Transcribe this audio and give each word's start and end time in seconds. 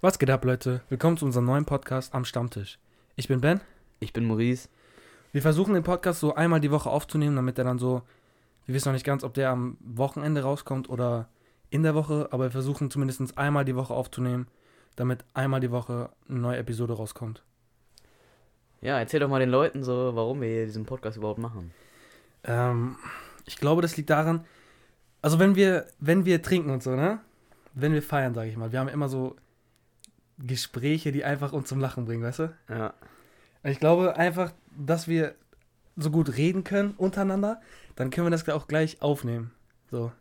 Was 0.00 0.20
geht 0.20 0.30
ab, 0.30 0.44
Leute? 0.44 0.80
Willkommen 0.90 1.16
zu 1.16 1.24
unserem 1.24 1.46
neuen 1.46 1.64
Podcast 1.64 2.14
am 2.14 2.24
Stammtisch. 2.24 2.78
Ich 3.16 3.26
bin 3.26 3.40
Ben. 3.40 3.60
Ich 3.98 4.12
bin 4.12 4.26
Maurice. 4.26 4.68
Wir 5.32 5.42
versuchen 5.42 5.74
den 5.74 5.82
Podcast 5.82 6.20
so 6.20 6.36
einmal 6.36 6.60
die 6.60 6.70
Woche 6.70 6.88
aufzunehmen, 6.88 7.34
damit 7.34 7.58
er 7.58 7.64
dann 7.64 7.80
so, 7.80 8.02
wir 8.64 8.76
wissen 8.76 8.90
noch 8.90 8.92
nicht 8.92 9.04
ganz, 9.04 9.24
ob 9.24 9.34
der 9.34 9.50
am 9.50 9.76
Wochenende 9.80 10.42
rauskommt 10.42 10.88
oder 10.88 11.28
in 11.70 11.82
der 11.82 11.96
Woche, 11.96 12.28
aber 12.30 12.44
wir 12.44 12.50
versuchen 12.52 12.92
zumindest 12.92 13.36
einmal 13.36 13.64
die 13.64 13.74
Woche 13.74 13.92
aufzunehmen, 13.92 14.46
damit 14.94 15.24
einmal 15.34 15.58
die 15.58 15.72
Woche 15.72 16.10
eine 16.28 16.38
neue 16.38 16.58
Episode 16.58 16.92
rauskommt. 16.92 17.42
Ja, 18.80 19.00
erzähl 19.00 19.18
doch 19.18 19.28
mal 19.28 19.40
den 19.40 19.50
Leuten 19.50 19.82
so, 19.82 20.14
warum 20.14 20.40
wir 20.40 20.48
hier 20.48 20.66
diesen 20.66 20.86
Podcast 20.86 21.16
überhaupt 21.16 21.40
machen. 21.40 21.72
Ähm, 22.44 22.94
ich 23.46 23.56
glaube, 23.56 23.82
das 23.82 23.96
liegt 23.96 24.10
daran, 24.10 24.46
also 25.22 25.40
wenn 25.40 25.56
wir, 25.56 25.86
wenn 25.98 26.24
wir 26.24 26.40
trinken 26.40 26.70
und 26.70 26.84
so, 26.84 26.94
ne? 26.94 27.18
Wenn 27.74 27.92
wir 27.94 28.02
feiern, 28.02 28.34
sage 28.34 28.48
ich 28.48 28.56
mal, 28.56 28.70
wir 28.70 28.78
haben 28.78 28.86
immer 28.86 29.08
so 29.08 29.34
Gespräche, 30.38 31.12
die 31.12 31.24
einfach 31.24 31.52
uns 31.52 31.68
zum 31.68 31.80
Lachen 31.80 32.04
bringen, 32.04 32.22
weißt 32.22 32.38
du? 32.40 32.54
Ja. 32.68 32.94
Ich 33.64 33.80
glaube 33.80 34.16
einfach, 34.16 34.52
dass 34.76 35.08
wir 35.08 35.34
so 35.96 36.10
gut 36.10 36.36
reden 36.36 36.64
können 36.64 36.94
untereinander, 36.96 37.60
dann 37.96 38.10
können 38.10 38.26
wir 38.26 38.30
das 38.30 38.48
auch 38.48 38.68
gleich 38.68 39.02
aufnehmen. 39.02 39.50
So. 39.90 40.12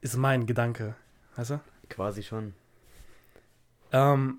Ist 0.00 0.16
mein 0.16 0.46
Gedanke. 0.46 0.94
Weißt 1.36 1.50
du? 1.50 1.60
Quasi 1.90 2.22
schon. 2.22 2.54
Ähm, 3.92 4.38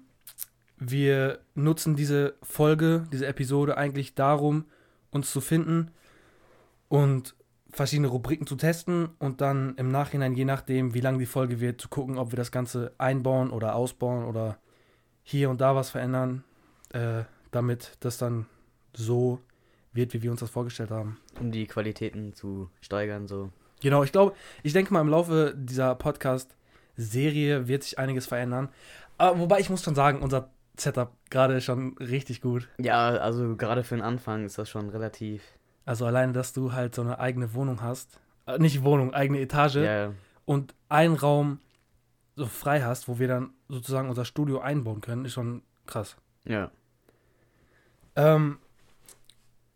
wir 0.78 1.40
nutzen 1.54 1.96
diese 1.96 2.34
Folge, 2.42 3.08
diese 3.12 3.28
Episode 3.28 3.78
eigentlich 3.78 4.16
darum, 4.16 4.66
uns 5.12 5.32
zu 5.32 5.42
finden 5.42 5.92
und 6.88 7.36
verschiedene 7.70 8.08
Rubriken 8.08 8.48
zu 8.48 8.56
testen 8.56 9.10
und 9.20 9.42
dann 9.42 9.76
im 9.76 9.90
Nachhinein, 9.90 10.34
je 10.34 10.46
nachdem, 10.46 10.94
wie 10.94 11.02
lang 11.02 11.20
die 11.20 11.26
Folge 11.26 11.60
wird, 11.60 11.80
zu 11.80 11.88
gucken, 11.88 12.18
ob 12.18 12.32
wir 12.32 12.38
das 12.38 12.52
Ganze 12.52 12.94
einbauen 12.98 13.52
oder 13.52 13.76
ausbauen 13.76 14.26
oder 14.26 14.58
hier 15.24 15.50
und 15.50 15.62
da 15.62 15.76
was 15.76 15.90
verändern, 15.90 16.44
äh, 16.94 17.24
damit 17.52 17.98
das 18.00 18.18
dann 18.18 18.46
so 18.94 19.40
wird, 19.94 20.14
wie 20.14 20.22
wir 20.22 20.32
uns 20.32 20.40
das 20.40 20.50
vorgestellt 20.50 20.92
haben. 20.92 21.18
Um 21.40 21.52
die 21.52 21.68
Qualitäten 21.68 22.34
zu 22.34 22.70
steigern, 22.82 23.28
so. 23.28 23.50
Genau, 23.82 24.04
ich 24.04 24.12
glaube, 24.12 24.36
ich 24.64 24.74
denke 24.74 24.94
mal, 24.94 25.02
im 25.02 25.10
Laufe 25.10 25.54
dieser 25.58 25.96
Podcast-Serie 25.96 27.68
wird 27.68 27.84
sich 27.84 27.98
einiges 27.98 28.28
verändern. 28.28 28.70
Aber 29.18 29.40
wobei 29.40 29.60
ich 29.60 29.70
muss 29.70 29.84
schon 29.84 29.96
sagen, 29.96 30.22
unser 30.22 30.50
Setup 30.78 31.12
gerade 31.30 31.62
schon 31.62 31.98
richtig 31.98 32.42
gut. 32.42 32.70
Ja, 32.80 33.10
also 33.10 33.56
gerade 33.56 33.84
für 33.84 33.96
den 33.96 34.04
Anfang 34.04 34.46
ist 34.46 34.58
das 34.58 34.70
schon 34.70 34.90
relativ. 34.90 35.44
Also 35.86 36.06
alleine, 36.06 36.34
dass 36.34 36.54
du 36.54 36.74
halt 36.74 36.96
so 36.96 37.02
eine 37.02 37.20
eigene 37.20 37.54
Wohnung 37.54 37.82
hast. 37.82 38.20
Äh, 38.46 38.60
nicht 38.60 38.84
Wohnung, 38.84 39.14
eigene 39.14 39.40
Etage. 39.40 39.76
Ja, 39.78 40.14
Und 40.46 40.74
einen 40.90 41.16
Raum 41.16 41.60
so 42.42 42.48
frei 42.48 42.82
hast, 42.82 43.08
wo 43.08 43.20
wir 43.20 43.28
dann 43.28 43.54
sozusagen 43.70 44.10
unser 44.10 44.26
Studio 44.26 44.60
einbauen 44.60 45.00
können, 45.00 45.26
ist 45.26 45.34
schon 45.34 45.62
krass. 45.86 46.18
ja. 46.46 46.72
Ähm, 48.16 48.58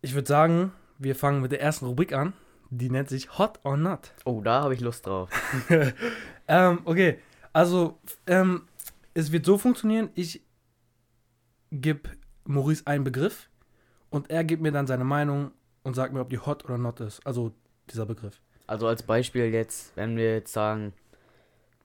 ich 0.02 0.14
würde 0.14 0.28
sagen, 0.28 0.72
wir 0.98 1.16
fangen 1.16 1.40
mit 1.40 1.52
der 1.52 1.60
ersten 1.60 1.86
Rubrik 1.86 2.12
an. 2.12 2.34
Die 2.70 2.90
nennt 2.90 3.08
sich 3.08 3.38
Hot 3.38 3.60
or 3.64 3.76
Not. 3.76 4.12
Oh, 4.24 4.40
da 4.42 4.62
habe 4.62 4.74
ich 4.74 4.80
Lust 4.80 5.06
drauf. 5.06 5.30
ähm, 6.48 6.80
okay, 6.84 7.18
also 7.52 7.98
ähm, 8.26 8.68
es 9.14 9.32
wird 9.32 9.46
so 9.46 9.56
funktionieren, 9.56 10.10
ich 10.14 10.42
gebe 11.70 12.10
Maurice 12.44 12.86
einen 12.86 13.04
Begriff 13.04 13.48
und 14.10 14.30
er 14.30 14.44
gibt 14.44 14.62
mir 14.62 14.72
dann 14.72 14.86
seine 14.86 15.04
Meinung 15.04 15.52
und 15.82 15.94
sagt 15.94 16.12
mir, 16.12 16.20
ob 16.20 16.30
die 16.30 16.38
hot 16.38 16.64
oder 16.64 16.78
not 16.78 17.00
ist. 17.00 17.26
Also 17.26 17.52
dieser 17.90 18.06
Begriff. 18.06 18.40
Also 18.66 18.86
als 18.86 19.02
Beispiel 19.02 19.46
jetzt, 19.46 19.96
wenn 19.96 20.16
wir 20.16 20.34
jetzt 20.34 20.52
sagen, 20.52 20.92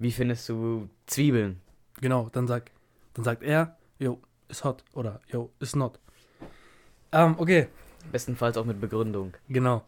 wie 0.02 0.12
findest 0.12 0.50
du 0.50 0.90
Zwiebeln? 1.06 1.62
Genau, 2.02 2.30
dann, 2.31 2.48
sag, 2.48 2.72
dann 3.14 3.24
sagt 3.24 3.44
er, 3.44 3.78
yo, 4.00 4.20
ist 4.50 4.64
hot 4.64 4.84
oder 4.94 5.22
yo, 5.28 5.52
ist 5.59 5.75
not. 5.75 6.00
Ähm, 7.12 7.36
okay, 7.38 7.68
Bestenfalls 8.12 8.58
auch 8.58 8.66
mit 8.66 8.81
Begründung. 8.81 9.34
genau. 9.48 9.84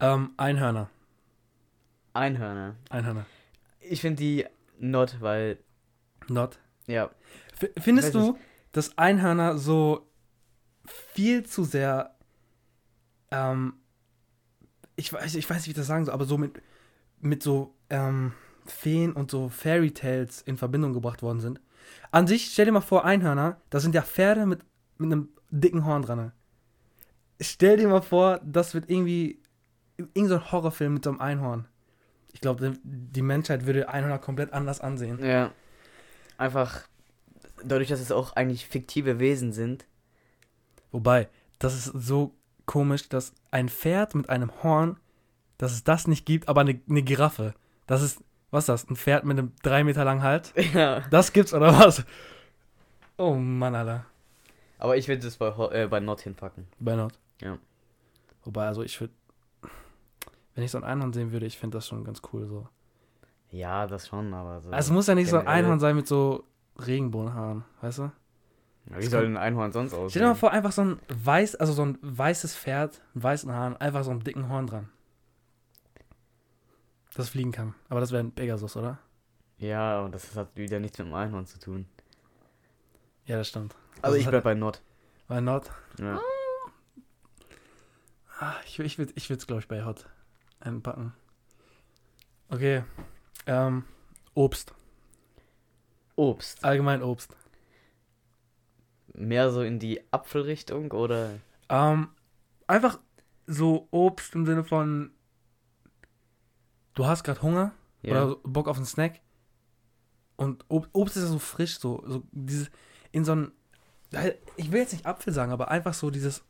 Ähm, 0.00 0.30
Einhörner. 0.38 0.88
Einhörner. 2.14 2.76
Einhörner. 2.88 3.26
Ich 3.80 4.00
finde 4.00 4.22
die 4.22 4.46
not, 4.78 5.20
weil, 5.20 5.58
Not. 6.28 6.58
ja, 6.86 7.10
F 7.60 7.70
findest 7.78 8.14
du, 8.14 8.38
dass 8.72 8.96
Einhörner 8.96 9.58
so 9.58 10.10
viel 10.86 11.44
zu 11.44 11.64
sehr, 11.64 12.14
ähm, 13.30 13.74
ich 14.96 15.12
weiß, 15.12 15.34
ich 15.34 15.48
weiß 15.48 15.58
nicht, 15.58 15.66
wie 15.66 15.70
ich 15.70 15.76
das 15.76 15.86
sagen 15.86 16.06
soll, 16.06 16.14
aber 16.14 16.24
so 16.24 16.38
mit, 16.38 16.62
mit 17.20 17.42
so 17.42 17.74
ähm, 17.90 18.32
Feen 18.70 19.12
und 19.12 19.30
so 19.30 19.48
Fairy 19.48 19.92
Tales 19.92 20.42
in 20.42 20.56
Verbindung 20.56 20.92
gebracht 20.92 21.22
worden 21.22 21.40
sind? 21.40 21.60
An 22.10 22.26
sich, 22.26 22.50
stell 22.52 22.66
dir 22.66 22.72
mal 22.72 22.80
vor, 22.80 23.04
Einhörner, 23.04 23.60
das 23.70 23.82
sind 23.82 23.94
ja 23.94 24.02
Pferde 24.02 24.46
mit, 24.46 24.60
mit 24.98 25.12
einem 25.12 25.28
dicken 25.50 25.84
Horn 25.84 26.02
dran. 26.02 26.32
Stell 27.40 27.76
dir 27.76 27.88
mal 27.88 28.02
vor, 28.02 28.40
das 28.44 28.74
wird 28.74 28.90
irgendwie, 28.90 29.40
irgend 29.96 30.28
so 30.28 30.36
ein 30.36 30.52
Horrorfilm 30.52 30.94
mit 30.94 31.04
so 31.04 31.10
einem 31.10 31.20
Einhorn. 31.20 31.66
Ich 32.32 32.40
glaube, 32.40 32.74
die 32.82 33.22
Menschheit 33.22 33.66
würde 33.66 33.88
Einhörner 33.88 34.18
komplett 34.18 34.52
anders 34.52 34.80
ansehen. 34.80 35.24
ja. 35.24 35.52
Einfach 36.38 36.82
dadurch, 37.64 37.88
dass 37.88 38.00
es 38.00 38.12
auch 38.12 38.34
eigentlich 38.36 38.66
fiktive 38.66 39.18
Wesen 39.18 39.52
sind. 39.52 39.86
Wobei, 40.92 41.28
das 41.58 41.74
ist 41.74 41.84
so 41.94 42.34
komisch, 42.66 43.08
dass 43.08 43.32
ein 43.50 43.68
Pferd 43.68 44.14
mit 44.14 44.28
einem 44.28 44.62
Horn, 44.62 44.98
dass 45.58 45.72
es 45.72 45.84
das 45.84 46.06
nicht 46.06 46.26
gibt, 46.26 46.48
aber 46.48 46.60
eine, 46.60 46.80
eine 46.88 47.02
Giraffe. 47.02 47.54
Das 47.86 48.02
ist, 48.02 48.22
was 48.50 48.64
ist 48.64 48.68
das? 48.68 48.90
Ein 48.90 48.96
Pferd 48.96 49.24
mit 49.24 49.38
einem 49.38 49.52
drei 49.62 49.84
Meter 49.84 50.04
langen 50.04 50.22
Hals? 50.22 50.52
Ja. 50.74 51.00
Das 51.10 51.32
gibt's 51.32 51.52
oder 51.54 51.78
was? 51.78 52.04
Oh 53.16 53.34
Mann, 53.34 53.74
Alter. 53.74 54.04
Aber 54.78 54.96
ich 54.96 55.08
würde 55.08 55.26
es 55.26 55.36
bei, 55.36 55.48
äh, 55.72 55.86
bei 55.88 56.00
Not 56.00 56.20
hinpacken. 56.20 56.66
Bei 56.78 56.96
Not. 56.96 57.14
Ja. 57.40 57.58
Wobei, 58.44 58.66
also 58.66 58.82
ich 58.82 59.00
würde, 59.00 59.14
wenn 60.54 60.64
ich 60.64 60.70
so 60.70 60.78
ein 60.78 60.84
Einhorn 60.84 61.12
sehen 61.12 61.32
würde, 61.32 61.46
ich 61.46 61.58
finde 61.58 61.78
das 61.78 61.88
schon 61.88 62.04
ganz 62.04 62.20
cool 62.32 62.46
so. 62.46 62.68
Ja, 63.50 63.86
das 63.86 64.08
schon, 64.08 64.32
aber 64.34 64.60
so. 64.60 64.70
Also 64.70 64.90
es 64.90 64.94
muss 64.94 65.06
ja 65.06 65.14
nicht 65.14 65.30
so 65.30 65.38
ein 65.38 65.46
Einhorn 65.46 65.80
sein 65.80 65.96
mit 65.96 66.06
so 66.06 66.44
Regenbogenhaaren, 66.78 67.64
weißt 67.80 67.98
du? 67.98 68.12
Ja, 68.90 68.98
wie 68.98 69.06
soll 69.06 69.24
ein 69.24 69.36
Einhorn 69.36 69.72
sonst 69.72 69.94
aussehen? 69.94 70.10
Stell 70.10 70.22
dir 70.22 70.28
mal 70.28 70.34
vor, 70.34 70.52
einfach 70.52 70.72
so 70.72 70.82
ein 70.82 71.00
weiß, 71.08 71.56
also 71.56 71.72
so 71.72 71.84
ein 71.84 71.98
weißes 72.02 72.56
Pferd 72.56 73.00
mit 73.14 73.24
weißen 73.24 73.50
Haaren, 73.52 73.76
einfach 73.78 74.04
so 74.04 74.10
einem 74.10 74.22
dicken 74.22 74.48
Horn 74.48 74.66
dran. 74.66 74.88
Das 77.16 77.30
fliegen 77.30 77.50
kann. 77.52 77.74
Aber 77.88 78.00
das 78.00 78.12
wäre 78.12 78.22
ein 78.22 78.32
Pegasus, 78.32 78.76
oder? 78.76 78.98
Ja, 79.58 80.00
und 80.02 80.14
das 80.14 80.36
hat 80.36 80.54
wieder 80.54 80.78
nichts 80.80 80.98
mit 80.98 81.08
dem 81.08 81.14
Einhorn 81.14 81.46
zu 81.46 81.58
tun. 81.58 81.86
Ja, 83.24 83.38
das 83.38 83.48
stimmt. 83.48 83.74
Also 84.02 84.16
Das 84.16 84.22
ich 84.22 84.28
bleib 84.28 84.44
bei 84.44 84.54
Not. 84.54 84.82
Why 85.28 85.40
not? 85.40 85.70
Ja. 85.98 86.20
Ah, 88.38 88.54
ich 88.66 88.78
ich 88.78 88.98
würde 88.98 89.12
ich 89.16 89.30
es, 89.30 89.46
glaube 89.46 89.60
ich, 89.60 89.68
bei 89.68 89.84
Hot 89.84 90.06
einpacken. 90.60 91.14
Okay. 92.50 92.84
Ähm, 93.46 93.84
Obst. 94.34 94.74
Obst. 96.16 96.62
Allgemein 96.62 97.02
Obst. 97.02 97.34
Mehr 99.14 99.50
so 99.50 99.62
in 99.62 99.78
die 99.78 100.02
Apfelrichtung 100.12 100.92
oder? 100.92 101.30
Ähm, 101.70 102.08
einfach 102.66 103.00
so 103.46 103.88
Obst 103.90 104.34
im 104.34 104.44
Sinne 104.44 104.64
von, 104.64 105.12
du 106.96 107.06
hast 107.06 107.22
gerade 107.22 107.40
Hunger 107.42 107.72
Ja. 108.02 108.24
oder 108.24 108.36
Bock 108.42 108.66
auf 108.66 108.76
einen 108.76 108.86
Snack. 108.86 109.20
Und 110.36 110.64
Ob 110.68 110.88
Obst 110.92 111.16
ist 111.16 111.22
ja 111.22 111.28
so 111.28 111.38
frisch, 111.38 111.78
so, 111.78 112.02
so 112.06 112.22
dieses, 112.32 112.70
in 113.12 113.24
so 113.24 113.34
ein, 113.36 113.52
ich 114.56 114.70
will 114.72 114.80
jetzt 114.80 114.92
nicht 114.92 115.06
Apfel 115.06 115.32
sagen, 115.32 115.50
aber 115.52 115.70
einfach 115.70 115.94
so 115.94 116.10
dieses 116.10 116.44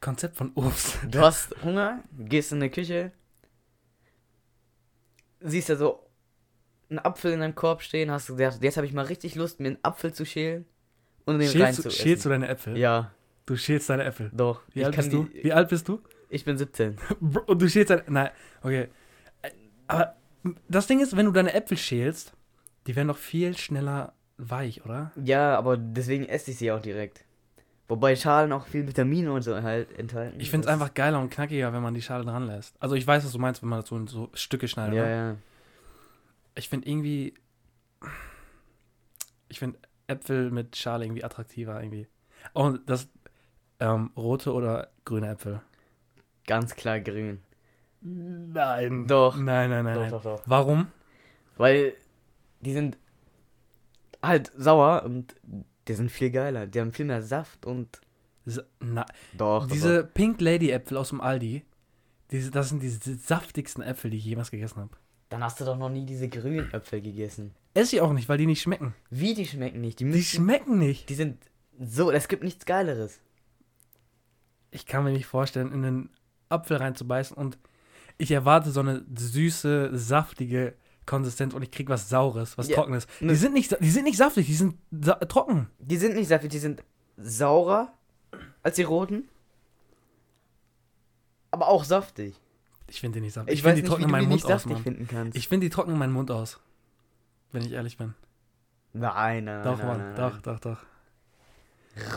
Konzept 0.00 0.36
von 0.36 0.52
Obst. 0.54 0.98
Du 1.08 1.20
hast 1.20 1.54
Hunger, 1.62 2.02
gehst 2.18 2.50
in 2.52 2.60
die 2.60 2.68
Küche, 2.70 3.12
siehst 5.40 5.68
da 5.68 5.76
so 5.76 6.08
einen 6.90 6.98
Apfel 7.00 7.32
in 7.32 7.40
deinem 7.40 7.54
Korb 7.54 7.82
stehen, 7.82 8.10
hast 8.10 8.28
gedacht, 8.28 8.62
jetzt 8.62 8.76
habe 8.76 8.86
ich 8.86 8.92
mal 8.92 9.04
richtig 9.06 9.34
Lust, 9.34 9.60
mir 9.60 9.68
einen 9.68 9.78
Apfel 9.84 10.12
zu 10.12 10.24
schälen 10.24 10.66
und 11.24 11.38
den 11.38 11.48
rein 11.48 11.56
Schälst, 11.74 11.82
zu 11.82 11.88
du- 11.88 11.94
schälst 11.94 12.24
du 12.24 12.28
deine 12.28 12.48
Äpfel? 12.48 12.76
Ja, 12.76 13.12
Du 13.46 13.56
schälst 13.56 13.88
deine 13.90 14.02
Äpfel. 14.04 14.30
doch. 14.34 14.62
Wie 14.72 14.84
alt 14.84 14.96
bist 14.96 15.12
du? 15.12 15.24
die- 15.24 15.44
Wie 15.44 15.52
alt 15.52 15.68
bist 15.68 15.86
du? 15.88 16.00
Ich 16.28 16.44
bin 16.44 16.58
17. 16.58 16.96
Bro, 17.20 17.42
Und 17.46 17.62
du 17.62 17.68
schälst 17.68 17.90
deine. 17.90 18.02
Nein, 18.08 18.30
okay. 18.62 18.88
Aber 19.86 20.16
das 20.68 20.86
Ding 20.86 21.00
ist, 21.00 21.16
wenn 21.16 21.26
du 21.26 21.32
deine 21.32 21.54
Äpfel 21.54 21.76
schälst, 21.76 22.32
die 22.86 22.96
werden 22.96 23.08
doch 23.08 23.16
viel 23.16 23.56
schneller 23.56 24.12
weich, 24.38 24.84
oder? 24.84 25.12
Ja, 25.16 25.56
aber 25.56 25.76
deswegen 25.76 26.24
esse 26.26 26.50
ich 26.50 26.58
sie 26.58 26.70
auch 26.70 26.80
direkt. 26.80 27.24
Wobei 27.88 28.16
Schalen 28.16 28.52
auch 28.52 28.66
viel 28.66 28.86
Vitamine 28.86 29.32
und 29.32 29.42
so 29.42 29.62
halt 29.62 29.96
enthalten. 29.96 30.40
Ich 30.40 30.50
finde 30.50 30.66
es 30.66 30.72
einfach 30.72 30.92
geiler 30.92 31.20
und 31.20 31.30
knackiger, 31.30 31.72
wenn 31.72 31.82
man 31.82 31.94
die 31.94 32.02
Schale 32.02 32.24
dran 32.24 32.46
lässt. 32.46 32.74
Also 32.80 32.96
ich 32.96 33.06
weiß, 33.06 33.24
was 33.24 33.32
du 33.32 33.38
meinst, 33.38 33.62
wenn 33.62 33.68
man 33.68 33.80
das 33.80 33.88
so 33.88 33.96
in 33.96 34.08
so 34.08 34.28
Stücke 34.34 34.66
schneidet. 34.66 34.96
Ja, 34.96 35.04
ne? 35.04 35.10
ja. 35.10 35.36
Ich 36.56 36.68
finde 36.68 36.88
irgendwie. 36.88 37.34
Ich 39.48 39.60
finde 39.60 39.78
Äpfel 40.08 40.50
mit 40.50 40.74
Schale 40.74 41.04
irgendwie 41.04 41.22
attraktiver 41.22 41.80
irgendwie. 41.80 42.08
Und 42.54 42.90
das 42.90 43.08
ähm, 43.78 44.10
rote 44.16 44.52
oder 44.52 44.88
grüne 45.04 45.28
Äpfel. 45.28 45.60
Ganz 46.46 46.74
klar 46.74 46.98
grün. 47.00 47.40
Nein. 48.08 49.06
Doch. 49.06 49.36
Nein, 49.36 49.70
nein, 49.70 49.84
nein, 49.84 49.94
Doch, 49.94 50.00
nein. 50.02 50.10
doch, 50.10 50.22
doch. 50.22 50.42
Warum? 50.46 50.86
Weil 51.56 51.94
die 52.60 52.72
sind 52.72 52.98
halt 54.22 54.52
sauer 54.56 55.02
und 55.04 55.34
die 55.88 55.94
sind 55.94 56.10
viel 56.10 56.30
geiler. 56.30 56.66
Die 56.66 56.80
haben 56.80 56.92
viel 56.92 57.06
mehr 57.06 57.22
Saft 57.22 57.66
und. 57.66 58.00
S- 58.46 58.62
Na, 58.80 59.04
Doch, 59.36 59.66
diese 59.66 60.04
Pink 60.04 60.40
Lady 60.40 60.70
Äpfel 60.70 60.96
aus 60.98 61.08
dem 61.08 61.20
Aldi, 61.20 61.64
diese, 62.30 62.50
das 62.52 62.68
sind 62.68 62.80
die 62.82 62.88
saftigsten 62.88 63.82
Äpfel, 63.82 64.10
die 64.10 64.18
ich 64.18 64.24
jemals 64.24 64.50
gegessen 64.52 64.78
habe. 64.80 64.90
Dann 65.30 65.42
hast 65.42 65.60
du 65.60 65.64
doch 65.64 65.76
noch 65.76 65.88
nie 65.88 66.06
diese 66.06 66.28
grünen 66.28 66.72
Äpfel 66.72 67.00
gegessen. 67.00 67.52
Esse 67.74 67.96
ich 67.96 68.02
auch 68.02 68.12
nicht, 68.12 68.28
weil 68.28 68.38
die 68.38 68.46
nicht 68.46 68.62
schmecken. 68.62 68.94
Wie, 69.10 69.34
die 69.34 69.46
schmecken 69.46 69.80
nicht. 69.80 69.98
Die, 69.98 70.04
Die 70.04 70.10
müssen, 70.10 70.22
schmecken 70.22 70.78
nicht. 70.78 71.08
die 71.08 71.14
sind 71.16 71.38
so, 71.80 72.12
es 72.12 72.28
gibt 72.28 72.44
nichts 72.44 72.64
Geileres. 72.66 73.20
Ich 74.70 74.86
kann 74.86 75.02
mir 75.04 75.10
nicht 75.12 75.26
vorstellen, 75.26 75.72
in 75.72 75.84
einen 75.84 76.10
Apfel 76.48 76.76
reinzubeißen 76.76 77.36
und 77.36 77.58
ich 78.18 78.30
erwarte 78.30 78.70
so 78.70 78.80
eine 78.80 79.04
süße, 79.16 79.90
saftige 79.96 80.74
Konsistenz 81.06 81.54
und 81.54 81.62
ich 81.62 81.70
krieg 81.70 81.88
was 81.88 82.08
Saures, 82.08 82.56
was 82.58 82.68
Ja, 82.68 82.76
Trockenes. 82.76 83.06
ne- 83.20 83.32
Die 83.32 83.36
sind 83.38 83.52
nicht, 83.54 83.76
die 83.80 83.90
sind 83.90 84.04
nicht 84.04 84.16
saftig, 84.16 84.46
die 84.46 84.54
sind 84.54 84.76
sa 84.90 85.14
trocken. 85.16 85.68
Die 85.78 85.96
sind 85.96 86.14
nicht 86.16 86.28
saftig, 86.28 86.50
die 86.50 86.58
sind 86.58 86.82
saurer 87.16 87.92
als 88.62 88.76
die 88.76 88.82
roten. 88.82 89.28
Aber 91.50 91.68
auch 91.68 91.84
saftig. 91.84 92.34
Ich 92.88 93.00
finde 93.00 93.18
die 93.18 93.24
nicht 93.26 93.34
saftig. 93.34 93.52
Ich, 93.54 93.58
Ich, 93.60 93.64
finde 93.64 93.82
die 93.82 93.88
trocknen 93.88 94.10
meinen 94.10 94.28
Mund 94.28 94.44
aus. 94.44 94.64
Ich 95.34 95.48
finde 95.48 95.66
die 95.66 95.70
trocknen 95.70 95.98
meinen 95.98 96.12
Mund 96.12 96.30
aus. 96.30 96.60
Wenn 97.52 97.62
ich 97.64 97.72
ehrlich 97.72 97.96
bin. 97.96 98.14
nein, 98.92 99.44
nein. 99.44 99.62
Doch, 99.64 99.78
nein, 99.78 99.86
Mann. 99.86 99.98
nein, 99.98 100.16
doch, 100.16 100.40
doch, 100.40 100.58
doch. 100.60 100.78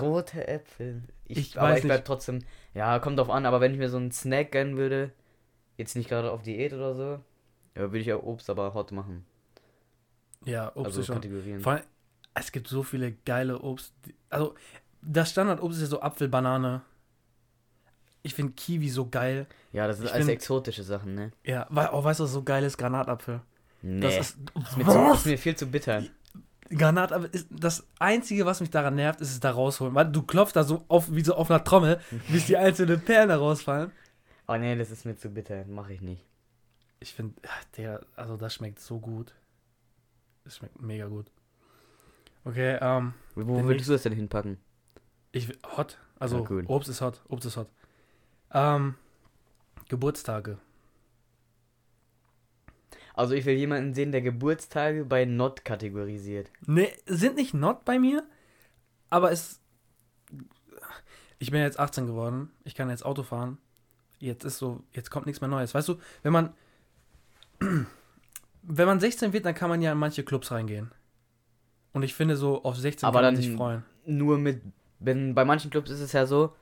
Rote 0.02 0.48
Äpfel. 0.48 1.04
Ich, 1.26 1.38
Ich 1.38 1.58
aber 1.60 1.70
weiß 1.70 1.78
ich 1.80 1.84
bleib 1.86 2.00
nicht. 2.00 2.08
trotzdem. 2.08 2.40
Ja, 2.74 3.00
kommt 3.00 3.18
drauf 3.20 3.30
an, 3.30 3.46
aber 3.46 3.62
wenn 3.62 3.72
ich 3.72 3.78
mir 3.78 3.90
so 3.90 3.98
einen 3.98 4.12
Snack 4.12 4.52
gönnen 4.52 4.76
würde, 4.78 5.12
jetzt 5.80 5.96
nicht 5.96 6.10
gerade 6.10 6.32
auf 6.32 6.44
Diät 6.44 6.74
oder 6.74 6.94
so, 6.94 7.20
ja, 7.76 7.82
würde 7.82 8.00
ich 8.00 8.08
ja 8.08 8.18
Obst 8.18 8.50
aber 8.50 8.74
hot 8.74 8.92
machen. 8.92 9.26
Ja, 10.46 10.68
Obst 10.76 10.86
also 10.86 11.02
ist 11.02 11.08
schon. 11.08 11.16
Kategorien. 11.16 11.60
Vor 11.62 11.74
allem, 11.74 11.84
es 12.36 12.52
gibt 12.52 12.68
so 12.68 12.84
viele 12.84 13.12
geile 13.26 13.60
Obst. 13.60 13.94
Also, 14.30 14.56
das 15.02 15.32
Standardobst 15.32 15.78
ist 15.78 15.84
ja 15.84 15.88
so 15.90 16.02
Apfel, 16.02 16.28
Banane. 16.28 16.82
Ich 18.22 18.36
finde 18.36 18.54
Kiwi 18.54 18.90
so 18.90 19.08
geil. 19.10 19.48
Ja, 19.72 19.88
das 19.88 19.98
sind 19.98 20.08
ich 20.08 20.14
alles 20.14 20.26
find- 20.26 20.36
exotische 20.36 20.84
Sachen, 20.84 21.16
ne? 21.16 21.32
Ja, 21.46 21.68
weil, 21.70 21.90
oh, 21.94 22.04
weißt 22.04 22.20
du, 22.20 22.26
so 22.26 22.44
geil 22.44 22.64
ist? 22.64 22.78
Granatapfel. 22.78 23.42
Nee. 23.82 24.02
Das 24.02 24.18
ist, 24.18 24.38
ist, 24.62 24.78
mir 24.78 24.86
zu, 24.86 25.14
ist 25.14 25.26
mir 25.26 25.38
viel 25.38 25.56
zu 25.56 25.68
bitter. 25.68 26.04
Granatapfel 26.70 27.30
ist 27.32 27.48
das 27.50 27.88
Einzige, 27.98 28.46
was 28.46 28.60
mich 28.60 28.70
daran 28.70 28.96
nervt, 28.96 29.22
ist 29.22 29.32
es 29.32 29.40
da 29.40 29.52
rausholen. 29.52 29.96
Weil 29.96 30.12
du 30.12 30.22
klopfst 30.22 30.54
da 30.56 30.64
so 30.66 30.84
auf, 30.90 31.14
wie 31.14 31.24
so 31.24 31.34
auf 31.36 31.50
einer 31.50 31.64
Trommel, 31.64 32.00
bis 32.28 32.48
die 32.48 32.58
einzelnen 32.58 33.00
Perlen 33.02 33.30
da 33.30 33.38
rausfallen. 33.38 33.92
Oh 34.50 34.58
nee, 34.58 34.76
das 34.76 34.90
ist 34.90 35.06
mir 35.06 35.16
zu 35.16 35.30
bitter. 35.30 35.64
Mache 35.66 35.94
ich 35.94 36.02
nicht. 36.02 36.26
Ich 37.00 37.14
finde, 37.14 37.36
der, 37.78 38.02
also 38.16 38.36
das 38.36 38.56
schmeckt 38.56 38.80
so 38.80 39.00
gut. 39.00 39.36
Es 40.44 40.58
schmeckt 40.58 40.82
mega 40.82 41.06
gut. 41.06 41.32
Okay, 42.46 42.80
ähm, 42.82 43.14
Wo 43.36 43.64
würdest 43.64 43.90
du 43.90 43.94
das 43.94 44.02
denn 44.04 44.14
hinpacken? 44.14 44.58
ich 45.32 45.48
will- 45.48 45.60
hot. 45.78 46.00
Also 46.18 46.40
Ja, 46.40 46.50
cool. 46.50 46.66
Obst 46.68 46.90
ist 46.90 47.00
hot. 47.02 47.22
Obst 47.28 47.46
ist 47.46 47.58
hot. 47.58 47.70
Ähm, 48.52 48.96
Geburtstage. 49.88 50.58
Also 53.14 53.36
ich 53.36 53.46
will 53.46 53.56
jemanden 53.56 53.94
sehen, 53.94 54.12
der 54.12 54.24
Geburtstage 54.24 55.06
bei 55.06 55.26
Not 55.26 55.64
kategorisiert. 55.64 56.50
Ne, 56.66 56.92
sind 57.06 57.36
nicht 57.36 57.54
not 57.54 57.86
bei 57.86 58.00
mir, 58.00 58.28
aber 59.12 59.32
es. 59.32 59.62
Ich 61.38 61.52
bin 61.52 61.62
jetzt 61.62 61.80
18 61.80 62.08
geworden. 62.08 62.52
Ich 62.64 62.74
kann 62.74 62.90
jetzt 62.90 63.06
Auto 63.06 63.22
fahren. 63.22 63.60
Jetzt 64.20 64.44
ist 64.44 64.58
so, 64.58 64.84
jetzt 64.92 65.10
kommt 65.10 65.26
nichts 65.26 65.42
mehr 65.42 65.50
Neues. 65.50 65.74
Weißt 65.74 65.88
du, 65.88 65.96
wenn 66.24 66.34
man. 66.34 66.54
Wenn 68.62 68.88
man 68.88 69.00
16 69.00 69.34
wird, 69.34 69.46
dann 69.46 69.56
kann 69.56 69.70
man 69.70 69.82
ja 69.82 69.94
in 69.94 69.98
manche 69.98 70.22
Clubs 70.22 70.52
reingehen. 70.52 70.92
Und 71.94 72.04
ich 72.04 72.14
finde, 72.14 72.36
so 72.36 72.62
auf 72.64 72.76
16 72.76 73.08
Aber 73.08 73.22
kann 73.22 73.34
man 73.34 73.42
sich 73.42 73.56
freuen. 73.56 73.84
Nur 74.06 74.38
mit, 74.38 74.62
wenn 75.00 75.34
bei 75.34 75.46
manchen 75.46 75.72
Clubs 75.72 75.90
ist 75.90 76.02
es 76.02 76.12
ja 76.12 76.26
so, 76.26 76.56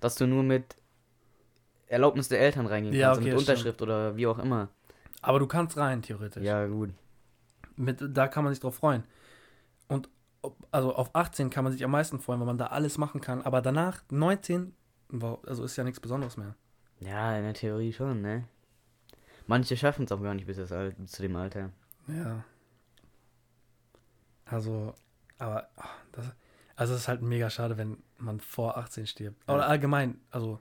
dass 0.00 0.14
du 0.14 0.26
nur 0.26 0.44
mit 0.44 0.76
Erlaubnis 1.88 2.28
der 2.28 2.40
Eltern 2.40 2.66
reingehen 2.66 2.94
Ja, 2.94 3.08
kannst, 3.08 3.20
okay, 3.20 3.30
mit 3.30 3.34
das 3.36 3.42
stimmt. 3.42 3.50
Unterschrift 3.58 3.82
oder 3.82 4.16
wie 4.16 4.26
auch 4.26 4.38
immer. 4.38 4.68
Aber 5.20 5.40
du 5.40 5.46
kannst 5.46 5.76
rein, 5.76 6.00
theoretisch. 6.00 6.42
Ja, 6.42 6.66
gut. 6.66 6.90
Mit, 7.76 7.98
da 8.00 8.28
kann 8.28 8.44
man 8.44 8.52
sich 8.54 8.60
drauf 8.60 8.76
freuen. 8.76 9.02
Und 9.88 10.08
also 10.70 10.94
auf 10.94 11.14
18 11.14 11.50
kann 11.50 11.64
man 11.64 11.72
sich 11.72 11.84
am 11.84 11.90
meisten 11.90 12.18
freuen, 12.18 12.40
weil 12.40 12.46
man 12.46 12.58
da 12.58 12.66
alles 12.66 12.98
machen 12.98 13.20
kann. 13.20 13.42
Aber 13.42 13.60
danach, 13.60 14.02
19, 14.10 14.74
wow, 15.10 15.38
also 15.46 15.64
ist 15.64 15.76
ja 15.76 15.84
nichts 15.84 16.00
Besonderes 16.00 16.36
mehr. 16.36 16.54
Ja, 17.04 17.36
in 17.36 17.44
der 17.44 17.54
Theorie 17.54 17.92
schon, 17.92 18.20
ne? 18.22 18.44
Manche 19.46 19.76
schaffen 19.76 20.04
es 20.04 20.12
auch 20.12 20.22
gar 20.22 20.34
nicht 20.34 20.46
bis 20.46 20.56
das 20.56 20.72
Al 20.72 20.94
zu 21.06 21.22
dem 21.22 21.34
Alter. 21.36 21.70
Ja. 22.06 22.44
Also, 24.44 24.94
aber 25.38 25.68
ah, 25.76 25.88
das, 26.12 26.26
also 26.76 26.94
es 26.94 27.00
ist 27.00 27.08
halt 27.08 27.22
mega 27.22 27.50
schade, 27.50 27.76
wenn 27.76 28.02
man 28.18 28.40
vor 28.40 28.76
18 28.76 29.06
stirbt. 29.06 29.42
Ja. 29.48 29.54
Oder 29.54 29.66
allgemein, 29.66 30.20
also 30.30 30.60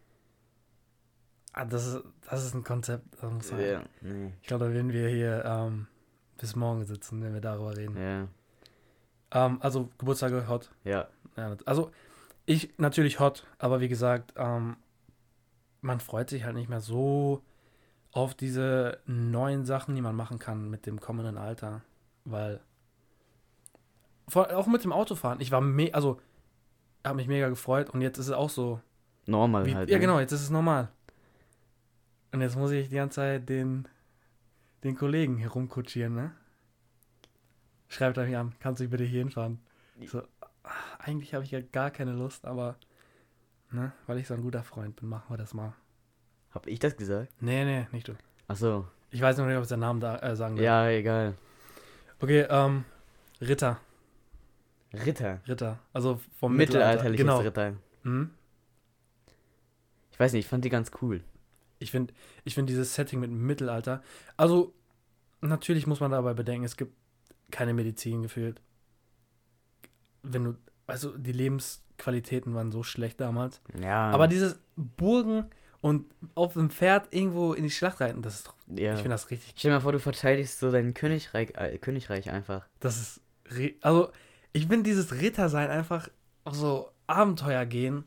ah, 1.53 1.65
das 1.65 1.85
ist, 1.87 2.03
das 2.29 2.45
ist 2.45 2.53
ein 2.55 2.63
Konzept, 2.63 3.05
das 3.21 3.31
muss 3.31 3.47
sein. 3.49 3.61
Ja, 3.61 3.83
nee. 4.01 4.33
Ich 4.41 4.47
glaube, 4.47 4.65
da 4.65 4.73
werden 4.73 4.91
wir 4.91 5.09
hier 5.09 5.43
ähm, 5.45 5.87
bis 6.37 6.55
morgen 6.55 6.83
sitzen, 6.85 7.21
wenn 7.21 7.33
wir 7.33 7.41
darüber 7.41 7.75
reden. 7.75 7.97
Ja, 7.97 8.27
Ähm, 9.33 9.59
also 9.61 9.89
Geburtstage 9.97 10.47
hot. 10.47 10.71
ja. 10.83 11.07
Ja, 11.37 11.55
also 11.65 11.91
ich 12.45 12.77
natürlich 12.77 13.21
hot, 13.21 13.47
aber 13.57 13.79
wie 13.79 13.87
gesagt, 13.87 14.33
ähm, 14.35 14.75
man 15.81 15.99
freut 15.99 16.29
sich 16.29 16.43
halt 16.43 16.55
nicht 16.55 16.69
mehr 16.69 16.79
so 16.79 17.43
auf 18.11 18.35
diese 18.35 18.99
neuen 19.05 19.65
Sachen, 19.65 19.95
die 19.95 20.01
man 20.01 20.15
machen 20.15 20.39
kann 20.39 20.69
mit 20.69 20.85
dem 20.85 20.99
kommenden 20.99 21.37
Alter, 21.37 21.81
weil 22.25 22.61
vor, 24.27 24.55
auch 24.55 24.67
mit 24.67 24.83
dem 24.83 24.93
Autofahren, 24.93 25.41
ich 25.41 25.51
war 25.51 25.61
me 25.61 25.93
also 25.93 26.19
habe 27.03 27.15
mich 27.15 27.27
mega 27.27 27.49
gefreut 27.49 27.89
und 27.89 28.01
jetzt 28.01 28.17
ist 28.17 28.27
es 28.27 28.33
auch 28.33 28.49
so, 28.49 28.79
Normal 29.25 29.65
wie, 29.65 29.75
halt. 29.75 29.89
ja 29.89 29.97
ne? 29.97 30.01
genau, 30.01 30.19
jetzt 30.19 30.31
ist 30.31 30.41
es 30.41 30.49
normal. 30.49 30.89
Und 32.31 32.41
jetzt 32.41 32.55
muss 32.55 32.71
ich 32.71 32.89
die 32.89 32.95
ganze 32.95 33.15
Zeit 33.15 33.49
den 33.49 33.87
den 34.83 34.95
Kollegen 34.95 35.37
herumkutschieren, 35.37 36.15
ne? 36.15 36.31
Schreibt 37.87 38.17
er 38.17 38.25
mich 38.25 38.37
an, 38.37 38.53
kannst 38.59 38.79
du 38.79 38.85
dich 38.85 38.91
bitte 38.91 39.03
hier 39.03 39.19
hinfahren? 39.19 39.59
Ich 39.99 40.09
so, 40.09 40.21
ah, 40.63 40.69
eigentlich 40.99 41.33
habe 41.33 41.43
ich 41.43 41.51
ja 41.51 41.61
gar 41.61 41.91
keine 41.91 42.13
Lust, 42.13 42.45
aber 42.45 42.77
ne, 43.71 43.91
weil 44.07 44.17
ich 44.19 44.27
so 44.27 44.33
ein 44.33 44.41
guter 44.41 44.63
Freund 44.63 44.95
bin, 44.95 45.09
machen 45.09 45.29
wir 45.29 45.37
das 45.37 45.53
mal. 45.53 45.73
Hab 46.51 46.67
ich 46.67 46.79
das 46.79 46.97
gesagt? 46.97 47.31
Nee, 47.41 47.63
nee, 47.65 47.87
nicht 47.91 48.07
du. 48.07 48.13
Ach 48.47 48.55
so. 48.55 48.87
Ich 49.09 49.21
weiß 49.21 49.37
noch 49.37 49.45
nicht, 49.45 49.55
ob 49.57 49.63
ich 49.63 49.69
seinen 49.69 49.79
Namen 49.81 49.99
da 49.99 50.17
äh, 50.19 50.35
sagen 50.35 50.57
will. 50.57 50.63
Ja, 50.63 50.87
egal. 50.89 51.35
Okay, 52.19 52.45
ähm, 52.49 52.85
Ritter. 53.41 53.79
Ritter. 54.93 55.41
Ritter. 55.47 55.79
Also 55.93 56.19
vom 56.39 56.55
Mittelalter. 56.55 57.09
Mittelalterliches 57.09 57.25
Genau. 57.25 57.39
Ritter. 57.39 57.73
Mhm. 58.03 58.31
Ich 60.11 60.19
weiß 60.19 60.33
nicht, 60.33 60.45
ich 60.45 60.49
fand 60.49 60.65
die 60.65 60.69
ganz 60.69 60.91
cool. 61.01 61.23
Ich 61.79 61.91
finde 61.91 62.13
ich 62.43 62.53
find 62.55 62.69
dieses 62.69 62.93
Setting 62.93 63.19
mit 63.19 63.31
Mittelalter. 63.31 64.03
Also, 64.37 64.73
natürlich 65.41 65.87
muss 65.87 65.99
man 65.99 66.11
dabei 66.11 66.33
bedenken, 66.33 66.65
es 66.65 66.77
gibt 66.77 66.93
keine 67.49 67.73
Medizin 67.73 68.21
gefühlt. 68.21 68.61
Wenn 70.23 70.43
du, 70.43 70.57
also 70.91 71.17
die 71.17 71.31
Lebensqualitäten 71.31 72.53
waren 72.53 72.71
so 72.71 72.83
schlecht 72.83 73.19
damals. 73.19 73.61
Ja. 73.81 74.11
Aber 74.11 74.27
dieses 74.27 74.59
Burgen 74.75 75.45
und 75.81 76.05
auf 76.35 76.53
dem 76.53 76.69
Pferd 76.69 77.07
irgendwo 77.11 77.53
in 77.53 77.63
die 77.63 77.71
Schlacht 77.71 78.01
reiten, 78.01 78.21
das 78.21 78.35
ist 78.35 78.47
doch, 78.47 78.55
ja. 78.67 78.93
ich 78.93 78.99
finde 78.99 79.15
das 79.15 79.31
richtig, 79.31 79.53
Stell 79.57 79.71
dir 79.71 79.75
mal 79.77 79.81
vor, 79.81 79.91
du 79.91 79.99
verteidigst 79.99 80.59
so 80.59 80.71
dein 80.71 80.93
Königreich, 80.93 81.53
äh, 81.55 81.77
Königreich 81.77 82.29
einfach. 82.29 82.67
das 82.79 82.99
ist, 82.99 83.21
also 83.81 84.11
ich 84.53 84.67
finde 84.67 84.83
dieses 84.83 85.13
Rittersein 85.13 85.69
einfach 85.69 86.09
auch 86.43 86.53
so 86.53 86.91
Abenteuer 87.07 87.65
gehen. 87.65 88.05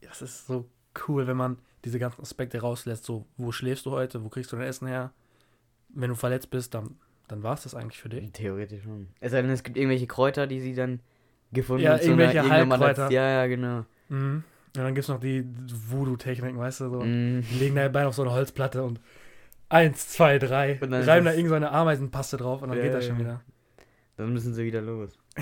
Das 0.00 0.22
ist 0.22 0.46
so 0.46 0.68
cool, 1.06 1.26
wenn 1.26 1.36
man 1.36 1.58
diese 1.84 1.98
ganzen 1.98 2.22
Aspekte 2.22 2.60
rauslässt. 2.60 3.04
So, 3.04 3.26
wo 3.36 3.52
schläfst 3.52 3.86
du 3.86 3.90
heute? 3.90 4.24
Wo 4.24 4.28
kriegst 4.28 4.52
du 4.52 4.56
dein 4.56 4.66
Essen 4.66 4.88
her? 4.88 5.12
Wenn 5.88 6.10
du 6.10 6.16
verletzt 6.16 6.50
bist, 6.50 6.74
dann, 6.74 6.98
dann 7.28 7.42
war 7.42 7.54
es 7.54 7.62
das 7.64 7.74
eigentlich 7.74 8.00
für 8.00 8.08
dich. 8.08 8.30
Theoretisch 8.32 8.82
schon. 8.84 9.08
Es 9.20 9.32
sei 9.32 9.42
denn, 9.42 9.50
es 9.50 9.62
gibt 9.62 9.76
irgendwelche 9.76 10.06
Kräuter, 10.06 10.46
die 10.46 10.60
sie 10.60 10.74
dann 10.74 11.00
gefunden 11.52 11.84
Ja, 11.84 11.94
und 11.94 12.02
zu 12.02 12.12
einer- 12.12 12.22
irgendwelche 12.22 12.40
als- 12.42 12.50
Heilkräuter. 12.70 13.10
Ja, 13.10 13.28
ja, 13.28 13.46
genau. 13.46 13.84
Mhm. 14.08 14.44
Und 14.76 14.82
dann 14.82 14.94
gibt 14.94 15.04
es 15.04 15.08
noch 15.08 15.20
die 15.20 15.44
Voodoo-Techniken, 15.90 16.58
weißt 16.58 16.80
du, 16.80 16.90
so. 16.90 17.00
Mm. 17.00 17.40
Die 17.50 17.58
legen 17.58 17.76
da 17.76 17.88
Bein 17.88 18.06
auf 18.06 18.14
so 18.14 18.22
eine 18.22 18.32
Holzplatte 18.32 18.82
und 18.84 19.00
eins, 19.70 20.08
zwei, 20.08 20.38
drei, 20.38 20.78
Und 20.82 20.90
dann 20.90 21.00
ist 21.00 21.08
reiben 21.08 21.24
da 21.24 21.30
es- 21.30 21.36
irgend 21.38 21.48
so 21.48 21.54
eine 21.54 21.70
Ameisenpaste 21.72 22.36
drauf 22.36 22.60
und 22.62 22.68
dann 22.68 22.76
Ja, 22.78 22.84
geht 22.84 22.92
das 22.94 23.04
ja, 23.04 23.08
schon 23.10 23.18
ja. 23.20 23.24
wieder. 23.24 23.40
Dann 24.18 24.32
müssen 24.34 24.52
sie 24.54 24.64
wieder 24.64 24.82
los. 24.82 25.16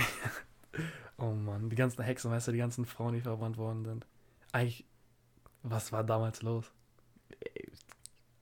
Oh 1.16 1.30
Mann, 1.30 1.70
die 1.70 1.76
ganzen 1.76 2.02
Hexen, 2.02 2.30
weißt 2.32 2.48
du, 2.48 2.52
die 2.52 2.58
ganzen 2.58 2.84
Frauen, 2.86 3.14
die 3.14 3.20
verbrannt 3.20 3.56
worden 3.56 3.84
sind. 3.84 4.04
Eigentlich, 4.50 4.84
was 5.62 5.92
war 5.92 6.02
damals 6.02 6.42
los? 6.42 6.72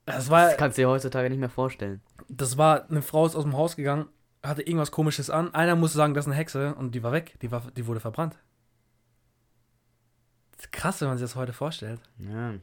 Das 0.07 0.31
war, 0.31 0.47
Das 0.49 0.57
kannst 0.57 0.79
du 0.79 0.83
dir 0.83 0.89
heutzutage 0.89 1.29
nicht 1.31 1.39
mehr 1.39 1.51
vorstellen. 1.51 2.01
Das 2.29 2.59
war, 2.59 2.89
eine 2.91 3.03
Frau 3.03 3.27
ist 3.27 3.35
aus 3.35 3.45
dem 3.45 3.57
Haus 3.57 3.77
gegangen, 3.77 4.09
hatte 4.43 4.63
irgendwas 4.63 4.91
komisches 4.91 5.31
an. 5.31 5.55
Einer 5.55 5.77
musste 5.77 5.99
sagen, 5.99 6.15
das 6.15 6.25
ist 6.25 6.31
eine 6.31 6.37
Hexe 6.37 6.75
und 6.75 6.95
die 6.95 7.03
war 7.03 7.13
weg. 7.13 7.37
Die, 7.43 7.51
war, 7.51 7.63
die 7.77 7.87
wurde 7.87 8.01
verbrannt. 8.01 8.39
Das 10.57 10.67
ist 10.67 10.73
krass, 10.73 11.01
wenn 11.01 11.09
man 11.09 11.19
sich 11.19 11.25
das 11.25 11.37
heute 11.37 11.53
vorstellt. 11.53 12.01
Ja. 12.19 12.55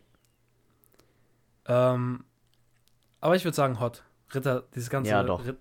Ähm, 1.65 2.23
aber 3.21 3.35
ich 3.35 3.43
würde 3.43 3.55
sagen, 3.55 3.79
hot. 3.79 4.03
Ritter, 4.33 4.63
dieses 4.75 4.89
ganze. 4.89 5.11
Ja, 5.11 5.23
doch. 5.23 5.45
Ritt, 5.45 5.57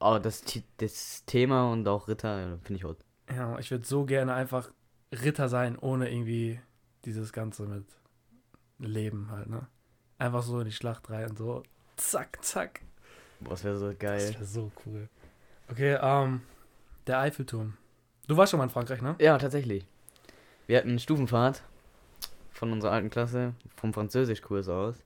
oh, 0.00 0.18
das, 0.18 0.44
das 0.76 1.24
Thema 1.24 1.70
und 1.70 1.86
auch 1.88 2.08
Ritter 2.08 2.54
äh, 2.54 2.58
finde 2.58 2.74
ich 2.74 2.84
hot. 2.84 2.98
Ja, 3.30 3.58
ich 3.58 3.70
würde 3.70 3.86
so 3.86 4.04
gerne 4.04 4.34
einfach 4.34 4.70
Ritter 5.12 5.48
sein, 5.48 5.78
ohne 5.78 6.10
irgendwie 6.10 6.60
dieses 7.04 7.32
Ganze 7.32 7.66
mit 7.66 7.86
Leben 8.78 9.30
halt, 9.30 9.48
ne? 9.48 9.66
Einfach 10.18 10.42
so 10.42 10.60
in 10.60 10.66
die 10.66 10.72
Schlacht 10.72 11.08
rein 11.10 11.30
und 11.30 11.38
so. 11.38 11.62
Zack, 11.96 12.44
zack. 12.44 12.82
Boah, 13.44 13.50
das 13.50 13.64
wäre 13.64 13.78
so 13.78 13.88
Das 13.90 13.98
geil. 13.98 14.34
wäre 14.34 14.44
so 14.44 14.72
cool. 14.86 15.08
Okay, 15.70 15.98
ähm, 16.00 16.42
der 17.06 17.20
Eiffelturm. 17.20 17.74
Du 18.26 18.36
warst 18.36 18.50
schon 18.50 18.58
mal 18.58 18.64
in 18.64 18.70
Frankreich, 18.70 19.02
ne? 19.02 19.16
Ja, 19.20 19.36
tatsächlich. 19.38 19.86
Wir 20.66 20.78
hatten 20.78 20.98
Stufenfahrt 20.98 21.62
von 22.50 22.72
unserer 22.72 22.92
alten 22.92 23.10
Klasse, 23.10 23.54
vom 23.76 23.92
Französischkurs 23.92 24.68
aus. 24.68 24.96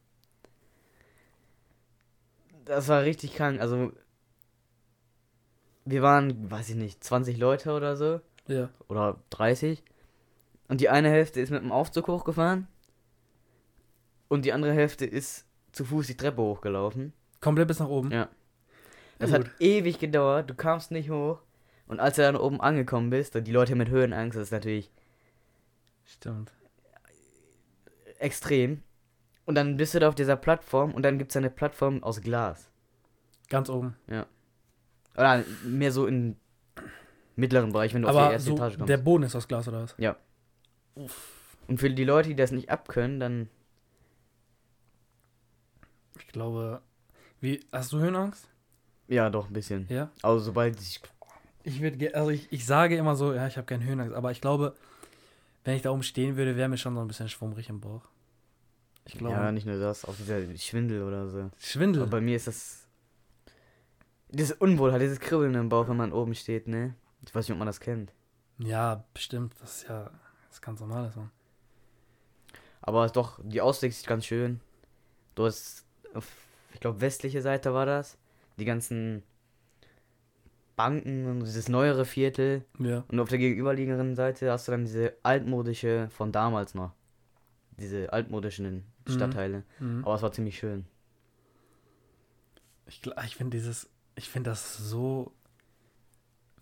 Das 2.64 2.88
war 2.88 3.02
richtig 3.02 3.34
krank. 3.34 3.60
Also, 3.60 3.92
wir 5.84 6.02
waren, 6.02 6.50
weiß 6.50 6.68
ich 6.70 6.74
nicht, 6.76 7.02
20 7.02 7.38
Leute 7.38 7.72
oder 7.72 7.96
so. 7.96 8.20
Ja. 8.46 8.68
Oder 8.88 9.18
30. 9.30 9.82
Und 10.68 10.80
die 10.80 10.90
eine 10.90 11.08
Hälfte 11.10 11.40
ist 11.40 11.50
mit 11.50 11.62
dem 11.62 11.72
Aufzug 11.72 12.08
hochgefahren. 12.08 12.68
Und 14.28 14.44
die 14.44 14.52
andere 14.52 14.74
Hälfte 14.74 15.06
ist 15.06 15.46
zu 15.72 15.84
Fuß 15.86 16.06
die 16.06 16.16
Treppe 16.16 16.42
hochgelaufen. 16.42 17.14
Komplett 17.40 17.68
bis 17.68 17.78
nach 17.80 17.88
oben. 17.88 18.10
Ja. 18.10 18.28
Das 19.18 19.30
Ja, 19.30 19.38
hat 19.38 19.50
ewig 19.60 19.98
gedauert, 19.98 20.48
du 20.50 20.54
kamst 20.54 20.90
nicht 20.90 21.10
hoch. 21.10 21.40
Und 21.86 22.00
als 22.00 22.16
du 22.16 22.22
dann 22.22 22.36
oben 22.36 22.60
angekommen 22.60 23.10
bist, 23.10 23.34
und 23.34 23.44
die 23.44 23.52
Leute 23.52 23.74
mit 23.74 23.88
Höhenangst, 23.88 24.36
das 24.36 24.44
ist 24.44 24.52
natürlich 24.52 24.90
Stimmt. 26.04 26.52
extrem. 28.18 28.82
Und 29.46 29.54
dann 29.54 29.76
bist 29.78 29.94
du 29.94 29.98
da 30.00 30.08
auf 30.08 30.14
dieser 30.14 30.36
Plattform 30.36 30.92
und 30.92 31.02
dann 31.02 31.18
gibt 31.18 31.30
es 31.30 31.36
eine 31.36 31.48
Plattform 31.50 32.02
aus 32.02 32.20
Glas. 32.20 32.70
Ganz 33.48 33.70
oben. 33.70 33.96
Oder 35.16 35.44
mehr 35.64 35.90
so 35.90 36.06
im 36.06 36.36
mittleren 37.34 37.72
Bereich, 37.72 37.94
wenn 37.94 38.02
du 38.02 38.08
auf 38.08 38.14
die 38.14 38.20
Aber 38.20 38.32
erste 38.32 38.50
so, 38.50 38.56
Etage 38.56 38.76
kommst. 38.76 38.88
der 38.90 38.98
Boden 38.98 39.22
ist 39.24 39.34
aus 39.34 39.48
Glas 39.48 39.66
oder 39.68 39.82
was? 39.84 39.94
Ja. 39.96 40.16
Uff. 40.94 41.56
Und 41.66 41.78
für 41.80 41.90
die 41.90 42.04
Leute, 42.04 42.28
die 42.30 42.36
das 42.36 42.50
nicht 42.50 42.70
abkönnen, 42.70 43.20
dann. 43.20 43.48
Ich 46.18 46.26
glaube. 46.28 46.82
Wie, 47.40 47.60
hast 47.72 47.92
du 47.92 47.98
Höhenangst? 47.98 48.48
Ja, 49.06 49.30
doch, 49.30 49.46
ein 49.48 49.52
bisschen. 49.52 49.86
Ja. 49.88 50.10
Also 50.22 50.38
sobald 50.44 50.80
ich. 50.80 51.00
Ich 51.64 51.80
würde, 51.80 52.14
also 52.14 52.30
ich, 52.30 52.50
ich 52.52 52.64
sage 52.66 52.96
immer 52.96 53.16
so, 53.16 53.32
ja, 53.34 53.46
ich 53.46 53.56
habe 53.56 53.66
keine 53.66 53.84
Höhenangst, 53.84 54.14
aber 54.14 54.30
ich 54.30 54.40
glaube, 54.40 54.74
wenn 55.64 55.76
ich 55.76 55.82
da 55.82 55.90
oben 55.90 56.02
stehen 56.02 56.36
würde, 56.36 56.56
wäre 56.56 56.68
mir 56.68 56.78
schon 56.78 56.94
so 56.94 57.00
ein 57.00 57.08
bisschen 57.08 57.28
schwummrig 57.28 57.68
im 57.68 57.80
Bauch. 57.80 58.02
Ich 59.04 59.14
glaube, 59.18 59.34
Ja, 59.34 59.52
nicht 59.52 59.66
nur 59.66 59.78
das, 59.78 60.04
auch 60.04 60.14
dieser 60.16 60.40
Schwindel 60.56 61.02
oder 61.02 61.28
so. 61.28 61.50
Schwindel. 61.58 62.02
Aber 62.02 62.10
bei 62.12 62.20
mir 62.20 62.36
ist 62.36 62.46
das. 62.46 62.86
Dieses 64.30 64.52
Unwohlheit, 64.56 65.00
dieses 65.00 65.20
Kribbeln 65.20 65.54
im 65.54 65.68
Bauch, 65.68 65.88
wenn 65.88 65.96
man 65.96 66.12
oben 66.12 66.34
steht, 66.34 66.68
ne? 66.68 66.94
Ich 67.24 67.34
weiß 67.34 67.46
nicht, 67.46 67.52
ob 67.52 67.58
man 67.58 67.66
das 67.66 67.80
kennt. 67.80 68.12
ja, 68.58 69.04
bestimmt, 69.14 69.54
das 69.60 69.78
ist 69.78 69.88
ja 69.88 70.04
das 70.48 70.56
ist 70.56 70.62
ganz 70.62 70.80
normales, 70.80 71.16
Mann. 71.16 71.30
Aber 72.80 73.04
ist 73.06 73.16
doch, 73.16 73.38
die 73.42 73.60
Aussicht 73.60 73.98
ist 73.98 74.06
ganz 74.06 74.24
schön. 74.26 74.60
Du 75.34 75.44
hast, 75.46 75.84
ich 76.72 76.80
glaube, 76.80 77.00
westliche 77.00 77.42
Seite 77.42 77.72
war 77.74 77.86
das. 77.86 78.16
Die 78.58 78.64
ganzen 78.64 79.22
Banken 80.76 81.26
und 81.26 81.40
dieses 81.40 81.68
neuere 81.68 82.04
Viertel. 82.04 82.64
Ja. 82.78 83.04
Und 83.08 83.18
auf 83.20 83.28
der 83.28 83.38
gegenüberliegenden 83.38 84.14
Seite 84.14 84.50
hast 84.50 84.68
du 84.68 84.72
dann 84.72 84.84
diese 84.84 85.14
altmodische 85.22 86.08
von 86.10 86.30
damals 86.32 86.74
noch. 86.74 86.92
Diese 87.78 88.12
altmodischen 88.12 88.84
Mhm. 89.06 89.12
Stadtteile. 89.12 89.62
Mhm. 89.80 90.04
Aber 90.04 90.14
es 90.14 90.22
war 90.22 90.32
ziemlich 90.32 90.58
schön. 90.58 90.84
Ich, 92.86 93.00
ich 93.24 93.36
finde 93.36 93.56
dieses, 93.56 93.88
ich 94.16 94.28
finde 94.28 94.50
das 94.50 94.76
so 94.76 95.32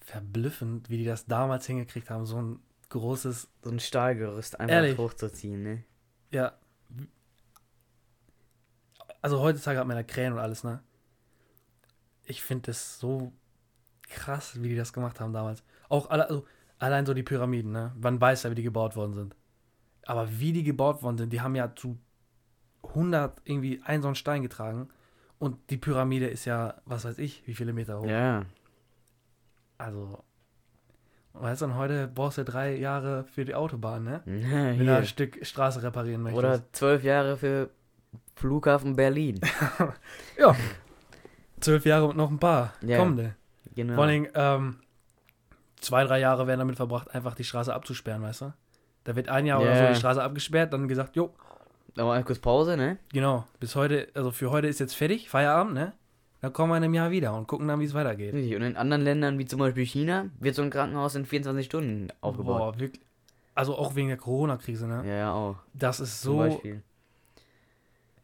verblüffend, 0.00 0.88
wie 0.88 0.98
die 0.98 1.04
das 1.04 1.26
damals 1.26 1.66
hingekriegt 1.66 2.10
haben, 2.10 2.26
so 2.26 2.40
ein 2.40 2.60
großes, 2.90 3.48
So 3.62 3.70
ein 3.70 3.80
Stahlgerüst 3.80 4.60
einfach 4.60 4.75
Ehrlich? 4.76 4.98
hochzuziehen, 4.98 5.62
ne? 5.62 5.84
ja. 6.30 6.52
Also 9.26 9.40
heutzutage 9.40 9.80
hat 9.80 9.88
man 9.88 9.97
ja 9.97 10.04
Krähen 10.04 10.35
und 10.35 10.38
alles, 10.38 10.62
ne? 10.62 10.78
Ich 12.26 12.45
finde 12.45 12.66
das 12.66 13.00
so 13.00 13.33
krass, 14.09 14.62
wie 14.62 14.68
die 14.68 14.76
das 14.76 14.92
gemacht 14.92 15.18
haben 15.18 15.33
damals. 15.33 15.64
Auch 15.88 16.11
alle, 16.11 16.28
also 16.28 16.47
allein 16.78 17.06
so 17.06 17.12
die 17.12 17.25
Pyramiden, 17.25 17.73
ne? 17.73 17.92
Man 18.00 18.21
weiß 18.21 18.45
ja, 18.45 18.52
wie 18.52 18.54
die 18.54 18.62
gebaut 18.62 18.95
worden 18.95 19.14
sind. 19.14 19.35
Aber 20.04 20.38
wie 20.38 20.52
die 20.52 20.62
gebaut 20.62 21.02
worden 21.02 21.18
sind, 21.18 21.33
die 21.33 21.40
haben 21.40 21.56
ja 21.56 21.75
zu 21.75 21.99
100 22.85 23.40
irgendwie 23.42 23.83
einen 23.83 24.00
so 24.00 24.06
einen 24.06 24.14
Stein 24.14 24.42
getragen. 24.42 24.90
Und 25.40 25.71
die 25.71 25.76
Pyramide 25.76 26.28
ist 26.28 26.45
ja, 26.45 26.80
was 26.85 27.04
weiß 27.04 27.18
ich, 27.18 27.45
wie 27.49 27.54
viele 27.54 27.73
Meter 27.73 27.99
hoch. 27.99 28.06
Ja. 28.06 28.45
Also, 29.76 30.23
weißt 31.33 31.62
du, 31.62 31.64
und 31.64 31.75
heute 31.75 32.06
brauchst 32.06 32.38
du 32.38 32.45
drei 32.45 32.76
Jahre 32.76 33.25
für 33.25 33.45
die 33.45 33.56
Autobahn, 33.56 34.04
ne? 34.04 34.23
ja 34.25 34.66
Wenn 34.78 34.87
du 34.87 34.97
ein 34.97 35.04
Stück 35.04 35.45
Straße 35.45 35.83
reparieren 35.83 36.23
möchtest. 36.23 36.38
Oder 36.38 36.73
zwölf 36.73 37.02
Jahre 37.02 37.37
für 37.37 37.71
Flughafen 38.35 38.96
Berlin. 38.96 39.40
ja. 40.38 40.54
Zwölf 41.61 41.85
Jahre 41.87 42.06
und 42.06 42.16
noch 42.16 42.30
ein 42.30 42.38
paar 42.38 42.73
Ja. 42.82 42.99
kommende. 42.99 43.35
Genau. 43.75 43.94
Vor 43.94 44.04
allen 44.04 44.12
Dingen, 44.25 44.32
ähm, 44.35 44.76
zwei, 45.80 46.04
drei 46.04 46.20
Jahre 46.20 46.46
werden 46.46 46.61
damit 46.61 46.76
verbracht, 46.76 47.14
einfach 47.14 47.35
die 47.35 47.44
Straße 47.44 47.73
abzusperren, 47.75 48.23
weißt 48.23 48.42
du? 48.42 48.52
Da 49.04 49.16
wird 49.16 49.28
ein 49.28 49.46
Jahr 49.46 49.61
oder 49.61 49.75
Ja. 49.75 49.87
so 49.87 49.92
die 49.92 49.99
Straße 49.99 50.23
abgesperrt, 50.23 50.73
dann 50.73 50.88
gesagt, 50.88 51.16
jo, 51.16 51.35
Aber 51.99 52.12
eine 52.12 52.25
kurz 52.25 52.38
Pause, 52.40 52.76
ne? 52.76 52.99
genau, 53.12 53.46
bis 53.58 53.75
heute, 53.75 54.08
also 54.14 54.30
für 54.30 54.50
heute 54.50 54.66
ist 54.66 54.80
jetzt 54.80 54.94
fertig, 54.94 55.30
Feierabend, 55.30 55.75
ne? 55.75 55.92
Dann 56.42 56.52
kommen 56.52 56.70
wir 56.70 56.76
in 56.76 56.85
einem 56.85 56.92
Jahr 56.94 57.11
wieder 57.11 57.35
und 57.35 57.46
gucken 57.49 57.66
dann, 57.66 57.80
wie 57.80 57.85
es 57.87 57.94
weitergeht. 57.94 58.35
Und 58.35 58.62
in 58.62 58.76
anderen 58.76 59.02
Ländern, 59.02 59.38
wie 59.38 59.46
zum 59.46 59.58
Beispiel 59.58 59.87
China, 59.87 60.26
wird 60.38 60.54
so 60.54 60.61
ein 60.62 60.68
Krankenhaus 60.70 61.14
in 61.14 61.25
24 61.25 61.64
Stunden 61.66 62.08
aufgebaut. 62.20 62.75
Boah, 62.75 62.78
wirklich. 62.78 63.02
Also 63.54 63.75
auch 63.78 63.94
wegen 63.94 64.08
der 64.08 64.18
Corona-Krise, 64.18 64.87
ne? 64.87 65.02
Ja, 65.06 65.14
ja, 65.14 65.32
auch. 65.32 65.56
Das 65.73 65.99
ist 65.99 66.20
so. 66.20 66.61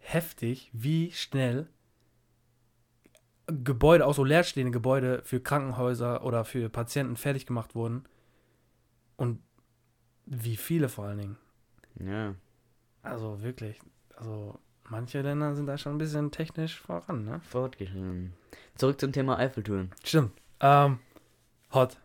Heftig, 0.03 0.71
wie 0.73 1.13
schnell 1.13 1.69
Gebäude, 3.47 4.07
auch 4.07 4.15
so 4.15 4.25
leerstehende 4.25 4.71
Gebäude 4.71 5.23
für 5.25 5.41
Krankenhäuser 5.41 6.25
oder 6.25 6.45
für 6.45 6.69
Patienten 6.69 7.17
fertig 7.17 7.47
gemacht 7.47 7.75
wurden. 7.75 8.05
Und 9.17 9.41
wie 10.27 10.57
viele 10.57 10.89
vor 10.89 11.07
allen 11.07 11.19
Dingen. 11.19 11.39
Ja. 11.99 12.35
Also 13.03 13.43
wirklich. 13.43 13.81
Also 14.17 14.59
manche 14.89 15.21
Länder 15.23 15.55
sind 15.55 15.67
da 15.67 15.77
schon 15.77 15.95
ein 15.95 15.99
bisschen 15.99 16.31
technisch 16.31 16.81
voran, 16.81 17.25
ne? 17.25 17.41
Fortgeschritten. 17.41 18.33
Zurück 18.77 19.01
zum 19.01 19.13
Thema 19.13 19.39
Eiffeltouren. 19.39 19.91
Stimmt. 20.05 20.33
Ähm, 20.61 21.01
hot. 21.73 21.99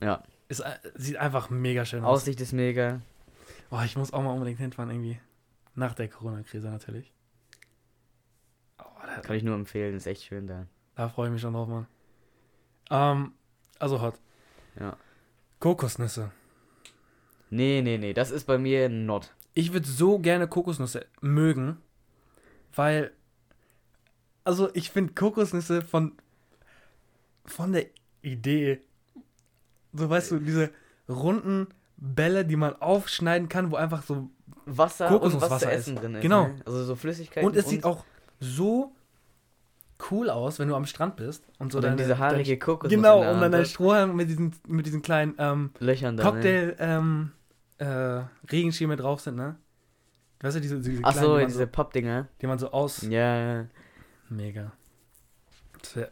Ja. 0.00 0.22
Ist, 0.48 0.60
äh, 0.60 0.78
sieht 0.94 1.16
einfach 1.16 1.50
mega 1.50 1.84
schön 1.84 2.04
aus. 2.04 2.22
Aussicht 2.22 2.40
ist 2.40 2.52
mega. 2.52 3.00
Oh, 3.70 3.80
ich 3.84 3.96
muss 3.96 4.12
auch 4.12 4.22
mal 4.22 4.32
unbedingt 4.32 4.60
hinfahren, 4.60 4.90
irgendwie. 4.90 5.20
Nach 5.74 5.94
der 5.94 6.08
Corona-Krise 6.08 6.70
natürlich. 6.70 7.12
Da, 9.06 9.20
Kann 9.20 9.36
ich 9.36 9.42
nur 9.42 9.54
empfehlen, 9.54 9.96
ist 9.96 10.06
echt 10.06 10.24
schön 10.24 10.46
da. 10.46 10.66
da 10.96 11.08
freue 11.08 11.28
ich 11.28 11.32
mich 11.32 11.42
schon 11.42 11.54
drauf, 11.54 11.68
Mann. 11.68 11.86
Ähm, 12.90 13.32
also 13.78 14.00
hot. 14.00 14.14
Ja. 14.78 14.96
Kokosnüsse. 15.60 16.32
Nee, 17.50 17.80
nee, 17.82 17.98
nee, 17.98 18.12
das 18.12 18.30
ist 18.30 18.44
bei 18.44 18.58
mir 18.58 18.88
not. 18.88 19.34
Ich 19.54 19.72
würde 19.72 19.86
so 19.86 20.18
gerne 20.18 20.48
Kokosnüsse 20.48 21.06
mögen, 21.20 21.78
weil, 22.74 23.12
also 24.44 24.68
ich 24.74 24.90
finde 24.90 25.14
Kokosnüsse 25.14 25.82
von, 25.82 26.12
von 27.46 27.72
der 27.72 27.86
Idee, 28.22 28.80
so 29.92 30.10
weißt 30.10 30.32
du, 30.32 30.38
diese 30.40 30.70
runden 31.08 31.68
Bälle, 31.96 32.44
die 32.44 32.56
man 32.56 32.74
aufschneiden 32.76 33.48
kann, 33.48 33.70
wo 33.70 33.76
einfach 33.76 34.02
so, 34.02 34.28
Wasser 34.66 35.06
und 35.06 35.12
was 35.12 35.20
Kokosnusswasser 35.20 35.58
zu 35.58 35.70
essen 35.70 35.94
ist. 35.94 36.02
drin 36.02 36.14
ist. 36.16 36.22
Genau. 36.22 36.48
Ne? 36.48 36.56
Also 36.66 36.84
so 36.84 36.96
Flüssigkeit. 36.96 37.44
und 37.44 37.56
es 37.56 37.68
sieht 37.68 37.84
auch 37.84 38.04
so 38.40 38.92
cool 40.10 40.28
aus, 40.30 40.58
wenn 40.58 40.68
du 40.68 40.74
am 40.74 40.86
Strand 40.86 41.16
bist 41.16 41.44
und 41.58 41.72
so 41.72 41.78
und 41.78 41.84
dann 41.84 41.96
deine, 41.96 42.02
diese 42.08 42.18
haarige 42.18 42.58
Kokos. 42.58 42.90
genau, 42.90 43.18
und 43.20 43.40
dann 43.40 43.50
dein 43.52 43.64
Strohhalm 43.64 44.14
mit 44.16 44.28
diesen, 44.28 44.54
mit 44.66 44.84
diesen 44.86 45.02
kleinen 45.02 45.34
ähm, 45.38 45.70
Löchern 45.78 46.16
da. 46.16 46.24
Ne? 46.24 46.30
Cocktail 46.30 46.76
ähm, 46.78 47.32
äh, 47.78 48.22
Regenschirme 48.50 48.96
drauf 48.96 49.20
sind, 49.20 49.36
ne? 49.36 49.56
Weißt 50.40 50.56
du, 50.56 50.60
diese, 50.60 50.80
diese 50.80 51.02
Ach 51.02 51.12
kleinen, 51.12 51.24
so, 51.26 51.34
die, 51.36 51.40
man 51.42 51.46
diese 51.48 51.58
so, 51.60 51.66
Pappdinger. 51.66 52.28
die 52.42 52.46
man 52.46 52.58
so 52.58 52.70
aus... 52.70 53.02
Ja, 53.02 53.36
ja. 53.60 53.66
Mega. 54.28 54.72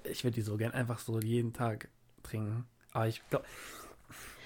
Ich 0.05 0.25
würde 0.25 0.35
die 0.35 0.41
so 0.43 0.57
gern 0.57 0.73
einfach 0.73 0.99
so 0.99 1.19
jeden 1.21 1.53
Tag 1.53 1.89
trinken. 2.23 2.65
Aber 2.93 3.07
ich 3.09 3.23
glaube, 3.29 3.45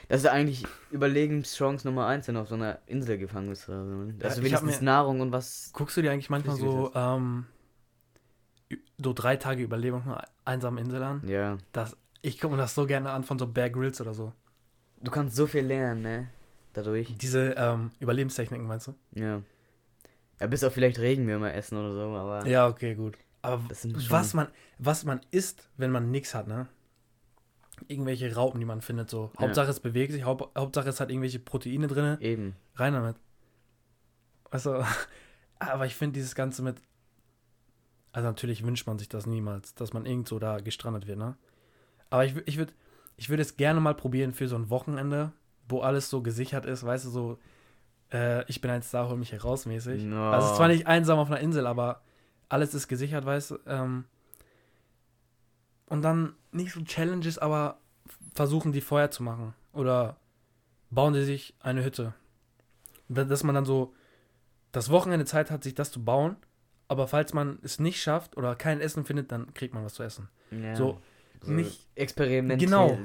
Das 0.09 0.19
ist 0.21 0.25
ja 0.25 0.33
eigentlich 0.33 0.67
Überlebenschance 0.91 1.87
Nummer 1.87 2.07
1, 2.07 2.27
wenn 2.29 2.35
du 2.37 2.41
auf 2.41 2.49
so 2.49 2.55
einer 2.55 2.79
Insel 2.87 3.19
gefangen 3.19 3.51
bist. 3.51 3.69
Ne? 3.69 4.15
Ja, 4.19 4.25
Also 4.29 4.43
ich 4.43 4.53
hab 4.55 4.63
wenigstens 4.63 4.81
mir- 4.81 4.87
Nahrung 4.87 5.21
und 5.21 5.33
was. 5.33 5.71
guckst 5.75 5.97
du 5.97 6.03
dir 6.03 6.11
eigentlich 6.11 6.31
manchmal 6.31 6.57
so, 6.57 6.91
ähm, 6.95 7.47
so 8.99 9.13
drei 9.13 9.37
Tage 9.37 9.63
Überlebung 9.63 10.01
auf 10.01 10.07
einer 10.07 10.25
einsamen 10.45 10.85
Insel 10.85 11.03
an? 11.03 11.23
Ja. 11.27 11.59
Das, 11.73 11.97
ich 12.23 12.41
gucke 12.41 12.55
mir 12.55 12.61
das 12.61 12.75
so 12.75 12.87
gerne 12.87 13.11
an 13.11 13.25
von 13.25 13.39
so 13.39 13.47
Bear 13.47 13.71
Grylls 13.71 14.01
oder 14.01 14.15
so. 14.15 14.33
Du 15.01 15.11
kannst 15.11 15.37
so 15.37 15.47
viel 15.47 15.65
lernen, 15.65 16.03
ne? 16.03 16.29
Dadurch. 16.73 17.17
Diese 17.19 17.55
ähm, 17.57 17.93
Überlebenstechniken, 18.01 18.67
meinst 18.67 18.89
du? 18.89 18.95
Ja. 19.15 19.43
Ja, 20.41 20.47
bis 20.47 20.63
auf 20.65 20.73
vielleicht 20.73 20.99
Regenwürmer 20.99 21.55
essen 21.55 21.79
oder 21.79 21.93
so, 21.93 22.01
aber. 22.17 22.47
Ja, 22.47 22.69
okay, 22.69 22.95
gut. 22.95 23.17
Aber 23.43 23.63
was 23.71 24.35
man, 24.35 24.49
was 24.79 25.05
man 25.05 25.21
isst, 25.31 25.69
wenn 25.77 25.91
man 25.91 26.11
nichts 26.11 26.35
hat, 26.35 26.49
ne? 26.49 26.69
irgendwelche 27.87 28.35
Raupen, 28.35 28.61
die 28.61 28.67
man 28.67 28.81
findet. 28.81 29.11
So. 29.11 29.31
Ja. 29.35 29.43
Hauptsache 29.43 29.71
es 29.71 29.81
bewegt 29.81 30.13
sich, 30.13 30.25
Haupt, 30.25 30.57
Hauptsache 30.59 30.89
es 30.89 31.01
hat 31.01 31.11
irgendwelche 31.11 31.39
Proteine 31.39 31.87
drin. 31.87 32.17
Eben. 32.21 32.57
Rein 32.75 32.95
damit. 32.95 33.17
Also, 34.51 34.85
aber 35.59 35.87
ich 35.87 35.95
finde 35.95 36.15
dieses 36.15 36.35
Ganze 36.35 36.63
mit. 36.63 36.77
Also 38.19 38.27
natürlich 38.31 38.65
wünscht 38.65 38.85
man 38.89 38.99
sich 38.99 39.09
das 39.09 39.27
niemals, 39.27 39.77
dass 39.77 39.93
man 39.93 40.05
irgend 40.05 40.27
so 40.27 40.41
da 40.41 40.59
gestrandet 40.59 41.07
wird, 41.07 41.19
ne? 41.21 41.37
Aber 42.11 42.25
ich, 42.25 42.35
ich 42.47 42.59
würde 42.59 42.73
ich 43.17 43.29
würd 43.29 43.39
es 43.39 43.57
gerne 43.57 43.79
mal 43.79 43.95
probieren 43.95 44.33
für 44.33 44.49
so 44.49 44.57
ein 44.57 44.71
Wochenende, 44.71 45.31
wo 45.69 45.83
alles 45.83 46.11
so 46.11 46.21
gesichert 46.21 46.67
ist, 46.67 46.85
weißt 46.85 47.05
du, 47.05 47.11
so, 47.11 47.39
äh, 48.13 48.45
ich 48.51 48.61
bin 48.61 48.73
ein 48.73 48.83
Star, 48.83 49.09
hol 49.09 49.17
mich 49.17 49.31
hier 49.31 49.41
raus 49.43 49.67
mäßig. 49.67 50.03
No. 50.03 50.33
Also 50.33 50.47
es 50.47 50.51
ist 50.51 50.57
zwar 50.57 50.67
nicht 50.67 50.89
einsam 50.89 51.21
auf 51.21 51.29
einer 51.31 51.39
Insel, 51.39 51.65
aber 51.65 52.01
alles 52.49 52.75
ist 52.75 52.89
gesichert, 52.89 53.25
weißt 53.25 53.53
du. 53.53 53.59
Ähm, 53.67 54.05
und 55.87 56.03
dann 56.03 56.35
nicht 56.51 56.73
so 56.73 56.81
Challenges, 56.83 57.39
aber 57.39 57.79
versuchen 58.35 58.73
die 58.73 58.81
Feuer 58.81 59.13
zu 59.13 59.23
machen. 59.23 59.55
Oder 59.73 60.17
bauen 60.91 61.13
die 61.15 61.23
sich 61.23 61.55
eine 61.61 61.85
Hütte. 61.85 62.15
Da- 63.09 63.23
Dass 63.25 63.45
man 63.45 63.55
dann 63.55 63.65
so 63.65 63.95
das 64.73 64.91
Wochenende 64.91 65.25
Zeit 65.25 65.53
hat, 65.53 65.63
sich 65.63 65.77
das 65.77 65.93
zu 65.93 66.05
bauen. 66.05 66.35
Aber 66.89 67.07
falls 67.07 67.35
man 67.35 67.59
es 67.63 67.79
nicht 67.79 68.03
schafft 68.03 68.37
oder 68.37 68.57
kein 68.57 68.81
Essen 68.81 69.05
findet, 69.05 69.31
dann 69.31 69.53
kriegt 69.55 69.75
man 69.75 69.85
was 69.85 69.95
zu 69.95 70.03
essen. 70.03 70.29
Ja. 70.51 70.75
So, 70.75 71.01
nicht- 71.45 71.87
experimentell. 71.95 72.67
Genau. 72.67 72.99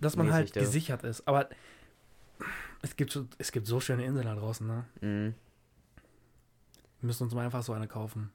Dass 0.00 0.16
man 0.16 0.32
halt 0.32 0.54
ja. 0.54 0.62
gesichert 0.62 1.02
ist. 1.04 1.26
Aber 1.26 1.48
es 2.82 2.96
gibt, 2.96 3.10
so, 3.10 3.26
es 3.38 3.52
gibt 3.52 3.66
so 3.66 3.80
schöne 3.80 4.04
Inseln 4.04 4.26
da 4.26 4.34
draußen, 4.34 4.66
ne? 4.66 4.84
Mhm. 5.00 5.34
Wir 7.00 7.06
müssen 7.08 7.24
uns 7.24 7.34
mal 7.34 7.44
einfach 7.44 7.62
so 7.62 7.72
eine 7.72 7.88
kaufen. 7.88 8.30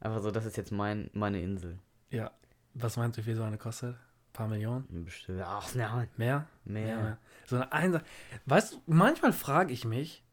Einfach 0.00 0.20
so, 0.20 0.30
das 0.30 0.44
ist 0.44 0.56
jetzt 0.56 0.72
mein, 0.72 1.10
meine 1.12 1.40
Insel. 1.40 1.78
Ja. 2.10 2.30
Was 2.74 2.96
meinst 2.96 3.16
du, 3.16 3.22
wie 3.22 3.24
viel 3.24 3.36
so 3.36 3.42
eine 3.42 3.58
kostet? 3.58 3.94
Ein 3.94 4.32
paar 4.32 4.48
Millionen? 4.48 5.04
Bestimmt. 5.04 5.42
Ach, 5.44 5.74
nein. 5.74 6.08
Mehr? 6.16 6.46
Mehr. 6.64 6.96
mehr. 6.96 7.18
So 7.46 7.56
eine 7.56 7.72
Einsa 7.72 8.02
Weißt 8.46 8.74
du, 8.74 8.82
manchmal 8.86 9.32
frage 9.32 9.72
ich 9.72 9.84
mich, 9.84 10.24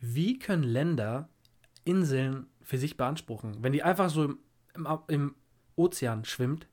wie 0.00 0.38
können 0.38 0.64
Länder 0.64 1.28
Inseln 1.84 2.46
für 2.62 2.78
sich 2.78 2.96
beanspruchen? 2.96 3.62
Wenn 3.62 3.72
die 3.72 3.82
einfach 3.82 4.10
so 4.10 4.24
im, 4.24 4.38
im, 4.74 4.86
im 5.08 5.34
Ozean 5.76 6.24
schwimmt. 6.24 6.66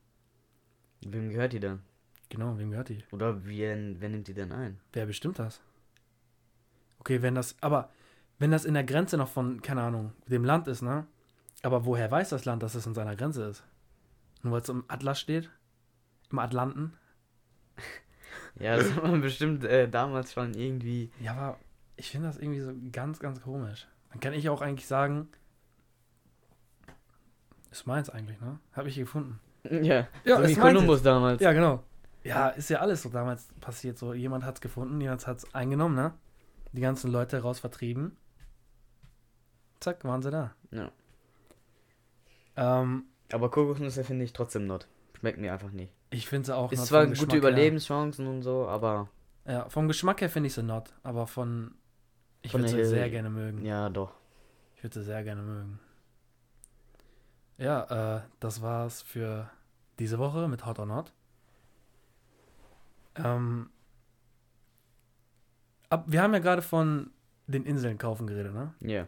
Wem 1.02 1.30
gehört 1.30 1.54
die 1.54 1.60
dann? 1.60 1.82
Genau, 2.30 2.58
wem 2.58 2.72
gehört 2.72 2.90
die? 2.90 3.04
Oder 3.12 3.46
wer, 3.46 3.78
wer 4.00 4.10
nimmt 4.10 4.28
die 4.28 4.34
dann 4.34 4.52
ein? 4.52 4.80
Wer 4.94 5.06
bestimmt 5.06 5.40
das? 5.40 5.62
Okay, 7.00 7.22
wenn 7.22 7.36
das, 7.36 7.56
aber 7.62 7.90
wenn 8.38 8.52
das 8.52 8.66
in 8.66 8.74
der 8.74 8.84
Grenze 8.84 9.18
noch 9.18 9.30
von, 9.30 9.62
keine 9.62 9.82
Ahnung, 9.82 10.14
dem 10.28 10.46
Land 10.46 10.68
ist, 10.68 10.82
ne? 10.82 11.08
Aber 11.64 11.86
woher 11.86 12.10
weiß 12.10 12.30
das 12.30 12.46
Land, 12.46 12.64
dass 12.64 12.76
es 12.76 12.86
in 12.86 12.94
seiner 12.94 13.16
Grenze 13.16 13.46
ist? 13.46 13.64
Nur 14.44 14.54
weil 14.54 14.62
es 14.62 14.70
im 14.70 14.86
Atlas 14.88 15.20
steht? 15.20 15.50
Im 16.32 16.40
Atlanten? 16.40 16.94
Ja, 18.60 18.76
das 18.76 18.94
hat 18.94 19.04
man 19.04 19.22
bestimmt 19.22 19.64
äh, 19.64 19.88
damals 19.88 20.34
schon 20.34 20.54
irgendwie. 20.54 21.12
Ja, 21.22 21.34
aber 21.34 21.60
ich 21.96 22.10
finde 22.10 22.28
das 22.28 22.38
irgendwie 22.38 22.60
so 22.60 22.74
ganz, 22.92 23.20
ganz 23.20 23.42
komisch. 23.42 23.88
Dann 24.12 24.20
kann 24.20 24.34
ich 24.34 24.50
auch 24.50 24.62
eigentlich 24.62 24.88
sagen, 24.88 25.30
ist 27.72 27.86
meins 27.86 28.10
eigentlich, 28.10 28.40
ne? 28.42 28.60
Habe 28.74 28.90
ich 28.90 28.96
gefunden. 28.96 29.40
Ja, 29.64 30.08
Ja, 30.24 30.38
so 30.38 30.44
ist 30.44 30.52
wie 30.52 30.56
Kolumbus 30.60 31.02
damals. 31.04 31.42
Ja, 31.42 31.54
genau. 31.54 31.84
Ja, 32.24 32.50
ist 32.50 32.70
ja 32.70 32.80
alles 32.80 33.02
so 33.04 33.10
damals 33.10 33.48
passiert. 33.62 33.98
So, 33.98 34.14
jemand 34.14 34.44
hat 34.44 34.56
es 34.56 34.62
gefunden, 34.62 35.00
jemand 35.00 35.26
hat 35.28 35.38
es 35.40 35.54
eingenommen, 35.54 35.96
ne? 35.96 36.14
Die 36.72 36.82
ganzen 36.82 37.12
Leute 37.12 37.42
raus 37.42 37.60
vertrieben. 37.60 38.18
Zack, 39.80 40.04
waren 40.04 40.22
sie 40.22 40.32
da. 40.32 40.54
Ja. 40.72 40.92
Ähm, 42.56 43.06
Aber 43.32 43.50
Kokosnüsse 43.50 44.04
finde 44.04 44.26
ich 44.26 44.34
trotzdem 44.34 44.68
not. 44.68 44.88
Schmeckt 45.18 45.40
mir 45.40 45.54
einfach 45.54 45.72
nicht. 45.72 45.94
ich 46.10 46.28
finde 46.28 46.48
sie 46.48 46.56
auch 46.56 46.72
Ist 46.72 46.86
zwar 46.88 47.06
gute 47.06 47.12
Geschmack 47.20 47.36
Überlebenschancen 47.36 48.28
und 48.28 48.42
so, 48.42 48.68
aber. 48.68 49.10
Ja, 49.46 49.68
vom 49.70 49.88
Geschmack 49.88 50.22
her 50.22 50.30
finde 50.30 50.48
ich 50.48 50.54
sie 50.54 50.64
not, 50.64 50.94
aber 51.04 51.28
von. 51.28 51.76
Ich 52.42 52.54
würde 52.54 52.68
sie 52.68 52.86
sehr 52.86 53.10
gerne 53.10 53.30
mögen. 53.30 53.66
ja, 53.66 53.90
doch. 53.90 54.14
Ich 54.76 54.84
würde 54.84 55.00
sie 55.00 55.06
sehr 55.06 55.24
gerne 55.24 55.42
mögen. 55.42 55.80
Ja, 57.58 58.18
äh, 58.18 58.22
das 58.40 58.62
war's 58.62 59.02
für 59.02 59.50
diese 60.00 60.18
Woche 60.18 60.48
mit 60.48 60.66
Hot 60.66 60.80
or 60.80 60.86
Not. 60.86 61.12
Ähm, 63.16 63.70
ab, 65.90 66.06
wir 66.08 66.22
haben 66.22 66.34
ja 66.34 66.40
gerade 66.40 66.62
von 66.62 67.12
den 67.48 67.66
Inseln 67.66 67.98
kaufen 67.98 68.28
geredet, 68.28 68.54
ne? 68.54 68.74
Ja. 68.80 69.08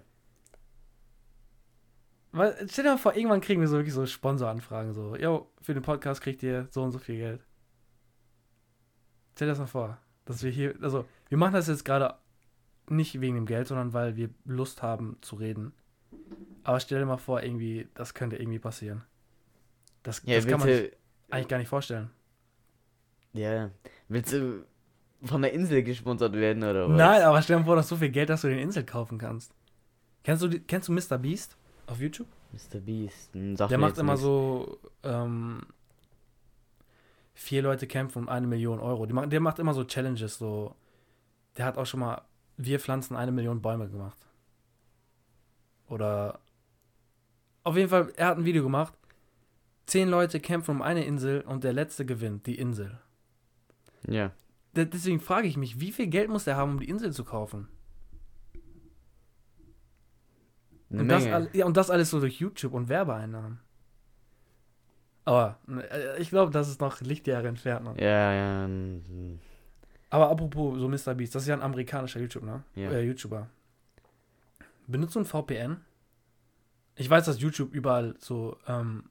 Weil, 2.33 2.67
stell 2.69 2.83
dir 2.83 2.91
mal 2.91 2.97
vor, 2.97 3.15
irgendwann 3.15 3.41
kriegen 3.41 3.61
wir 3.61 3.67
so 3.67 3.77
wirklich 3.77 3.93
so 3.93 4.05
Sponsoranfragen, 4.05 4.93
so, 4.93 5.15
yo, 5.15 5.51
für 5.61 5.73
den 5.73 5.83
Podcast 5.83 6.21
kriegt 6.21 6.43
ihr 6.43 6.67
so 6.71 6.83
und 6.83 6.91
so 6.91 6.99
viel 6.99 7.17
Geld. 7.17 7.45
Stell 9.35 9.47
dir 9.47 9.51
das 9.51 9.59
mal 9.59 9.67
vor, 9.67 9.97
dass 10.25 10.43
wir 10.43 10.51
hier, 10.51 10.75
also, 10.81 11.05
wir 11.29 11.37
machen 11.37 11.53
das 11.53 11.67
jetzt 11.67 11.85
gerade 11.85 12.15
nicht 12.91 13.19
wegen 13.21 13.35
dem 13.35 13.45
Geld, 13.45 13.67
sondern 13.67 13.93
weil 13.93 14.15
wir 14.15 14.29
Lust 14.45 14.81
haben 14.81 15.17
zu 15.21 15.35
reden. 15.35 15.73
Aber 16.63 16.79
stell 16.79 16.99
dir 16.99 17.05
mal 17.05 17.17
vor, 17.17 17.41
irgendwie, 17.41 17.87
das 17.95 18.13
könnte 18.13 18.35
irgendwie 18.37 18.59
passieren. 18.59 19.03
Das, 20.03 20.21
Ja, 20.25 20.35
das 20.35 20.47
kann 20.47 20.59
man 20.59 20.69
sich 20.69 20.91
eigentlich 21.29 21.47
gar 21.47 21.57
nicht 21.57 21.69
vorstellen. 21.69 22.09
Ja. 23.33 23.69
Willst 24.09 24.33
du 24.33 24.65
von 25.23 25.41
der 25.41 25.53
Insel 25.53 25.83
gesponsert 25.83 26.33
werden 26.33 26.63
oder 26.63 26.89
was? 26.89 26.97
Nein, 26.97 27.21
aber 27.23 27.41
stell 27.41 27.55
dir 27.55 27.59
mal 27.61 27.65
vor, 27.65 27.75
dass 27.75 27.87
so 27.87 27.95
viel 27.95 28.09
Geld, 28.09 28.29
dass 28.29 28.41
du 28.41 28.49
den 28.49 28.59
Insel 28.59 28.83
kaufen 28.83 29.17
kannst. 29.17 29.53
Kennst 30.23 30.43
du, 30.43 30.59
kennst 30.59 30.87
du 30.87 30.91
Mr. 30.93 31.17
Beast 31.17 31.55
auf 31.87 31.99
YouTube? 31.99 32.27
Mr. 32.51 32.79
Beast. 32.79 33.33
hm, 33.33 33.55
sagt 33.55 33.71
Der 33.71 33.77
macht 33.77 33.97
immer 33.97 34.13
nichts. 34.13 34.23
so 34.23 34.79
ähm, 35.03 35.61
vier 37.33 37.61
Leute 37.63 37.87
kämpfen 37.87 38.23
um 38.23 38.29
eine 38.29 38.45
Million 38.47 38.79
Euro. 38.79 39.07
Macht, 39.07 39.31
der 39.31 39.39
macht 39.39 39.59
immer 39.59 39.73
so 39.73 39.83
Challenges. 39.83 40.37
So, 40.37 40.75
der 41.57 41.65
hat 41.65 41.77
auch 41.77 41.85
schon 41.85 42.01
mal 42.01 42.21
wir 42.57 42.79
pflanzen 42.79 43.15
eine 43.15 43.31
Million 43.31 43.61
Bäume 43.61 43.89
gemacht. 43.89 44.17
Oder 45.87 46.39
auf 47.63 47.75
jeden 47.75 47.89
Fall, 47.89 48.11
er 48.15 48.27
hat 48.27 48.37
ein 48.37 48.45
Video 48.45 48.63
gemacht. 48.63 48.93
Zehn 49.85 50.09
Leute 50.09 50.39
kämpfen 50.39 50.71
um 50.71 50.81
eine 50.81 51.03
Insel 51.05 51.41
und 51.41 51.63
der 51.63 51.73
letzte 51.73 52.05
gewinnt 52.05 52.45
die 52.47 52.57
Insel. 52.57 52.97
Ja. 54.07 54.31
De- 54.75 54.85
Deswegen 54.85 55.19
frage 55.19 55.47
ich 55.47 55.57
mich, 55.57 55.79
wie 55.79 55.91
viel 55.91 56.07
Geld 56.07 56.29
muss 56.29 56.45
der 56.45 56.55
haben, 56.55 56.71
um 56.73 56.79
die 56.79 56.87
Insel 56.89 57.11
zu 57.11 57.23
kaufen? 57.25 57.67
Und 60.89 61.07
das, 61.07 61.25
ja, 61.53 61.65
und 61.65 61.77
das 61.77 61.89
alles 61.89 62.09
so 62.09 62.19
durch 62.19 62.39
YouTube 62.39 62.73
und 62.73 62.89
Werbeeinnahmen. 62.89 63.59
Aber 65.23 65.59
äh, 65.67 66.21
ich 66.21 66.29
glaube, 66.29 66.51
das 66.51 66.67
ist 66.67 66.81
noch 66.81 66.99
Lichtjahre 66.99 67.47
entfernt. 67.47 67.85
Noch. 67.85 67.97
Ja, 67.97 68.33
ja. 68.33 68.69
Aber 70.11 70.29
apropos 70.29 70.77
so 70.77 70.87
Mr. 70.87 71.15
Beast, 71.15 71.33
das 71.33 71.43
ist 71.43 71.47
ja 71.47 71.55
ein 71.55 71.61
amerikanischer 71.61 72.19
YouTube, 72.19 72.43
ne? 72.43 72.63
Ja. 72.75 72.91
Äh, 72.91 73.01
YouTuber. 73.03 73.49
Benutzt 74.85 75.15
du 75.15 75.19
ein 75.19 75.25
VPN? 75.25 75.77
Ich 76.95 77.09
weiß, 77.09 77.25
dass 77.25 77.41
YouTube 77.41 77.73
überall 77.73 78.15
so 78.19 78.57
ähm, 78.67 79.05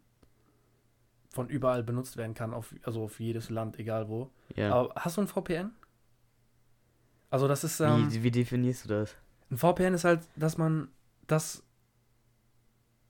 von 1.31 1.49
überall 1.49 1.83
benutzt 1.83 2.17
werden 2.17 2.35
kann, 2.35 2.55
auf, 2.55 2.75
also 2.85 3.05
auf 3.05 3.19
jedes 3.19 3.51
Land, 3.51 3.79
egal 3.79 4.09
wo. 4.09 4.31
Ja. 4.55 4.73
Aber 4.73 4.95
hast 4.95 5.17
du 5.17 5.23
ein 5.23 5.27
VPN? 5.27 5.73
Also 7.31 7.49
das 7.49 7.65
ist 7.65 7.81
ähm, 7.81 8.13
wie, 8.13 8.23
wie 8.23 8.31
definierst 8.31 8.85
du 8.85 8.89
das? 8.89 9.17
ein 9.51 9.59
VPN 9.59 9.95
ist 9.95 10.05
halt, 10.05 10.21
dass 10.37 10.59
man 10.59 10.89
das 11.27 11.63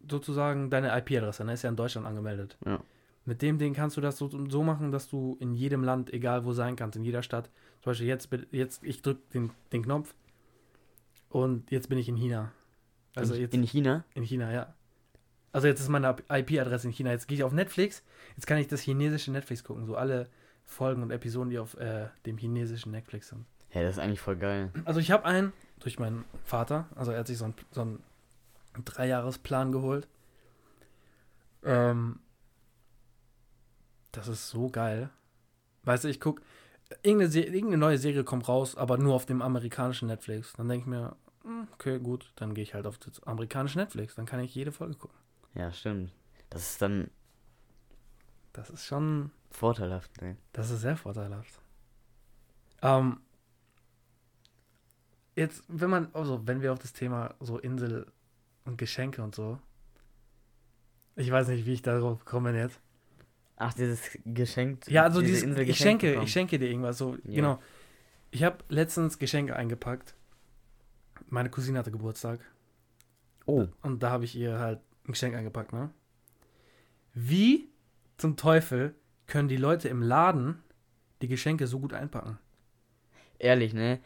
sozusagen 0.08 0.70
deine 0.70 0.96
IP-Adresse, 0.98 1.44
ne, 1.44 1.52
ist 1.52 1.62
ja 1.62 1.70
in 1.70 1.76
Deutschland 1.76 2.06
angemeldet. 2.06 2.56
Ja. 2.64 2.80
Mit 3.24 3.42
dem 3.42 3.58
Ding 3.58 3.74
kannst 3.74 3.96
du 3.96 4.00
das 4.00 4.16
so, 4.16 4.28
so 4.48 4.62
machen, 4.62 4.92
dass 4.92 5.08
du 5.08 5.36
in 5.40 5.54
jedem 5.54 5.84
Land, 5.84 6.12
egal 6.12 6.44
wo 6.44 6.52
sein 6.52 6.76
kannst, 6.76 6.96
in 6.96 7.04
jeder 7.04 7.22
Stadt. 7.22 7.50
Zum 7.82 7.90
Beispiel 7.90 8.08
jetzt, 8.08 8.28
jetzt 8.50 8.82
ich 8.82 9.02
drücke 9.02 9.22
den, 9.32 9.50
den 9.72 9.82
Knopf 9.82 10.14
und 11.28 11.70
jetzt 11.70 11.88
bin 11.88 11.98
ich 11.98 12.08
in 12.08 12.16
China. 12.16 12.52
Also 13.14 13.34
in, 13.34 13.40
jetzt 13.40 13.54
in 13.54 13.62
China? 13.64 14.04
in 14.14 14.24
China, 14.24 14.52
ja. 14.52 14.74
Also 15.52 15.66
jetzt 15.66 15.80
ist 15.80 15.88
meine 15.88 16.16
IP-Adresse 16.28 16.86
in 16.86 16.92
China. 16.92 17.10
Jetzt 17.10 17.26
gehe 17.26 17.36
ich 17.36 17.44
auf 17.44 17.52
Netflix. 17.52 18.02
Jetzt 18.36 18.46
kann 18.46 18.58
ich 18.58 18.68
das 18.68 18.80
chinesische 18.80 19.32
Netflix 19.32 19.64
gucken. 19.64 19.84
So 19.84 19.96
alle 19.96 20.28
Folgen 20.64 21.02
und 21.02 21.10
Episoden, 21.10 21.50
die 21.50 21.58
auf 21.58 21.76
äh, 21.76 22.08
dem 22.24 22.38
chinesischen 22.38 22.92
Netflix 22.92 23.28
sind. 23.28 23.44
Ja, 23.72 23.82
das 23.82 23.96
ist 23.96 23.98
eigentlich 23.98 24.20
voll 24.20 24.36
geil. 24.36 24.70
Also 24.84 25.00
ich 25.00 25.10
habe 25.10 25.24
einen 25.24 25.52
durch 25.80 25.98
meinen 25.98 26.24
Vater, 26.44 26.88
also 26.94 27.12
er 27.12 27.20
hat 27.20 27.26
sich 27.26 27.38
so 27.38 27.44
einen, 27.44 27.54
so 27.70 27.80
einen 27.80 28.02
Dreijahresplan 28.84 29.72
geholt. 29.72 30.06
Ähm, 31.64 32.20
das 34.12 34.28
ist 34.28 34.48
so 34.50 34.68
geil. 34.70 35.10
Weißt 35.84 36.04
du, 36.04 36.08
ich 36.08 36.20
guck, 36.20 36.42
irgendeine, 37.02 37.30
Se- 37.30 37.40
irgendeine 37.42 37.78
neue 37.78 37.98
Serie 37.98 38.24
kommt 38.24 38.48
raus, 38.48 38.76
aber 38.76 38.98
nur 38.98 39.14
auf 39.14 39.26
dem 39.26 39.42
amerikanischen 39.42 40.08
Netflix. 40.08 40.54
Dann 40.54 40.68
denke 40.68 40.82
ich 40.84 40.88
mir, 40.88 41.16
hm, 41.44 41.68
okay, 41.74 41.98
gut, 42.00 42.32
dann 42.36 42.54
gehe 42.54 42.64
ich 42.64 42.74
halt 42.74 42.86
auf 42.86 42.98
das 42.98 43.22
amerikanische 43.24 43.78
Netflix. 43.78 44.14
Dann 44.16 44.26
kann 44.26 44.40
ich 44.40 44.54
jede 44.54 44.72
Folge 44.72 44.96
gucken. 44.96 45.18
Ja, 45.54 45.72
stimmt. 45.72 46.12
Das 46.50 46.62
ist 46.72 46.82
dann 46.82 47.10
Das 48.52 48.70
ist 48.70 48.84
schon, 48.86 49.32
vorteilhaft, 49.50 50.20
ne? 50.22 50.36
das 50.52 50.70
ist 50.70 50.82
sehr 50.82 50.96
vorteilhaft. 50.96 51.60
Ähm, 52.82 53.20
jetzt, 55.34 55.64
wenn 55.68 55.90
man, 55.90 56.08
also 56.12 56.46
wenn 56.46 56.62
wir 56.62 56.72
auf 56.72 56.78
das 56.78 56.92
Thema 56.92 57.34
so 57.40 57.58
Insel 57.58 58.06
und 58.64 58.78
Geschenke 58.78 59.22
und 59.22 59.34
so, 59.34 59.58
ich 61.16 61.30
weiß 61.30 61.48
nicht, 61.48 61.66
wie 61.66 61.72
ich 61.74 61.82
darauf 61.82 62.24
komme 62.24 62.56
jetzt. 62.56 62.80
Ach, 63.62 63.74
dieses 63.74 64.00
Geschenk. 64.24 64.88
Ja, 64.88 65.02
also 65.04 65.20
diese 65.20 65.46
dieses, 65.46 65.68
ich 65.68 65.76
schenke, 65.76 66.06
bekommen. 66.08 66.24
ich 66.26 66.32
schenke 66.32 66.58
dir 66.58 66.66
irgendwas. 66.70 66.96
So, 66.96 67.16
Ja. 67.24 67.34
genau. 67.34 67.62
Ich 68.30 68.42
habe 68.42 68.64
letztens 68.70 69.18
Geschenke 69.18 69.54
eingepackt. 69.54 70.14
Meine 71.28 71.50
Cousine 71.50 71.78
hatte 71.78 71.90
Geburtstag. 71.90 72.40
Oh. 73.44 73.66
Und 73.82 74.02
da 74.02 74.08
habe 74.12 74.24
ich 74.24 74.34
ihr 74.34 74.58
halt 74.58 74.80
ein 75.06 75.12
Geschenk 75.12 75.34
eingepackt, 75.34 75.74
ne? 75.74 75.90
Wie 77.12 77.68
zum 78.16 78.38
Teufel 78.38 78.94
können 79.26 79.48
die 79.48 79.58
Leute 79.58 79.90
im 79.90 80.00
Laden 80.00 80.62
die 81.20 81.28
Geschenke 81.28 81.66
so 81.66 81.80
gut 81.80 81.92
einpacken? 81.92 82.38
Ehrlich, 83.38 83.74
ne? 83.74 84.00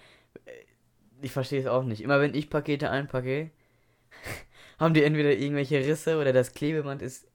Ich 1.22 1.30
verstehe 1.30 1.60
es 1.60 1.66
auch 1.68 1.84
nicht. 1.84 2.00
Immer 2.00 2.20
wenn 2.20 2.34
ich 2.34 2.50
Pakete 2.50 2.90
einpacke, 2.90 3.52
haben 4.80 4.94
die 4.94 5.04
entweder 5.04 5.30
irgendwelche 5.30 5.78
Risse 5.78 6.18
oder 6.18 6.32
das 6.32 6.54
Klebeband 6.54 7.02
ist 7.02 7.28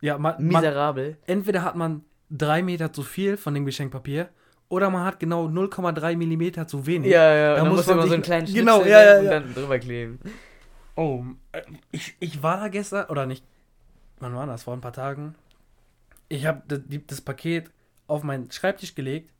Ja, 0.00 0.18
man, 0.18 0.34
man, 0.44 0.62
miserabel. 0.62 1.16
entweder 1.26 1.62
hat 1.62 1.76
man 1.76 2.04
drei 2.30 2.62
Meter 2.62 2.92
zu 2.92 3.02
viel 3.02 3.36
von 3.36 3.54
dem 3.54 3.64
Geschenkpapier 3.64 4.28
oder 4.68 4.90
man 4.90 5.04
hat 5.04 5.20
genau 5.20 5.46
0,3 5.46 6.16
Millimeter 6.16 6.66
zu 6.66 6.86
wenig. 6.86 7.10
Ja, 7.10 7.32
ja, 7.34 7.50
Da 7.56 7.64
dann 7.64 7.68
muss 7.68 7.86
man 7.86 7.98
man 7.98 8.08
so 8.08 8.14
einen 8.14 8.22
kleinen 8.22 8.46
Schnipsel 8.46 8.64
Genau, 8.64 8.84
ja, 8.84 9.02
ja, 9.04 9.18
und 9.20 9.24
ja. 9.26 9.30
dann 9.30 9.54
drüber 9.54 9.78
kleben. 9.78 10.18
Oh, 10.96 11.24
äh, 11.52 11.62
ich, 11.92 12.14
ich 12.20 12.42
war 12.42 12.58
da 12.58 12.68
gestern, 12.68 13.06
oder 13.10 13.26
nicht, 13.26 13.44
wann 14.18 14.34
war 14.34 14.46
das? 14.46 14.64
Vor 14.64 14.74
ein 14.74 14.80
paar 14.80 14.92
Tagen. 14.92 15.34
Ich 16.28 16.46
habe 16.46 16.62
das, 16.66 16.80
das 17.06 17.20
Paket 17.20 17.70
auf 18.08 18.22
meinen 18.24 18.50
Schreibtisch 18.50 18.94
gelegt, 18.94 19.32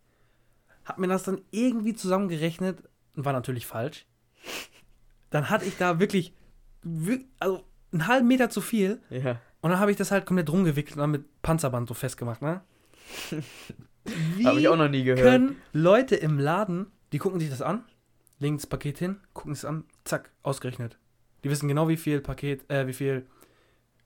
hab 0.85 0.99
mir 0.99 1.09
das 1.09 1.25
dann 1.25 1.41
irgendwie 1.51 1.95
zusammengerechnet 1.95 2.79
und 3.17 3.25
war 3.25 3.33
natürlich 3.33 3.67
falsch. 3.67 4.07
Dann 5.31 5.51
hatte 5.51 5.65
ich 5.65 5.77
da 5.77 5.99
wirklich, 5.99 6.33
wir- 6.83 7.25
also 7.41 7.65
einen 7.93 8.07
halben 8.07 8.29
Meter 8.29 8.49
zu 8.51 8.61
viel 8.61 9.01
Ja. 9.11 9.41
Und 9.67 9.73
dann 9.73 9.81
habe 9.81 9.91
ich 9.91 9.97
das 9.97 10.13
halt 10.13 10.27
komplett 10.27 10.49
rumgewickelt 10.49 10.95
und 10.95 11.01
dann 11.01 11.11
mit 11.11 11.43
Panzerband 11.43 11.89
so 11.89 11.95
festgemacht, 11.95 12.41
ne? 12.41 12.61
Habe 14.45 14.61
ich 14.61 14.69
auch 14.69 14.77
noch 14.77 14.89
nie 14.89 15.03
gehört. 15.03 15.21
können 15.21 15.57
Leute 15.73 16.15
im 16.15 16.39
Laden, 16.39 16.87
die 17.13 17.19
gucken 17.19 17.41
sich 17.41 17.51
das 17.51 17.63
an, 17.63 17.83
legen 18.39 18.57
das 18.59 18.69
Paket 18.69 18.99
hin, 18.99 19.17
gucken 19.35 19.51
es 19.53 19.65
an, 19.65 19.83
zack, 20.05 20.31
ausgerechnet. 20.45 20.99
Die 21.43 21.51
wissen 21.51 21.67
genau, 21.67 21.89
wie 21.89 21.97
viel 21.97 22.21
Paket, 22.21 22.71
äh, 22.71 22.87
wie 22.87 22.93
viel 22.93 23.27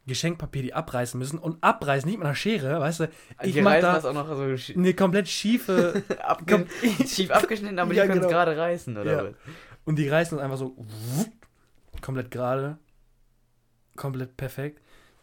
Geschenkpapier 0.06 0.62
die 0.62 0.72
abreißen 0.72 1.18
müssen 1.18 1.38
und 1.38 1.62
abreißen, 1.62 2.08
nicht 2.08 2.18
mit 2.18 2.24
einer 2.26 2.34
Schere, 2.34 2.80
weißt 2.80 3.00
du? 3.00 3.08
Ich 3.42 3.52
die 3.52 3.60
mach 3.60 3.78
da 3.80 3.98
auch 3.98 4.14
noch 4.14 4.34
so 4.34 4.72
eine 4.74 4.94
komplett 4.94 5.28
schiefe 5.28 6.02
abge 6.22 6.66
schief 7.06 7.30
abgeschnitten, 7.30 7.78
aber 7.78 7.92
Ja, 7.92 8.04
die 8.04 8.08
können 8.08 8.20
es 8.22 8.26
genau. 8.26 8.38
gerade 8.38 8.56
reißen, 8.56 8.96
oder 8.96 9.12
Ja. 9.12 9.24
was? 9.24 9.34
und 9.84 9.96
die 9.96 10.08
reißen 10.08 10.38
es 10.38 10.42
einfach 10.42 10.56
so 10.56 10.74
wupp, 10.78 11.32
komplett 12.00 12.30
gerade, 12.30 12.78
komplett 13.96 14.38
perfekt. 14.38 14.80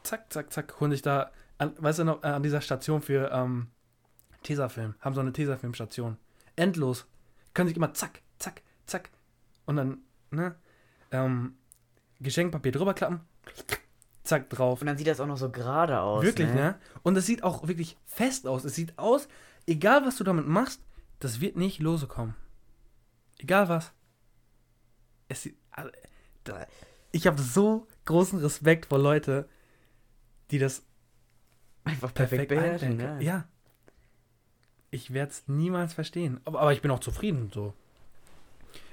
Zack, 0.08 0.32
zack, 0.32 0.54
zack, 0.54 0.80
holen 0.80 0.92
sich 0.92 1.02
da, 1.02 1.32
an, 1.58 1.74
weißt 1.78 2.00
du 2.00 2.06
noch, 2.06 2.24
äh, 2.24 2.28
an 2.28 2.42
dieser 2.42 2.62
Station 2.62 3.02
für 3.02 3.30
ähm, 3.30 3.68
Tesafilm, 4.42 4.96
haben 5.02 5.14
so 5.14 5.20
eine 5.20 5.34
Tesafilm-Station. 5.34 6.16
Endlos. 6.56 7.08
Können 7.54 7.68
sich 7.68 7.76
immer 7.76 7.94
zack, 7.94 8.22
zack, 8.40 8.62
zack. 8.86 9.10
Und 9.66 9.76
dann, 9.76 9.98
ne, 10.32 10.56
ähm, 11.12 11.58
Geschenkpapier 12.22 12.72
drüber 12.72 12.94
klappen, 12.94 13.20
zack, 14.24 14.50
drauf. 14.50 14.80
Und 14.80 14.88
dann 14.88 14.98
sieht 14.98 15.08
das 15.08 15.20
auch 15.20 15.28
noch 15.28 15.36
so 15.36 15.52
gerade 15.52 16.00
aus. 16.00 16.24
Wirklich, 16.24 16.54
ne? 16.54 16.80
Und 17.04 17.18
es 17.18 17.26
sieht 17.26 17.44
auch 17.44 17.68
wirklich 17.68 17.98
fest 18.06 18.48
aus. 18.48 18.64
Es 18.64 18.76
sieht 18.76 18.98
aus, 18.98 19.28
egal 19.66 20.06
was 20.06 20.16
du 20.16 20.24
damit 20.24 20.48
machst, 20.48 20.82
das 21.20 21.42
wird 21.42 21.58
nicht 21.58 21.80
lose 21.80 22.08
kommen. 22.08 22.34
Egal 23.40 23.68
was. 23.68 23.92
Es 25.28 25.42
sieht. 25.42 25.58
also, 25.72 25.92
Ich 27.12 27.28
habe 27.28 27.42
so 27.42 27.88
großen 28.06 28.40
Respekt 28.40 28.86
vor 28.86 29.00
Leute, 29.00 29.50
die 30.52 30.60
das 30.60 30.84
Einfach 31.84 32.14
perfekt, 32.14 32.50
perfekt 32.50 32.62
beherrschen, 32.90 33.00
ja. 33.00 33.20
Ja. 33.20 33.48
Ich 34.92 35.14
werde 35.14 35.32
es 35.32 35.44
niemals 35.48 35.94
verstehen. 35.94 36.40
Aber, 36.46 36.60
aber 36.62 36.74
ich 36.74 36.82
bin 36.82 36.92
auch 36.92 37.00
zufrieden 37.00 37.50
so. 37.54 37.74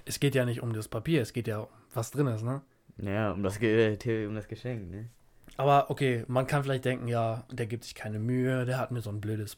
Es 0.05 0.21
geht 0.21 0.35
ja 0.35 0.45
nicht 0.45 0.63
um 0.63 0.73
das 0.73 0.89
Papier, 0.89 1.23
es 1.23 1.33
geht 1.33 1.49
ja 1.49 1.61
um 1.61 1.69
was 1.95 2.11
drin 2.11 2.27
ist, 2.27 2.43
ne? 2.43 2.63
Ja, 2.99 3.33
um 3.33 3.43
das, 3.43 3.59
Ge 3.59 3.95
äh, 4.05 4.27
um 4.27 4.35
das 4.35 4.49
Geschenk, 4.49 4.91
ne? 4.91 5.09
Aber 5.57 5.91
okay, 5.91 6.25
man 6.27 6.47
kann 6.47 6.63
vielleicht 6.65 6.85
denken, 6.85 7.07
ja, 7.09 7.45
der 7.51 7.67
gibt 7.67 7.85
sich 7.85 7.95
keine 7.95 8.19
Mühe, 8.19 8.65
der 8.67 8.79
hat 8.79 8.91
mir 8.91 9.01
so 9.01 9.11
ein 9.11 9.21
blödes 9.21 9.57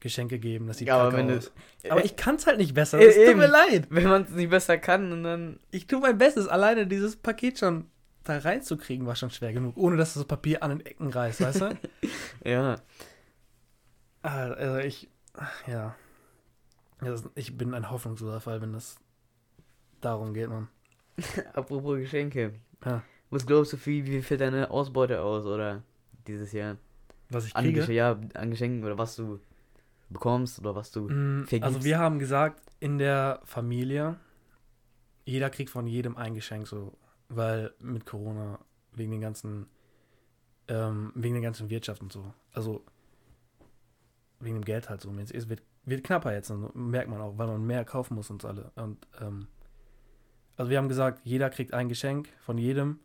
Geschenk 0.00 0.30
gegeben, 0.30 0.66
das 0.66 0.78
sieht 0.78 0.88
Ja, 0.88 0.98
aber 0.98 1.16
wenn 1.16 1.30
aus. 1.36 1.50
du- 1.82 1.90
Aber 1.90 2.04
ich 2.04 2.14
kann 2.16 2.36
es 2.36 2.46
halt 2.46 2.58
nicht 2.58 2.74
besser, 2.74 2.98
Äh, 3.00 3.06
das 3.06 3.14
tut 3.16 3.36
mir 3.36 3.46
leid. 3.48 3.86
Wenn 3.90 4.04
man 4.04 4.22
es 4.22 4.30
nicht 4.30 4.50
besser 4.50 4.76
kann 4.78 5.10
und 5.12 5.22
dann. 5.24 5.58
Ich 5.70 5.86
tue 5.86 6.00
mein 6.00 6.18
Bestes, 6.18 6.46
alleine 6.46 6.86
dieses 6.86 7.16
Paket 7.16 7.58
schon 7.58 7.86
da 8.28 8.38
reinzukriegen, 8.38 9.06
war 9.06 9.16
schon 9.16 9.30
schwer 9.30 9.52
genug, 9.52 9.76
ohne 9.76 9.96
dass 9.96 10.14
das 10.14 10.24
Papier 10.24 10.62
an 10.62 10.70
den 10.70 10.80
Ecken 10.86 11.08
reißt, 11.10 11.40
weißt 11.40 11.60
du? 11.62 11.78
Ja. 12.44 12.76
Ah, 14.22 14.50
also 14.50 14.78
ich, 14.78 15.08
ja. 15.66 15.94
Ist- 17.02 17.28
Ich 17.34 17.56
bin 17.56 17.74
ein 17.74 17.90
hoffnungsloser 17.90 18.40
Fall, 18.40 18.60
wenn 18.60 18.72
das 18.72 18.96
darum 20.00 20.34
geht, 20.34 20.48
man. 20.48 20.68
Apropos 21.54 21.98
Geschenke. 21.98 22.54
Ja. 22.84 23.02
Was 23.30 23.46
glaubst 23.46 23.72
du, 23.72 23.76
wie, 23.86 24.06
wie 24.06 24.22
fällt 24.22 24.40
deine 24.40 24.70
Ausbeute 24.70 25.20
aus, 25.22 25.44
oder? 25.46 25.82
Dieses 26.26 26.52
Jahr? 26.52 26.76
Was 27.30 27.46
ich 27.46 27.54
An, 27.56 27.64
kriege. 27.64 27.82
Gesch- 27.82 27.92
ja, 27.92 28.18
an 28.34 28.50
Geschenken 28.50 28.84
oder 28.84 28.96
was 28.98 29.16
du 29.16 29.40
bekommst 30.10 30.58
oder 30.60 30.74
was 30.74 30.90
du. 30.90 31.08
Mm, 31.08 31.44
vergibst. 31.46 31.74
Also 31.74 31.84
wir 31.84 31.98
haben 31.98 32.18
gesagt, 32.18 32.62
in 32.80 32.98
der 32.98 33.40
Familie, 33.44 34.16
jeder 35.24 35.50
kriegt 35.50 35.70
von 35.70 35.86
jedem 35.86 36.16
ein 36.16 36.34
Geschenk, 36.34 36.66
so, 36.66 36.96
weil 37.28 37.72
mit 37.80 38.06
Corona, 38.06 38.58
wegen 38.92 39.10
den 39.12 39.20
ganzen, 39.20 39.66
ähm, 40.68 41.12
wegen 41.14 41.34
der 41.34 41.42
ganzen 41.42 41.70
Wirtschaft 41.70 42.02
und 42.02 42.12
so. 42.12 42.32
Also 42.52 42.84
wegen 44.40 44.56
dem 44.56 44.64
Geld 44.64 44.88
halt 44.88 45.00
so. 45.00 45.12
Es 45.32 45.48
wird, 45.48 45.62
wird 45.84 46.04
knapper 46.04 46.32
jetzt, 46.32 46.50
und 46.50 46.74
merkt 46.74 47.08
man 47.08 47.20
auch, 47.20 47.38
weil 47.38 47.46
man 47.46 47.66
mehr 47.66 47.84
kaufen 47.84 48.14
muss 48.14 48.30
uns 48.30 48.44
alle. 48.44 48.70
Und 48.76 48.98
ähm, 49.20 49.48
also 50.56 50.70
wir 50.70 50.78
haben 50.78 50.88
gesagt, 50.88 51.20
jeder 51.24 51.50
kriegt 51.50 51.72
ein 51.74 51.88
Geschenk 51.88 52.28
von 52.40 52.58
jedem, 52.58 52.98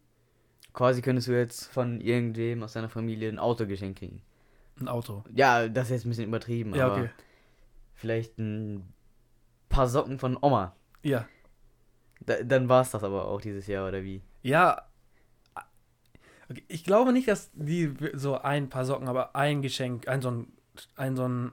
Quasi 0.73 1.03
könntest 1.03 1.27
du 1.27 1.37
jetzt 1.37 1.71
von 1.71 2.01
irgendwem 2.01 2.63
aus 2.63 2.73
deiner 2.73 2.89
Familie 2.89 3.29
ein 3.29 3.37
Auto 3.37 3.67
geschenkt 3.67 3.99
kriegen. 3.99 4.23
ein 4.79 4.87
Auto. 4.87 5.23
Ja, 5.31 5.67
das 5.67 5.85
ist 5.85 5.91
jetzt 5.91 6.05
ein 6.05 6.09
bisschen 6.09 6.25
übertrieben, 6.25 6.73
Ja, 6.73 6.87
aber 6.87 6.95
okay. 6.95 7.09
vielleicht 7.93 8.39
ein 8.39 8.91
paar 9.69 9.87
Socken 9.87 10.17
von 10.17 10.35
Oma. 10.41 10.75
Ja. 11.03 11.27
Da, 12.25 12.43
dann 12.43 12.69
war 12.69 12.81
es 12.81 12.91
das 12.91 13.03
aber 13.03 13.27
auch 13.27 13.41
dieses 13.41 13.67
Jahr, 13.67 13.87
oder 13.87 14.03
wie? 14.03 14.21
Ja. 14.41 14.87
Ich 16.67 16.83
glaube 16.83 17.13
nicht, 17.13 17.27
dass 17.27 17.49
die 17.53 17.93
so 18.13 18.37
ein 18.37 18.69
paar 18.69 18.85
Socken, 18.85 19.07
aber 19.07 19.35
ein 19.35 19.61
Geschenk, 19.61 20.07
ein 20.07 20.21
so 20.21 20.31
ein, 20.31 20.53
ein 20.95 21.15
so 21.15 21.27
ein. 21.27 21.51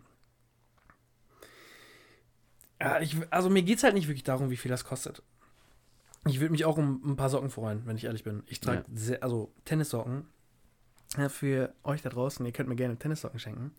Ja, 2.80 3.00
ich, 3.00 3.16
also 3.30 3.50
mir 3.50 3.62
geht 3.62 3.78
es 3.78 3.84
halt 3.84 3.94
nicht 3.94 4.08
wirklich 4.08 4.24
darum, 4.24 4.50
wie 4.50 4.56
viel 4.56 4.70
das 4.70 4.84
kostet. 4.84 5.22
Ich 6.26 6.40
würde 6.40 6.52
mich 6.52 6.64
auch 6.64 6.76
um 6.76 7.00
ein 7.04 7.16
paar 7.16 7.30
Socken 7.30 7.50
freuen, 7.50 7.86
wenn 7.86 7.96
ich 7.96 8.04
ehrlich 8.04 8.24
bin. 8.24 8.42
Ich 8.46 8.60
trage 8.60 8.78
Ja. 8.78 8.84
sehr, 8.94 9.22
also 9.22 9.52
Tennissocken. 9.64 10.26
Ja, 11.16 11.28
für 11.28 11.74
euch 11.82 12.02
da 12.02 12.08
draußen, 12.10 12.44
ihr 12.44 12.52
könnt 12.52 12.68
mir 12.68 12.76
gerne 12.76 12.96
Tennissocken 12.98 13.40
schenken. 13.40 13.72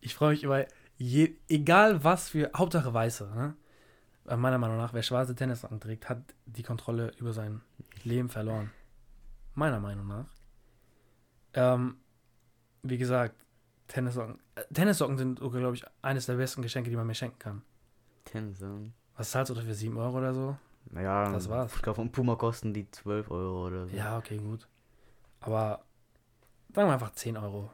Ich 0.00 0.14
freue 0.14 0.30
mich 0.30 0.44
über 0.44 0.66
je, 0.96 1.36
egal 1.48 2.04
was 2.04 2.30
für, 2.30 2.50
Hauptsache 2.56 2.92
weiße. 2.92 3.30
Ne? 3.34 3.54
Weil 4.28 4.36
Meiner 4.36 4.58
Meinung 4.58 4.76
nach, 4.76 4.92
wer 4.92 5.02
schwarze 5.02 5.34
Tennissocken 5.34 5.80
trägt, 5.80 6.08
hat 6.10 6.18
die 6.44 6.62
Kontrolle 6.62 7.12
über 7.18 7.32
sein 7.32 7.62
Leben 8.04 8.28
verloren. 8.28 8.70
Meiner 9.54 9.80
Meinung 9.80 10.06
nach. 10.06 10.26
Ähm, 11.54 11.96
wie 12.82 12.98
gesagt, 12.98 13.34
Tennissocken. 13.86 14.38
Äh, 14.54 14.64
Tennissocken 14.72 15.16
sind, 15.16 15.40
glaube 15.40 15.74
ich, 15.74 15.84
eines 16.02 16.26
der 16.26 16.34
besten 16.34 16.60
Geschenke, 16.60 16.90
die 16.90 16.96
man 16.96 17.06
mir 17.06 17.14
schenken 17.14 17.38
kann. 17.38 17.62
Tennissocken. 18.26 18.92
Was 19.16 19.30
zahlst 19.30 19.48
du 19.48 19.54
dafür? 19.54 19.72
7 19.74 19.96
Euro 19.96 20.18
oder 20.18 20.34
so? 20.34 20.58
Naja, 20.90 21.30
Das 21.32 21.48
war's. 21.48 21.74
Ich 21.74 21.82
glaube, 21.82 21.96
von 21.96 22.12
Puma 22.12 22.36
kosten 22.36 22.74
die 22.74 22.90
12 22.90 23.30
Euro 23.30 23.66
oder 23.66 23.86
so. 23.86 23.96
Ja, 23.96 24.18
okay, 24.18 24.36
gut. 24.36 24.68
Aber 25.40 25.84
sagen 26.74 26.88
wir 26.88 26.92
einfach 26.92 27.12
10 27.12 27.38
Euro. 27.38 27.70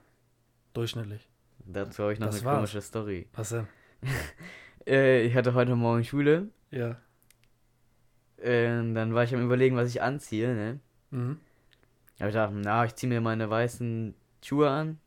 Durchschnittlich. 0.72 1.28
Dazu 1.66 2.04
habe 2.04 2.12
ich 2.12 2.20
noch 2.20 2.28
Das 2.28 2.36
eine 2.36 2.44
war's. 2.44 2.56
komische 2.58 2.80
Story. 2.80 3.28
Was 3.34 3.48
denn? 3.48 3.66
Äh, 4.87 5.23
ich 5.27 5.35
hatte 5.35 5.55
heute 5.55 5.77
Morgen 5.77 6.05
Schule. 6.05 6.49
Ja. 6.70 6.97
Äh, 8.38 8.66
dann 8.66 9.14
war 9.14 9.25
ich 9.25 9.35
am 9.35 9.42
überlegen, 9.42 9.77
was 9.77 9.88
ich 9.88 10.03
anziehe, 10.03 10.55
ne? 10.55 10.81
Mhm. 11.11 11.38
Hab 12.20 12.29
ich 12.29 12.35
gedacht, 12.35 12.53
na, 12.55 12.85
ich 12.85 12.94
ziehe 12.94 13.09
mir 13.11 13.20
meine 13.20 13.49
weißen 13.49 14.14
Schuhe 14.42 14.70
an. 14.70 14.99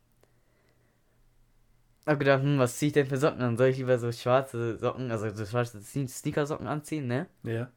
Hab 2.06 2.20
gedacht, 2.20 2.42
hm, 2.42 2.58
was 2.58 2.78
ziehe 2.78 2.88
ich 2.88 2.94
denn 2.94 3.06
für 3.08 3.18
Socken 3.18 3.42
an? 3.42 3.58
Soll 3.58 3.68
ich 3.68 3.78
lieber 3.78 4.00
so 4.00 4.12
schwarze 4.12 4.78
Socken, 4.78 5.12
also 5.12 5.30
so 5.30 5.46
schwarze 5.46 5.80
Sne- 5.80 6.08
Sneakersocken 6.08 6.68
anziehen, 6.68 7.08
ne? 7.08 7.28
Ja. 7.44 7.70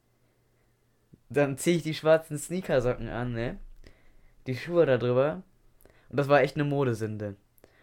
Dann 1.28 1.58
ziehe 1.58 1.76
ich 1.76 1.82
die 1.82 1.94
schwarzen 1.94 2.38
Sneakersocken 2.38 3.08
an, 3.08 3.32
ne? 3.32 3.58
Die 4.46 4.56
Schuhe 4.56 4.86
da 4.86 4.98
drüber. 4.98 5.42
Und 6.08 6.16
das 6.16 6.28
war 6.28 6.40
echt 6.40 6.54
eine 6.56 6.64
Modesünde. 6.64 7.36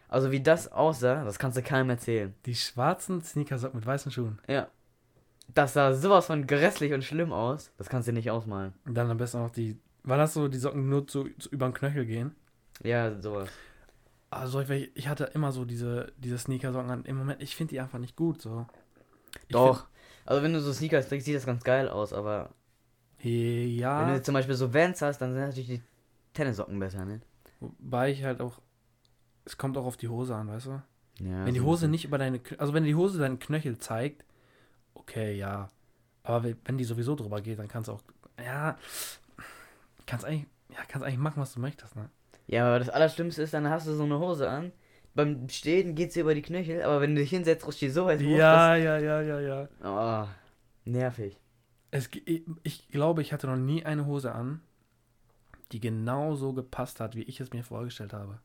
Also 0.07 0.31
wie 0.31 0.41
das 0.41 0.71
aussah, 0.71 1.23
das 1.23 1.39
kannst 1.39 1.57
du 1.57 1.61
keinem 1.61 1.89
erzählen. 1.89 2.33
Die 2.45 2.55
schwarzen 2.55 3.21
Sneakersocken 3.21 3.79
mit 3.79 3.85
weißen 3.85 4.11
Schuhen. 4.11 4.39
Ja. 4.47 4.67
Das 5.53 5.73
sah 5.73 5.93
sowas 5.93 6.27
von 6.27 6.47
grässlich 6.47 6.93
und 6.93 7.03
schlimm 7.03 7.33
aus. 7.33 7.71
Das 7.77 7.89
kannst 7.89 8.07
du 8.07 8.13
nicht 8.13 8.31
ausmalen. 8.31 8.73
Und 8.85 8.95
dann 8.95 9.09
am 9.09 9.17
besten 9.17 9.37
auch 9.37 9.49
die. 9.49 9.77
War 10.03 10.17
das 10.17 10.33
so, 10.33 10.47
die 10.47 10.57
Socken 10.57 10.87
nur 10.89 11.07
zu, 11.07 11.29
zu 11.37 11.49
über 11.49 11.67
den 11.67 11.73
Knöchel 11.73 12.05
gehen? 12.05 12.35
Ja, 12.83 13.19
sowas. 13.21 13.49
Also 14.29 14.61
ich, 14.61 14.91
ich 14.95 15.07
hatte 15.07 15.25
immer 15.33 15.51
so 15.51 15.65
diese, 15.65 16.11
diese 16.17 16.37
Sneaker-Socken 16.37 16.89
an. 16.89 17.05
Im 17.05 17.17
Moment, 17.17 17.41
ich 17.41 17.55
finde 17.55 17.71
die 17.71 17.79
einfach 17.79 17.99
nicht 17.99 18.15
gut. 18.15 18.41
So. 18.41 18.65
Ich 19.47 19.53
Doch. 19.53 19.87
Also 20.25 20.43
wenn 20.43 20.53
du 20.53 20.61
so 20.61 20.73
Sneakers 20.73 21.07
trägst, 21.07 21.25
sieht 21.25 21.35
das 21.35 21.45
ganz 21.45 21.63
geil 21.63 21.89
aus, 21.89 22.13
aber 22.13 22.49
Find, 23.17 23.33
wenn 23.33 24.07
du 24.07 24.13
ja, 24.13 24.21
zum 24.21 24.33
Beispiel 24.33 24.55
so 24.55 24.73
Vans 24.73 25.01
hast, 25.01 25.19
dann 25.19 25.33
sind 25.33 25.41
natürlich 25.41 25.67
die 25.67 25.81
Tennissocken 26.33 26.79
besser, 26.79 27.03
ne? 27.03 27.21
wobei 27.59 28.11
ich 28.11 28.23
halt 28.23 28.41
auch. 28.41 28.61
Es 29.47 29.57
kommt 29.57 29.77
auch 29.77 29.85
auf 29.85 29.95
die 29.97 30.09
Hose 30.09 30.35
an, 30.35 30.49
weißt 30.49 30.65
du? 30.67 30.81
Ja. 31.19 31.45
wenn 31.45 31.53
die 31.55 31.61
Hose 31.61 31.87
nicht 31.87 32.05
über 32.05 32.17
deine. 32.19 32.39
Also 32.59 32.73
wenn 32.73 32.83
die 32.83 32.93
Hose 32.95 33.17
deinen 33.17 33.39
Knöchel 33.39 33.77
zeigt, 33.79 34.23
okay, 34.93 35.35
ja. 35.35 35.69
Aber 36.23 36.43
we- 36.43 36.57
wenn 36.65 36.77
die 36.77 36.83
sowieso 36.83 37.15
drüber 37.15 37.41
geht, 37.41 37.57
dann 37.57 37.67
kannst 37.69 37.87
du 37.87 37.93
auch. 37.93 38.01
Ja. 38.37 38.77
Kannst 40.05 40.25
eigentlich. 40.25 40.45
Ja, 40.69 40.79
kannst 40.87 41.05
eigentlich 41.07 41.17
machen, 41.19 41.41
was 41.41 41.53
du 41.53 41.59
möchtest, 41.61 41.95
ne? 41.95 42.09
Ja, 42.47 42.67
aber 42.67 42.79
das 42.79 42.89
Allerschlimmste 42.89 43.41
ist, 43.41 43.53
dann 43.53 43.69
hast 43.69 43.87
du 43.87 43.93
so 43.93 44.03
eine 44.03 44.19
Hose 44.19 44.49
an. 44.49 44.71
Beim 45.15 45.47
Stehen 45.49 45.95
geht's 45.95 46.13
dir 46.13 46.21
über 46.21 46.35
die 46.35 46.41
Knöchel, 46.43 46.83
aber 46.83 47.01
wenn 47.01 47.15
du 47.15 47.21
dich 47.21 47.29
hinsetzt, 47.31 47.65
rutscht 47.65 47.81
die 47.81 47.89
so 47.89 48.05
weit 48.05 48.19
hoch. 48.21 48.37
Ja, 48.37 48.75
ja, 48.75 48.97
ja, 48.99 49.21
ja, 49.21 49.39
ja. 49.39 49.67
Oh, 49.83 50.27
nervig. 50.85 51.39
Es, 51.89 52.09
ich 52.63 52.89
glaube, 52.89 53.21
ich 53.23 53.33
hatte 53.33 53.47
noch 53.47 53.55
nie 53.55 53.83
eine 53.85 54.05
Hose 54.05 54.33
an, 54.35 54.61
die 55.71 55.79
genau 55.79 56.35
so 56.35 56.53
gepasst 56.53 56.99
hat, 56.99 57.15
wie 57.15 57.23
ich 57.23 57.39
es 57.39 57.51
mir 57.53 57.63
vorgestellt 57.63 58.13
habe. 58.13 58.39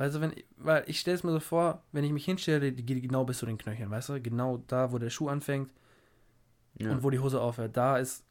Also 0.00 0.20
wenn, 0.22 0.32
weil 0.56 0.82
ich 0.86 0.98
stelle 1.00 1.14
es 1.16 1.24
mir 1.24 1.32
so 1.32 1.40
vor, 1.40 1.82
wenn 1.92 2.04
ich 2.04 2.12
mich 2.12 2.24
hinstelle, 2.24 2.72
die 2.72 2.86
geht 2.86 3.02
genau 3.02 3.24
bis 3.24 3.38
zu 3.38 3.44
den 3.46 3.58
Knöcheln, 3.58 3.90
weißt 3.90 4.08
du? 4.08 4.20
Genau 4.22 4.56
da, 4.66 4.92
wo 4.92 4.98
der 4.98 5.10
Schuh 5.10 5.28
anfängt 5.28 5.70
Ja. 6.78 6.90
und 6.90 7.02
wo 7.02 7.10
die 7.10 7.18
Hose 7.18 7.38
aufhört, 7.40 7.76
da 7.76 7.98
ist 7.98 8.24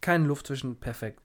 keine 0.00 0.26
Luft 0.26 0.46
zwischen, 0.46 0.76
perfekt. 0.76 1.20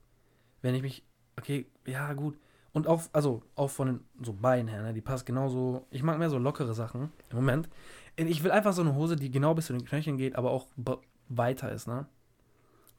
Wenn 0.62 0.74
ich 0.74 0.82
mich, 0.82 1.04
okay, 1.38 1.66
ja 1.86 2.12
gut. 2.14 2.36
Und 2.72 2.88
auch, 2.88 3.02
also 3.12 3.42
auch 3.54 3.70
von 3.70 3.86
den 3.86 4.00
so 4.20 4.32
Beinen 4.32 4.66
her, 4.66 4.82
ne, 4.82 4.92
die 4.92 5.00
passt 5.00 5.24
genauso. 5.26 5.86
Ich 5.90 6.02
mag 6.02 6.18
mehr 6.18 6.28
so 6.28 6.38
lockere 6.38 6.74
Sachen 6.74 7.12
im 7.30 7.36
Moment. 7.36 7.68
Ich 8.16 8.42
will 8.42 8.50
einfach 8.50 8.72
so 8.72 8.82
eine 8.82 8.96
Hose, 8.96 9.14
die 9.14 9.30
genau 9.30 9.54
bis 9.54 9.66
zu 9.66 9.74
den 9.74 9.84
Knöcheln 9.84 10.16
geht, 10.18 10.34
aber 10.34 10.50
auch 10.50 10.66
weiter 11.28 11.70
ist, 11.70 11.86
ne? 11.86 12.06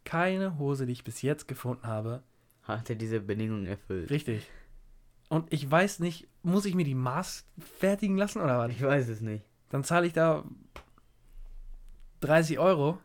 Keine 0.05 0.57
Hose, 0.57 0.85
die 0.85 0.93
ich 0.93 1.03
bis 1.03 1.21
jetzt 1.21 1.47
gefunden 1.49 1.85
habe, 1.85 2.23
Hatte 2.63 2.95
diese 2.95 3.19
Bedingungen 3.19 3.65
erfüllt. 3.65 4.09
richtig. 4.09 4.49
Und 5.29 5.51
ich 5.51 5.69
weiß 5.69 5.99
nicht, 5.99 6.27
muss 6.43 6.65
ich 6.65 6.75
mir 6.75 6.85
die 6.85 6.95
Maß 6.95 7.45
fertigen 7.79 8.17
lassen 8.17 8.41
oder 8.41 8.59
was? 8.59 8.71
Ich 8.71 8.81
weiß 8.81 9.09
es 9.09 9.21
nicht. 9.21 9.43
Dann 9.69 9.83
zahle 9.83 10.07
ich 10.07 10.13
da 10.13 10.43
30 12.21 12.59
Euro 12.59 12.97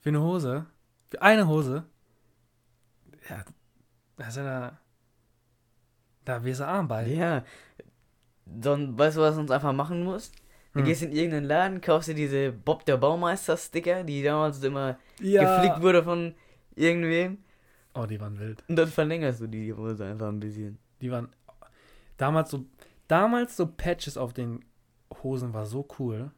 für 0.00 0.08
eine 0.08 0.22
Hose. 0.22 0.66
Für 1.10 1.22
eine 1.22 1.46
Hose. 1.46 1.84
Ja, 3.28 3.44
ja 4.18 4.30
da. 4.44 4.78
Da 6.24 6.44
wirst 6.44 6.60
du 6.60 6.66
arm 6.66 6.88
bei. 6.88 7.06
Ja. 7.06 7.44
Dann, 8.46 8.98
weißt 8.98 9.16
du, 9.16 9.20
was 9.20 9.34
du 9.34 9.40
uns 9.42 9.50
einfach 9.50 9.72
machen 9.72 10.02
musst? 10.04 10.34
Du 10.72 10.78
Hm. 10.80 10.84
gehst 10.86 11.02
in 11.02 11.12
irgendeinen 11.12 11.46
Laden, 11.46 11.80
kaufst 11.80 12.08
dir 12.08 12.14
diese 12.14 12.52
Bob 12.52 12.84
der 12.84 12.96
Baumeister-Sticker, 12.96 14.04
die 14.04 14.22
damals 14.22 14.62
immer 14.62 14.98
Ja. 15.20 15.42
geflickt 15.56 15.82
wurde 15.82 16.02
von 16.04 16.34
irgendwem. 16.76 17.38
Oh, 17.94 18.06
die 18.06 18.20
waren 18.20 18.38
wild. 18.38 18.62
Und 18.68 18.76
dann 18.76 18.88
verlängerst 18.88 19.40
du 19.40 19.46
die 19.48 19.72
Hose 19.72 20.04
einfach 20.04 20.28
ein 20.28 20.40
bisschen. 20.40 20.78
Die 21.00 21.10
waren. 21.10 21.28
Damals 22.16 22.50
so. 22.50 22.64
Damals 23.08 23.56
so 23.56 23.66
Patches 23.66 24.16
auf 24.16 24.32
den 24.32 24.64
Hosen 25.22 25.52
war 25.52 25.66
so 25.66 25.86
cool. 25.98 26.30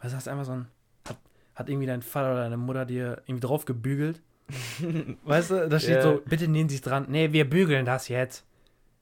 Weißt 0.00 0.12
du, 0.12 0.16
hast 0.16 0.28
einfach 0.28 0.44
so 0.44 0.52
ein. 0.52 0.68
Hat, 1.08 1.16
hat 1.54 1.68
irgendwie 1.68 1.86
dein 1.86 2.02
Vater 2.02 2.32
oder 2.32 2.42
deine 2.44 2.56
Mutter 2.56 2.84
dir 2.86 3.22
irgendwie 3.26 3.46
drauf 3.46 3.64
gebügelt. 3.64 4.20
Weißt 5.24 5.50
du, 5.50 5.68
da 5.68 5.78
steht 5.78 5.96
Ja. 5.96 6.02
so, 6.02 6.22
bitte 6.24 6.48
nehmen 6.48 6.68
Sie 6.68 6.76
es 6.76 6.82
dran. 6.82 7.06
Nee, 7.08 7.32
wir 7.32 7.48
bügeln 7.48 7.84
das 7.86 8.08
jetzt. 8.08 8.44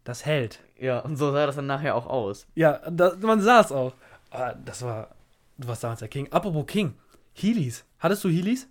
Das 0.04 0.24
hält. 0.26 0.60
Ja, 0.78 1.00
und 1.00 1.16
so 1.16 1.30
sah 1.30 1.46
das 1.46 1.56
dann 1.56 1.66
nachher 1.66 1.94
auch 1.94 2.06
aus. 2.06 2.46
Ja, 2.54 2.78
da, 2.90 3.14
man 3.20 3.40
sah 3.40 3.60
es 3.60 3.70
auch. 3.72 3.94
Ah, 4.30 4.54
das 4.54 4.82
war. 4.82 5.14
Du 5.58 5.68
warst 5.68 5.84
damals 5.84 6.00
der 6.00 6.08
King. 6.08 6.30
Apropos 6.32 6.66
King. 6.66 6.94
Heelys. 7.34 7.84
Hattest 7.98 8.24
du 8.24 8.28
Heelys? 8.28 8.66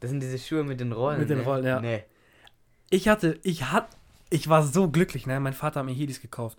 Das 0.00 0.10
sind 0.10 0.20
diese 0.20 0.38
Schuhe 0.38 0.64
mit 0.64 0.80
den 0.80 0.92
Rollen. 0.92 1.20
Mit 1.20 1.28
den 1.30 1.38
ne? 1.38 1.44
Rollen, 1.44 1.64
ja. 1.64 1.80
Nee. 1.80 2.04
Ich 2.90 3.08
hatte, 3.08 3.38
ich 3.42 3.70
hat, 3.70 3.88
ich 4.28 4.48
war 4.48 4.64
so 4.64 4.90
glücklich, 4.90 5.26
ne? 5.26 5.38
Mein 5.40 5.54
Vater 5.54 5.80
hat 5.80 5.86
mir 5.86 5.92
Heelys 5.92 6.20
gekauft. 6.20 6.58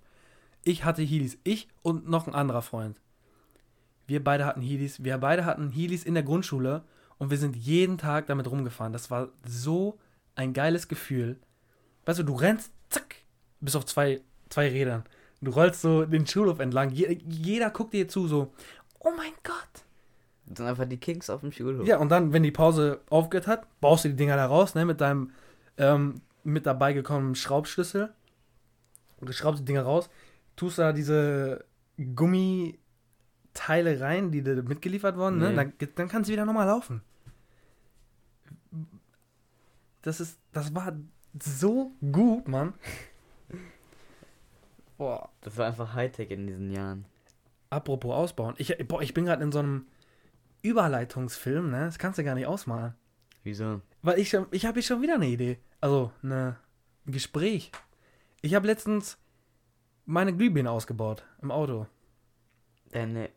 Ich 0.64 0.84
hatte 0.84 1.02
Heelys. 1.02 1.38
Ich 1.44 1.68
und 1.82 2.10
noch 2.10 2.28
ein 2.28 2.36
anderer 2.36 2.62
Freund. 2.62 3.00
Wir 4.08 4.24
beide 4.24 4.46
hatten 4.46 4.62
Heelys. 4.62 5.04
Wir 5.04 5.18
beide 5.18 5.46
hatten 5.46 5.70
Heelys 5.70 6.04
in 6.04 6.14
der 6.14 6.24
Grundschule 6.24 6.84
und 7.18 7.30
wir 7.30 7.38
sind 7.38 7.56
jeden 7.56 7.98
Tag 7.98 8.28
damit 8.28 8.50
rumgefahren. 8.50 8.94
Das 8.94 9.12
war 9.12 9.30
so 9.46 10.00
ein 10.36 10.54
geiles 10.54 10.88
Gefühl. 10.88 11.38
Weißt 12.06 12.20
du, 12.20 12.24
du 12.24 12.34
rennst, 12.34 12.72
zack, 12.90 13.16
bis 13.60 13.76
auf 13.76 13.86
zwei, 13.86 14.22
zwei 14.50 14.70
Rädern. 14.70 15.04
Du 15.42 15.52
rollst 15.52 15.82
so 15.82 16.06
den 16.06 16.28
Schulhof 16.28 16.60
entlang. 16.60 16.92
Je, 16.92 17.20
jeder 17.28 17.72
guckt 17.72 17.94
dir 17.94 18.08
zu, 18.08 18.28
so, 18.28 18.54
oh 19.00 19.12
mein 19.18 19.34
Gott. 19.44 19.84
Das 20.46 20.58
sind 20.58 20.68
einfach 20.68 20.86
die 20.86 20.98
Kings 20.98 21.30
auf 21.30 21.42
dem 21.42 21.52
Schulhof. 21.52 21.88
Ja, 21.88 21.98
und 21.98 22.10
dann, 22.10 22.34
wenn 22.34 22.44
die 22.44 22.52
Pause 22.52 23.02
aufgehört 23.10 23.48
hat, 23.48 23.82
baust 23.82 24.06
du 24.06 24.10
die 24.10 24.16
Dinger 24.16 24.36
da 24.36 24.46
raus, 24.46 24.76
ne, 24.76 24.86
mit 24.86 25.02
deinem 25.02 25.32
ähm, 25.82 26.22
mit 26.44 26.66
dabei 26.66 26.94
gekommenen 26.94 27.36
Schraubschlüssel. 27.36 28.14
Und 29.20 29.28
du 29.30 29.34
schraubst 29.34 29.62
die 29.62 29.66
Dinger 29.66 29.84
raus, 29.84 30.10
tust 30.56 30.78
da 30.80 30.94
diese 30.94 31.66
Gummiteile 32.16 34.00
rein, 34.00 34.32
die 34.32 34.42
dir 34.42 34.64
mitgeliefert 34.64 35.18
wurden, 35.18 35.38
ne? 35.40 35.50
Nee. 35.50 35.56
Dann, 35.56 35.74
dann 35.96 36.08
kannst 36.08 36.30
du 36.30 36.34
wieder 36.34 36.46
nochmal 36.46 36.68
laufen. 36.68 37.02
Das 40.02 40.20
ist, 40.20 40.40
das 40.52 40.74
war 40.74 40.94
so 41.40 41.92
gut, 42.12 42.48
Mann. 42.48 42.74
Boah. 44.98 45.30
Das 45.42 45.58
war 45.58 45.68
einfach 45.68 45.94
Hightech 45.94 46.32
in 46.32 46.48
diesen 46.48 46.72
Jahren. 46.72 47.06
Apropos 47.70 48.14
ausbauen. 48.14 48.56
Ich, 48.58 48.76
boah, 48.88 49.02
ich 49.02 49.14
bin 49.14 49.26
gerade 49.26 49.44
in 49.44 49.52
so 49.52 49.60
einem 49.60 49.86
Überleitungsfilm, 50.62 51.70
ne? 51.72 51.86
Das 51.86 51.98
kannst 51.98 52.20
du 52.20 52.24
gar 52.24 52.36
nicht 52.36 52.46
ausmalen. 52.48 52.94
Wieso? 53.44 53.82
Weil 54.02 54.20
ich, 54.20 54.30
schon- 54.30 54.48
ich 54.52 54.66
habe 54.66 54.76
hier 54.76 54.84
schon 54.84 55.02
wieder 55.02 55.16
eine 55.16 55.28
Idee. 55.28 55.58
Also, 55.82 56.12
ne, 56.22 56.56
ein 57.08 57.12
Gespräch. 57.12 57.72
Ich 58.42 58.56
habe 58.56 58.68
letztens 58.68 59.18
meine 60.06 60.34
Glühbirne 60.36 60.72
ausgebaut 60.72 61.24
im 61.42 61.52
Auto. 61.52 61.88
Deine. 62.92 63.30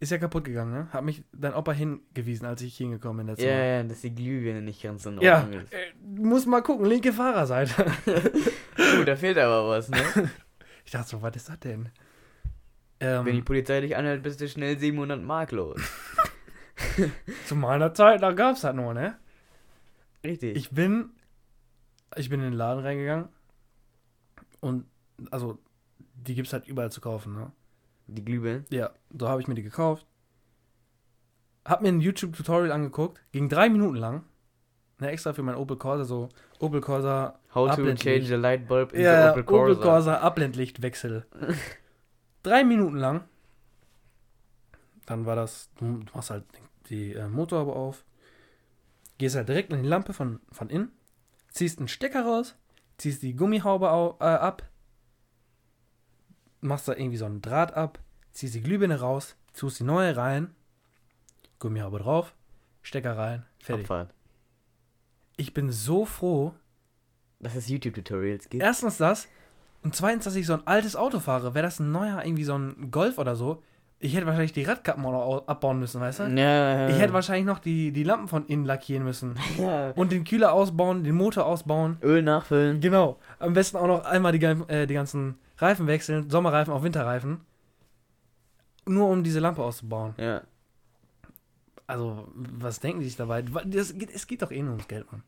Ist 0.00 0.10
ja 0.10 0.18
kaputt 0.18 0.44
gegangen, 0.44 0.72
ne? 0.72 0.88
Hat 0.92 1.04
mich 1.04 1.22
dein 1.32 1.54
Opa 1.54 1.70
hingewiesen, 1.72 2.44
als 2.44 2.60
ich 2.62 2.76
hingekommen 2.76 3.18
bin 3.18 3.26
letztes 3.28 3.46
Ja, 3.46 3.52
ja, 3.62 3.82
dass 3.84 4.00
die 4.00 4.12
Glühbirne 4.12 4.60
nicht 4.60 4.82
ganz 4.82 5.06
in 5.06 5.20
Ja, 5.20 5.42
Ordnung 5.42 5.60
ist. 5.60 5.72
äh, 5.72 5.92
muss 6.02 6.44
mal 6.44 6.60
gucken, 6.60 6.86
linke 6.86 7.12
Fahrerseite. 7.12 7.86
Uh, 8.78 9.04
da 9.06 9.14
fehlt 9.14 9.38
aber 9.38 9.68
was, 9.68 9.88
ne? 9.88 9.98
Ich 10.84 10.90
dachte 10.90 11.10
so, 11.10 11.22
was 11.22 11.36
ist 11.36 11.48
das 11.48 11.60
denn? 11.60 11.88
Ähm, 12.98 13.24
Wenn 13.24 13.36
die 13.36 13.42
Polizei 13.42 13.80
dich 13.80 13.96
anhält, 13.96 14.24
bist 14.24 14.40
du 14.40 14.48
schnell 14.48 14.76
700 14.76 15.22
Mark 15.22 15.52
los. 15.52 15.80
zu 17.46 17.54
meiner 17.54 17.94
Zeit, 17.94 18.20
da 18.20 18.32
gab's 18.32 18.62
das 18.62 18.74
nur, 18.74 18.92
ne? 18.92 19.16
Richtig. 20.24 20.56
Ich 20.56 20.70
bin, 20.70 21.10
ich 22.16 22.28
bin 22.28 22.40
in 22.40 22.50
den 22.50 22.52
Laden 22.54 22.84
reingegangen 22.84 23.28
und, 24.60 24.86
also, 25.30 25.58
die 26.14 26.34
gibt's 26.34 26.52
halt 26.52 26.66
überall 26.66 26.92
zu 26.92 27.00
kaufen, 27.00 27.34
ne? 27.34 27.52
die 28.06 28.24
Glühbirne. 28.24 28.64
Ja, 28.70 28.90
so 29.16 29.28
habe 29.28 29.40
ich 29.40 29.48
mir 29.48 29.54
die 29.54 29.62
gekauft. 29.62 30.06
Hab 31.64 31.82
mir 31.82 31.88
ein 31.88 32.00
YouTube-Tutorial 32.00 32.72
angeguckt, 32.72 33.20
ging 33.32 33.48
drei 33.48 33.68
Minuten 33.68 33.96
lang. 33.96 34.24
Ne, 34.98 35.10
extra 35.10 35.32
für 35.32 35.42
mein 35.42 35.54
Opel 35.54 35.76
Corsa, 35.76 36.04
so 36.04 36.28
Opel 36.58 36.80
Corsa, 36.80 37.38
How 37.54 37.74
to 37.74 37.94
change 37.94 38.32
a 38.32 38.36
light 38.36 38.68
bulb 38.68 38.92
in 38.92 39.02
ja, 39.02 39.26
the 39.26 39.30
Opel 39.30 39.44
Corsa. 39.44 39.72
Opel 39.72 39.82
Corsa 39.82 40.18
Abblendlichtwechsel. 40.18 41.26
drei 42.42 42.64
Minuten 42.64 42.96
lang. 42.96 43.24
Dann 45.06 45.26
war 45.26 45.36
das, 45.36 45.70
du 45.78 46.04
machst 46.14 46.30
halt 46.30 46.44
die 46.88 47.14
äh, 47.14 47.28
Motorhaube 47.28 47.72
auf, 47.72 48.04
gehst 49.18 49.36
halt 49.36 49.48
direkt 49.48 49.72
in 49.72 49.82
die 49.82 49.88
Lampe 49.88 50.12
von, 50.12 50.40
von 50.50 50.68
innen, 50.68 50.92
ziehst 51.52 51.78
einen 51.78 51.88
Stecker 51.88 52.24
raus, 52.24 52.54
ziehst 52.98 53.22
die 53.22 53.34
Gummihaube 53.36 53.90
au, 53.90 54.16
äh, 54.20 54.24
ab, 54.24 54.68
machst 56.60 56.88
da 56.88 56.92
irgendwie 56.94 57.16
so 57.16 57.24
einen 57.26 57.42
Draht 57.42 57.74
ab, 57.74 57.98
ziehst 58.32 58.54
die 58.54 58.62
Glühbirne 58.62 59.00
raus, 59.00 59.36
tust 59.54 59.80
die 59.80 59.84
neue 59.84 60.16
rein, 60.16 60.54
Gummihaube 61.58 61.98
drauf, 61.98 62.34
Stecker 62.82 63.16
rein, 63.16 63.44
fertig. 63.58 63.84
Abfahrt. 63.84 64.14
Ich 65.36 65.54
bin 65.54 65.70
so 65.70 66.04
froh, 66.04 66.54
Dass 67.40 67.54
es 67.54 67.68
YouTube-Tutorials 67.68 68.48
gibt. 68.48 68.62
erstens 68.62 68.96
das 68.98 69.28
und 69.82 69.96
zweitens, 69.96 70.24
dass 70.24 70.36
ich 70.36 70.46
so 70.46 70.54
ein 70.54 70.66
altes 70.66 70.94
Auto 70.94 71.18
fahre. 71.20 71.54
Wäre 71.54 71.64
das 71.64 71.80
ein 71.80 71.90
neuer, 71.90 72.24
irgendwie 72.24 72.44
so 72.44 72.56
ein 72.56 72.90
Golf 72.90 73.18
oder 73.18 73.34
so, 73.34 73.62
ich 74.02 74.14
hätte 74.14 74.26
wahrscheinlich 74.26 74.52
die 74.52 74.64
Radkappen 74.64 75.04
auch 75.06 75.12
noch 75.12 75.22
au- 75.22 75.46
abbauen 75.46 75.78
müssen, 75.78 76.00
weißt 76.00 76.20
du? 76.20 76.22
Ja, 76.24 76.88
Ich 76.88 76.98
hätte 76.98 77.12
wahrscheinlich 77.12 77.46
noch 77.46 77.58
die, 77.58 77.92
die 77.92 78.02
Lampen 78.04 78.28
von 78.28 78.44
innen 78.46 78.64
lackieren 78.64 79.04
müssen. 79.04 79.36
ja. 79.58 79.90
Und 79.92 80.12
den 80.12 80.24
Kühler 80.24 80.52
ausbauen, 80.52 81.04
den 81.04 81.14
Motor 81.14 81.46
ausbauen. 81.46 81.96
Öl 82.02 82.22
nachfüllen. 82.22 82.80
Genau. 82.80 83.18
Am 83.38 83.52
besten 83.54 83.76
auch 83.78 83.86
noch 83.86 84.04
einmal 84.04 84.32
die, 84.36 84.44
äh, 84.44 84.86
die 84.86 84.94
ganzen 84.94 85.36
Reifen 85.58 85.86
wechseln, 85.86 86.28
Sommerreifen 86.30 86.72
auf 86.72 86.82
Winterreifen. 86.82 87.40
Nur 88.86 89.08
um 89.08 89.22
diese 89.22 89.38
Lampe 89.40 89.62
auszubauen. 89.62 90.14
Ja. 90.18 90.42
Also, 91.86 92.28
was 92.34 92.80
denken 92.80 93.00
die 93.00 93.06
sich 93.06 93.16
dabei? 93.16 93.42
Das 93.42 93.90
es 93.90 94.26
geht 94.26 94.42
doch 94.42 94.50
eh 94.50 94.62
nur 94.62 94.72
ums 94.72 94.88
Geld, 94.88 95.10
Mann. 95.12 95.22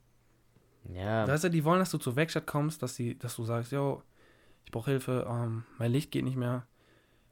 Ja. 0.93 1.27
Weißt 1.29 1.45
du, 1.45 1.49
die 1.51 1.65
wollen, 1.65 1.79
dass 1.79 1.91
du 1.91 1.99
zur 1.99 2.17
Werkstatt 2.17 2.47
kommst, 2.47 2.83
dass, 2.83 2.95
die, 2.97 3.19
dass 3.19 3.37
du 3.37 3.45
sagst, 3.45 3.73
yo, 3.73 4.03
ich 4.65 4.73
brauche 4.73 4.91
Hilfe, 4.91 5.27
ähm, 5.29 5.65
mein 5.79 5.93
Licht 5.93 6.11
geht 6.11 6.25
nicht 6.25 6.37
mehr. 6.37 6.65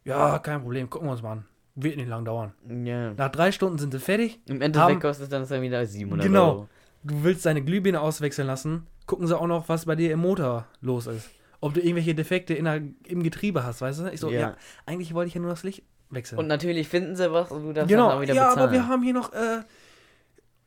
Ja, 0.04 0.38
kein 0.38 0.60
Problem, 0.62 0.90
gucken 0.90 1.08
wir 1.08 1.12
uns 1.12 1.22
mal 1.22 1.32
an. 1.32 1.44
Wird 1.74 1.96
nicht 1.96 2.08
lang 2.08 2.24
dauern. 2.24 2.52
ja. 2.84 3.12
Nach 3.14 3.30
drei 3.30 3.50
Stunden 3.52 3.78
sind 3.78 3.92
sie 3.92 3.98
fertig. 4.00 4.40
Im 4.46 4.60
Endeffekt 4.60 4.90
Haben- 4.90 5.00
kostet 5.00 5.24
es 5.24 5.30
dann 5.30 5.46
dann 5.48 5.62
wieder 5.62 5.84
700 5.86 6.26
Genau. 6.26 6.48
Euro. 6.48 6.68
Du 7.04 7.24
willst 7.24 7.46
deine 7.46 7.62
Glühbirne 7.62 8.00
auswechseln 8.00 8.46
lassen. 8.46 8.86
Gucken 9.06 9.26
sie 9.26 9.36
auch 9.38 9.46
noch, 9.46 9.68
was 9.68 9.86
bei 9.86 9.96
dir 9.96 10.12
im 10.12 10.20
Motor 10.20 10.66
los 10.80 11.06
ist. 11.06 11.30
Ob 11.60 11.74
du 11.74 11.80
irgendwelche 11.80 12.14
Defekte 12.14 12.54
in 12.54 12.64
der, 12.66 12.82
im 13.06 13.22
Getriebe 13.22 13.64
hast, 13.64 13.80
weißt 13.80 14.00
du? 14.00 14.12
Ich 14.12 14.20
so, 14.20 14.30
ja. 14.30 14.40
Ja. 14.40 14.56
eigentlich 14.86 15.14
wollte 15.14 15.28
ich 15.28 15.34
ja 15.34 15.40
nur 15.40 15.50
das 15.50 15.62
Licht 15.62 15.82
wechseln. 16.10 16.38
Und 16.38 16.46
natürlich 16.46 16.88
finden 16.88 17.16
sie 17.16 17.32
was 17.32 17.50
und 17.50 17.64
du 17.64 17.72
darfst 17.72 17.88
genau, 17.88 18.08
dann 18.08 18.18
auch 18.18 18.22
wieder 18.22 18.34
ja, 18.34 18.48
bezahlen. 18.48 18.62
aber 18.68 18.72
wir 18.72 18.88
haben 18.88 19.02
hier 19.02 19.14
noch, 19.14 19.32
äh, 19.32 19.62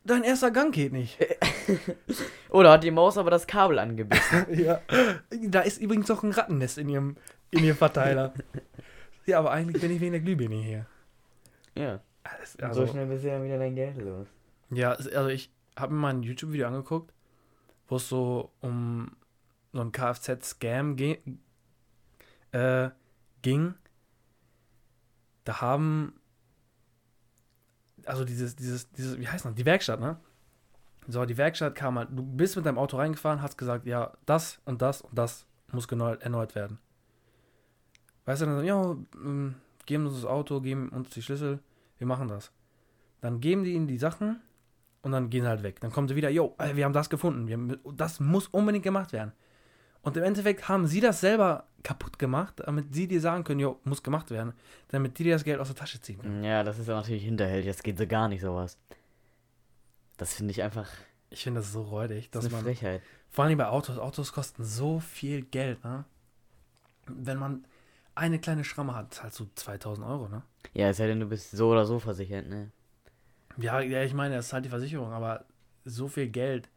dein 0.04 0.24
erster 0.24 0.50
Gang 0.50 0.74
geht 0.74 0.92
nicht. 0.92 1.18
Oder 2.50 2.72
hat 2.72 2.84
die 2.84 2.90
Maus 2.90 3.16
aber 3.18 3.30
das 3.30 3.46
Kabel 3.46 3.78
angebissen. 3.78 4.46
ja. 4.58 4.80
Da 5.48 5.60
ist 5.60 5.80
übrigens 5.80 6.08
noch 6.08 6.22
ein 6.22 6.32
Rattennest 6.32 6.78
in 6.78 6.88
ihrem, 6.88 7.16
in 7.50 7.62
ihrem 7.64 7.76
Verteiler. 7.76 8.32
ja, 9.26 9.38
aber 9.38 9.50
eigentlich 9.50 9.80
bin 9.82 9.90
ich 9.90 10.00
wegen 10.00 10.12
der 10.12 10.20
Glühbirne 10.20 10.56
hier. 10.56 10.86
ja. 11.74 12.00
Alles- 12.24 12.54
so 12.54 12.64
Also, 12.66 12.86
schnell 12.88 13.06
bist 13.06 13.22
du 13.24 13.28
ja 13.28 13.42
wieder 13.42 13.58
dein 13.58 13.74
Geld 13.76 13.96
los. 13.98 14.26
ja, 14.70 14.90
also 14.92 15.28
ich 15.28 15.50
habe 15.78 15.94
mir 15.94 16.00
mal 16.00 16.08
ein 16.14 16.22
YouTube-Video 16.24 16.66
angeguckt, 16.66 17.12
wo 17.86 17.96
es 17.96 18.08
so 18.08 18.50
um 18.60 19.12
so 19.72 19.80
ein 19.80 19.92
Kfz-Scam 19.92 20.96
ge 20.96 21.18
äh, 22.52 22.90
ging. 23.42 23.74
Da 25.44 25.60
haben, 25.60 26.14
also 28.06 28.24
dieses, 28.24 28.56
dieses, 28.56 28.90
dieses, 28.92 29.18
wie 29.20 29.28
heißt 29.28 29.44
das, 29.44 29.54
die 29.54 29.64
Werkstatt, 29.66 30.00
ne? 30.00 30.16
So, 31.08 31.24
die 31.24 31.36
Werkstatt 31.36 31.76
kam 31.76 31.98
halt, 31.98 32.08
du 32.10 32.24
bist 32.24 32.56
mit 32.56 32.66
deinem 32.66 32.78
Auto 32.78 32.96
reingefahren, 32.96 33.40
hast 33.42 33.56
gesagt, 33.56 33.86
ja, 33.86 34.12
das 34.26 34.58
und 34.64 34.82
das 34.82 35.02
und 35.02 35.16
das 35.16 35.46
muss 35.70 35.86
genau 35.86 36.08
erneut 36.14 36.56
werden. 36.56 36.78
Weißt 38.26 38.42
du, 38.42 38.46
dann 38.46 38.58
so, 38.58 38.62
ja, 38.64 38.96
ähm, 39.24 39.54
geben 39.86 40.06
uns 40.06 40.16
das 40.16 40.24
Auto, 40.24 40.60
geben 40.60 40.88
uns 40.90 41.10
die 41.10 41.22
Schlüssel, 41.22 41.60
wir 41.98 42.06
machen 42.06 42.28
das. 42.28 42.50
Dann 43.20 43.40
geben 43.40 43.64
die 43.64 43.72
ihnen 43.72 43.86
die 43.86 43.98
Sachen 43.98 44.40
und 45.02 45.12
dann 45.12 45.30
gehen 45.30 45.42
sie 45.42 45.48
halt 45.48 45.62
weg. 45.62 45.80
Dann 45.80 45.90
kommen 45.92 46.08
sie 46.08 46.16
wieder, 46.16 46.28
jo, 46.28 46.54
wir 46.74 46.84
haben 46.84 46.92
das 46.92 47.08
gefunden, 47.08 47.50
haben- 47.50 47.78
das 47.96 48.20
muss 48.20 48.48
unbedingt 48.48 48.84
gemacht 48.84 49.12
werden. 49.12 49.32
Und 50.02 50.16
im 50.16 50.22
Endeffekt 50.22 50.68
haben 50.68 50.86
sie 50.86 51.00
das 51.00 51.20
selber 51.20 51.64
kaputt 51.82 52.18
gemacht, 52.18 52.54
damit 52.64 52.94
sie 52.94 53.08
dir 53.08 53.20
sagen 53.20 53.42
können, 53.44 53.60
jo, 53.60 53.80
muss 53.84 54.02
gemacht 54.02 54.30
werden, 54.30 54.52
damit 54.88 55.18
die 55.18 55.24
dir 55.24 55.34
das 55.34 55.44
Geld 55.44 55.58
aus 55.60 55.68
der 55.68 55.76
Tasche 55.76 56.00
ziehen 56.00 56.18
können. 56.20 56.44
Ja, 56.44 56.62
das 56.64 56.78
ist 56.78 56.88
ja 56.88 56.94
natürlich 56.94 57.24
hinterhältig. 57.24 57.66
Das 57.70 57.82
geht 57.82 57.98
so 57.98 58.06
gar 58.06 58.28
nicht, 58.28 58.40
sowas. 58.40 58.76
Das 60.16 60.34
finde 60.34 60.50
ich 60.52 60.62
einfach 60.62 60.88
Ich 61.30 61.42
finde 61.44 61.60
das 61.60 61.72
so 61.72 61.82
räudig, 61.82 62.30
das 62.30 62.44
ist 62.44 62.52
eine 62.52 62.62
man, 62.62 62.64
Frechheit. 62.64 63.02
vor 63.30 63.44
allem 63.44 63.58
bei 63.58 63.66
Autos, 63.68 63.98
Autos 63.98 64.32
kosten 64.32 64.64
so 64.64 65.00
viel 65.00 65.42
Geld, 65.42 65.82
ne? 65.84 66.04
Wenn 67.06 67.38
man 67.38 67.64
eine 68.16 68.38
kleine 68.40 68.64
Schramme 68.64 68.94
hat, 68.94 69.14
zahlst 69.14 69.38
du 69.40 69.46
2000 69.54 70.06
Euro, 70.06 70.28
ne? 70.28 70.42
Ja, 70.74 70.88
es 70.88 70.96
sei 70.96 71.06
denn, 71.06 71.20
du 71.20 71.26
bist 71.26 71.52
so 71.52 71.68
oder 71.70 71.84
so 71.86 71.98
versichert, 71.98 72.48
ne? 72.48 72.70
Ja, 73.58 73.80
ja, 73.80 74.02
ich 74.02 74.12
meine, 74.14 74.36
das 74.36 74.46
ist 74.46 74.52
halt 74.52 74.64
die 74.64 74.68
Versicherung, 74.70 75.12
aber 75.12 75.44
so 75.84 76.08
viel 76.08 76.28
Geld. 76.28 76.68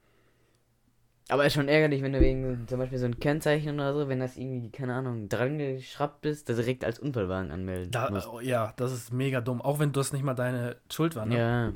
Aber 1.27 1.45
ist 1.45 1.53
schon 1.53 1.67
ärgerlich, 1.67 2.01
wenn 2.01 2.13
du 2.13 2.19
wegen 2.19 2.67
zum 2.67 2.79
Beispiel 2.79 2.97
so 2.97 3.05
ein 3.05 3.19
Kennzeichen 3.19 3.75
oder 3.75 3.93
so, 3.93 4.07
wenn 4.09 4.19
das 4.19 4.35
irgendwie, 4.35 4.71
keine 4.71 4.95
Ahnung, 4.95 5.29
dran 5.29 5.57
geschraubt 5.59 6.21
bist, 6.21 6.49
das 6.49 6.55
direkt 6.57 6.83
als 6.83 6.97
Unfallwagen 6.99 7.51
anmelden 7.51 7.91
Da, 7.91 8.09
musst. 8.09 8.27
ja, 8.41 8.73
das 8.77 8.91
ist 8.91 9.13
mega 9.13 9.39
dumm. 9.41 9.61
Auch 9.61 9.79
wenn 9.79 9.91
das 9.91 10.11
nicht 10.11 10.23
mal 10.23 10.33
deine 10.33 10.77
Schuld 10.91 11.15
war, 11.15 11.25
ne? 11.25 11.37
Ja. 11.37 11.73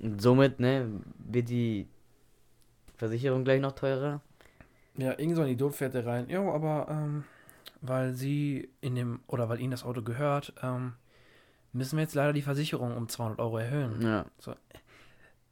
Und 0.00 0.22
somit, 0.22 0.58
ne, 0.60 0.88
wird 1.18 1.48
die 1.50 1.86
Versicherung 2.96 3.44
gleich 3.44 3.60
noch 3.60 3.72
teurer. 3.72 4.22
Ja, 4.96 5.18
irgend 5.18 5.36
so 5.36 5.42
ein 5.42 5.48
Idiot 5.48 5.74
fährt 5.74 5.94
da 5.94 6.00
rein. 6.00 6.28
Jo, 6.30 6.50
aber 6.52 6.86
ähm, 6.90 7.24
weil 7.80 8.12
sie 8.12 8.70
in 8.80 8.94
dem, 8.94 9.20
oder 9.26 9.48
weil 9.48 9.60
ihnen 9.60 9.70
das 9.70 9.84
Auto 9.84 10.02
gehört, 10.02 10.52
ähm, 10.62 10.94
müssen 11.72 11.96
wir 11.96 12.02
jetzt 12.02 12.14
leider 12.14 12.32
die 12.32 12.42
Versicherung 12.42 12.96
um 12.96 13.08
200 13.08 13.38
Euro 13.38 13.58
erhöhen. 13.58 14.00
Ja. 14.02 14.24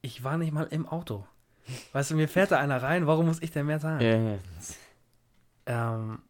Ich 0.03 0.23
war 0.25 0.37
nicht 0.39 0.53
mal 0.53 0.65
im 0.71 0.87
Auto. 0.89 1.27
Weißt 1.93 2.11
du, 2.13 2.15
mir 2.17 2.29
fährt 2.29 2.53
da 2.53 2.59
einer 2.59 2.83
rein, 2.83 3.07
warum 3.07 3.27
muss 3.27 3.43
ich 3.43 3.51
denn 3.51 3.67
mehr 3.67 3.81
zahlen? 3.81 4.01
Ja, 4.01 4.17
ja. 4.17 4.39
Ähm, 5.67 6.23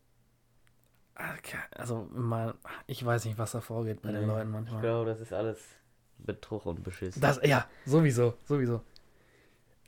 also, 1.75 2.09
mal, 2.13 2.55
ich 2.87 3.05
weiß 3.05 3.25
nicht, 3.27 3.39
was 3.39 3.53
da 3.53 3.61
vorgeht 3.61 4.03
bei 4.03 4.13
den 4.13 4.23
Nee, 4.23 4.27
Leuten 4.27 4.49
Ich 4.49 4.53
manchmal. 4.53 4.81
glaube, 4.83 5.11
das 5.11 5.21
ist 5.21 5.33
alles 5.33 5.63
Betrug 6.19 6.65
und 6.67 6.83
Beschiss. 6.83 7.19
Das, 7.21 7.41
ja, 7.43 7.67
sowieso, 7.85 8.35
sowieso. 8.45 8.83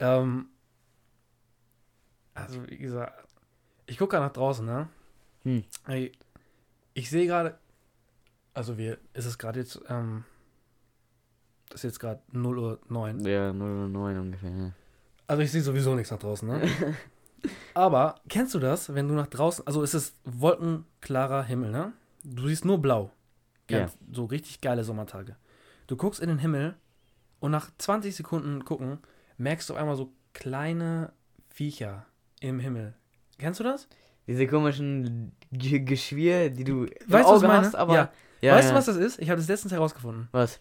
Ähm, 0.00 0.48
also, 2.34 2.66
wie 2.68 2.78
gesagt, 2.78 3.26
ich 3.86 3.98
gucke 3.98 4.12
gerade 4.12 4.26
nach 4.26 4.32
draußen, 4.32 4.64
ne? 4.64 4.88
Hm. 5.48 5.64
Ey, 5.86 6.12
ich 6.92 7.08
sehe 7.08 7.26
gerade, 7.26 7.58
also 8.52 8.76
wir, 8.76 8.98
ist 9.14 9.24
es 9.24 9.38
gerade 9.38 9.60
jetzt, 9.60 9.80
ähm, 9.88 10.24
das 11.70 11.76
ist 11.76 11.84
jetzt 11.84 12.00
gerade 12.00 12.20
0 12.32 12.58
Uhr 12.58 12.80
9. 12.88 13.20
Ja, 13.20 13.54
009 13.54 14.18
ungefähr. 14.18 14.50
Ja. 14.50 14.72
Also 15.26 15.42
ich 15.42 15.50
sehe 15.50 15.62
sowieso 15.62 15.94
nichts 15.94 16.10
nach 16.10 16.18
draußen, 16.18 16.46
ne? 16.46 16.68
Aber 17.74 18.16
kennst 18.28 18.54
du 18.54 18.58
das, 18.58 18.94
wenn 18.94 19.08
du 19.08 19.14
nach 19.14 19.28
draußen, 19.28 19.66
also 19.66 19.82
es 19.82 19.94
ist 19.94 20.16
wolkenklarer 20.24 21.44
Himmel, 21.44 21.70
ne? 21.70 21.94
Du 22.24 22.46
siehst 22.46 22.66
nur 22.66 22.82
blau. 22.82 23.10
Ja. 23.70 23.90
So 24.12 24.26
richtig 24.26 24.60
geile 24.60 24.84
Sommertage. 24.84 25.36
Du 25.86 25.96
guckst 25.96 26.20
in 26.20 26.28
den 26.28 26.38
Himmel 26.38 26.76
und 27.40 27.52
nach 27.52 27.70
20 27.78 28.14
Sekunden 28.14 28.66
gucken, 28.66 28.98
merkst 29.38 29.70
du 29.70 29.74
auf 29.74 29.80
einmal 29.80 29.96
so 29.96 30.12
kleine 30.34 31.14
Viecher 31.48 32.04
im 32.40 32.60
Himmel. 32.60 32.94
Kennst 33.38 33.60
du 33.60 33.64
das? 33.64 33.88
Diese 34.28 34.46
komischen 34.46 35.32
G 35.50 35.80
Geschwür, 35.80 36.50
die 36.50 36.62
du 36.64 36.84
im 36.84 36.90
Weißt 37.06 37.28
du, 37.28 37.32
was 37.32 37.42
ich 37.42 37.48
Auge 37.48 37.56
hast, 37.58 37.74
aber. 37.74 37.94
Ja. 37.94 38.12
Ja, 38.40 38.54
weißt 38.54 38.70
du, 38.70 38.74
was 38.74 38.86
das 38.86 38.96
ist? 38.96 39.18
Ich 39.18 39.30
habe 39.30 39.40
das 39.40 39.48
letztens 39.48 39.72
herausgefunden. 39.72 40.28
Was? 40.30 40.60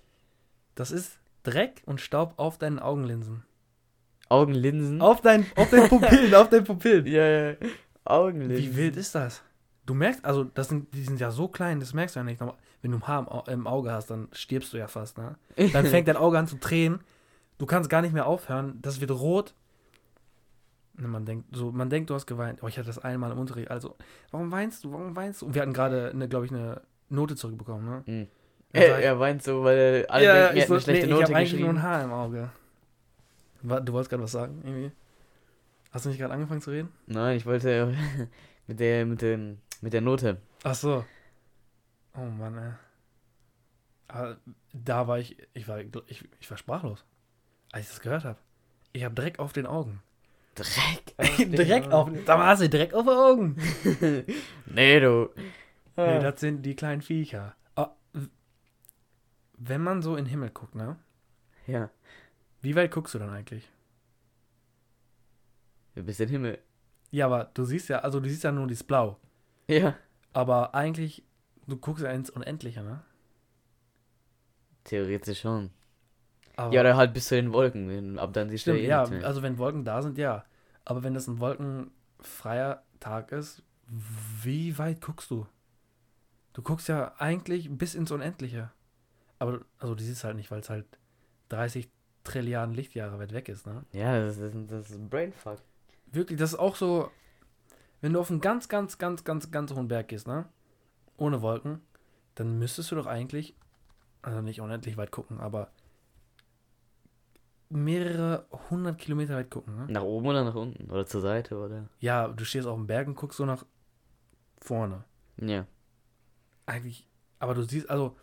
Das 0.73 0.89
ist 0.89 1.19
Dreck 1.43 1.83
und 1.85 2.01
Staub 2.01 2.33
auf 2.37 2.57
deinen 2.57 2.79
Augenlinsen. 2.79 3.43
Augenlinsen? 4.29 5.01
Auf, 5.01 5.21
dein, 5.21 5.45
auf 5.55 5.69
deinen 5.69 5.87
Pupillen, 5.89 6.33
auf 6.35 6.49
deinen 6.49 6.63
Pupillen. 6.63 7.05
Ja, 7.07 7.25
ja. 7.27 7.55
Augenlinsen. 8.03 8.57
Wie 8.57 8.75
wild 8.75 8.97
ist 8.97 9.13
das? 9.15 9.43
Du 9.85 9.93
merkst, 9.93 10.23
also 10.25 10.43
das 10.43 10.69
sind, 10.69 10.93
die 10.93 11.03
sind 11.03 11.19
ja 11.19 11.31
so 11.31 11.47
klein, 11.47 11.79
das 11.79 11.93
merkst 11.93 12.15
du 12.15 12.19
ja 12.19 12.23
nicht. 12.23 12.41
Wenn 12.81 12.91
du 12.91 12.97
ein 12.97 13.07
Haar 13.07 13.19
im 13.21 13.29
Au- 13.29 13.43
im 13.47 13.67
Auge 13.67 13.91
hast, 13.91 14.07
dann 14.09 14.27
stirbst 14.33 14.73
du 14.73 14.77
ja 14.77 14.87
fast, 14.87 15.17
ne? 15.17 15.35
Dann 15.73 15.85
fängt 15.87 16.07
dein 16.07 16.17
Auge 16.17 16.37
an 16.37 16.47
zu 16.47 16.57
tränen. 16.57 16.99
Du 17.57 17.65
kannst 17.65 17.89
gar 17.89 18.01
nicht 18.01 18.13
mehr 18.13 18.25
aufhören. 18.27 18.79
Das 18.81 18.99
wird 19.01 19.11
rot. 19.11 19.53
Und 20.97 21.09
man 21.09 21.25
denkt, 21.25 21.55
so, 21.55 21.71
man 21.71 21.89
denkt, 21.89 22.09
du 22.09 22.15
hast 22.15 22.25
geweint. 22.25 22.63
Oh, 22.63 22.67
ich 22.67 22.77
hatte 22.77 22.87
das 22.87 22.97
einmal 22.99 23.31
im 23.31 23.37
Unterricht. 23.37 23.69
Also, 23.69 23.95
warum 24.31 24.51
weinst 24.51 24.83
du? 24.83 24.91
Warum 24.91 25.15
weinst 25.15 25.41
du? 25.41 25.45
Und 25.45 25.53
wir 25.55 25.61
hatten 25.61 25.73
gerade, 25.73 26.09
eine, 26.09 26.27
glaube 26.27 26.45
ich, 26.47 26.51
eine 26.51 26.81
Note 27.09 27.35
zurückbekommen, 27.35 27.85
ne? 27.85 28.03
Mhm. 28.05 28.27
Er, 28.73 28.97
ich- 28.99 29.05
er 29.05 29.19
weint 29.19 29.43
so, 29.43 29.63
weil 29.63 30.05
alle 30.09 30.25
ja, 30.25 30.33
denken, 30.33 30.47
er 30.49 30.55
ich, 30.55 30.61
hat 30.61 30.67
so, 30.67 30.73
eine 30.73 30.81
schlechte 30.81 31.05
nee, 31.05 31.13
ich 31.13 31.19
Note 31.19 31.23
habe 31.25 31.35
eigentlich 31.35 31.51
nur 31.53 31.59
geschrieben. 31.69 31.77
ein 31.77 31.83
Haar 31.83 32.03
im 32.03 32.11
Auge. 32.11 32.49
Du 33.61 33.93
wolltest 33.93 34.09
gerade 34.09 34.23
was 34.23 34.31
sagen, 34.31 34.61
irgendwie? 34.63 34.91
Hast 35.91 36.05
du 36.05 36.09
nicht 36.09 36.19
gerade 36.19 36.33
angefangen 36.33 36.61
zu 36.61 36.71
reden? 36.71 36.89
Nein, 37.05 37.37
ich 37.37 37.45
wollte 37.45 37.95
mit 38.67 38.79
der, 38.79 39.05
mit 39.05 39.21
dem, 39.21 39.59
mit 39.81 39.93
der 39.93 40.01
Note. 40.01 40.37
Ach 40.63 40.75
so. 40.75 41.05
Oh 42.15 42.21
Mann, 42.25 42.57
ey. 42.57 42.71
Aber 44.09 44.37
da 44.73 45.07
war 45.07 45.19
ich, 45.19 45.37
ich 45.53 45.67
war, 45.67 45.79
ich, 46.07 46.27
ich 46.39 46.49
war 46.49 46.57
sprachlos, 46.57 47.03
als 47.71 47.85
ich 47.85 47.91
das 47.91 48.01
gehört 48.01 48.23
habe. 48.25 48.39
Ich 48.93 49.03
habe 49.03 49.15
Dreck 49.15 49.39
auf 49.39 49.53
den 49.53 49.65
Augen. 49.65 50.01
Dreck. 50.57 51.15
Dreck 51.55 51.91
auf, 51.91 52.09
da 52.25 52.37
war 52.39 52.57
sie, 52.57 52.69
Dreck 52.69 52.93
auf 52.93 53.05
den 53.05 53.13
Augen. 53.13 53.55
Nee, 54.65 54.99
du. 54.99 55.29
Nee, 55.95 56.19
das 56.19 56.39
sind 56.41 56.61
die 56.63 56.75
kleinen 56.75 57.01
Viecher. 57.01 57.55
Ah, 57.75 57.91
w- 58.13 58.27
wenn 59.57 59.81
man 59.81 60.01
so 60.01 60.15
in 60.15 60.25
den 60.25 60.29
Himmel 60.29 60.49
guckt, 60.51 60.75
ne? 60.75 60.97
ja. 61.65 61.89
Wie 62.61 62.75
weit 62.75 62.91
guckst 62.91 63.13
du 63.13 63.19
dann 63.19 63.29
eigentlich? 63.29 63.69
Du 65.95 66.03
bist 66.03 66.19
im 66.19 66.29
Himmel. 66.29 66.59
Ja, 67.11 67.25
aber 67.27 67.45
du 67.53 67.63
siehst 67.63 67.87
ja, 67.89 67.99
also 67.99 68.19
du 68.19 68.27
siehst 68.29 68.43
ja 68.43 68.51
nur 68.51 68.67
dieses 68.67 68.83
Blau. 68.83 69.17
Ja. 69.67 69.95
Aber 70.33 70.75
eigentlich, 70.75 71.23
du 71.67 71.77
guckst 71.77 72.03
ja 72.03 72.11
ins 72.11 72.29
Unendliche, 72.29 72.81
ne? 72.83 73.03
Theoretisch 74.83 75.41
schon. 75.41 75.69
Aber 76.57 76.73
Ja, 76.73 76.81
oder 76.81 76.97
halt 76.97 77.13
bis 77.13 77.27
zu 77.27 77.35
den 77.35 77.53
Wolken. 77.53 77.87
wenn- 77.87 78.19
Ab 78.19 78.33
dann 78.33 78.49
siehst 78.49 78.63
Stimmt, 78.63 78.79
du 78.79 78.83
eh 78.83 78.87
ja, 78.87 79.03
also 79.03 79.41
wenn 79.41 79.57
Wolken 79.57 79.85
da 79.85 80.01
sind, 80.01 80.17
ja. 80.17 80.43
Aber 80.83 81.03
wenn 81.03 81.13
das 81.13 81.27
ein 81.27 81.39
wolkenfreier 81.39 82.83
Tag 82.99 83.31
ist, 83.31 83.63
wie 84.43 84.77
weit 84.77 84.99
guckst 85.01 85.31
du? 85.31 85.47
Du 86.53 86.61
guckst 86.61 86.87
ja 86.89 87.13
eigentlich 87.19 87.69
bis 87.69 87.93
ins 87.95 88.11
Unendliche. 88.11 88.71
Aber, 89.39 89.61
also 89.77 89.93
du 89.95 90.03
siehst 90.03 90.23
halt 90.23 90.35
nicht, 90.35 90.49
weil 90.49 90.61
es 90.61 90.69
halt 90.69 90.85
30 91.49 91.89
Trilliarden 92.23 92.75
Lichtjahre 92.75 93.19
weit 93.19 93.31
weg 93.33 93.47
ist, 93.47 93.67
ne? 93.67 93.83
Ja, 93.93 94.19
das 94.19 94.37
ist, 94.37 94.55
das 94.67 94.89
ist 94.89 94.97
ein 94.97 95.09
Brainfuck. 95.09 95.59
Wirklich, 96.11 96.39
das 96.39 96.53
ist 96.53 96.59
auch 96.59 96.75
so, 96.75 97.11
wenn 98.01 98.13
du 98.13 98.19
auf 98.19 98.31
einen 98.31 98.41
ganz, 98.41 98.67
ganz, 98.67 98.97
ganz, 98.97 99.23
ganz, 99.23 99.51
ganz 99.51 99.71
hohen 99.71 99.87
Berg 99.87 100.07
gehst, 100.09 100.27
ne? 100.27 100.45
Ohne 101.17 101.41
Wolken, 101.41 101.81
dann 102.35 102.57
müsstest 102.59 102.91
du 102.91 102.95
doch 102.95 103.05
eigentlich, 103.05 103.55
also 104.23 104.41
nicht 104.41 104.59
unendlich 104.59 104.97
weit 104.97 105.11
gucken, 105.11 105.39
aber 105.39 105.69
mehrere 107.69 108.45
hundert 108.69 108.97
Kilometer 108.97 109.35
weit 109.35 109.49
gucken. 109.51 109.75
Ne? 109.75 109.85
Nach 109.89 110.01
oben 110.03 110.27
oder 110.27 110.43
nach 110.43 110.55
unten? 110.55 110.89
Oder 110.89 111.05
zur 111.05 111.21
Seite, 111.21 111.57
oder? 111.57 111.89
Ja, 111.99 112.27
du 112.27 112.45
stehst 112.45 112.67
auf 112.67 112.75
dem 112.77 112.87
Berg 112.87 113.07
und 113.07 113.15
guckst 113.15 113.37
so 113.37 113.45
nach 113.45 113.65
vorne. 114.61 115.03
Ja. 115.39 115.65
Eigentlich, 116.65 117.07
aber 117.39 117.53
du 117.53 117.63
siehst, 117.63 117.89
also, 117.89 118.15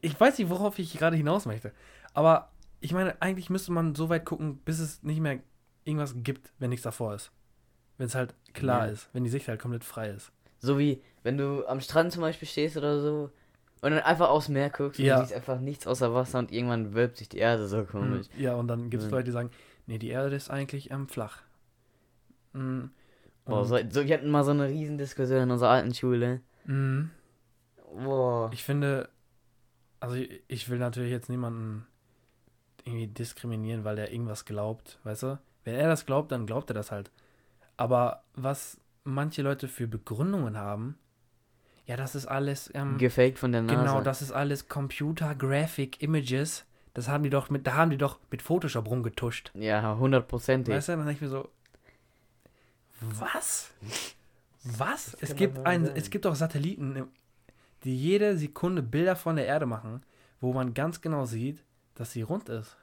ich 0.00 0.18
weiß 0.18 0.38
nicht, 0.38 0.50
worauf 0.50 0.78
ich 0.78 0.96
gerade 0.98 1.16
hinaus 1.16 1.46
möchte. 1.46 1.72
Aber 2.12 2.50
ich 2.80 2.92
meine, 2.92 3.20
eigentlich 3.22 3.48
müsste 3.50 3.72
man 3.72 3.94
so 3.94 4.08
weit 4.08 4.24
gucken, 4.24 4.58
bis 4.58 4.78
es 4.78 5.02
nicht 5.02 5.20
mehr 5.20 5.40
irgendwas 5.84 6.14
gibt, 6.16 6.52
wenn 6.58 6.70
nichts 6.70 6.84
davor 6.84 7.14
ist. 7.14 7.32
Wenn 7.96 8.06
es 8.06 8.14
halt 8.14 8.34
klar 8.52 8.86
Ja. 8.86 8.92
ist, 8.92 9.08
wenn 9.12 9.24
die 9.24 9.30
Sicht 9.30 9.48
halt 9.48 9.60
komplett 9.60 9.84
frei 9.84 10.10
ist. 10.10 10.32
So 10.58 10.78
wie, 10.78 11.02
wenn 11.22 11.38
du 11.38 11.66
am 11.66 11.80
Strand 11.80 12.12
zum 12.12 12.22
Beispiel 12.22 12.48
stehst 12.48 12.76
oder 12.76 13.00
so 13.00 13.30
und 13.84 13.92
dann 13.92 14.00
einfach 14.00 14.28
aufs 14.30 14.48
Meer 14.48 14.70
guckst 14.70 14.98
und 14.98 15.06
Ja. 15.06 15.16
du 15.16 15.22
siehst 15.22 15.34
einfach 15.34 15.60
nichts 15.60 15.86
außer 15.86 16.12
Wasser 16.14 16.38
und 16.40 16.50
irgendwann 16.52 16.94
wölbt 16.94 17.16
sich 17.18 17.28
die 17.28 17.38
Erde 17.38 17.66
so 17.68 17.84
komisch. 17.84 18.26
Mhm. 18.36 18.42
Ja, 18.42 18.54
und 18.54 18.66
dann 18.68 18.90
gibt 18.90 19.02
es 19.02 19.08
Mhm. 19.08 19.14
Leute, 19.14 19.24
die 19.26 19.30
sagen, 19.32 19.50
nee, 19.86 19.98
die 19.98 20.08
Erde 20.08 20.34
ist 20.34 20.50
eigentlich 20.50 20.90
ähm, 20.90 21.06
flach. 21.08 21.42
Mhm. 22.52 22.90
Boah, 23.44 23.60
Und- 23.60 23.66
so, 23.66 23.76
so, 23.90 24.06
wir 24.06 24.14
hatten 24.14 24.30
mal 24.30 24.44
so 24.44 24.52
eine 24.52 24.68
Riesendiskussion 24.68 25.42
in 25.42 25.50
unserer 25.50 25.70
alten 25.70 25.94
Schule. 25.94 26.40
Mhm. 26.64 27.10
Boah. 28.02 28.50
Ich 28.52 28.64
finde, 28.64 29.08
also 30.00 30.16
ich, 30.16 30.42
ich 30.48 30.68
will 30.68 30.78
natürlich 30.78 31.10
jetzt 31.10 31.28
niemanden 31.28 31.86
irgendwie 32.84 33.06
diskriminieren, 33.06 33.84
weil 33.84 33.98
er 33.98 34.12
irgendwas 34.12 34.44
glaubt, 34.44 34.98
weißt 35.04 35.22
du? 35.24 35.38
Wenn 35.64 35.74
er 35.74 35.88
das 35.88 36.04
glaubt, 36.06 36.32
dann 36.32 36.46
glaubt 36.46 36.70
er 36.70 36.74
das 36.74 36.90
halt. 36.90 37.10
Aber 37.76 38.22
was 38.34 38.78
manche 39.04 39.42
Leute 39.42 39.68
für 39.68 39.86
Begründungen 39.86 40.56
haben, 40.58 40.96
ja, 41.86 41.96
das 41.96 42.14
ist 42.14 42.26
alles, 42.26 42.70
ähm, 42.74 42.98
Gefaked 42.98 43.38
von 43.38 43.52
der 43.52 43.62
NASA. 43.62 43.80
genau, 43.80 44.00
das 44.00 44.22
ist 44.22 44.32
alles 44.32 44.68
Computer 44.68 45.34
Graphic 45.34 46.02
Images. 46.02 46.64
Das 46.94 47.08
haben 47.08 47.24
die 47.24 47.30
doch 47.30 47.50
mit, 47.50 47.66
da 47.66 47.74
haben 47.74 47.90
die 47.90 47.98
doch 47.98 48.18
mit 48.30 48.40
Photoshop 48.40 48.88
rumgetuscht. 48.88 49.50
Ja, 49.54 49.96
hundertprozentig. 49.98 50.74
Weißt 50.74 50.88
du, 50.88 50.92
dann 50.92 51.06
denke 51.06 51.16
ich 51.16 51.20
mir 51.20 51.28
so, 51.28 51.48
was? 53.00 53.70
Was? 54.62 55.16
Es 55.20 55.36
gibt, 55.36 55.58
doch 55.58 55.64
ein, 55.64 55.84
es 55.94 56.08
gibt 56.08 56.26
auch 56.26 56.34
Satelliten, 56.34 57.08
die 57.82 57.96
jede 57.96 58.38
Sekunde 58.38 58.82
Bilder 58.82 59.16
von 59.16 59.36
der 59.36 59.46
Erde 59.46 59.66
machen, 59.66 60.02
wo 60.40 60.52
man 60.52 60.72
ganz 60.72 61.00
genau 61.00 61.26
sieht, 61.26 61.62
dass 61.96 62.12
sie 62.12 62.22
rund 62.22 62.48
ist. 62.48 62.76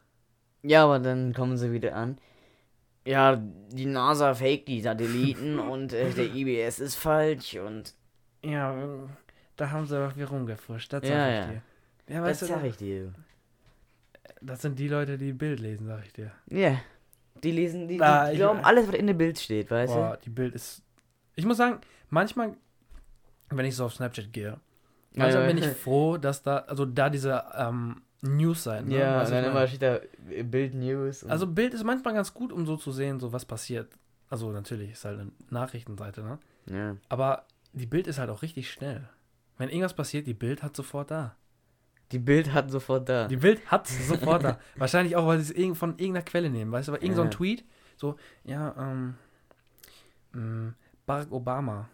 Ja, 0.62 0.84
aber 0.84 1.00
dann 1.00 1.34
kommen 1.34 1.58
sie 1.58 1.72
wieder 1.72 1.96
an. 1.96 2.20
Ja, 3.04 3.42
die 3.72 3.88
NASA 3.88 4.36
fake 4.36 4.68
die 4.68 4.82
Satelliten 4.82 5.58
und 5.60 5.92
äh, 5.94 6.12
der 6.12 6.36
IBS 6.36 6.80
ist 6.80 6.96
falsch 6.96 7.56
und 7.56 7.96
Ja, 8.44 8.76
da 9.56 9.70
haben 9.72 9.86
sie 9.86 9.96
doch 9.96 10.16
wieder 10.16 10.28
rumgefuscht, 10.28 10.92
das 10.94 11.02
sag 11.04 11.10
Ja, 11.12 11.30
ich 11.30 11.36
ja. 11.36 11.48
dir. 11.48 11.62
Ja, 12.16 12.28
das 12.28 12.40
du, 12.40 12.46
sag 12.48 12.64
ich 12.66 12.78
dir. 12.78 13.14
das 14.42 14.62
sind 14.62 14.80
die 14.80 14.88
Leute, 14.88 15.18
die 15.18 15.34
Bild 15.34 15.60
lesen, 15.60 15.86
sag 15.88 16.06
ich 16.06 16.14
dir. 16.14 16.32
Ja. 16.48 16.78
Die 17.44 17.52
lesen, 17.52 17.88
die, 17.88 17.98
die 17.98 18.02
Ah, 18.04 18.30
ich- 18.32 18.38
glauben 18.38 18.60
alles, 18.64 18.88
was 18.88 18.96
in 18.96 19.08
dem 19.08 19.18
Bild 19.18 19.40
steht, 19.40 19.70
weißt 19.72 19.94
Boah, 19.94 20.18
die 20.24 20.30
Bild 20.30 20.54
ist. 20.56 20.84
Ich 21.36 21.46
muss 21.46 21.58
sagen, 21.58 21.80
manchmal, 22.10 22.56
wenn 23.50 23.66
ich 23.66 23.76
so 23.76 23.86
auf 23.86 23.94
Snapchat 23.94 24.32
gehe, 24.34 24.60
manchmal 25.16 25.44
ja. 25.44 25.48
bin 25.48 25.58
ich 25.58 25.66
froh, 25.84 26.18
dass 26.18 26.42
da, 26.42 26.58
also 26.60 26.86
da 26.86 27.10
diese 27.10 27.44
ähm, 27.56 28.02
News 28.22 28.64
sein. 28.64 28.86
du? 28.86 28.92
Ne? 28.92 29.00
Ja, 29.00 29.24
du, 29.24 29.32
dann 29.32 29.44
immer 29.46 29.68
steht 29.68 29.82
da 29.82 30.00
äh, 30.30 30.44
Bild 30.44 30.74
News. 30.76 31.24
Also 31.24 31.48
Bild 31.48 31.74
ist 31.74 31.84
manchmal 31.84 32.14
ganz 32.14 32.34
gut, 32.34 32.52
um 32.52 32.66
so 32.66 32.78
zu 32.78 32.92
sehen, 32.92 33.20
so 33.20 33.32
was 33.34 33.46
passiert. 33.46 33.92
Also 34.30 34.52
natürlich 34.52 34.92
ist 34.92 35.04
halt 35.06 35.20
eine 35.20 35.32
Nachrichtenseite, 35.50 36.22
ne? 36.22 36.40
ja. 36.68 36.96
Aber 37.10 37.46
die 37.74 37.86
Bild 37.86 38.08
ist 38.08 38.20
halt 38.20 38.30
auch 38.30 38.42
richtig 38.42 38.72
schnell. 38.72 39.08
Wenn 39.58 39.70
irgendwas 39.70 39.94
passiert, 39.96 40.28
die 40.28 40.34
Bild 40.34 40.64
hat 40.64 40.76
sofort 40.76 41.12
da. 41.12 41.36
Die 42.12 42.20
Bild 42.20 42.54
hat 42.54 42.70
sofort 42.72 43.08
da. 43.08 43.28
Die 43.28 43.38
Bild 43.38 43.66
hat 43.72 43.88
sofort 43.88 44.44
da. 44.44 44.60
Wahrscheinlich 44.76 45.16
auch, 45.16 45.28
weil 45.28 45.40
sie 45.40 45.54
es 45.54 45.78
von 45.78 45.92
irgendeiner 45.92 46.26
Quelle 46.26 46.50
nehmen, 46.50 46.72
weißt 46.72 46.88
du? 46.90 46.94
Aber 46.94 47.02
irgend 47.02 47.16
so 47.16 47.22
ein 47.22 47.28
Ja. 47.30 47.38
Tweet, 47.38 47.66
so, 47.96 48.16
ja, 48.44 48.76
ähm, 48.78 49.16
mh, 50.34 50.74
Barack 51.06 51.32
Obama, 51.32 51.88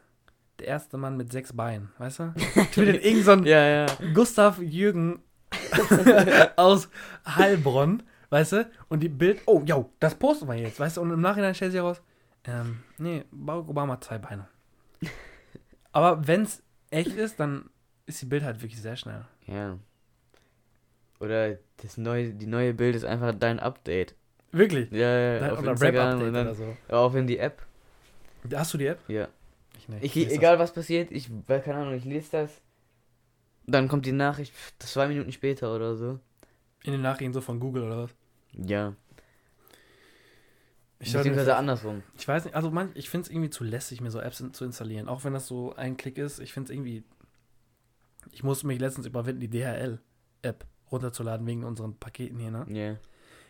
der 0.60 0.68
erste 0.68 0.98
Mann 0.98 1.18
mit 1.18 1.32
sechs 1.32 1.54
Beinen, 1.54 1.92
weißt 2.00 2.20
du? 2.20 2.34
Tweetet 2.74 3.06
irgend 3.06 3.26
so 3.26 3.32
ein 3.32 3.44
ja, 3.44 3.64
ja. 3.68 3.86
Gustav 4.14 4.60
Jürgen 4.60 5.20
aus 6.56 6.90
Heilbronn, 7.28 8.02
weißt 8.30 8.54
du? 8.54 8.72
Und 8.90 9.02
die 9.02 9.10
Bild, 9.10 9.42
oh, 9.46 9.62
yo, 9.66 9.92
das 10.00 10.16
posten 10.16 10.48
wir 10.48 10.56
jetzt, 10.56 10.80
weißt 10.80 10.98
du? 10.98 11.02
Und 11.02 11.12
im 11.12 11.22
Nachhinein 11.22 11.54
stellt 11.54 11.74
sich 11.74 11.80
heraus, 11.82 12.02
ähm, 12.46 12.80
nee, 12.98 13.24
Barack 13.32 13.70
Obama 13.70 13.94
hat 13.94 14.04
zwei 14.04 14.18
Beine. 14.18 14.48
Aber 15.98 16.28
wenn 16.28 16.44
es 16.44 16.62
echt 16.92 17.14
ist, 17.14 17.40
dann 17.40 17.72
ist 18.06 18.22
die 18.22 18.28
Bild 18.28 18.44
halt 18.44 18.62
wirklich 18.62 18.80
sehr 18.80 18.96
schnell. 18.96 19.26
Ja. 19.48 19.80
Oder 21.20 21.58
das 21.78 21.98
neue, 21.98 22.34
die 22.34 22.46
neue 22.46 22.76
Bild 22.76 22.96
ist 22.96 23.04
einfach 23.04 23.34
dein 23.34 23.60
Update. 23.60 24.14
Wirklich. 24.52 24.92
Ja, 24.92 25.18
ja, 25.18 25.40
Da- 25.40 25.54
auf 25.54 25.60
oder 25.60 25.72
Instagram 25.72 26.22
und 26.22 26.34
dann 26.34 26.46
oder 26.48 26.56
so. 26.56 26.78
auch 26.90 27.16
in 27.16 27.26
die 27.26 27.40
App. 27.40 27.66
Hast 28.54 28.76
du 28.76 28.78
die 28.78 28.86
App? 28.86 29.00
Ja. 29.08 29.28
Ich 29.76 29.90
nicht. 29.90 30.16
Ich, 30.16 30.26
das. 30.26 30.34
egal 30.34 30.60
was 30.60 30.72
passiert, 30.72 31.12
ich, 31.12 31.30
keine 31.48 31.74
Ahnung, 31.76 31.96
ich 31.96 32.06
lese 32.06 32.30
das. 32.32 32.62
Dann 33.66 33.88
kommt 33.88 34.06
die 34.06 34.12
Nachricht 34.12 34.54
zwei 34.78 35.08
Minuten 35.08 35.32
später 35.32 35.76
oder 35.76 35.96
so. 35.96 36.20
In 36.84 36.92
den 36.92 37.02
Nachrichten 37.02 37.34
so 37.34 37.42
von 37.42 37.60
Google 37.60 37.84
oder 37.84 38.04
was? 38.04 38.12
Ja. 38.54 38.94
Ich, 41.00 41.14
Beziehungsweise 41.14 41.52
mir- 41.52 41.58
andersrum. 41.58 42.02
ich 42.18 42.28
weiß 42.28 42.46
nicht, 42.46 42.56
also 42.56 42.72
man, 42.72 42.90
ich 42.96 43.10
finde 43.10 43.26
es 43.26 43.32
irgendwie 43.32 43.50
zu 43.52 43.64
lästig, 43.64 44.02
mir 44.02 44.10
so 44.10 44.20
Apps 44.20 44.40
in, 44.40 44.54
zu 44.54 44.66
installieren. 44.66 45.08
Auch 45.08 45.24
wenn 45.24 45.34
das 45.34 45.46
so 45.48 45.76
ein 45.76 45.96
Klick 45.96 46.18
ist, 46.18 46.40
ich 46.40 46.54
finde 46.54 46.72
es 46.72 46.76
irgendwie. 46.76 47.04
Ich 48.32 48.44
musste 48.44 48.68
mich 48.68 48.80
letztens 48.80 49.06
überwinden, 49.06 49.40
die 49.42 49.50
DHL-App 49.50 50.66
runterzuladen 50.92 51.46
wegen 51.46 51.64
unseren 51.64 51.96
Paketen 51.98 52.40
hier, 52.40 52.52
ne? 52.52 52.66
Ja. 52.70 52.96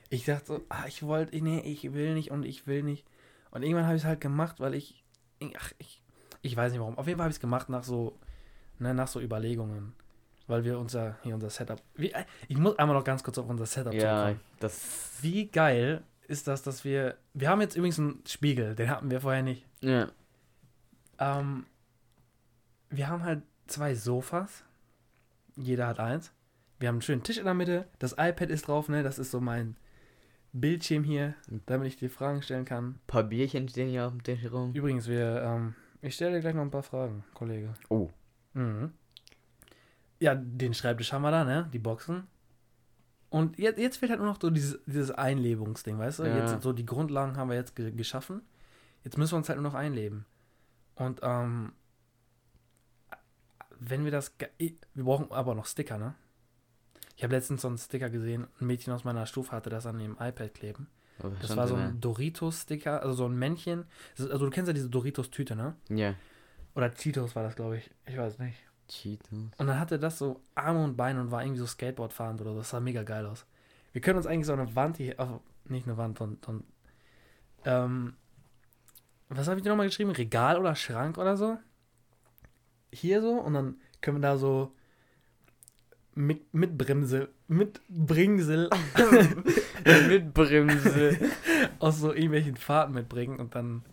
Ich 0.09 0.25
dachte 0.25 0.45
so, 0.45 0.61
ah, 0.69 0.85
ich 0.87 1.03
wollte, 1.03 1.41
nee, 1.41 1.59
ich 1.61 1.93
will 1.93 2.13
nicht 2.13 2.31
und 2.31 2.43
ich 2.43 2.67
will 2.67 2.83
nicht. 2.83 3.05
Und 3.51 3.63
irgendwann 3.63 3.85
habe 3.85 3.95
ich 3.95 4.03
es 4.03 4.07
halt 4.07 4.21
gemacht, 4.21 4.59
weil 4.59 4.73
ich, 4.75 5.03
ach, 5.57 5.71
ich, 5.79 6.01
ich 6.41 6.55
weiß 6.55 6.71
nicht 6.71 6.79
warum. 6.79 6.97
Auf 6.97 7.07
jeden 7.07 7.17
Fall 7.17 7.25
habe 7.25 7.31
ich 7.31 7.37
es 7.37 7.41
gemacht 7.41 7.69
nach 7.69 7.83
so, 7.83 8.17
ne, 8.79 8.93
nach 8.93 9.07
so 9.07 9.19
Überlegungen. 9.19 9.93
Weil 10.47 10.63
wir 10.63 10.79
unser, 10.79 11.17
hier 11.23 11.33
unser 11.35 11.49
Setup, 11.49 11.81
wie, 11.95 12.11
äh, 12.11 12.23
ich 12.47 12.57
muss 12.57 12.77
einmal 12.79 12.95
noch 12.95 13.03
ganz 13.03 13.21
kurz 13.23 13.37
auf 13.37 13.49
unser 13.49 13.65
Setup 13.65 13.93
Ja, 13.93 13.99
zurückkommen. 14.23 14.39
das. 14.61 15.17
Wie 15.21 15.47
geil 15.47 16.03
ist 16.27 16.47
das, 16.47 16.61
dass 16.61 16.83
wir, 16.83 17.17
wir 17.33 17.49
haben 17.49 17.61
jetzt 17.61 17.75
übrigens 17.75 17.99
einen 17.99 18.23
Spiegel, 18.27 18.75
den 18.75 18.89
hatten 18.89 19.09
wir 19.09 19.21
vorher 19.21 19.43
nicht. 19.43 19.65
Ja. 19.81 20.09
Ähm, 21.19 21.65
wir 22.89 23.07
haben 23.07 23.23
halt 23.23 23.43
zwei 23.67 23.95
Sofas. 23.95 24.63
Jeder 25.55 25.87
hat 25.87 25.99
eins. 25.99 26.31
Wir 26.79 26.89
haben 26.89 26.95
einen 26.95 27.01
schönen 27.01 27.23
Tisch 27.23 27.37
in 27.37 27.45
der 27.45 27.53
Mitte. 27.53 27.87
Das 27.99 28.13
iPad 28.13 28.49
ist 28.49 28.67
drauf, 28.67 28.89
ne? 28.89 29.01
Das 29.03 29.17
ist 29.17 29.31
so 29.31 29.39
mein 29.39 29.75
Bildschirm 30.53 31.03
hier, 31.03 31.33
damit 31.65 31.87
ich 31.87 31.97
dir 31.97 32.09
Fragen 32.09 32.41
stellen 32.41 32.65
kann. 32.65 32.89
Ein 32.89 32.99
paar 33.07 33.23
Bierchen 33.23 33.67
stehen 33.67 33.89
hier 33.89 34.05
auf 34.05 34.11
dem 34.11 34.23
Tisch 34.23 34.51
rum. 34.51 34.73
Übrigens, 34.73 35.07
wir, 35.07 35.41
ähm, 35.41 35.75
ich 36.01 36.15
stelle 36.15 36.35
dir 36.35 36.41
gleich 36.41 36.55
noch 36.55 36.61
ein 36.61 36.71
paar 36.71 36.83
Fragen, 36.83 37.23
Kollege. 37.33 37.73
Oh. 37.89 38.09
Mhm. 38.53 38.91
Ja, 40.19 40.35
den 40.35 40.73
Schreibtisch 40.73 41.13
haben 41.13 41.23
wir 41.23 41.31
da, 41.31 41.43
ne? 41.43 41.69
Die 41.73 41.79
Boxen. 41.79 42.27
Und 43.29 43.57
jetzt, 43.57 43.77
jetzt 43.77 43.97
fehlt 43.97 44.09
halt 44.09 44.21
nur 44.21 44.29
noch 44.29 44.39
so 44.41 44.49
dieses, 44.49 44.79
dieses 44.85 45.11
Einlebungsding, 45.11 45.97
weißt 45.99 46.19
du? 46.19 46.23
Ja. 46.23 46.37
Jetzt 46.37 46.63
so 46.63 46.71
die 46.71 46.85
Grundlagen 46.85 47.35
haben 47.35 47.49
wir 47.49 47.57
jetzt 47.57 47.75
ge 47.75 47.91
geschaffen. 47.91 48.41
Jetzt 49.03 49.17
müssen 49.17 49.33
wir 49.33 49.37
uns 49.37 49.49
halt 49.49 49.59
nur 49.59 49.69
noch 49.69 49.77
einleben. 49.77 50.25
Und 50.95 51.19
ähm, 51.23 51.73
wenn 53.79 54.03
wir 54.05 54.11
das, 54.11 54.33
wir 54.57 55.03
brauchen 55.03 55.31
aber 55.31 55.55
noch 55.55 55.65
Sticker, 55.65 55.97
ne? 55.97 56.15
Ich 57.15 57.23
habe 57.23 57.33
letztens 57.33 57.61
so 57.61 57.67
einen 57.67 57.77
Sticker 57.77 58.09
gesehen, 58.09 58.47
ein 58.59 58.67
Mädchen 58.67 58.93
aus 58.93 59.03
meiner 59.03 59.25
Stufe 59.25 59.51
hatte 59.51 59.69
das 59.69 59.85
an 59.85 59.97
dem 59.97 60.13
iPad 60.19 60.53
kleben. 60.53 60.87
Was 61.19 61.33
Das 61.41 61.57
war 61.57 61.67
so 61.67 61.75
ein 61.75 61.99
Doritos-Sticker, 61.99 63.01
also 63.01 63.13
so 63.13 63.25
ein 63.25 63.35
Männchen. 63.37 63.85
Also 64.19 64.37
du 64.37 64.49
kennst 64.51 64.67
ja 64.67 64.73
diese 64.73 64.89
Doritos-Tüte, 64.89 65.55
ne? 65.55 65.75
Ja. 65.89 66.13
Oder 66.75 66.93
Cheetos 66.93 67.35
war 67.35 67.41
das, 67.41 67.55
glaube 67.55 67.77
ich. 67.77 67.89
Ich 68.05 68.17
weiß 68.17 68.37
nicht. 68.37 68.57
Cheetos. 68.87 69.31
Und 69.31 69.67
dann 69.67 69.79
hatte 69.79 69.99
das 69.99 70.17
so 70.17 70.41
Arme 70.55 70.83
und 70.83 70.97
Beine 70.97 71.21
und 71.21 71.31
war 71.31 71.43
irgendwie 71.43 71.59
so 71.59 71.67
Skateboard 71.67 72.13
fahrend 72.13 72.41
oder 72.41 72.51
so. 72.51 72.57
Das 72.59 72.69
sah 72.69 72.79
mega 72.79 73.03
geil 73.03 73.25
aus. 73.25 73.45
Wir 73.93 74.01
können 74.01 74.17
uns 74.17 74.27
eigentlich 74.27 74.45
so 74.45 74.53
eine 74.53 74.75
Wand 74.75 74.97
hier, 74.97 75.19
also 75.19 75.41
nicht 75.65 75.87
eine 75.87 75.97
Wand, 75.97 76.19
sondern, 76.19 76.63
ähm, 77.65 78.13
was 79.29 79.47
habe 79.47 79.57
ich 79.57 79.63
dir 79.63 79.69
nochmal 79.69 79.87
geschrieben? 79.87 80.11
Regal 80.11 80.57
oder 80.57 80.75
Schrank 80.75 81.17
oder 81.17 81.35
so? 81.35 81.57
Hier 82.93 83.21
so 83.21 83.33
und 83.33 83.53
dann 83.53 83.81
können 84.01 84.17
wir 84.17 84.21
da 84.21 84.37
so 84.37 84.73
mit, 86.15 86.53
mit 86.53 86.77
Bremse, 86.77 87.29
mit 87.47 87.81
Bringsel 87.89 88.69
Mit 90.07 90.33
Bremse. 90.33 91.17
aus 91.79 91.99
so 91.99 92.13
irgendwelchen 92.13 92.55
Fahrten 92.55 92.93
mitbringen 92.93 93.39
und 93.39 93.55
dann, 93.55 93.83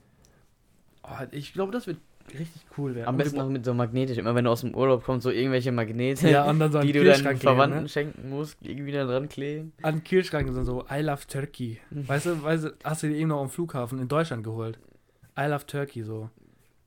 oh, 1.03 1.25
ich 1.31 1.53
glaube, 1.53 1.73
das 1.73 1.87
wird 1.87 1.99
richtig 2.33 2.63
cool 2.79 2.95
werden. 2.95 3.09
Am 3.09 3.15
Und 3.15 3.19
besten 3.19 3.39
noch 3.39 3.49
mit 3.49 3.65
so 3.65 3.75
magnetisch. 3.75 4.19
Immer 4.19 4.35
wenn 4.35 4.45
du 4.45 4.51
aus 4.51 4.63
dem 4.63 4.75
Urlaub 4.75 5.05
kommst, 5.05 5.25
so 5.25 5.31
irgendwelche 5.31 5.73
Magnete, 5.73 6.31
Ja, 6.31 6.45
und 6.45 6.59
dann 6.59 6.73
so 6.73 6.81
die 6.81 6.93
du 6.93 7.05
deinen 7.05 7.23
kleben, 7.23 7.39
Verwandten 7.39 7.83
ne? 7.83 7.89
schenken 7.89 8.29
musst, 8.31 8.59
irgendwie 8.63 8.93
da 8.93 9.05
dran 9.05 9.29
kleben. 9.29 9.73
An 9.83 9.97
den 9.97 10.05
Kühlschrank 10.05 10.51
sind 10.53 10.65
so 10.65 10.85
I 10.91 11.01
love 11.01 11.27
Turkey. 11.29 11.79
Mhm. 11.91 12.09
Weißt 12.09 12.27
du, 12.27 12.43
weißt 12.43 12.65
du, 12.65 12.71
hast 12.83 13.03
du 13.03 13.09
die 13.09 13.17
eben 13.17 13.29
noch 13.29 13.41
am 13.41 13.51
Flughafen 13.51 13.99
in 13.99 14.09
Deutschland 14.09 14.45
geholt. 14.45 14.79
I 15.39 15.47
love 15.47 15.67
Turkey 15.67 16.03
so. 16.03 16.31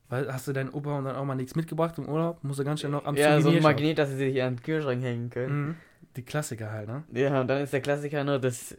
Weil 0.08 0.32
hast 0.32 0.48
du 0.48 0.52
deinen 0.52 0.70
Opa 0.70 0.98
und 0.98 1.04
dann 1.04 1.16
auch 1.16 1.24
mal 1.24 1.34
nichts 1.34 1.54
mitgebracht 1.54 1.98
im 1.98 2.08
Urlaub? 2.08 2.42
Musst 2.42 2.58
du 2.58 2.64
ganz 2.64 2.80
schnell 2.80 2.92
noch 2.92 3.04
am 3.04 3.14
ja, 3.14 3.40
so 3.40 3.50
ein. 3.50 3.62
Magnet, 3.62 3.98
dass 3.98 4.08
sie 4.08 4.16
sich 4.16 4.42
an 4.42 4.56
den 4.56 4.62
Kühlschrank 4.62 5.02
hängen 5.02 5.28
können. 5.30 5.66
Mhm. 5.66 5.74
Die 6.16 6.22
Klassiker 6.22 6.72
halt, 6.72 6.88
ne? 6.88 7.04
Ja, 7.12 7.40
und 7.40 7.48
dann 7.48 7.62
ist 7.62 7.72
der 7.72 7.82
Klassiker 7.82 8.24
nur 8.24 8.38
das 8.38 8.76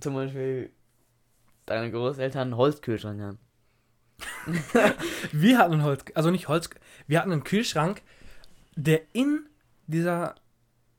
zum 0.00 0.14
Beispiel 0.14 0.70
deine 1.66 1.90
Großeltern 1.90 2.42
einen 2.42 2.56
Holzkühlschrank 2.56 3.20
haben. 3.20 3.38
Wir 5.32 5.58
hatten 5.58 5.74
einen 5.74 5.84
Holz, 5.84 6.04
also 6.14 6.30
nicht 6.30 6.48
Holz, 6.48 6.70
wir 7.06 7.18
hatten 7.20 7.32
einen 7.32 7.44
Kühlschrank, 7.44 8.02
der 8.76 9.00
in 9.12 9.46
dieser 9.86 10.34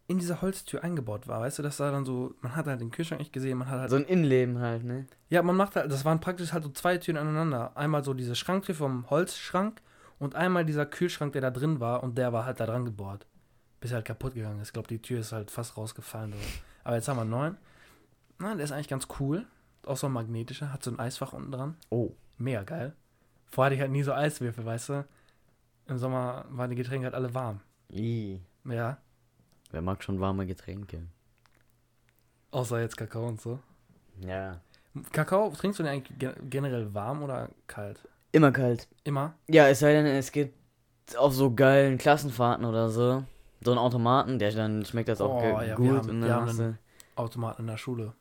in 0.08 0.20
dieser 0.20 0.42
Holztür 0.42 0.84
eingebaut 0.84 1.28
war, 1.28 1.42
weißt 1.42 1.60
du, 1.60 1.64
das 1.64 1.80
war 1.80 1.92
dann 1.92 2.06
so, 2.06 2.36
man 2.42 2.56
hat 2.56 2.68
halt 2.68 2.82
den 2.82 2.92
Kühlschrank 2.92 3.20
nicht 3.20 3.34
gesehen, 3.34 3.58
man 3.58 3.70
hat 3.70 3.80
halt 3.80 3.90
So 3.90 3.96
ein 3.96 4.04
Innenleben 4.04 4.60
halt, 4.60 4.84
ne? 4.84 5.08
Ja, 5.30 5.42
man 5.42 5.56
macht 5.56 5.76
halt, 5.76 5.92
das 5.92 6.04
waren 6.04 6.20
praktisch 6.20 6.52
halt 6.52 6.64
so 6.64 6.70
zwei 6.70 6.98
Türen 6.98 7.18
aneinander. 7.18 7.76
Einmal 7.76 8.04
so 8.04 8.14
diese 8.14 8.36
Schranktür 8.36 8.76
vom 8.76 9.10
Holzschrank 9.10 9.82
und 10.20 10.36
einmal 10.36 10.66
dieser 10.66 10.86
Kühlschrank, 10.86 11.34
der 11.34 11.42
da 11.42 11.52
drin 11.52 11.80
war 11.80 12.04
und 12.04 12.18
der 12.18 12.34
war 12.34 12.46
halt 12.46 12.60
da 12.60 12.66
dran 12.66 12.86
gebohrt. 12.86 13.26
Bis 13.80 13.92
er 13.92 13.96
halt 13.96 14.06
kaputt 14.06 14.36
gegangen 14.36 14.62
ist. 14.62 14.70
Ich 14.70 14.74
glaube, 14.74 14.88
die 14.88 15.02
Tür 15.02 15.22
ist 15.22 15.32
halt 15.32 15.52
fast 15.52 15.78
rausgefallen. 15.78 16.34
So. 16.34 16.38
Aber 16.84 16.96
jetzt 16.96 17.08
haben 17.08 17.18
wir 17.18 17.22
einen 17.22 17.32
neuen. 17.32 17.58
Nein, 18.40 18.58
der 18.58 18.66
ist 18.66 18.72
eigentlich 18.72 18.88
ganz 18.90 19.08
cool. 19.20 19.46
Auch 19.86 19.98
so 19.98 20.08
ein 20.08 20.14
magnetischer, 20.14 20.72
hat 20.72 20.84
so 20.84 20.92
ein 20.92 21.00
Eisfach 21.00 21.34
unten 21.34 21.52
dran. 21.52 21.76
Oh. 21.90 22.12
Mega 22.38 22.64
geil. 22.64 22.94
Vorher 23.54 23.68
hatte 23.68 23.76
ich 23.76 23.82
halt 23.82 23.92
nie 23.92 24.02
so 24.02 24.14
Eiswürfel, 24.14 24.66
weißt 24.66 24.90
du. 24.90 25.06
Im 25.86 26.00
Sommer 26.00 26.46
waren 26.50 26.72
die 26.72 26.76
Getränke 26.76 27.06
halt 27.06 27.14
alle 27.14 27.36
warm. 27.36 27.60
I. 27.92 28.40
Ja, 28.66 28.98
Wer 29.70 29.82
mag 29.84 30.04
schon 30.04 30.20
warme 30.20 30.48
Getränke? 30.48 31.04
außer 32.50 32.80
jetzt 32.82 32.98
Kakao 32.98 33.28
und 33.28 33.40
so. 33.42 33.60
Ja. 34.22 34.60
Kakao, 35.12 35.50
trinkst 35.52 35.80
du 35.80 35.84
den 35.84 35.92
eigentlich 35.92 36.18
ge- 36.18 36.34
generell 36.50 36.92
warm 36.96 37.22
oder 37.24 37.50
kalt? 37.68 38.00
Immer 38.32 38.52
kalt. 38.52 38.88
Immer? 39.04 39.34
Ja, 39.48 39.68
es 39.68 39.80
sei 39.80 39.94
denn, 39.94 40.06
es 40.08 40.32
gibt 40.32 40.56
auf 41.18 41.34
so 41.34 41.54
geilen 41.54 41.98
Klassenfahrten 42.00 42.66
oder 42.66 42.90
so. 42.90 43.24
So 43.62 43.72
einen 43.72 43.80
Automaten, 43.80 44.40
der 44.40 44.52
dann 44.52 44.84
schmeckt 44.86 45.10
das 45.10 45.22
auch 45.22 45.42
Oh, 45.42 45.62
ja, 45.62 45.68
wir 45.68 45.76
gut. 45.76 45.88
haben- 45.98 46.10
und 46.10 46.22
wir 46.22 46.28
dann 46.28 46.42
haben 46.48 46.60
einen- 46.60 46.80
Automaten 47.16 47.62
in 47.64 47.68
der 47.68 47.78
Schule. 47.78 48.14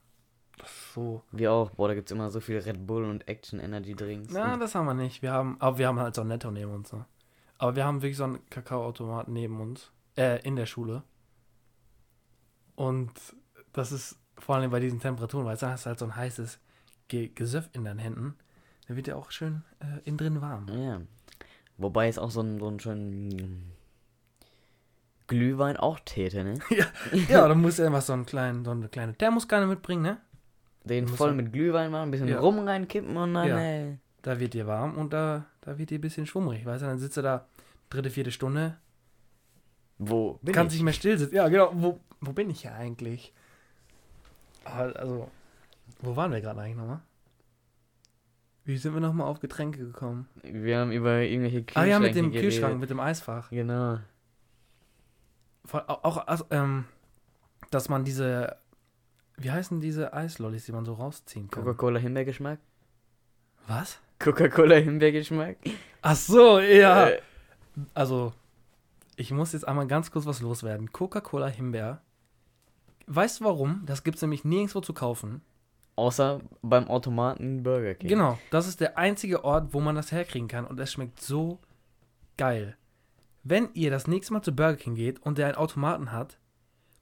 So. 0.94 1.22
wir 1.32 1.52
auch. 1.52 1.70
Boah, 1.70 1.88
da 1.88 1.94
gibt's 1.94 2.12
immer 2.12 2.30
so 2.30 2.40
viel 2.40 2.58
Red 2.58 2.86
Bull 2.86 3.04
und 3.04 3.26
Action 3.28 3.60
Energy 3.60 3.94
Drinks. 3.94 4.32
Na, 4.32 4.56
das 4.56 4.74
haben 4.74 4.86
wir 4.86 4.94
nicht. 4.94 5.22
Wir 5.22 5.32
haben, 5.32 5.56
aber 5.58 5.78
wir 5.78 5.88
haben 5.88 5.98
halt 5.98 6.14
so 6.14 6.22
ein 6.22 6.28
Netto 6.28 6.50
neben 6.50 6.72
uns. 6.72 6.92
Ne? 6.92 7.04
Aber 7.58 7.76
wir 7.76 7.84
haben 7.84 8.02
wirklich 8.02 8.16
so 8.16 8.24
einen 8.24 8.44
Kakaoautomaten 8.50 9.32
neben 9.32 9.60
uns. 9.60 9.90
Äh, 10.16 10.42
in 10.46 10.56
der 10.56 10.66
Schule. 10.66 11.02
Und 12.74 13.12
das 13.72 13.92
ist 13.92 14.18
vor 14.38 14.56
allem 14.56 14.70
bei 14.70 14.80
diesen 14.80 15.00
Temperaturen, 15.00 15.46
weil 15.46 15.56
du 15.56 15.66
hast 15.66 15.86
halt 15.86 15.98
so 15.98 16.04
ein 16.04 16.16
heißes 16.16 16.58
Ge 17.08 17.28
Gesöff 17.28 17.70
in 17.72 17.84
deinen 17.84 17.98
Händen. 17.98 18.34
Da 18.88 18.96
wird 18.96 19.06
ja 19.06 19.16
auch 19.16 19.30
schön 19.30 19.64
äh, 19.80 20.00
innen 20.04 20.18
drin 20.18 20.40
warm. 20.40 20.66
ja. 20.68 21.00
Wobei 21.78 22.08
es 22.08 22.18
auch 22.18 22.30
so 22.30 22.42
ein, 22.42 22.60
so 22.60 22.68
ein 22.68 22.78
schönen 22.78 23.72
Glühwein 25.26 25.76
auch 25.76 25.98
täte, 26.00 26.44
ne? 26.44 26.58
ja, 27.28 27.48
dann 27.48 27.60
musst 27.60 27.78
du 27.78 27.86
einfach 27.86 28.02
so, 28.02 28.12
einen 28.12 28.26
kleinen, 28.26 28.64
so 28.64 28.70
eine 28.70 28.88
kleine 28.88 29.14
Thermoskanne 29.14 29.66
mitbringen, 29.66 30.02
ne? 30.02 30.20
Den 30.84 31.06
voll 31.08 31.28
man- 31.28 31.36
mit 31.44 31.52
Glühwein 31.52 31.90
machen, 31.90 32.04
ein 32.08 32.10
bisschen 32.10 32.28
Ja. 32.28 32.40
rum 32.40 32.58
reinkippen 32.66 33.16
und 33.16 33.34
dann, 33.34 33.48
Ja. 33.48 33.58
ey. 33.58 33.98
Da 34.22 34.38
wird 34.38 34.54
dir 34.54 34.66
warm 34.66 34.96
und 34.98 35.12
da, 35.12 35.46
da 35.62 35.78
wird 35.78 35.90
dir 35.90 35.98
ein 35.98 36.00
bisschen 36.00 36.26
schwummrig, 36.26 36.64
weißt 36.64 36.82
du? 36.82 36.86
Dann 36.86 36.98
sitzt 36.98 37.16
du 37.16 37.22
da 37.22 37.46
dritte, 37.90 38.10
vierte 38.10 38.30
Stunde, 38.32 38.76
Wo 39.98 40.38
bin 40.42 40.54
kannst 40.54 40.74
ich? 40.74 40.80
nicht 40.80 40.84
mehr 40.84 40.92
still 40.94 41.18
sitzen. 41.18 41.34
Ja, 41.34 41.48
genau. 41.48 41.70
Wo, 41.74 42.00
wo 42.20 42.32
bin 42.32 42.50
ich 42.50 42.62
hier 42.62 42.74
eigentlich? 42.74 43.32
Ah, 44.64 44.82
Also, 44.90 45.28
wo 46.00 46.14
waren 46.16 46.30
wir 46.32 46.40
gerade 46.40 46.60
eigentlich 46.60 46.76
nochmal? 46.76 47.00
Wie 48.64 48.76
sind 48.76 48.94
wir 48.94 49.00
nochmal 49.00 49.26
auf 49.26 49.40
Getränke 49.40 49.78
gekommen? 49.80 50.28
Wir 50.42 50.78
haben 50.78 50.92
über 50.92 51.18
irgendwelche 51.20 51.58
Ah 51.58 51.62
Kühlschränke 51.82 51.90
ja, 51.90 51.98
mit 51.98 52.14
dem 52.14 52.30
geredet. 52.30 52.50
Kühlschrank, 52.52 52.80
mit 52.80 52.90
dem 52.90 53.00
Eisfach. 53.00 53.50
Genau. 53.50 53.98
Vor- 55.64 55.88
Auch, 55.90 56.04
auch 56.04 56.26
also, 56.28 56.44
ähm, 56.50 56.84
dass 57.70 57.88
man 57.88 58.04
diese, 58.04 58.56
wie 59.42 59.50
heißen 59.50 59.80
diese 59.80 60.12
Eislollis, 60.12 60.66
die 60.66 60.72
man 60.72 60.84
so 60.84 60.94
rausziehen 60.94 61.50
kann? 61.50 61.64
Coca-Cola 61.64 61.98
Himbeergeschmack? 61.98 62.58
Was? 63.66 63.98
Coca-Cola 64.18 64.76
Himbeergeschmack? 64.76 65.56
Ach 66.02 66.16
so, 66.16 66.58
ja. 66.60 67.08
Äh, 67.08 67.20
Also, 67.94 68.32
ich 69.16 69.30
muss 69.30 69.52
jetzt 69.52 69.66
einmal 69.66 69.86
ganz 69.86 70.10
kurz 70.10 70.26
was 70.26 70.40
loswerden. 70.40 70.92
Coca-Cola 70.92 71.46
Himbeer. 71.48 72.00
Weißt 73.06 73.40
du 73.40 73.44
warum? 73.44 73.82
Das 73.86 74.04
gibt 74.04 74.16
es 74.16 74.22
nämlich 74.22 74.44
nirgendwo 74.44 74.80
zu 74.80 74.92
kaufen. 74.94 75.42
außer 75.96 76.40
beim 76.62 76.88
Automaten 76.88 77.62
Burger 77.62 77.94
King. 77.94 78.08
Genau, 78.08 78.38
das 78.50 78.66
ist 78.68 78.80
der 78.80 78.96
einzige 78.96 79.44
Ort, 79.44 79.74
wo 79.74 79.80
man 79.80 79.94
das 79.94 80.10
herkriegen 80.12 80.48
kann 80.48 80.66
und 80.66 80.78
es 80.80 80.92
schmeckt 80.92 81.20
so 81.20 81.58
geil. 82.38 82.76
Wenn 83.44 83.68
ihr 83.74 83.90
das 83.90 84.06
nächste 84.06 84.32
Mal 84.32 84.42
zu 84.42 84.52
Burger 84.54 84.76
King 84.76 84.94
geht 84.94 85.20
und 85.20 85.36
der 85.36 85.46
einen 85.46 85.56
Automaten 85.56 86.12
hat, 86.12 86.38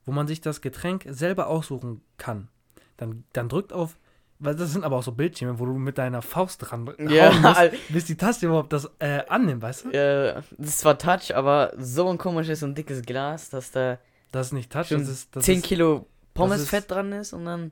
wo 0.04 0.12
man 0.12 0.26
sich 0.26 0.40
das 0.40 0.60
Getränk 0.60 1.04
selber 1.08 1.46
aussuchen 1.48 2.00
kann, 2.18 2.48
dann, 2.96 3.24
dann 3.32 3.48
drückt 3.48 3.72
auf, 3.72 3.96
weil 4.38 4.54
das 4.56 4.72
sind 4.72 4.84
aber 4.84 4.96
auch 4.96 5.02
so 5.02 5.12
Bildschirme, 5.12 5.58
wo 5.58 5.66
du 5.66 5.72
mit 5.74 5.98
deiner 5.98 6.22
Faust 6.22 6.62
dran 6.70 6.90
Ja, 6.98 7.30
musst, 7.32 7.60
bis 7.90 8.04
die 8.06 8.16
Taste 8.16 8.46
überhaupt 8.46 8.72
das 8.72 8.90
äh, 8.98 9.22
annimmt, 9.28 9.60
weißt 9.62 9.84
du? 9.84 9.90
Äh, 9.90 10.34
das 10.58 10.68
ist 10.70 10.78
zwar 10.80 10.96
Touch, 10.98 11.34
aber 11.36 11.72
so 11.78 12.08
ein 12.08 12.16
komisches 12.18 12.62
und 12.62 12.76
dickes 12.76 13.02
Glas, 13.02 13.50
dass 13.50 13.70
da 13.70 13.98
Das 14.32 14.48
ist 14.48 14.52
nicht 14.54 14.72
Touch, 14.72 14.88
das 14.88 15.08
ist, 15.08 15.36
das 15.36 15.44
10 15.44 15.58
ist, 15.58 15.64
Kilo 15.66 16.06
Pommes 16.34 16.62
ist- 16.62 16.70
Fett 16.70 16.90
dran 16.90 17.12
ist 17.12 17.32
und 17.34 17.44
dann. 17.44 17.70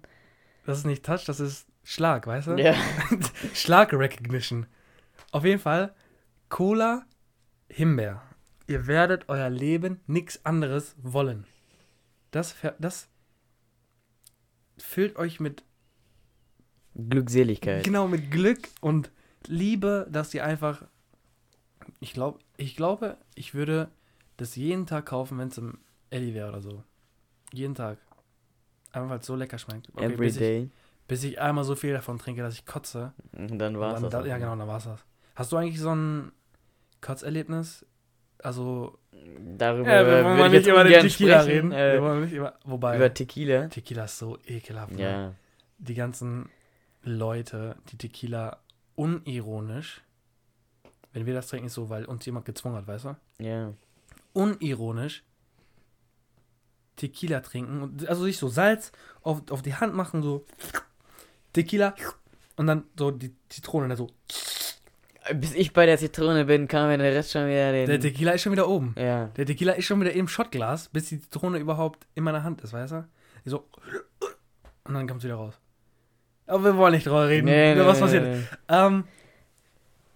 das 0.67 0.79
ist 0.79 0.85
nicht 0.87 1.05
Touch, 1.07 1.25
das 1.25 1.41
ist 1.41 1.67
Schlag, 1.85 2.27
weißt 2.27 2.49
du? 2.49 2.53
Ja. 2.57 2.75
Schlag 3.55 3.93
Recognition. 3.95 4.67
Auf 5.33 5.45
jeden 5.45 5.61
Fall 5.61 5.95
Cola 6.51 7.07
Himbeer. 7.71 8.21
Ihr 8.67 8.87
werdet 8.87 9.25
euer 9.29 9.49
Leben 9.49 10.01
nichts 10.07 10.45
anderes 10.45 10.95
wollen. 11.03 11.47
Das, 12.39 12.55
das 12.79 13.09
füllt 14.79 15.17
euch 15.17 15.41
mit 15.41 15.65
Glückseligkeit. 16.95 17.85
genau 17.85 18.09
mit 18.09 18.31
Glück 18.31 18.69
und 18.81 19.11
Liebe, 19.47 20.07
dass 20.11 20.33
ihr 20.35 20.45
einfach 20.45 20.87
ich 22.01 22.13
glaube, 22.13 22.39
ich 22.57 22.77
glaube, 22.77 23.19
ich 23.35 23.55
würde 23.55 23.89
das 24.37 24.57
jeden 24.57 24.87
Tag 24.87 25.07
kaufen, 25.07 25.39
wenn 25.39 25.49
es 25.49 25.59
im 25.59 25.79
Eddie 26.11 26.35
wäre 26.35 26.49
oder 26.49 26.61
so. 26.61 26.85
Jeden 27.53 27.75
Tag. 27.75 27.99
Einfach 28.93 29.11
weil 29.11 29.19
es 29.19 29.27
so 29.27 29.37
lecker 29.37 29.59
schmeckt. 29.59 29.89
Okay, 29.95 30.05
Every 30.05 30.27
bis, 30.27 30.35
ich, 30.35 30.41
day. 30.41 30.71
bis 31.07 31.25
ich 31.25 31.41
einmal 31.41 31.65
so 31.65 31.75
viel 31.75 31.93
davon 31.93 32.19
trinke, 32.19 32.43
dass 32.43 32.55
ich 32.55 32.67
kotze. 32.67 33.13
Und 33.33 33.59
dann 33.59 33.79
war's 33.79 34.01
dann, 34.01 34.11
das. 34.11 34.27
ja, 34.27 34.39
genau, 34.39 34.57
dann 34.57 34.69
war's 34.69 34.85
das. 34.85 35.05
Hast 35.35 35.53
du 35.53 35.57
eigentlich 35.57 35.81
so 35.81 35.95
ein 35.95 36.33
Kotzerlebnis? 37.01 37.85
Also, 38.43 38.99
Darüber 39.57 39.91
ja, 39.91 40.07
wir 40.07 40.39
wollen 40.39 40.53
nicht 40.53 40.67
über 40.67 40.85
den 40.85 41.03
Tequila 41.03 41.43
sprechen, 41.43 41.51
reden. 41.51 41.71
wir 41.71 41.95
Äh, 41.95 42.03
wollen 42.03 42.21
nicht 42.23 42.33
über, 42.33 42.55
wobei, 42.65 42.97
über 42.97 43.13
Tequila. 43.13 43.67
Tequila 43.69 44.05
ist 44.05 44.19
so 44.19 44.39
ekelhaft. 44.47 44.93
Ne? 44.93 45.03
Ja. 45.03 45.35
Die 45.79 45.95
ganzen 45.95 46.49
Leute, 47.03 47.77
die 47.91 47.99
Tequila 47.99 48.59
unironisch, 48.95 50.03
wenn 51.13 51.27
wir 51.27 51.35
das 51.35 51.49
trinken, 51.49 51.67
ist 51.67 51.75
so, 51.75 51.89
weil 51.91 52.05
uns 52.05 52.25
jemand 52.27 52.47
gezwungen 52.47 52.77
hat, 52.77 52.87
weißt 52.87 53.07
du? 53.07 53.17
Ja. 53.39 53.73
Unironisch 54.33 55.25
Tequila 56.97 57.41
trinken 57.41 57.81
und 57.81 58.09
also 58.09 58.25
sich 58.25 58.39
so 58.39 58.49
Salz 58.49 58.93
auf, 59.23 59.51
auf 59.51 59.63
die 59.63 59.75
Hand 59.75 59.95
machen, 59.95 60.23
so 60.23 60.45
Tequila 61.53 61.95
und 62.57 62.67
dann 62.67 62.85
so 62.97 63.11
die 63.11 63.35
Zitrone, 63.49 63.97
so. 63.97 64.09
Bis 65.35 65.55
ich 65.55 65.73
bei 65.73 65.87
der 65.87 65.99
Zitrone 65.99 66.45
bin, 66.45 66.69
kam 66.69 66.89
mir 66.89 66.99
der 66.99 67.13
Rest 67.13 67.33
schon 67.33 67.47
wieder 67.47 67.73
den. 67.73 67.87
Der 67.87 68.01
Tequila 68.01 68.33
ist 68.33 68.43
schon 68.43 68.53
wieder 68.53 68.69
oben. 68.69 68.95
ja. 68.97 69.27
Der 69.37 69.47
Tequila 69.47 69.73
ist 69.73 69.85
schon 69.85 70.01
wieder 70.01 70.13
im 70.13 70.29
Shotglas, 70.29 70.89
bis 70.89 71.09
die 71.09 71.21
Zitrone 71.21 71.59
überhaupt 71.59 72.07
in 72.15 72.25
meiner 72.25 72.43
Hand 72.43 72.61
ist, 72.63 72.73
weißt 72.73 72.93
du? 72.93 73.09
Die 73.45 73.51
So. 73.51 73.69
Und 74.85 74.95
dann 74.95 75.07
kommt 75.07 75.21
es 75.21 75.25
wieder 75.25 75.35
raus. 75.35 75.55
Aber 76.47 76.65
wir 76.65 76.77
wollen 76.77 76.95
nicht 76.95 77.07
drüber 77.07 77.29
reden. 77.29 77.45
Nee, 77.45 77.75
nee, 77.75 77.85
was 77.85 78.01
passiert? 78.01 78.25
nee. 78.25 78.43
Ähm, 78.69 79.05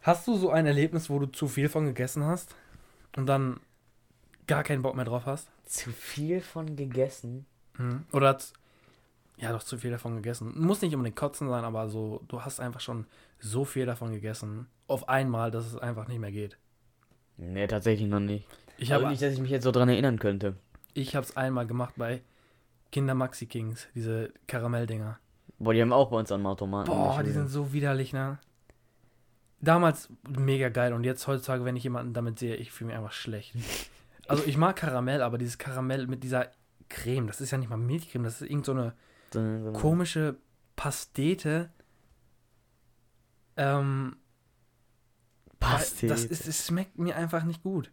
hast 0.01 0.27
du 0.27 0.37
so 0.37 0.51
ein 0.51 0.65
Erlebnis, 0.67 1.11
wo 1.11 1.19
du 1.19 1.27
zu 1.27 1.47
viel 1.47 1.69
von 1.69 1.85
gegessen 1.85 2.25
hast 2.25 2.55
und 3.17 3.27
dann 3.27 3.61
gar 4.47 4.63
keinen 4.63 4.81
Bock 4.83 4.97
mehr 4.97 5.05
drauf 5.05 5.27
hast? 5.27 5.49
Zu 5.67 5.91
viel 5.91 6.41
von 6.41 6.75
gegessen. 6.75 7.45
Mhm. 7.77 8.05
Oder 8.13 8.29
hat's, 8.29 8.55
ja, 9.43 9.51
doch 9.51 9.65
zu 9.65 9.77
viel 9.77 9.91
davon 9.91 10.15
gegessen. 10.15 10.53
Muss 10.55 10.83
nicht 10.83 10.95
unbedingt 10.95 11.17
kotzen 11.17 11.49
sein, 11.49 11.65
aber 11.65 11.89
so, 11.89 12.23
du 12.29 12.43
hast 12.43 12.61
einfach 12.61 12.79
schon 12.79 13.07
so 13.41 13.65
viel 13.65 13.87
davon 13.87 14.13
gegessen. 14.13 14.69
Auf 14.87 15.09
einmal, 15.09 15.51
dass 15.51 15.67
es 15.67 15.77
einfach 15.77 16.07
nicht 16.07 16.21
mehr 16.21 16.31
geht. 16.31 16.57
Nee, 17.39 17.67
tatsächlich 17.67 18.09
noch 18.09 18.21
nicht. 18.21 18.47
Ich 18.79 18.93
habe 18.93 19.09
nicht, 19.09 19.21
dass 19.21 19.33
ich 19.33 19.41
mich 19.41 19.51
jetzt 19.51 19.65
so 19.65 19.73
dran 19.73 19.89
erinnern 19.89 20.21
könnte. 20.21 20.55
ich 20.95 21.17
hab's 21.17 21.37
einmal 21.37 21.67
gemacht 21.67 21.95
bei 21.97 22.23
Kinder 22.93 23.15
Maxi 23.17 23.47
Kings, 23.47 23.89
diese 23.97 24.33
Karamelldinger. 24.47 25.19
Boah, 25.59 25.75
die 25.75 25.83
haben 25.83 25.93
auch 25.93 26.11
bei 26.11 26.19
uns 26.19 26.31
am 26.31 26.47
Automaten. 26.47 26.89
Boah, 26.89 27.21
die 27.23 27.31
wieder. 27.31 27.41
sind 27.41 27.49
so 27.49 27.73
widerlich, 27.73 28.13
ne? 28.13 28.39
Damals 29.61 30.09
mega 30.29 30.69
geil 30.69 30.93
und 30.93 31.03
jetzt 31.03 31.27
heutzutage, 31.27 31.65
wenn 31.65 31.75
ich 31.75 31.83
jemanden 31.83 32.13
damit 32.13 32.39
sehe, 32.39 32.55
ich 32.55 32.71
fühle 32.71 32.89
mich 32.89 32.97
einfach 32.97 33.13
schlecht. 33.13 33.55
Also 34.29 34.45
ich 34.47 34.57
mag 34.57 34.77
Karamell, 34.77 35.21
aber 35.21 35.37
dieses 35.37 35.59
Karamell 35.59 36.07
mit 36.07 36.23
dieser 36.23 36.53
Creme, 36.89 37.27
das 37.27 37.41
ist 37.41 37.51
ja 37.51 37.59
nicht 37.59 37.69
mal 37.69 37.77
Milchcreme, 37.77 38.23
das 38.23 38.41
ist 38.41 38.49
irgend 38.49 38.65
so 38.65 38.73
eine 38.73 38.95
so, 39.33 39.39
eine- 39.41 39.63
so 39.63 39.69
eine- 39.69 39.79
komische 39.79 40.37
Pastete. 40.77 41.71
Ähm, 43.57 44.17
Pastete. 45.61 46.07
das 46.13 46.25
ist, 46.25 46.47
es 46.49 46.67
schmeckt 46.67 46.99
mir 46.99 47.17
einfach 47.17 47.45
nicht 47.45 47.63
gut. 47.63 47.91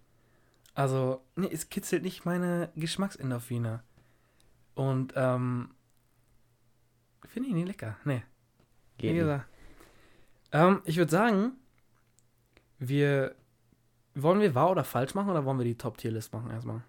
Also, 0.74 1.22
nee, 1.36 1.50
es 1.52 1.70
kitzelt 1.70 2.04
nicht 2.04 2.26
meine 2.26 2.72
Geschmacksendorphine. 2.76 3.84
Und, 4.76 5.14
ähm, 5.16 5.72
Finde 7.28 7.50
ich 7.50 7.56
nicht 7.56 7.68
lecker. 7.68 7.96
Nee. 8.06 8.24
Geht 8.98 9.10
Wie 9.10 9.14
nicht. 9.14 9.20
gesagt. 9.22 9.46
Ähm, 10.52 10.82
ich 10.86 10.98
würde 10.98 11.12
sagen, 11.12 11.52
wir. 12.80 13.36
Wollen 14.16 14.40
wir 14.42 14.56
wahr 14.56 14.72
oder 14.72 14.84
falsch 14.84 15.14
machen 15.14 15.30
oder 15.30 15.46
wollen 15.46 15.60
wir 15.60 15.66
die 15.66 15.78
Top-Tier-List 15.78 16.34
machen 16.34 16.50
erstmal? 16.50 16.82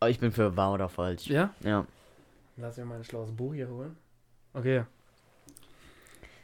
Aber 0.00 0.10
ich 0.10 0.18
bin 0.18 0.32
für 0.32 0.56
wahr 0.56 0.72
oder 0.72 0.88
falsch. 0.88 1.26
Ja? 1.28 1.54
Ja. 1.60 1.86
Lass 2.62 2.76
mir 2.76 2.84
mein 2.84 3.02
schlaues 3.02 3.32
Buch 3.32 3.54
hier 3.54 3.68
holen. 3.68 3.96
Okay. 4.54 4.84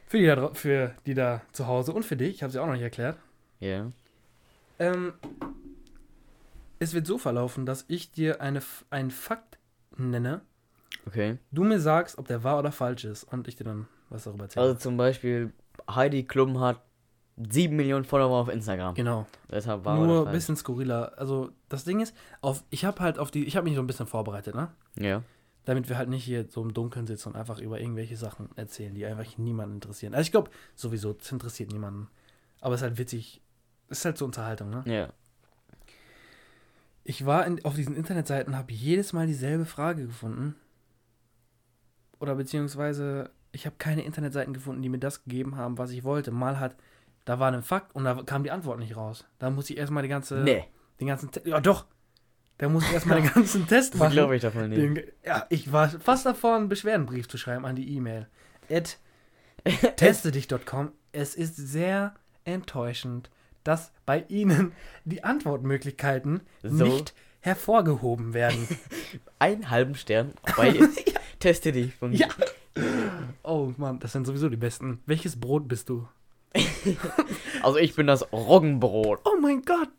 Für 0.05 0.17
die 0.17 0.25
da, 0.25 0.53
für 0.53 0.93
die 1.05 1.13
da 1.13 1.41
zu 1.53 1.65
Hause 1.65 1.93
und 1.93 2.03
für 2.03 2.17
dich, 2.17 2.35
ich 2.35 2.43
habe 2.43 2.51
sie 2.51 2.59
auch 2.59 2.65
noch 2.65 2.73
nicht 2.73 2.81
erklärt. 2.81 3.17
Ja. 3.61 3.89
Ähm, 4.79 5.13
es 6.79 6.93
wird 6.93 7.07
so 7.07 7.17
verlaufen, 7.17 7.65
dass 7.65 7.85
ich 7.87 8.11
dir 8.11 8.41
eine, 8.41 8.61
einen 8.89 9.11
Fakt 9.11 9.59
nenne, 9.97 10.41
Okay. 11.07 11.37
du 11.51 11.63
mir 11.63 11.79
sagst, 11.79 12.17
ob 12.17 12.27
der 12.27 12.43
wahr 12.43 12.59
oder 12.59 12.73
falsch 12.73 13.05
ist 13.05 13.23
und 13.23 13.47
ich 13.47 13.55
dir 13.55 13.63
dann 13.63 13.87
was 14.09 14.25
darüber 14.25 14.43
erzähle. 14.43 14.65
Also 14.65 14.77
zum 14.77 14.97
Beispiel, 14.97 15.53
Heidi 15.89 16.23
Klum 16.23 16.59
hat 16.59 16.81
7 17.37 17.73
Millionen 17.73 18.03
Follower 18.03 18.37
auf 18.41 18.49
Instagram. 18.49 18.93
genau. 18.95 19.25
Deshalb 19.49 19.85
war 19.85 19.95
Nur 19.95 20.27
ein 20.27 20.33
bisschen 20.33 20.57
skurriler. 20.57 21.13
Also 21.17 21.51
das 21.69 21.85
Ding 21.85 22.01
ist, 22.01 22.13
auf, 22.41 22.63
ich 22.71 22.83
habe 22.83 22.99
halt 22.99 23.19
auf 23.19 23.31
die, 23.31 23.45
ich 23.45 23.55
habe 23.55 23.63
mich 23.63 23.75
so 23.75 23.81
ein 23.81 23.87
bisschen 23.87 24.07
vorbereitet, 24.07 24.53
ne? 24.55 24.67
Ja. 24.97 25.23
Damit 25.69 25.87
wir 25.87 25.99
halt 25.99 26.09
nicht 26.09 26.23
hier 26.23 26.47
so 26.49 26.63
im 26.63 26.73
Dunkeln 26.73 27.05
sitzen 27.05 27.29
und 27.29 27.35
einfach 27.35 27.59
über 27.59 27.79
irgendwelche 27.79 28.17
Sachen 28.17 28.49
erzählen, 28.55 28.95
die 28.95 29.05
einfach 29.05 29.37
niemanden 29.37 29.75
interessieren. 29.75 30.15
Also 30.15 30.23
ich 30.25 30.31
glaube, 30.31 30.49
sowieso, 30.73 31.15
es 31.21 31.31
interessiert 31.31 31.71
niemanden. 31.71 32.07
Aber 32.59 32.73
es 32.73 32.81
ist 32.81 32.87
halt 32.87 32.97
witzig. 32.97 33.39
Es 33.87 33.99
ist 33.99 34.05
halt 34.05 34.17
so 34.17 34.25
Unterhaltung, 34.25 34.71
ne? 34.71 34.81
Ja. 34.87 35.13
Ich 37.03 37.23
war 37.27 37.45
in, 37.45 37.63
auf 37.65 37.75
diesen 37.75 37.95
Internetseiten, 37.95 38.57
habe 38.57 38.73
jedes 38.73 39.13
Mal 39.13 39.27
dieselbe 39.27 39.65
Frage 39.65 40.07
gefunden. 40.07 40.55
Oder 42.19 42.33
beziehungsweise, 42.33 43.29
ich 43.51 43.67
habe 43.67 43.75
keine 43.77 44.03
Internetseiten 44.03 44.55
gefunden, 44.55 44.81
die 44.81 44.89
mir 44.89 44.97
das 44.97 45.23
gegeben 45.23 45.55
haben, 45.55 45.77
was 45.77 45.91
ich 45.91 46.03
wollte. 46.03 46.31
Mal 46.31 46.59
hat, 46.59 46.75
da 47.25 47.37
war 47.39 47.51
ein 47.51 47.61
Fakt 47.61 47.93
und 47.95 48.05
da 48.05 48.15
kam 48.23 48.41
die 48.43 48.49
Antwort 48.49 48.79
nicht 48.79 48.95
raus. 48.95 49.23
Da 49.37 49.51
muss 49.51 49.69
ich 49.69 49.77
erstmal 49.77 50.01
die 50.01 50.09
ganze, 50.09 50.39
Nee. 50.39 50.65
den 50.99 51.05
ganzen, 51.05 51.29
Te 51.29 51.47
ja 51.47 51.59
doch, 51.61 51.85
da 52.59 52.69
muss 52.69 52.85
ich 52.85 52.93
erstmal 52.93 53.21
den 53.21 53.29
ganzen 53.33 53.67
Test 53.67 53.95
machen. 53.95 54.11
glaube 54.11 54.35
ich 54.35 54.41
davon 54.43 54.69
nicht. 54.69 54.79
Den, 54.81 55.01
ja, 55.25 55.45
ich 55.49 55.71
war 55.73 55.89
fast 55.89 56.25
davor, 56.27 56.55
einen 56.55 56.69
Beschwerdenbrief 56.69 57.27
zu 57.27 57.37
schreiben 57.37 57.65
an 57.65 57.75
die 57.75 57.95
E-Mail. 57.95 58.27
At 58.69 58.97
testedich.com. 59.97 60.91
Es 61.11 61.33
ist 61.35 61.55
sehr 61.55 62.13
enttäuschend, 62.45 63.29
dass 63.63 63.91
bei 64.05 64.23
Ihnen 64.29 64.71
die 65.05 65.23
Antwortmöglichkeiten 65.23 66.41
So. 66.63 66.85
nicht 66.85 67.13
hervorgehoben 67.41 68.33
werden. 68.33 68.67
Einen 69.39 69.69
halben 69.69 69.95
Stern 69.95 70.33
bei 70.57 70.77
Teste 71.39 71.71
dich. 71.71 71.95
Von 71.95 72.11
Ja. 72.13 72.27
oh 73.43 73.73
Mann, 73.77 73.99
das 73.99 74.11
sind 74.11 74.27
sowieso 74.27 74.49
die 74.49 74.57
besten. 74.57 74.99
Welches 75.05 75.39
Brot 75.39 75.67
bist 75.67 75.89
du? 75.89 76.07
Also 77.63 77.77
ich 77.77 77.95
bin 77.95 78.07
das 78.07 78.31
Roggenbrot. 78.33 79.21
Oh 79.25 79.39
mein 79.41 79.61
Gott. 79.63 79.89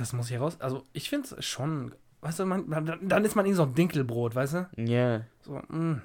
Das 0.00 0.14
muss 0.14 0.28
hier 0.28 0.40
raus. 0.40 0.56
Also 0.60 0.82
ich 0.94 1.10
finde 1.10 1.28
es 1.36 1.44
schon. 1.44 1.94
Weißt 2.22 2.38
du, 2.38 2.46
man, 2.46 2.66
man, 2.66 2.86
dann 3.02 3.24
ist 3.24 3.36
man 3.36 3.44
irgendwie 3.44 3.56
so 3.56 3.64
ein 3.64 3.74
Dinkelbrot, 3.74 4.34
weißt 4.34 4.54
du? 4.54 4.68
Ja. 4.78 5.22
So, 5.42 5.60
mh. 5.68 6.00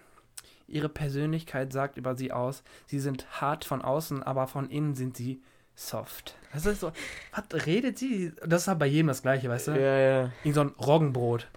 Ihre 0.67 0.89
Persönlichkeit 0.89 1.71
sagt 1.71 1.97
über 1.97 2.15
sie 2.15 2.33
aus, 2.33 2.63
sie 2.87 2.99
sind 2.99 3.25
hart 3.39 3.63
von 3.63 3.81
außen, 3.81 4.21
aber 4.21 4.47
von 4.47 4.69
innen 4.69 4.95
sind 4.95 5.15
sie 5.15 5.41
soft. 5.75 6.35
Das 6.51 6.65
ist 6.65 6.81
so, 6.81 6.91
was 7.33 7.65
redet 7.65 7.97
sie? 7.97 8.33
Das 8.45 8.63
ist 8.63 8.67
halt 8.67 8.79
bei 8.79 8.85
jedem 8.85 9.07
das 9.07 9.21
Gleiche, 9.21 9.47
weißt 9.47 9.67
du? 9.69 9.71
Ja, 9.71 9.97
ja. 9.97 10.31
Irgend 10.43 10.55
so 10.55 10.61
ein 10.61 10.73
Roggenbrot. 10.77 11.47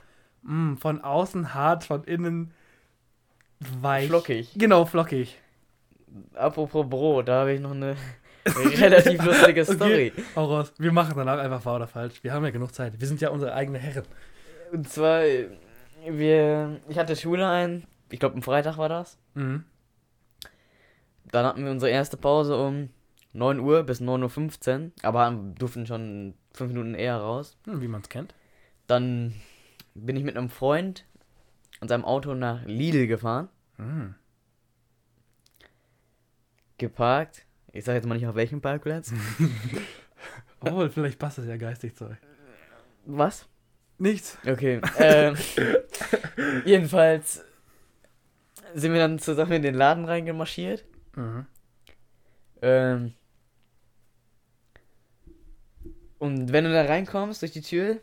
Mm, 0.42 0.74
von 0.74 1.02
außen 1.02 1.54
hart, 1.54 1.84
von 1.84 2.04
innen 2.04 2.52
weich. 3.80 4.06
Flockig. 4.06 4.50
Genau, 4.54 4.84
flockig. 4.84 5.40
Apropos 6.34 6.88
Brot, 6.88 7.26
da 7.26 7.40
habe 7.40 7.54
ich 7.54 7.60
noch 7.60 7.72
eine 7.72 7.96
relativ 8.80 9.24
lustige 9.24 9.64
Story. 9.64 10.12
Okay, 10.16 10.24
raus. 10.36 10.72
Wir 10.78 10.92
machen 10.92 11.14
danach 11.16 11.38
einfach 11.38 11.64
wahr 11.64 11.76
oder 11.76 11.86
falsch. 11.86 12.22
Wir 12.22 12.32
haben 12.32 12.44
ja 12.44 12.50
genug 12.50 12.74
Zeit. 12.74 13.00
Wir 13.00 13.06
sind 13.08 13.20
ja 13.20 13.30
unsere 13.30 13.54
eigenen 13.54 13.80
Herren. 13.80 14.04
Und 14.72 14.88
zwar, 14.88 15.22
wir, 16.08 16.80
ich 16.88 16.98
hatte 16.98 17.16
Schule 17.16 17.48
ein, 17.48 17.84
ich 18.10 18.20
glaube, 18.20 18.34
am 18.36 18.42
Freitag 18.42 18.78
war 18.78 18.88
das. 18.88 19.18
Mhm. 19.34 19.64
Dann 21.30 21.44
hatten 21.46 21.64
wir 21.64 21.70
unsere 21.70 21.90
erste 21.90 22.16
Pause 22.16 22.56
um 22.56 22.90
9 23.34 23.60
Uhr 23.60 23.82
bis 23.82 24.00
9.15 24.00 24.84
Uhr, 24.86 24.90
aber 25.02 25.30
durften 25.58 25.86
schon 25.86 26.34
fünf 26.52 26.72
Minuten 26.72 26.94
eher 26.94 27.16
raus. 27.16 27.56
Hm, 27.66 27.80
wie 27.82 27.88
man 27.88 28.00
es 28.00 28.08
kennt. 28.08 28.34
Dann 28.86 29.34
bin 29.94 30.16
ich 30.16 30.24
mit 30.24 30.36
einem 30.36 30.48
Freund 30.48 31.04
und 31.80 31.88
seinem 31.88 32.04
Auto 32.04 32.34
nach 32.34 32.64
Lidl 32.64 33.06
gefahren, 33.06 33.48
Mhm. 33.76 34.14
geparkt. 36.78 37.44
Ich 37.78 37.84
sage 37.84 37.96
jetzt 37.96 38.06
mal 38.06 38.14
nicht 38.16 38.26
auf 38.26 38.34
welchem 38.34 38.60
Parkplatz. 38.60 39.12
Oh, 40.60 40.88
vielleicht 40.88 41.20
passt 41.20 41.38
das 41.38 41.46
ja 41.46 41.56
geistig 41.56 41.94
zu 41.94 42.06
euch. 42.06 42.16
Was? 43.06 43.46
Nichts. 43.98 44.36
Okay. 44.44 44.80
ähm, 44.98 45.36
jedenfalls 46.64 47.44
sind 48.74 48.92
wir 48.92 48.98
dann 48.98 49.20
zusammen 49.20 49.52
in 49.52 49.62
den 49.62 49.76
Laden 49.76 50.04
reingemarschiert. 50.04 50.84
Mhm. 51.14 51.46
Ähm, 52.60 53.14
und 56.18 56.52
wenn 56.52 56.64
du 56.64 56.72
da 56.72 56.82
reinkommst 56.82 57.40
durch 57.42 57.52
die 57.52 57.62
Tür, 57.62 57.98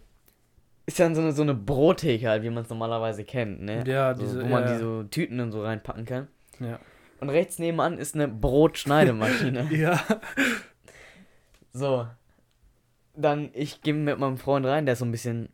ist 0.86 0.98
dann 1.00 1.14
so 1.14 1.22
eine, 1.22 1.34
so 1.34 1.42
eine 1.42 1.54
Brottheke 1.56 2.30
halt, 2.30 2.44
wie 2.44 2.50
man 2.50 2.64
es 2.64 2.70
normalerweise 2.70 3.26
kennt, 3.26 3.62
ne? 3.62 3.84
Ja, 3.86 4.16
so, 4.16 4.22
diese- 4.24 4.44
wo 4.44 4.48
man 4.48 4.64
ja. 4.64 4.74
diese 4.74 5.08
Tüten 5.12 5.42
und 5.42 5.52
so 5.52 5.62
reinpacken 5.62 6.06
kann. 6.06 6.30
Ja. 6.62 6.80
Und 7.20 7.30
rechts 7.30 7.60
nebenan 7.60 7.98
ist 7.98 8.16
eine 8.16 8.28
Brotschneidemaschine. 8.28 9.70
Ja. 9.72 10.04
so. 11.74 12.08
Dann, 13.16 13.50
ich 13.54 13.82
gehe 13.82 13.94
mit 13.94 14.20
meinem 14.20 14.38
Freund 14.38 14.66
rein, 14.66 14.86
der 14.86 14.94
ist 14.94 15.00
so 15.00 15.06
ein 15.06 15.12
bisschen. 15.12 15.50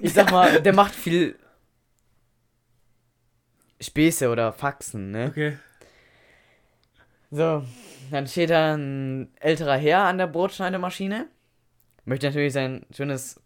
Ich 0.00 0.14
sag 0.14 0.30
mal, 0.30 0.62
der 0.62 0.74
macht 0.74 0.94
viel 0.94 1.36
Späße 3.80 4.30
oder 4.30 4.52
Faxen, 4.52 5.10
ne? 5.10 5.26
Okay. 5.28 5.58
So, 7.30 7.64
dann 8.10 8.26
steht 8.26 8.50
da 8.50 8.74
ein 8.74 9.30
älterer 9.40 9.76
Herr 9.76 10.04
an 10.04 10.18
der 10.18 10.28
Brotschneidemaschine. 10.28 11.26
Möchte 12.04 12.26
natürlich 12.26 12.52
sein 12.52 12.86
schönes 12.94 13.40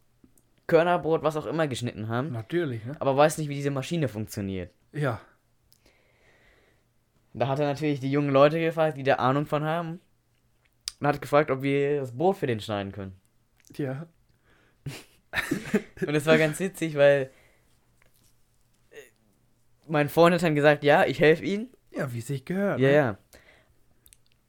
Körnerbrot, 0.66 1.22
was 1.22 1.36
auch 1.36 1.46
immer, 1.46 1.66
geschnitten 1.66 2.08
haben. 2.08 2.30
Natürlich, 2.30 2.84
ne? 2.84 2.94
Aber 3.00 3.16
weiß 3.16 3.38
nicht, 3.38 3.48
wie 3.48 3.54
diese 3.54 3.70
Maschine 3.70 4.06
funktioniert. 4.06 4.70
Ja. 4.92 5.20
Da 7.32 7.48
hat 7.48 7.60
er 7.60 7.66
natürlich 7.66 8.00
die 8.00 8.10
jungen 8.10 8.30
Leute 8.30 8.60
gefragt, 8.60 8.96
die 8.96 9.02
da 9.02 9.16
Ahnung 9.16 9.46
von 9.46 9.64
haben. 9.64 10.00
Und 10.98 11.06
hat 11.06 11.22
gefragt, 11.22 11.50
ob 11.50 11.62
wir 11.62 12.00
das 12.00 12.16
Brot 12.16 12.36
für 12.36 12.46
den 12.46 12.60
schneiden 12.60 12.92
können. 12.92 13.14
Ja. 13.76 14.06
Und 16.06 16.14
es 16.14 16.26
war 16.26 16.38
ganz 16.38 16.58
witzig, 16.60 16.96
weil 16.96 17.30
äh, 18.90 18.96
mein 19.88 20.08
Freund 20.08 20.34
hat 20.34 20.42
dann 20.42 20.54
gesagt, 20.54 20.84
ja, 20.84 21.04
ich 21.04 21.20
helfe 21.20 21.44
ihm. 21.44 21.68
Ja, 21.92 22.12
wie 22.12 22.18
es 22.18 22.26
sich 22.26 22.44
gehört. 22.44 22.80
Ja, 22.80 22.88
ne? 22.88 22.94
ja. 22.94 23.18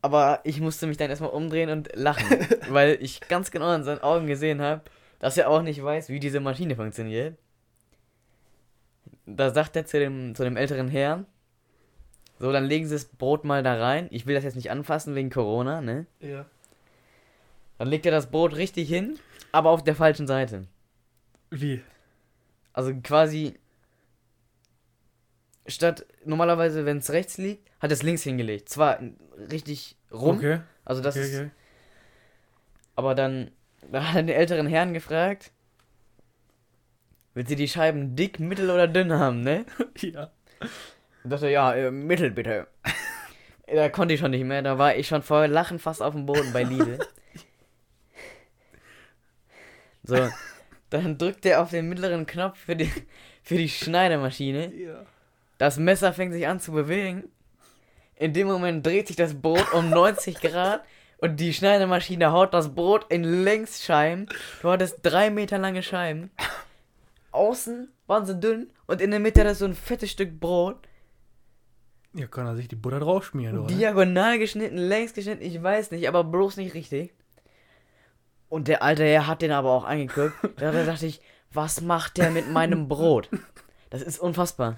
Aber 0.01 0.41
ich 0.43 0.59
musste 0.59 0.87
mich 0.87 0.97
dann 0.97 1.09
erstmal 1.09 1.29
umdrehen 1.29 1.69
und 1.69 1.95
lachen, 1.95 2.47
weil 2.69 2.97
ich 2.99 3.21
ganz 3.21 3.51
genau 3.51 3.73
in 3.73 3.83
seinen 3.83 4.01
Augen 4.01 4.27
gesehen 4.27 4.61
habe, 4.61 4.81
dass 5.19 5.37
er 5.37 5.49
auch 5.49 5.61
nicht 5.61 5.83
weiß, 5.83 6.09
wie 6.09 6.19
diese 6.19 6.39
Maschine 6.39 6.75
funktioniert. 6.75 7.37
Da 9.27 9.51
sagt 9.51 9.75
er 9.75 9.85
zu 9.85 9.99
dem, 9.99 10.33
zu 10.33 10.43
dem 10.43 10.57
älteren 10.57 10.87
Herrn, 10.87 11.27
so, 12.41 12.51
dann 12.51 12.65
legen 12.65 12.87
Sie 12.87 12.95
das 12.95 13.05
Brot 13.05 13.43
mal 13.45 13.61
da 13.61 13.75
rein. 13.75 14.07
Ich 14.09 14.25
will 14.25 14.33
das 14.33 14.43
jetzt 14.43 14.55
nicht 14.55 14.71
anfassen 14.71 15.13
wegen 15.13 15.29
Corona, 15.29 15.79
ne? 15.79 16.07
Ja. 16.19 16.47
Dann 17.77 17.87
legt 17.87 18.03
er 18.07 18.11
das 18.11 18.31
Brot 18.31 18.55
richtig 18.55 18.89
hin, 18.89 19.19
aber 19.51 19.69
auf 19.69 19.83
der 19.83 19.93
falschen 19.93 20.25
Seite. 20.25 20.65
Wie? 21.51 21.83
Also 22.73 22.95
quasi 23.03 23.59
statt 25.67 26.07
normalerweise, 26.25 26.83
wenn 26.87 26.97
es 26.97 27.11
rechts 27.11 27.37
liegt, 27.37 27.69
hat 27.79 27.91
es 27.91 28.01
links 28.01 28.23
hingelegt. 28.23 28.69
Zwar 28.69 28.99
richtig 29.51 29.95
rum, 30.11 30.37
Okay. 30.37 30.61
also 30.83 31.03
das 31.03 31.15
okay, 31.15 31.25
ist, 31.25 31.39
okay. 31.41 31.51
aber 32.95 33.13
dann, 33.13 33.51
dann 33.91 34.07
hat 34.07 34.15
er 34.15 34.23
den 34.23 34.35
älteren 34.35 34.65
Herrn 34.65 34.95
gefragt, 34.95 35.51
will 37.35 37.47
sie 37.47 37.55
die 37.55 37.67
Scheiben 37.67 38.15
dick, 38.15 38.39
mittel 38.39 38.71
oder 38.71 38.87
dünn 38.87 39.13
haben, 39.13 39.41
ne? 39.41 39.63
Ja. 40.01 40.31
Und 41.23 41.29
dachte, 41.29 41.49
ja, 41.49 41.73
äh, 41.73 41.91
mittel 41.91 42.31
bitte. 42.31 42.67
da 43.67 43.89
konnte 43.89 44.13
ich 44.13 44.19
schon 44.19 44.31
nicht 44.31 44.43
mehr, 44.43 44.61
da 44.61 44.77
war 44.77 44.95
ich 44.95 45.07
schon 45.07 45.21
vor 45.21 45.47
Lachen 45.47 45.79
fast 45.79 46.01
auf 46.01 46.13
dem 46.13 46.25
Boden 46.25 46.53
bei 46.53 46.63
Lidl. 46.63 46.97
so, 50.03 50.29
dann 50.89 51.17
drückt 51.17 51.45
er 51.45 51.61
auf 51.61 51.69
den 51.69 51.89
mittleren 51.89 52.25
Knopf 52.25 52.59
für 52.59 52.75
die, 52.75 52.91
für 53.43 53.57
die 53.57 53.69
Schneidemaschine. 53.69 54.73
Ja. 54.73 55.05
Das 55.57 55.77
Messer 55.77 56.13
fängt 56.13 56.33
sich 56.33 56.47
an 56.47 56.59
zu 56.59 56.71
bewegen. 56.71 57.29
In 58.15 58.33
dem 58.33 58.47
Moment 58.47 58.85
dreht 58.85 59.07
sich 59.07 59.15
das 59.15 59.33
Brot 59.33 59.73
um 59.73 59.89
90 59.89 60.41
Grad 60.41 60.83
und 61.17 61.39
die 61.39 61.53
Schneidemaschine 61.53 62.31
haut 62.31 62.53
das 62.53 62.73
Brot 62.73 63.05
in 63.09 63.23
Längsscheiben. 63.23 64.27
Du 64.61 64.69
hattest 64.69 64.99
drei 65.03 65.29
Meter 65.29 65.59
lange 65.59 65.83
Scheiben. 65.83 66.31
außen 67.31 67.91
waren 68.07 68.25
sie 68.25 68.39
dünn 68.39 68.71
und 68.87 69.01
in 69.01 69.11
der 69.11 69.19
Mitte 69.19 69.43
er 69.43 69.55
so 69.55 69.65
ein 69.65 69.75
fettes 69.75 70.11
Stück 70.11 70.39
Brot. 70.39 70.87
Ja, 72.13 72.27
kann 72.27 72.45
er 72.45 72.55
sich 72.55 72.67
die 72.67 72.75
Butter 72.75 72.99
drauf 72.99 73.25
schmieren, 73.25 73.57
oder? 73.59 73.67
Diagonal 73.67 74.37
geschnitten, 74.37 74.77
längs 74.77 75.13
geschnitten, 75.13 75.41
ich 75.43 75.61
weiß 75.61 75.91
nicht, 75.91 76.07
aber 76.07 76.23
bloß 76.23 76.57
nicht 76.57 76.73
richtig. 76.73 77.13
Und 78.49 78.67
der 78.67 78.83
alte 78.83 79.05
Herr 79.05 79.27
hat 79.27 79.41
den 79.41 79.51
aber 79.51 79.69
auch 79.71 79.85
angeguckt. 79.85 80.33
da 80.57 80.71
dachte 80.71 81.05
ich, 81.05 81.21
was 81.53 81.79
macht 81.81 82.17
der 82.17 82.31
mit 82.31 82.49
meinem 82.49 82.87
Brot? 82.89 83.29
Das 83.89 84.01
ist 84.01 84.19
unfassbar. 84.19 84.77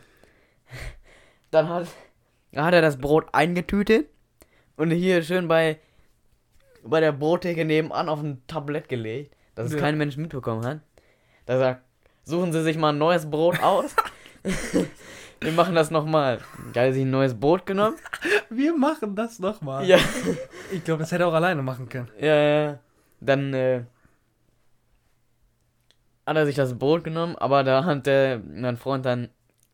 Dann 1.50 1.70
hat, 1.70 1.88
dann 2.52 2.66
hat 2.66 2.74
er 2.74 2.82
das 2.82 2.98
Brot 2.98 3.28
eingetütet 3.32 4.08
und 4.76 4.92
hier 4.92 5.24
schön 5.24 5.48
bei, 5.48 5.80
bei 6.84 7.00
der 7.00 7.12
Brottheke 7.12 7.66
nebenan 7.66 8.10
auf 8.10 8.20
ein 8.20 8.42
Tablett 8.48 8.90
gelegt, 8.90 9.36
dass 9.56 9.68
es 9.68 9.74
Ja. 9.74 9.80
kein 9.80 9.98
Mensch 9.98 10.18
mitbekommen 10.18 10.66
hat. 10.66 10.82
Da 11.46 11.58
sagt, 11.60 11.82
suchen 12.24 12.54
Sie 12.54 12.64
sich 12.64 12.78
mal 12.78 12.90
ein 12.90 12.98
neues 12.98 13.30
Brot 13.30 13.62
aus. 13.62 13.96
Wir 15.44 15.52
machen 15.52 15.76
das 15.76 15.92
nochmal. 15.92 16.40
Geil, 16.74 16.94
sich 16.94 17.04
ein 17.04 17.12
neues 17.12 17.38
Brot 17.40 17.66
genommen. 17.66 17.98
Wir 18.50 18.76
machen 18.76 19.16
das 19.16 19.40
nochmal. 19.40 19.86
Ja. 19.86 19.98
Ich 20.72 20.84
glaube, 20.84 21.02
das 21.02 21.12
hätte 21.12 21.24
er 21.24 21.28
auch 21.28 21.34
alleine 21.34 21.62
machen 21.62 21.90
können. 21.90 22.10
Ja, 22.20 22.36
ja. 22.36 22.80
Dann 23.20 23.54
äh, 23.54 23.84
hat 26.26 26.36
er 26.38 26.46
sich 26.46 26.56
das 26.56 26.78
Brot 26.78 27.04
genommen, 27.04 27.36
aber 27.38 27.64
da 27.64 27.84
hat 27.84 28.06
der, 28.06 28.40
mein 28.40 28.78
Freund 28.78 29.06
dann 29.06 29.30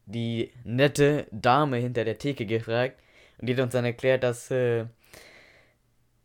die 0.06 0.52
nette 0.64 1.28
Dame 1.32 1.78
hinter 1.78 2.04
der 2.04 2.18
Theke 2.18 2.46
gefragt 2.46 3.00
und 3.38 3.48
die 3.48 3.54
hat 3.54 3.62
uns 3.62 3.74
dann 3.74 3.86
erklärt, 3.86 4.24
dass 4.24 4.50
äh, 4.50 4.86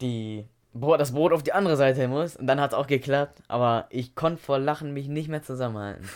die 0.00 0.46
das 0.72 1.12
Brot 1.12 1.32
auf 1.32 1.42
die 1.42 1.52
andere 1.52 1.76
Seite 1.76 2.08
muss 2.08 2.36
und 2.36 2.46
dann 2.46 2.60
hat 2.60 2.72
es 2.72 2.78
auch 2.78 2.86
geklappt, 2.86 3.42
aber 3.46 3.86
ich 3.90 4.14
konnte 4.14 4.42
vor 4.42 4.58
Lachen 4.58 4.92
mich 4.92 5.06
nicht 5.08 5.28
mehr 5.28 5.42
zusammenhalten. 5.42 6.08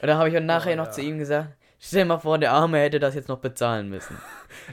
Und 0.00 0.08
da 0.08 0.18
habe 0.18 0.28
ich 0.28 0.34
dann 0.34 0.46
nachher 0.46 0.74
Oh, 0.74 0.76
noch 0.76 0.86
ja. 0.86 0.92
zu 0.92 1.00
ihm 1.00 1.18
gesagt, 1.18 1.54
stell 1.82 2.02
dir 2.02 2.06
mal 2.06 2.18
vor, 2.18 2.38
der 2.38 2.52
Arme 2.52 2.78
hätte 2.78 3.00
das 3.00 3.14
jetzt 3.14 3.28
noch 3.28 3.38
bezahlen 3.38 3.88
müssen. 3.90 4.16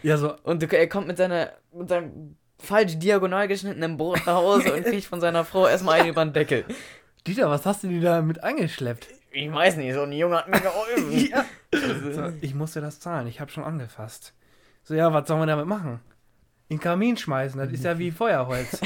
Ja, 0.03 0.17
so, 0.17 0.35
Und 0.43 0.61
er 0.71 0.87
kommt 0.89 1.07
mit 1.07 1.17
seiner 1.17 1.53
mit 1.73 1.89
seinem 1.89 2.35
falsch 2.59 2.99
diagonal 2.99 3.47
geschnittenen 3.47 3.97
Brot 3.97 4.19
nach 4.25 4.35
Hause 4.35 4.73
und 4.73 4.83
kriegt 4.83 5.05
von 5.05 5.21
seiner 5.21 5.45
Frau 5.45 5.67
erstmal 5.67 6.01
einen 6.01 6.09
über 6.09 6.23
den 6.23 6.33
Deckel. 6.33 6.65
Dieter, 7.27 7.49
was 7.49 7.65
hast 7.65 7.83
du 7.83 7.87
denn 7.87 8.01
da 8.01 8.21
mit 8.21 8.43
angeschleppt? 8.43 9.07
Ich 9.31 9.51
weiß 9.51 9.77
nicht, 9.77 9.93
so 9.93 10.01
ein 10.01 10.11
Junge 10.11 10.37
hat 10.37 10.49
mir 10.49 10.59
geholfen. 10.59 11.11
ja. 11.31 11.45
So, 12.11 12.33
ich 12.41 12.53
musste 12.53 12.81
das 12.81 12.99
zahlen, 12.99 13.27
ich 13.27 13.39
habe 13.39 13.49
schon 13.49 13.63
angefasst. 13.63 14.33
So, 14.83 14.95
ja, 14.95 15.11
was 15.13 15.27
sollen 15.27 15.39
wir 15.39 15.45
damit 15.47 15.65
machen? 15.65 16.01
In 16.67 16.77
den 16.77 16.81
Kamin 16.81 17.17
schmeißen, 17.17 17.59
das 17.59 17.71
ist 17.71 17.85
ja 17.85 17.97
wie 17.97 18.11
Feuerholz. 18.11 18.81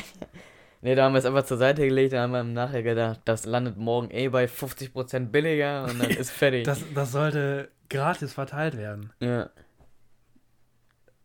Ne, 0.82 0.96
da 0.96 1.06
haben 1.06 1.14
wir 1.14 1.20
es 1.20 1.26
einfach 1.26 1.46
zur 1.46 1.58
Seite 1.58 1.86
gelegt, 1.86 2.14
da 2.14 2.22
haben 2.22 2.32
wir 2.32 2.44
nachher 2.44 2.84
gedacht, 2.84 3.22
das 3.26 3.46
landet 3.46 3.78
morgen 3.78 4.12
eh 4.12 4.28
bei 4.28 4.46
50% 4.46 5.28
billiger 5.28 5.86
und 5.86 6.02
dann 6.02 6.12
ist 6.12 6.32
fertig. 6.32 6.66
Das, 6.66 6.82
das 6.94 7.14
sollte 7.14 7.70
gratis 7.90 8.34
verteilt 8.34 8.78
werden. 8.78 9.12
ja. 9.20 9.50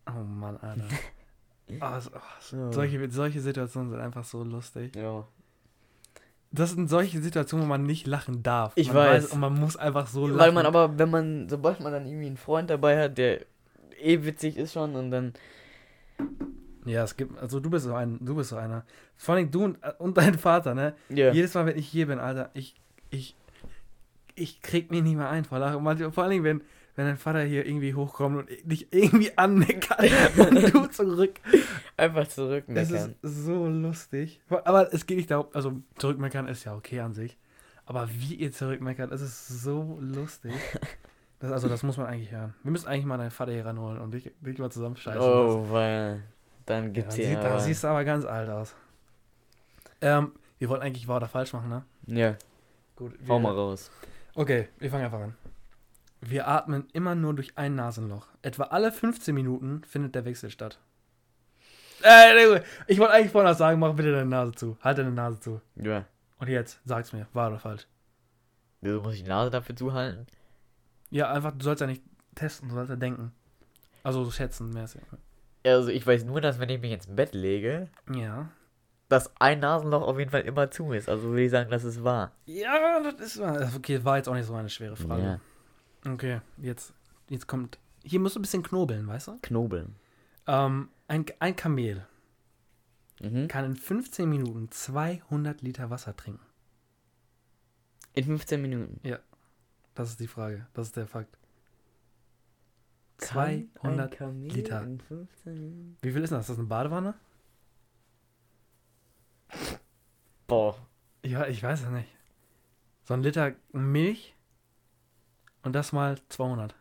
Oh 0.06 0.22
Mann, 0.24 0.56
Alter. 0.58 0.84
Oh, 1.80 2.00
so, 2.00 2.10
oh, 2.14 2.20
So. 2.40 2.72
solche, 2.72 3.10
solche 3.10 3.40
Situationen 3.40 3.90
sind 3.90 4.00
einfach 4.00 4.24
so 4.24 4.42
lustig. 4.42 4.96
ja. 4.96 5.26
Das 6.50 6.70
sind 6.70 6.88
solche 6.88 7.20
Situationen, 7.20 7.66
wo 7.66 7.68
man 7.68 7.82
nicht 7.82 8.06
lachen 8.06 8.42
darf. 8.42 8.72
Ich 8.74 8.88
man 8.88 8.96
weiß. 8.96 9.32
Und 9.32 9.40
man 9.40 9.52
muss 9.52 9.76
einfach 9.76 10.06
so 10.06 10.26
lachen. 10.26 10.38
Weil 10.38 10.52
man 10.52 10.64
aber, 10.64 10.98
wenn 10.98 11.10
man, 11.10 11.46
sobald 11.50 11.80
man 11.80 11.92
dann 11.92 12.06
irgendwie 12.06 12.26
einen 12.26 12.38
Freund 12.38 12.70
dabei 12.70 12.98
hat, 12.98 13.18
der 13.18 13.44
eh 14.00 14.24
witzig 14.24 14.56
ist 14.56 14.72
schon 14.72 14.94
und 14.96 15.10
dann. 15.10 15.34
Ja, 16.86 17.04
es 17.04 17.18
gibt, 17.18 17.38
also 17.38 17.60
du 17.60 17.68
bist 17.68 17.84
so 17.84 17.92
ein, 17.94 18.18
du 18.24 18.34
bist 18.34 18.48
so 18.48 18.56
einer. 18.56 18.86
Vor 19.18 19.34
allem 19.34 19.50
du 19.50 19.64
und, 19.64 19.78
und 19.98 20.16
dein 20.16 20.38
Vater, 20.38 20.74
ne? 20.74 20.94
Ja. 21.10 21.32
Jedes 21.32 21.52
Mal, 21.52 21.66
wenn 21.66 21.76
ich 21.76 21.86
hier 21.86 22.06
bin, 22.06 22.18
Alter, 22.18 22.48
ich, 22.54 22.74
ich, 23.10 23.36
ich 24.40 24.62
krieg 24.62 24.90
mich 24.90 25.02
nicht 25.02 25.16
mehr 25.16 25.28
ein 25.28 25.44
vor 25.44 25.58
Lachen. 25.58 25.82
Manchmal- 25.82 26.12
Vor 26.12 26.24
allem, 26.24 26.42
wenn, 26.44 26.62
wenn 26.96 27.06
dein 27.06 27.16
Vater 27.16 27.42
hier 27.42 27.66
irgendwie 27.66 27.94
hochkommt 27.94 28.36
und 28.38 28.48
dich 28.70 28.92
irgendwie 28.92 29.36
anmeckert 29.36 30.00
und 30.38 30.74
du 30.74 30.86
zurück. 30.86 31.40
Einfach 31.96 32.22
Es 32.22 32.34
zurückmeckern. 32.34 33.14
ist 33.22 33.44
so 33.44 33.66
lustig. 33.66 34.40
Aber 34.64 34.92
es 34.92 35.06
geht 35.06 35.16
nicht 35.18 35.30
darum, 35.30 35.46
also 35.52 35.72
zurückmeckern 35.98 36.48
ist 36.48 36.64
ja 36.64 36.74
okay 36.74 37.00
an 37.00 37.14
sich. 37.14 37.36
Aber 37.86 38.08
wie 38.10 38.34
ihr 38.34 38.52
zurückmeckert, 38.52 39.10
es 39.12 39.22
ist 39.22 39.48
so 39.62 39.98
lustig. 40.00 40.52
Das, 41.40 41.52
also 41.52 41.68
das 41.68 41.84
muss 41.84 41.96
man 41.96 42.06
eigentlich 42.08 42.32
hören. 42.32 42.52
Wir 42.64 42.72
müssen 42.72 42.88
eigentlich 42.88 43.04
mal 43.04 43.16
deinen 43.16 43.30
Vater 43.30 43.52
hier 43.52 43.64
ranholen 43.64 44.00
und 44.00 44.10
dich, 44.12 44.28
dich 44.40 44.58
mal 44.58 44.70
zusammenscheißen. 44.72 45.20
Oh, 45.22 45.66
weil. 45.70 46.24
Dann 46.66 46.92
das, 46.92 46.96
ja, 46.96 47.00
gibt's 47.02 47.14
dann 47.14 47.24
hier. 47.24 47.34
sieht, 47.36 47.44
da 47.44 47.50
aber- 47.50 47.60
siehst 47.60 47.84
du 47.84 47.88
aber 47.88 48.04
ganz 48.04 48.24
alt 48.24 48.50
aus. 48.50 48.74
Ähm, 50.00 50.32
wir 50.58 50.68
wollten 50.68 50.84
eigentlich 50.84 51.06
wahr 51.08 51.18
oder 51.18 51.28
falsch 51.28 51.52
machen, 51.52 51.68
ne? 51.68 51.84
Ja, 52.06 52.34
Gut. 52.96 53.12
hau 53.28 53.38
mal 53.38 53.52
raus. 53.54 53.90
Okay, 54.38 54.68
wir 54.78 54.88
fangen 54.88 55.04
einfach 55.04 55.18
an. 55.18 55.34
Wir 56.20 56.46
atmen 56.46 56.86
immer 56.92 57.16
nur 57.16 57.34
durch 57.34 57.58
ein 57.58 57.74
Nasenloch. 57.74 58.28
Etwa 58.40 58.62
alle 58.66 58.92
15 58.92 59.34
Minuten 59.34 59.82
findet 59.82 60.14
der 60.14 60.24
Wechsel 60.24 60.48
statt. 60.48 60.78
Äh, 62.04 62.60
ich 62.86 63.00
wollte 63.00 63.14
eigentlich 63.14 63.32
vorher 63.32 63.50
noch 63.50 63.58
sagen, 63.58 63.80
mach 63.80 63.94
bitte 63.94 64.12
deine 64.12 64.30
Nase 64.30 64.52
zu. 64.52 64.78
Halt 64.80 64.98
deine 64.98 65.10
Nase 65.10 65.40
zu. 65.40 65.60
Ja. 65.74 66.04
Und 66.38 66.46
jetzt, 66.46 66.80
sag's 66.84 67.12
mir, 67.12 67.26
wahr 67.32 67.48
oder 67.48 67.58
falsch? 67.58 67.88
Wieso 68.80 69.00
muss 69.00 69.14
ich 69.14 69.24
die 69.24 69.28
Nase 69.28 69.50
dafür 69.50 69.74
zuhalten? 69.74 70.28
Ja, 71.10 71.32
einfach, 71.32 71.50
du 71.50 71.64
sollst 71.64 71.80
ja 71.80 71.88
nicht 71.88 72.04
testen, 72.36 72.68
du 72.68 72.76
sollst 72.76 72.90
ja 72.90 72.96
denken. 72.96 73.32
Also 74.04 74.22
so 74.22 74.30
schätzen, 74.30 74.72
mehr 74.72 74.84
ist 74.84 74.96
Also 75.64 75.88
ich 75.88 76.06
weiß 76.06 76.22
nur, 76.22 76.40
dass 76.40 76.60
wenn 76.60 76.68
ich 76.68 76.80
mich 76.80 76.92
ins 76.92 77.08
Bett 77.08 77.34
lege, 77.34 77.88
ja. 78.14 78.52
Ja. 79.10 79.18
dass 79.18 79.30
ein 79.40 79.60
Nasenloch 79.60 80.02
auf 80.06 80.18
jeden 80.18 80.30
Fall 80.30 80.42
immer 80.42 80.70
zu 80.70 80.92
ist. 80.92 81.08
Also 81.08 81.28
würde 81.28 81.42
ich 81.44 81.50
sagen, 81.50 81.70
das 81.70 81.84
ist 81.84 82.02
wahr. 82.04 82.32
Ja, 82.46 83.00
das 83.02 83.20
ist 83.20 83.38
wahr. 83.40 83.70
Okay, 83.76 84.04
war 84.04 84.16
jetzt 84.18 84.28
auch 84.28 84.34
nicht 84.34 84.46
so 84.46 84.54
eine 84.54 84.68
schwere 84.70 84.96
Frage. 84.96 85.40
Ja. 86.04 86.12
Okay, 86.12 86.40
jetzt, 86.58 86.92
jetzt 87.28 87.46
kommt. 87.46 87.78
Hier 88.04 88.20
musst 88.20 88.36
du 88.36 88.40
ein 88.40 88.42
bisschen 88.42 88.62
knobeln, 88.62 89.06
weißt 89.06 89.28
du? 89.28 89.38
Knobeln. 89.42 89.94
Ähm, 90.46 90.88
ein, 91.08 91.24
ein 91.40 91.56
Kamel 91.56 92.06
Mhm. 93.20 93.48
kann 93.48 93.64
in 93.64 93.74
15 93.74 94.28
Minuten 94.30 94.70
200 94.70 95.60
Liter 95.62 95.90
Wasser 95.90 96.14
trinken. 96.16 96.44
In 98.14 98.24
15 98.24 98.62
Minuten. 98.62 99.00
Das 99.96 100.10
ist 100.10 100.20
die 100.20 100.28
Frage. 100.28 100.68
Das 100.72 100.86
ist 100.86 100.96
der 100.96 101.08
Fakt. 101.08 101.36
Kann 103.16 103.38
ein 103.38 103.70
200 103.80 104.12
Kamel 104.16 104.50
Liter. 104.52 104.82
In 104.82 105.00
15 105.00 105.54
Minuten? 105.54 105.96
Wie 106.00 106.12
viel 106.12 106.22
ist 106.22 106.30
das? 106.30 106.42
Ist 106.42 106.50
das 106.50 106.58
eine 106.58 106.68
Badewanne? 106.68 107.14
Boah. 110.46 110.76
Ja, 111.24 111.46
ich 111.46 111.62
weiß 111.62 111.82
es 111.82 111.88
nicht. 111.90 112.08
So 113.04 113.14
ein 113.14 113.22
Liter 113.22 113.52
Milch 113.72 114.34
und 115.62 115.72
das 115.74 115.92
mal 115.92 116.18
200. 116.28 116.74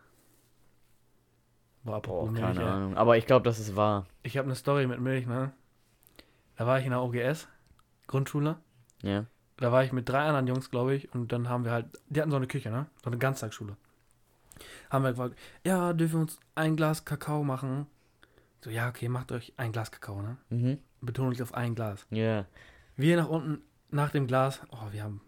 Boah, 1.84 2.02
Boah, 2.02 2.30
Milch, 2.30 2.44
keine 2.44 2.60
ey. 2.60 2.66
Ahnung. 2.66 2.96
Aber 2.96 3.16
ich 3.16 3.26
glaube, 3.26 3.44
das 3.44 3.58
ist 3.58 3.76
wahr. 3.76 4.06
Ich 4.22 4.36
habe 4.36 4.46
eine 4.46 4.54
Story 4.54 4.86
mit 4.86 5.00
Milch, 5.00 5.26
ne? 5.26 5.52
Da 6.56 6.66
war 6.66 6.78
ich 6.78 6.84
in 6.84 6.90
der 6.90 7.02
OGS, 7.02 7.48
Grundschule. 8.06 8.56
Ja. 9.02 9.26
Da 9.56 9.72
war 9.72 9.84
ich 9.84 9.92
mit 9.92 10.08
drei 10.08 10.20
anderen 10.26 10.46
Jungs, 10.46 10.70
glaube 10.70 10.94
ich, 10.94 11.12
und 11.14 11.32
dann 11.32 11.48
haben 11.48 11.64
wir 11.64 11.72
halt, 11.72 11.86
die 12.08 12.20
hatten 12.20 12.30
so 12.30 12.36
eine 12.36 12.46
Küche, 12.46 12.70
ne? 12.70 12.86
So 13.02 13.10
eine 13.10 13.18
Ganztagsschule. 13.18 13.76
Haben 14.90 15.04
wir 15.04 15.10
gefragt, 15.10 15.38
ja, 15.64 15.92
dürfen 15.92 16.14
wir 16.14 16.20
uns 16.20 16.40
ein 16.54 16.76
Glas 16.76 17.04
Kakao 17.04 17.44
machen? 17.44 17.86
So, 18.60 18.70
ja, 18.70 18.88
okay, 18.88 19.08
macht 19.08 19.32
euch 19.32 19.52
ein 19.56 19.72
Glas 19.72 19.90
Kakao, 19.90 20.22
ne? 20.22 20.36
Mhm. 20.50 20.78
Betonung 21.00 21.30
liegt 21.30 21.42
auf 21.42 21.54
ein 21.54 21.74
Glas. 21.74 22.06
Ja. 22.10 22.46
Wir 22.96 23.16
nach 23.16 23.28
unten, 23.28 23.62
nach 23.90 24.10
dem 24.10 24.26
Glas, 24.26 24.60
oh, 24.70 24.92
wir 24.92 25.02
haben 25.02 25.20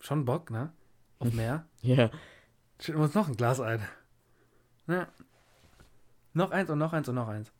schon 0.00 0.24
Bock, 0.24 0.50
ne? 0.50 0.72
Auf 1.18 1.32
mehr. 1.32 1.64
Ja. 1.82 2.10
Schütten 2.80 3.00
wir 3.00 3.04
uns 3.04 3.14
noch 3.14 3.28
ein 3.28 3.36
Glas 3.36 3.60
ein. 3.60 3.80
Ne? 4.86 5.08
Noch 6.32 6.50
eins 6.52 6.70
und 6.70 6.78
noch 6.78 6.92
eins 6.92 7.08
und 7.08 7.16
noch 7.16 7.28
eins. 7.28 7.50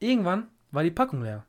Irgendwann 0.00 0.48
war 0.72 0.82
die 0.82 0.90
Packung 0.90 1.22
leer. 1.22 1.44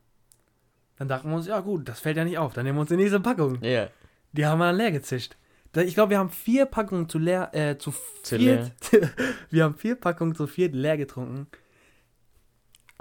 Dann 0.98 1.08
dachten 1.08 1.30
wir 1.30 1.36
uns, 1.36 1.48
ja 1.48 1.60
gut, 1.62 1.90
das 1.90 2.00
fällt 2.00 2.18
ja 2.18 2.24
nicht 2.24 2.38
auf. 2.38 2.54
Dann 2.54 2.64
nehmen 2.64 2.78
wir 2.78 2.82
uns 2.82 2.90
die 2.90 2.96
nächste 2.96 3.20
Packung. 3.20 3.62
Ja. 3.64 3.88
Die 4.34 4.46
haben 4.46 4.60
wir 4.60 4.66
dann 4.66 4.76
leer 4.76 4.92
gezischt. 4.92 5.36
Ich 5.76 5.94
glaube, 5.94 6.12
wir 6.12 6.20
haben 6.20 6.30
vier 6.30 6.66
Packungen 6.66 7.08
zu 7.08 7.18
leer, 7.18 7.50
äh, 7.54 7.78
zu, 7.78 7.94
Zu 8.24 8.38
viert. 8.38 8.72
wir 9.50 9.64
haben 9.64 9.76
vier 9.76 9.96
Packungen 9.96 10.36
zu 10.36 10.46
viert 10.46 10.76
leer 10.76 10.98
getrunken. 10.98 11.48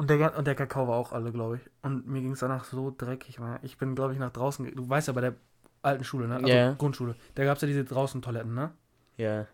Und 0.01 0.09
der, 0.09 0.34
und 0.38 0.46
der 0.46 0.55
Kakao 0.55 0.88
war 0.88 0.96
auch 0.96 1.12
alle, 1.12 1.30
glaube 1.30 1.57
ich. 1.57 1.62
Und 1.82 2.07
mir 2.07 2.22
ging 2.22 2.32
es 2.32 2.38
danach 2.38 2.64
so 2.64 2.94
dreckig. 2.96 3.38
Ich 3.61 3.76
bin, 3.76 3.94
glaube 3.94 4.14
ich, 4.14 4.18
nach 4.18 4.30
draußen. 4.30 4.74
Du 4.74 4.88
weißt 4.88 5.09
ja, 5.09 5.12
bei 5.12 5.20
der 5.20 5.34
alten 5.82 6.05
Schule, 6.05 6.26
ne? 6.26 6.36
Also 6.36 6.46
Ja. 6.48 6.72
Grundschule. 6.72 7.16
Da 7.34 7.44
gab 7.44 7.57
es 7.57 7.61
ja 7.62 7.68
diese 7.68 7.84
draußen 7.84 8.22
Toiletten, 8.22 8.55
ne? 8.55 8.70
Ja. 9.18 9.46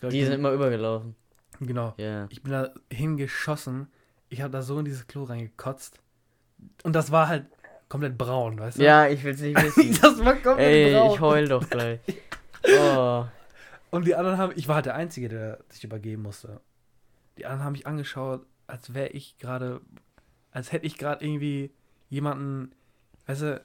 Glaub, 0.00 0.10
Die 0.12 0.24
sind 0.24 0.32
immer 0.32 0.52
übergelaufen. 0.52 1.14
Genau. 1.60 1.92
Ja. 1.98 2.24
Ich 2.30 2.42
bin 2.42 2.52
da 2.52 2.70
hingeschossen. 2.90 3.88
Ich 4.30 4.40
habe 4.40 4.50
da 4.50 4.62
so 4.62 4.78
in 4.78 4.86
dieses 4.86 5.06
Klo 5.06 5.24
reingekotzt. 5.24 6.00
Und 6.84 6.96
das 6.96 7.12
war 7.12 7.28
halt 7.28 7.44
komplett 7.90 8.16
braun, 8.16 8.58
weißt 8.58 8.78
du? 8.78 8.84
Ja, 8.84 9.06
ich 9.08 9.22
will's 9.22 9.42
nicht 9.42 9.56
wissen. 9.62 9.98
das 10.00 10.24
war 10.24 10.36
komplett 10.36 10.58
Ey, 10.72 10.94
braun. 10.94 11.12
ich 11.14 11.20
heul 11.20 11.48
doch 11.48 11.68
gleich. 11.68 12.00
Oh. 12.64 13.24
Und 13.90 14.06
die 14.06 14.14
anderen 14.14 14.38
haben, 14.38 14.52
ich 14.54 14.68
war 14.68 14.76
halt 14.76 14.86
der 14.86 14.94
Einzige, 14.94 15.28
der 15.28 15.58
sich 15.68 15.82
übergeben 15.82 16.22
musste. 16.22 16.60
Die 17.36 17.44
anderen 17.44 17.64
haben 17.64 17.72
mich 17.72 17.88
angeschaut, 17.88 18.46
als 18.72 18.94
wäre 18.94 19.08
ich 19.08 19.36
gerade, 19.36 19.82
als 20.50 20.72
hätte 20.72 20.86
ich 20.86 20.96
gerade 20.96 21.22
irgendwie 21.22 21.70
jemanden, 22.08 22.72
weißt 23.26 23.42
du, 23.42 23.64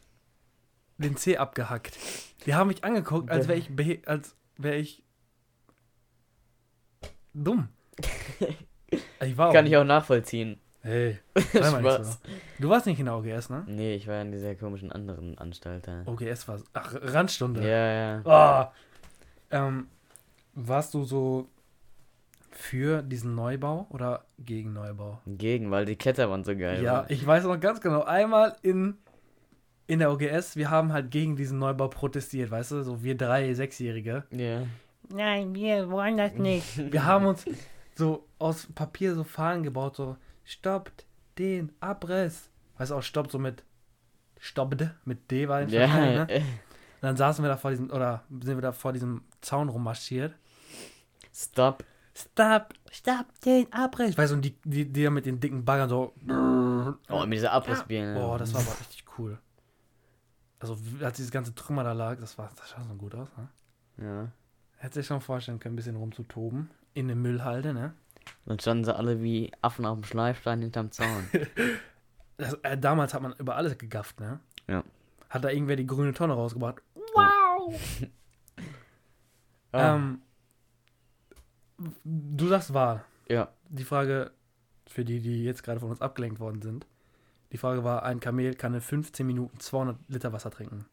den 0.98 1.16
Zeh 1.16 1.38
abgehackt. 1.38 1.98
Die 2.46 2.54
haben 2.54 2.68
mich 2.68 2.84
angeguckt, 2.84 3.32
als 3.32 3.48
wäre 3.48 3.58
ich, 3.58 4.08
als 4.08 4.36
wäre 4.58 4.76
ich 4.76 5.04
dumm. 7.34 7.70
Ich 9.20 9.36
war 9.36 9.50
auch. 9.50 9.54
Kann 9.54 9.66
ich 9.66 9.76
auch 9.76 9.84
nachvollziehen. 9.84 10.62
Hey, 10.82 11.20
mal 11.54 12.04
so. 12.04 12.16
Du 12.60 12.70
warst 12.70 12.86
nicht 12.86 13.00
in 13.00 13.08
der 13.08 13.18
OGS, 13.18 13.50
ne? 13.50 13.66
Nee, 13.68 13.96
ich 13.96 14.08
war 14.08 14.22
in 14.22 14.32
dieser 14.32 14.56
komischen 14.56 14.94
anderen 14.94 15.38
Anstalt 15.38 15.88
da. 15.88 16.04
OGS 16.06 16.48
war. 16.48 16.62
Ach, 16.74 16.96
Randstunde. 17.02 17.68
Ja, 17.68 17.92
ja. 17.92 18.26
Ah. 18.26 18.74
Ähm, 19.52 19.88
warst 20.54 20.94
du 20.94 21.04
so 21.04 21.50
für 22.60 23.04
diesen 23.04 23.36
Neubau 23.36 23.86
oder 23.92 24.26
gegen 24.40 24.74
Neubau? 24.74 25.22
Gegen, 25.28 25.70
weil 25.70 25.86
die 25.86 25.96
Kletterwand 25.96 26.46
so 26.46 26.56
geil 26.58 26.84
Ja, 26.84 26.94
war. 26.94 27.12
ich 27.12 27.26
weiß 27.26 27.44
noch 27.44 27.60
ganz 27.60 27.82
genau. 27.82 28.02
Einmal 28.02 28.56
in, 28.64 28.98
in 29.86 30.00
der 30.00 30.12
OGS, 30.12 30.56
wir 30.56 30.72
haben 30.72 30.92
halt 30.92 31.12
gegen 31.12 31.36
diesen 31.36 31.60
Neubau 31.60 31.88
protestiert, 31.88 32.50
weißt 32.50 32.72
du? 32.72 32.84
So 32.84 33.04
wir 33.04 33.16
drei 33.16 33.54
Sechsjährige. 33.54 34.24
Ja. 34.32 34.64
Nein, 35.10 35.54
wir 35.54 35.90
wollen 35.92 36.18
das 36.18 36.34
nicht. 36.34 36.78
Wir 36.92 37.06
haben 37.06 37.28
uns 37.28 37.46
so 37.96 38.28
aus 38.40 38.68
Papier 38.74 39.16
so 39.16 39.24
Fahnen 39.24 39.64
gebaut, 39.64 39.96
so 39.96 40.18
stoppt 40.44 41.06
den 41.38 41.72
Abriss. 41.80 42.50
Weißt 42.78 42.92
du 42.92 42.96
auch, 42.96 43.04
stoppt 43.04 43.32
so 43.32 43.40
mit 43.40 43.64
stoppt 44.40 44.84
mit 45.06 45.32
D 45.32 45.48
war 45.48 45.62
Ja, 45.62 45.88
ne? 45.88 46.28
äh, 46.30 46.40
Und 46.98 47.04
dann 47.04 47.16
saßen 47.18 47.44
wir 47.46 47.50
da 47.50 47.58
vor 47.58 47.70
diesem, 47.70 47.92
oder 47.92 48.24
sind 48.30 48.58
wir 48.58 48.62
da 48.62 48.72
vor 48.72 48.92
diesem 48.92 49.22
Zaun 49.42 49.70
rummarschiert. 49.70 50.34
stop. 51.32 51.84
Stopp, 52.18 52.74
stopp 52.90 53.28
den 53.46 53.72
Abriss. 53.72 54.18
Weißt 54.18 54.32
du, 54.32 54.38
und 54.38 54.42
die, 54.42 54.58
die, 54.64 54.92
die 54.92 55.04
da 55.04 55.12
mit 55.12 55.28
den 55.28 55.40
dicken 55.40 55.64
Baggern 55.64 55.88
so. 55.88 56.14
Oh, 57.10 57.26
mit 57.26 57.34
dieser 57.34 57.52
Abrissbirne. 57.52 58.16
Boah, 58.16 58.40
das 58.40 58.54
war 58.56 58.62
aber 58.62 58.72
richtig 58.80 59.04
cool. 59.20 59.38
Also, 60.60 60.76
als 61.02 61.18
dieses 61.18 61.32
ganze 61.32 61.54
Trümmer 61.54 61.84
da 61.84 61.94
lag, 61.94 62.20
das 62.20 62.40
war, 62.40 62.50
das 62.58 62.72
sah 62.72 62.84
so 62.84 62.96
gut 62.96 63.14
aus, 63.14 63.28
ne? 63.38 63.50
Ja. 64.04 64.32
Hätte 64.78 64.96
sich 64.96 65.06
schon 65.06 65.22
vorstellen 65.22 65.60
können, 65.60 65.74
ein 65.74 65.76
bisschen 65.76 65.96
rumzutoben. 65.96 66.72
In 66.96 67.08
der 67.08 67.16
Müllhalde, 67.16 67.76
ne? 67.76 67.94
Dann 68.46 68.60
standen 68.60 68.86
sie 68.86 68.96
alle 68.96 69.22
wie 69.22 69.52
Affen 69.62 69.86
auf 69.86 70.00
dem 70.00 70.04
Schleifstein 70.04 70.62
hinterm 70.62 70.92
Zaun. 70.92 71.28
Das, 72.40 72.54
äh, 72.62 72.78
damals 72.78 73.16
hat 73.16 73.24
man 73.24 73.34
über 73.40 73.56
alles 73.56 73.80
gegafft, 73.80 74.20
ne? 74.20 74.40
Ja. 74.68 74.84
Hat 75.28 75.44
da 75.44 75.50
irgendwer 75.50 75.76
die 75.76 75.88
grüne 75.88 76.14
Tonne 76.14 76.34
rausgebracht. 76.34 76.84
Ah, 77.16 77.58
Ähm, 79.74 80.22
du 82.04 82.48
sagst 82.48 82.74
wahr. 82.74 83.06
ja. 83.30 83.50
Die 83.70 83.84
Frage, 83.84 84.32
für 84.88 85.04
die, 85.04 85.20
die 85.20 85.44
jetzt 85.44 85.62
gerade 85.64 85.80
von 85.82 85.90
uns 85.90 86.00
abgelenkt 86.02 86.40
worden 86.40 86.62
sind. 86.62 86.88
Die 87.52 87.58
Frage 87.58 87.84
war, 87.84 88.04
ein 88.04 88.20
Kamel 88.22 88.56
kann 88.56 88.74
in 88.74 88.80
15 88.82 89.26
Minuten 89.28 89.60
200 89.60 89.98
Liter 90.08 90.32
Wasser 90.34 90.50
trinken. 90.52 90.86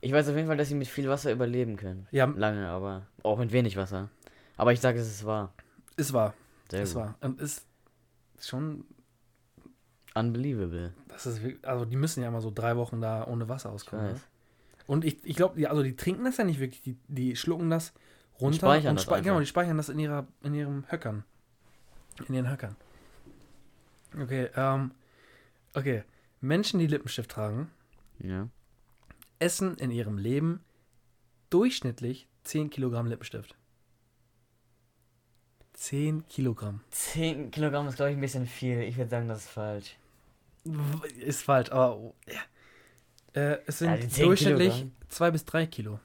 Ich 0.00 0.12
weiß 0.12 0.28
auf 0.28 0.34
jeden 0.36 0.48
Fall, 0.48 0.56
dass 0.56 0.68
sie 0.68 0.74
mit 0.74 0.88
viel 0.88 1.08
Wasser 1.08 1.30
überleben 1.32 1.76
können. 1.76 2.06
Ja, 2.10 2.24
Lange, 2.24 2.68
aber 2.68 3.06
auch 3.22 3.38
mit 3.38 3.52
wenig 3.52 3.76
Wasser. 3.76 4.08
Aber 4.56 4.72
ich 4.72 4.80
sage, 4.80 4.98
es 4.98 5.08
ist 5.08 5.24
wahr. 5.26 5.52
ist 5.96 6.12
wahr. 6.14 6.34
Sehr 6.70 6.82
Ist 6.82 6.94
gut. 6.94 7.02
wahr. 7.02 7.16
Und 7.20 7.40
ist 7.40 7.66
schon, 8.40 8.84
Unbelievable. 10.14 10.92
das 11.08 11.26
ist 11.26 11.40
also 11.64 11.84
die 11.84 11.96
müssen 11.96 12.22
ja 12.22 12.28
immer 12.28 12.40
so 12.40 12.50
drei 12.50 12.76
Wochen 12.76 13.00
da 13.00 13.26
ohne 13.26 13.48
Wasser 13.48 13.68
Ich 13.70 13.74
auskommen. 13.74 14.06
Ne? 14.06 14.12
weiß. 14.14 14.20
Und 14.86 15.04
ich, 15.04 15.24
ich 15.24 15.36
glaube, 15.36 15.56
die, 15.56 15.68
also 15.68 15.82
die 15.82 15.96
trinken 15.96 16.24
das 16.24 16.36
ja 16.38 16.44
nicht 16.44 16.60
wirklich, 16.60 16.82
die, 16.82 16.96
die 17.08 17.36
schlucken 17.36 17.70
das 17.70 17.92
runter 18.40 18.56
speichern 18.58 18.96
das 18.96 19.04
spe- 19.04 19.22
genau, 19.22 19.40
die 19.40 19.46
speichern 19.46 19.76
das 19.76 19.88
in 19.88 19.98
ihrer, 19.98 20.26
in 20.42 20.54
ihrem 20.54 20.84
Höckern. 20.90 21.24
In 22.28 22.34
ihren 22.34 22.50
Höckern. 22.50 22.76
Okay, 24.20 24.48
ähm, 24.56 24.92
okay. 25.74 26.02
Menschen, 26.40 26.80
die 26.80 26.86
Lippenstift 26.86 27.30
tragen, 27.30 27.70
Ja. 28.18 28.48
essen 29.38 29.76
in 29.78 29.90
ihrem 29.90 30.18
Leben 30.18 30.60
durchschnittlich 31.50 32.28
10 32.44 32.68
Kilogramm 32.70 33.06
Lippenstift. 33.06 33.56
10 35.74 36.26
Kilogramm. 36.28 36.80
10 36.90 37.50
Kilogramm 37.50 37.88
ist, 37.88 37.96
glaube 37.96 38.10
ich, 38.10 38.16
ein 38.16 38.20
bisschen 38.20 38.46
viel. 38.46 38.80
Ich 38.82 38.96
würde 38.96 39.10
sagen, 39.10 39.28
das 39.28 39.40
ist 39.44 39.50
falsch. 39.50 39.96
Ist 41.18 41.42
falsch, 41.42 41.70
aber 41.72 41.96
oh, 41.96 42.14
ja. 42.26 42.40
äh, 43.40 43.58
es 43.66 43.78
sind 43.78 43.90
Ja, 43.90 43.96
die 43.96 44.08
10 44.08 44.24
durchschnittlich 44.26 44.72
Kilogramm. 44.74 44.92
2 45.08 45.30
bis 45.30 45.44
3 45.44 45.66
Kilo. 45.66 46.00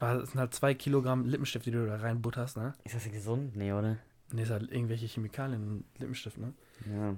Aber 0.00 0.22
es 0.22 0.30
sind 0.30 0.40
halt 0.40 0.54
2 0.54 0.74
Kilogramm 0.74 1.24
Lippenstift, 1.26 1.66
die 1.66 1.70
du 1.72 1.86
da 1.86 1.96
reinbutterst, 1.96 2.56
ne? 2.56 2.74
Ist 2.84 2.94
das 2.94 3.10
gesund? 3.10 3.56
Nee, 3.56 3.72
oder? 3.72 3.96
Ne, 4.32 4.42
ist 4.42 4.50
halt 4.50 4.70
irgendwelche 4.70 5.06
Chemikalien 5.06 5.62
in 5.62 5.84
Lippenstift, 5.98 6.38
ne? 6.38 6.52
Ja. 6.92 7.16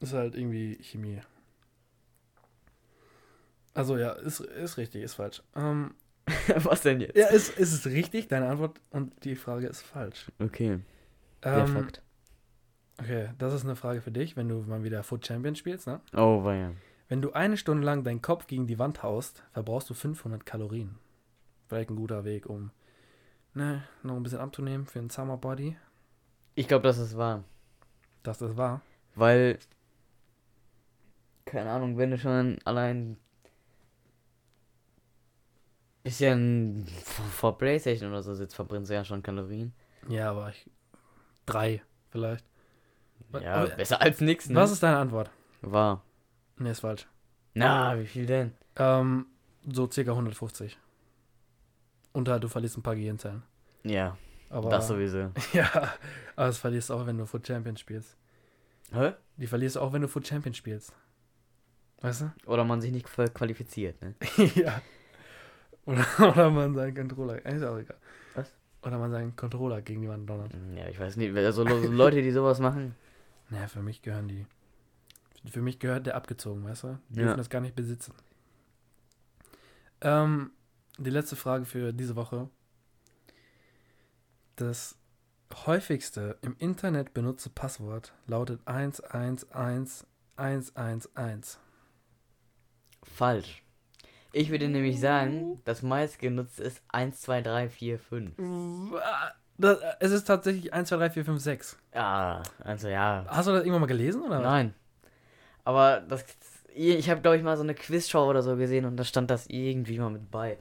Ist 0.00 0.12
halt 0.12 0.34
irgendwie 0.34 0.76
Chemie. 0.82 1.20
Also 3.74 3.96
ja, 3.96 4.12
ist, 4.12 4.40
ist 4.40 4.76
richtig, 4.78 5.02
ist 5.02 5.14
falsch. 5.14 5.42
Ähm, 5.54 5.94
Was 6.56 6.82
denn 6.82 7.00
jetzt? 7.00 7.16
ja, 7.16 7.28
ist, 7.28 7.56
ist 7.58 7.72
es 7.72 7.86
richtig, 7.86 8.28
deine 8.28 8.48
Antwort 8.48 8.80
und 8.90 9.24
die 9.24 9.36
Frage 9.36 9.66
ist 9.66 9.82
falsch. 9.82 10.30
Okay. 10.38 10.80
Der 11.44 11.58
Ähm, 11.58 11.68
Fakt. 11.68 12.02
okay, 13.00 13.30
das 13.38 13.52
ist 13.54 13.64
eine 13.64 13.76
Frage 13.76 14.00
für 14.00 14.10
dich, 14.10 14.36
wenn 14.36 14.48
du 14.48 14.62
mal 14.62 14.82
wieder 14.82 15.02
Foot 15.02 15.26
Champion 15.26 15.54
spielst, 15.54 15.86
ne? 15.86 16.00
Oh, 16.14 16.42
war 16.42 16.54
ja. 16.54 16.72
Wenn 17.08 17.22
du 17.22 17.32
eine 17.32 17.56
Stunde 17.56 17.84
lang 17.84 18.02
deinen 18.02 18.22
Kopf 18.22 18.46
gegen 18.48 18.66
die 18.66 18.78
Wand 18.78 19.02
haust, 19.02 19.44
verbrauchst 19.52 19.88
du 19.88 19.94
500 19.94 20.44
Kalorien. 20.44 20.96
Vielleicht 21.68 21.90
ein 21.90 21.96
guter 21.96 22.24
Weg, 22.24 22.46
um 22.46 22.70
ne, 23.54 23.82
noch 24.02 24.16
ein 24.16 24.22
bisschen 24.22 24.38
abzunehmen 24.40 24.86
für 24.86 24.98
einen 25.00 25.10
Summer 25.10 25.36
Body. 25.36 25.76
Ich 26.54 26.68
glaube, 26.68 26.82
das 26.84 26.98
ist 26.98 27.16
wahr. 27.16 27.44
Das 28.22 28.40
ist 28.40 28.56
wahr. 28.56 28.80
Weil, 29.14 29.58
keine 31.44 31.70
Ahnung, 31.70 31.96
wenn 31.98 32.10
du 32.10 32.18
schon 32.18 32.58
allein 32.64 33.16
bisschen 36.02 36.86
vor, 37.04 37.58
Playstation 37.58 38.10
oder 38.10 38.22
so 38.22 38.34
sitzt, 38.34 38.54
verbrennst 38.54 38.90
du 38.90 38.94
ja 38.94 39.04
schon 39.04 39.22
Kalorien. 39.22 39.72
Ja, 40.08 40.30
aber 40.30 40.50
ich. 40.50 40.70
Drei, 41.46 41.82
vielleicht. 42.10 42.44
Ja, 43.40 43.54
Aber- 43.54 43.68
besser 43.70 44.00
als 44.00 44.20
nix, 44.20 44.48
ne? 44.48 44.54
Was 44.56 44.70
ist 44.70 44.82
deine 44.82 44.98
Antwort? 44.98 45.30
Wahr. 45.62 46.02
Ne, 46.58 46.70
ist 46.70 46.80
falsch. 46.80 47.06
Na, 47.54 47.98
wie 47.98 48.06
viel 48.06 48.26
denn? 48.26 48.52
Ähm, 48.76 49.26
so 49.68 49.90
circa 49.90 50.12
150. 50.12 50.78
Und 52.16 52.30
halt, 52.30 52.42
du 52.42 52.48
verlierst 52.48 52.78
ein 52.78 52.82
paar 52.82 52.94
Gehirnzellen. 52.96 53.42
Ja, 53.84 54.16
Aber, 54.48 54.70
das 54.70 54.88
sowieso. 54.88 55.32
Ja, 55.52 55.70
aber 56.34 56.46
das 56.46 56.56
verlierst 56.56 56.88
du 56.88 56.94
auch, 56.94 57.06
wenn 57.06 57.18
du 57.18 57.26
Foot 57.26 57.46
Champion 57.46 57.76
spielst. 57.76 58.16
Hä? 58.90 59.12
Die 59.36 59.46
verlierst 59.46 59.76
du 59.76 59.80
auch, 59.80 59.92
wenn 59.92 60.00
du 60.00 60.08
Foot 60.08 60.26
Champion 60.26 60.54
spielst. 60.54 60.94
Weißt 62.00 62.22
du? 62.22 62.32
Oder 62.46 62.64
man 62.64 62.80
sich 62.80 62.90
nicht 62.90 63.04
qualifiziert, 63.04 64.00
ne? 64.00 64.14
ja. 64.54 64.80
Oder, 65.84 66.06
oder 66.18 66.50
man 66.50 66.74
seinen 66.74 66.94
Controller. 66.94 67.44
Ist 67.44 67.62
auch 67.62 67.76
egal. 67.76 67.98
Was? 68.34 68.50
Oder 68.82 68.96
man 68.96 69.10
seinen 69.10 69.36
Controller 69.36 69.82
gegen 69.82 70.00
die 70.00 70.08
Wand 70.08 70.26
donnert. 70.30 70.52
Ja, 70.74 70.88
ich 70.88 70.98
weiß 70.98 71.18
nicht. 71.18 71.36
Also 71.36 71.64
so 71.68 71.86
Leute, 71.92 72.22
die 72.22 72.30
sowas 72.30 72.60
machen. 72.60 72.94
Naja, 73.50 73.68
für 73.68 73.82
mich 73.82 74.00
gehören 74.00 74.28
die. 74.28 74.46
Für 75.50 75.60
mich 75.60 75.80
gehört 75.80 76.06
der 76.06 76.16
abgezogen, 76.16 76.64
weißt 76.64 76.84
du? 76.84 76.98
Die 77.10 77.18
Ja. 77.18 77.24
dürfen 77.26 77.38
das 77.38 77.50
gar 77.50 77.60
nicht 77.60 77.76
besitzen. 77.76 78.14
Ähm, 80.00 80.50
die 80.98 81.10
letzte 81.10 81.36
Frage 81.36 81.64
für 81.64 81.92
diese 81.92 82.16
Woche. 82.16 82.48
Das 84.56 84.96
häufigste 85.66 86.38
im 86.42 86.56
Internet 86.58 87.14
benutzte 87.14 87.50
Passwort 87.50 88.12
lautet 88.26 88.60
111111. 88.66 91.58
Falsch. 93.02 93.62
Ich 94.32 94.50
würde 94.50 94.68
nämlich 94.68 95.00
sagen, 95.00 95.62
das 95.64 95.82
meistgenutzte 95.82 96.62
ist 96.62 96.82
1, 96.88 97.22
2, 97.22 97.42
3, 97.42 97.68
4, 97.70 97.98
5. 97.98 98.32
Das, 99.58 99.78
es 100.00 100.12
ist 100.12 100.24
tatsächlich 100.24 100.74
1, 100.74 100.88
2, 100.88 100.96
3, 100.96 101.10
4, 101.10 101.24
5, 101.24 101.40
6. 101.40 101.78
Ja, 101.94 102.42
also 102.58 102.88
ja. 102.88 103.24
Hast 103.28 103.48
du 103.48 103.52
das 103.52 103.60
irgendwann 103.60 103.82
mal 103.82 103.86
gelesen? 103.86 104.22
Oder? 104.22 104.40
Nein. 104.40 104.74
Aber 105.64 106.00
das. 106.00 106.24
Ich 106.74 107.08
habe, 107.08 107.22
glaube 107.22 107.38
ich, 107.38 107.42
mal 107.42 107.56
so 107.56 107.62
eine 107.62 107.74
Quizshow 107.74 108.28
oder 108.28 108.42
so 108.42 108.56
gesehen 108.56 108.84
und 108.84 108.98
da 108.98 109.04
stand 109.04 109.30
das 109.30 109.46
irgendwie 109.46 109.98
mal 109.98 110.10
mit 110.10 110.30
bei. 110.30 110.58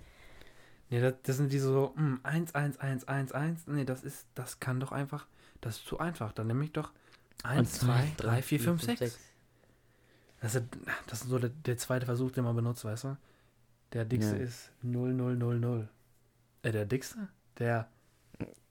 Nee, 0.95 1.01
das, 1.01 1.13
das 1.23 1.35
sind 1.35 1.51
diese 1.51 1.67
so, 1.67 1.91
hm, 1.97 2.21
1, 2.23 2.55
1, 2.55 2.79
1, 2.79 3.05
1, 3.05 3.31
1. 3.33 3.67
Nee, 3.67 3.83
das 3.83 4.03
ist, 4.05 4.25
das 4.33 4.61
kann 4.61 4.79
doch 4.79 4.93
einfach, 4.93 5.27
das 5.59 5.75
ist 5.77 5.85
zu 5.85 5.99
einfach. 5.99 6.31
Dann 6.31 6.47
nehme 6.47 6.63
ich 6.63 6.71
doch 6.71 6.93
1, 7.43 7.79
2, 7.79 8.13
3, 8.15 8.41
4, 8.41 8.59
5, 8.61 8.81
6. 8.81 9.19
Das 10.39 10.55
ist, 10.55 10.63
das 11.07 11.21
ist 11.23 11.27
so 11.29 11.37
der, 11.37 11.49
der 11.49 11.77
zweite 11.77 12.05
Versuch, 12.05 12.31
den 12.31 12.45
man 12.45 12.55
benutzt, 12.55 12.85
weißt 12.85 13.03
du? 13.03 13.17
Der 13.91 14.05
dickste 14.05 14.37
Ja. 14.37 14.43
ist 14.43 14.71
0, 14.83 15.13
0, 15.13 15.35
0, 15.35 15.59
0. 15.59 15.89
Äh, 16.63 16.71
der 16.71 16.85
dickste? 16.85 17.27
Der 17.59 17.89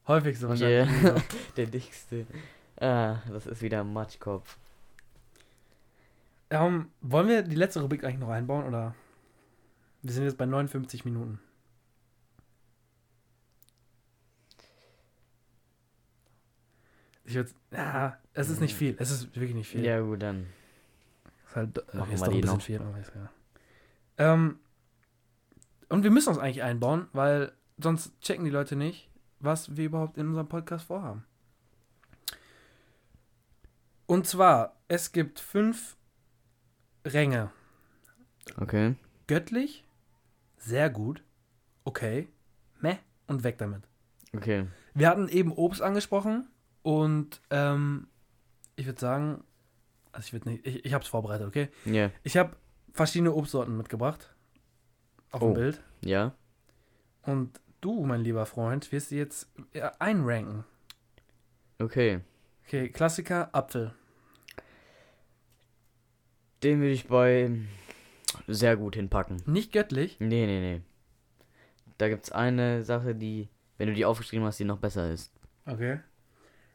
häufigste 0.09 0.47
Yeah. 0.47 0.87
wahrscheinlich. 0.87 1.23
Der 1.57 1.67
dickste. 1.67 2.27
Ah, 2.81 3.19
das 3.29 3.47
ist 3.47 3.61
wieder 3.61 3.85
Matschkopf. 3.85 4.57
ähm, 6.49 6.91
wollen 7.03 7.29
wir 7.29 7.43
die 7.43 7.55
letzte 7.57 7.81
Rubrik 7.83 8.03
eigentlich 8.03 8.19
noch 8.19 8.31
einbauen, 8.31 8.65
oder? 8.67 8.95
Wir 10.01 10.13
sind 10.15 10.25
jetzt 10.25 10.39
bei 10.39 10.47
59 10.47 11.05
Minuten. 11.05 11.39
Ich 17.25 17.35
würde, 17.35 17.51
ja, 17.71 18.19
es 18.35 18.51
ist 18.51 18.61
nicht 18.61 18.75
viel. 18.75 18.97
Es 18.99 19.11
ist 19.11 19.35
wirklich 19.35 19.55
nicht 19.55 19.69
viel. 19.69 19.85
Ja, 19.85 20.01
gut, 20.01 20.23
dann. 20.23 20.47
Ist 21.47 21.57
halt, 21.57 21.79
äh, 21.79 21.97
Machen 21.97 22.13
ist 22.13 22.21
wir 22.21 22.27
doch 22.27 22.35
ein 22.35 22.41
bisschen 22.41 22.57
noch. 22.57 22.63
viel, 22.63 22.81
aber 22.81 22.99
ist 22.99 23.13
ja. 23.15 23.31
Ähm, 24.19 24.59
und 25.89 26.03
wir 26.03 26.11
müssen 26.11 26.29
uns 26.29 26.39
eigentlich 26.39 26.63
einbauen, 26.63 27.09
weil 27.13 27.53
sonst 27.79 28.21
checken 28.21 28.45
die 28.45 28.51
Leute 28.51 28.77
nicht, 28.77 29.09
was 29.41 29.77
wir 29.77 29.87
überhaupt 29.87 30.19
in 30.19 30.29
unserem 30.29 30.49
Podcast 30.49 30.87
vorhaben. 30.87 31.25
Und 34.07 34.27
zwar, 34.27 34.77
es 34.89 35.13
gibt 35.13 35.41
fünf 35.41 35.97
Ränge. 37.07 37.51
Okay. 38.59 38.97
Göttlich, 39.27 39.85
sehr 40.59 40.91
gut, 40.91 41.23
okay, 41.85 42.29
meh 42.81 42.99
und 43.27 43.43
weg 43.43 43.57
damit. 43.59 43.83
Okay. 44.37 44.67
Wir 44.93 45.09
hatten 45.09 45.29
eben 45.29 45.53
Obst 45.53 45.81
angesprochen 45.81 46.49
und 46.85 47.41
ähm, 47.51 48.07
ich 48.77 48.87
würde 48.87 49.01
sagen, 49.01 49.43
also 50.13 50.27
ich 50.27 50.33
würde 50.33 50.51
nicht, 50.51 50.65
ich, 50.67 50.85
ich 50.85 50.93
habe 50.95 51.03
es 51.03 51.09
vorbereitet, 51.09 51.49
okay? 51.49 51.69
Ja. 51.85 52.11
Ich 52.23 52.37
habe 52.37 52.57
verschiedene 52.93 53.33
Obstsorten 53.33 53.77
mitgebracht 53.77 54.33
auf 55.33 55.43
Oh. 55.43 55.47
dem 55.47 55.55
Bild 55.55 55.83
Ja. 56.05 56.33
und 57.23 57.61
du, 57.81 58.05
mein 58.07 58.21
lieber 58.21 58.47
Freund, 58.47 58.93
wirst 58.93 59.09
sie 59.09 59.17
jetzt 59.19 59.49
äh, 59.73 59.91
einranken. 59.99 60.65
Okay. 61.81 62.21
Okay, 62.67 62.89
Klassiker, 62.91 63.49
Apfel. 63.53 63.93
Den 66.63 66.81
würde 66.81 66.93
ich 66.93 67.09
bei 67.09 67.51
sehr 68.47 68.77
gut 68.77 68.95
hinpacken. 68.97 69.43
Nicht 69.47 69.73
göttlich, 69.73 70.17
Nee, 70.21 70.47
nee, 70.47 70.61
nee. 70.61 70.83
Da 71.99 72.09
gibt's 72.09 72.33
eine 72.33 72.83
Sache, 72.85 73.15
die, 73.15 73.49
wenn 73.79 73.89
du 73.89 73.95
die 73.95 74.05
aufgeschrieben 74.05 74.47
hast, 74.47 74.59
die 74.59 74.65
noch 74.65 74.79
besser 74.79 75.11
ist. 75.11 75.33
okay. 75.67 76.01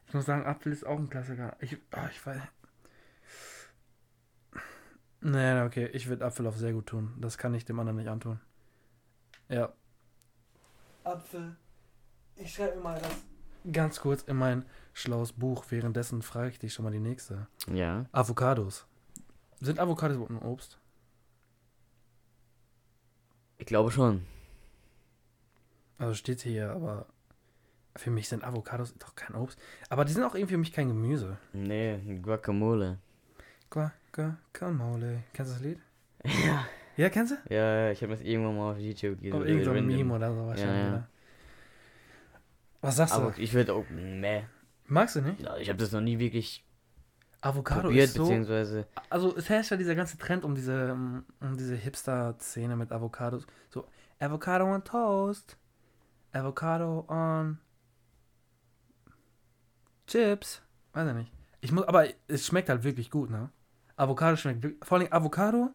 Ich 0.09 0.15
muss 0.15 0.25
sagen, 0.25 0.43
Apfel 0.43 0.71
ist 0.71 0.87
auch 0.87 0.97
ein 0.97 1.07
Klassiker. 1.07 1.55
Ich, 1.59 1.77
ah, 1.91 2.07
ich 2.09 2.25
weiß. 2.25 2.41
Nee, 5.21 5.61
okay, 5.61 5.85
ich 5.93 6.07
würde 6.07 6.25
Apfel 6.25 6.47
auf 6.47 6.57
sehr 6.57 6.73
gut 6.73 6.87
tun. 6.87 7.13
Das 7.19 7.37
kann 7.37 7.53
ich 7.53 7.63
dem 7.63 7.79
anderen 7.79 7.97
nicht 7.97 8.09
antun. 8.09 8.39
Ja. 9.49 9.71
Apfel. 11.03 11.55
Ich 12.37 12.51
schreibe 12.51 12.77
mir 12.77 12.81
mal 12.81 12.99
das 12.99 13.71
ganz 13.71 13.99
kurz 13.99 14.23
in 14.23 14.35
mein 14.35 14.65
schlaues 14.93 15.31
Buch. 15.33 15.65
Währenddessen 15.69 16.23
frage 16.23 16.49
ich 16.49 16.57
dich 16.59 16.73
schon 16.73 16.85
mal 16.85 16.91
die 16.91 16.99
nächste. 16.99 17.45
Ja. 17.71 18.07
Avocados. 18.11 18.87
Sind 19.61 19.77
Avocados 19.77 20.15
überhaupt 20.15 20.31
ein 20.31 20.49
Obst? 20.49 20.79
Ich 23.59 23.67
glaube 23.67 23.91
schon. 23.91 24.25
Also 25.99 26.15
steht 26.15 26.41
hier, 26.41 26.71
aber 26.71 27.05
für 27.99 28.09
mich 28.11 28.29
sind 28.29 28.43
Avocados 28.43 28.95
doch 28.97 29.15
kein 29.15 29.35
Obst. 29.35 29.59
Aber 29.89 30.05
die 30.05 30.13
sind 30.13 30.23
auch 30.23 30.33
irgendwie 30.35 30.53
für 30.53 30.57
mich 30.59 30.71
kein 30.73 30.87
Gemüse. 30.87 31.37
Nee, 31.53 32.19
Guacamole. 32.21 32.97
Guacamole. 33.69 35.23
Kennst 35.33 35.51
du 35.51 35.55
das 35.55 35.63
Lied? 35.63 35.79
Ja. 36.45 36.65
Ja, 36.97 37.07
kennst 37.09 37.31
du? 37.31 37.53
Ja, 37.53 37.91
ich 37.91 38.01
habe 38.01 38.11
das 38.11 38.21
irgendwann 38.21 38.57
mal 38.57 38.71
auf 38.73 38.77
YouTube 38.77 39.21
gesehen. 39.21 39.33
Oder 39.33 39.45
irgend 39.45 39.63
so 39.63 39.71
ein. 39.71 39.87
Meme 39.87 40.13
oder 40.13 40.33
so 40.33 40.47
wahrscheinlich. 40.47 40.75
Ja, 40.75 40.83
ja. 40.83 40.89
Oder? 40.89 41.07
Was 42.81 42.95
sagst 42.97 43.13
Aber 43.15 43.31
du? 43.31 43.41
ich 43.41 43.53
würde 43.53 43.73
auch, 43.73 43.85
meh. 43.89 44.41
Magst 44.87 45.15
du 45.15 45.21
nicht? 45.21 45.39
Ja, 45.41 45.55
Ich 45.57 45.69
habe 45.69 45.79
das 45.79 45.93
noch 45.93 46.01
nie 46.01 46.19
wirklich 46.19 46.65
Avocado 47.39 47.83
probiert, 47.83 48.05
ist 48.05 48.15
so. 48.15 48.23
beziehungsweise. 48.23 48.85
Also 49.09 49.33
es 49.37 49.47
herrscht 49.47 49.71
ja 49.71 49.77
dieser 49.77 49.95
ganze 49.95 50.17
Trend 50.17 50.43
um 50.43 50.55
diese, 50.55 50.91
um 50.91 51.57
diese 51.57 51.75
Hipster-Szene 51.75 52.75
mit 52.75 52.91
Avocados. 52.91 53.45
So, 53.69 53.85
Avocado 54.19 54.65
on 54.65 54.83
Toast. 54.83 55.57
Avocado 56.33 57.05
on 57.07 57.59
Chips. 60.09 60.61
Weiß 60.93 61.07
ich 61.07 61.13
nicht. 61.15 61.31
Ich 61.61 61.71
muss, 61.71 61.83
aber 61.85 62.05
es 62.27 62.45
schmeckt 62.45 62.69
halt 62.69 62.83
wirklich 62.83 63.11
gut, 63.11 63.29
ne? 63.29 63.49
Avocado 63.95 64.35
schmeckt 64.37 64.63
wirklich. 64.63 64.85
Vor 64.87 64.97
allem 64.97 65.11
Avocado 65.11 65.69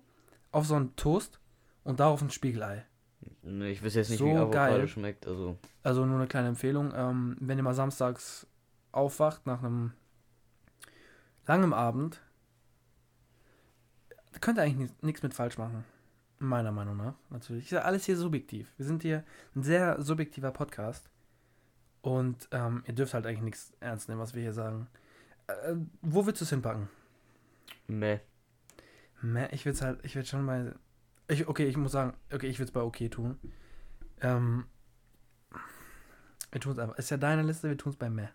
auf 0.51 0.67
so 0.67 0.75
einen 0.75 0.97
Toast 0.97 1.39
und 1.85 2.01
darauf 2.01 2.23
ein 2.23 2.31
Spiegelei. 2.31 2.85
Ich 3.43 3.85
weiß 3.85 3.95
jetzt 3.95 4.11
nicht, 4.11 4.19
So 4.19 4.27
wie 4.27 4.33
Avocado 4.33 4.77
geil. 4.77 4.89
schmeckt. 4.89 5.27
Also, 5.27 5.57
Also 5.83 6.05
nur 6.07 6.17
eine 6.17 6.27
kleine 6.27 6.49
Empfehlung. 6.49 6.93
Ähm, 6.95 7.37
wenn 7.41 7.59
ihr 7.59 7.63
mal 7.65 7.75
samstags 7.75 8.47
aufwacht 8.93 9.47
nach 9.47 9.63
einem 9.63 9.93
langen 11.47 11.73
Abend, 11.73 12.21
könnt 14.41 14.59
ihr 14.59 14.63
eigentlich 14.63 14.91
nichts 15.03 15.23
mit 15.23 15.35
falsch 15.35 15.59
machen. 15.59 15.85
Meiner 16.39 16.73
Meinung 16.73 16.97
nach, 16.97 17.15
natürlich. 17.31 17.65
Ist 17.67 17.71
ja 17.71 17.83
alles 17.83 18.05
hier 18.05 18.17
subjektiv. 18.17 18.73
Wir 18.77 18.87
sind 18.87 19.03
hier 19.03 19.25
ein 19.55 19.63
sehr 19.63 20.01
subjektiver 20.03 20.51
Podcast. 20.51 21.09
Und 22.05 22.49
ähm, 22.51 22.85
ihr 22.87 22.93
dürft 22.93 23.15
halt 23.15 23.25
eigentlich 23.25 23.41
nichts 23.41 23.73
ernst 23.81 24.11
nehmen, 24.11 24.21
was 24.21 24.35
wir 24.35 24.43
hier 24.43 24.53
sagen. 24.53 24.89
Äh, 25.47 25.75
wo 26.03 26.27
willst 26.27 26.39
du 26.43 26.45
es 26.45 26.51
hinpacken? 26.51 26.91
meh. 27.87 28.19
Meh, 29.23 29.49
Ich 29.53 29.65
würde 29.65 29.75
es 29.75 29.81
halt, 29.81 30.05
ich 30.05 30.15
würde 30.15 30.29
schon 30.29 30.45
bei. 30.45 30.75
Ich, 31.29 31.49
okay, 31.49 31.65
ich 31.67 31.79
muss 31.79 31.93
sagen, 31.93 32.13
okay, 32.31 32.49
ich 32.49 32.59
würde 32.59 32.67
es 32.69 32.73
bei 32.73 32.83
okay 32.83 33.09
tun. 33.09 33.39
Ähm, 34.21 34.67
wir 36.53 36.61
tun 36.61 36.73
es 36.73 36.79
einfach. 36.79 36.99
Ist 36.99 37.11
ja 37.11 37.17
deine 37.17 37.43
Liste, 37.43 37.71
wir 37.71 37.79
tun 37.79 37.93
es 37.93 37.97
bei 37.97 38.11
Meh. 38.11 38.29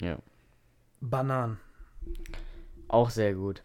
Ja. 0.00 0.20
Bananen. 1.00 1.58
Auch 2.86 3.10
sehr 3.10 3.34
gut. 3.34 3.64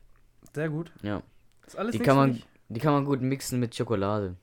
Sehr 0.56 0.70
gut. 0.70 0.92
Ja. 1.04 1.22
Ist 1.68 1.78
alles 1.78 1.92
Die 1.92 2.00
kann 2.00 2.18
man-? 2.18 2.42
Die 2.70 2.80
kann 2.80 2.94
man 2.94 3.06
gut 3.06 3.22
mixen 3.22 3.60
mit 3.60 3.76
Schokolade. 3.76 4.38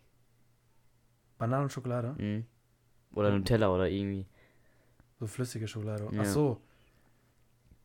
Bananen 1.39 1.65
und 1.65 1.73
Schokolade? 1.73 2.15
Mhm. 2.23 2.47
Oder 3.15 3.33
Nutella 3.33 3.69
oder 3.69 3.89
irgendwie. 3.89 4.27
So 5.23 5.29
flüssige 5.29 5.69
Schokolade. 5.69 6.09
Ja. 6.11 6.23
Ach 6.23 6.27
so. 6.27 6.61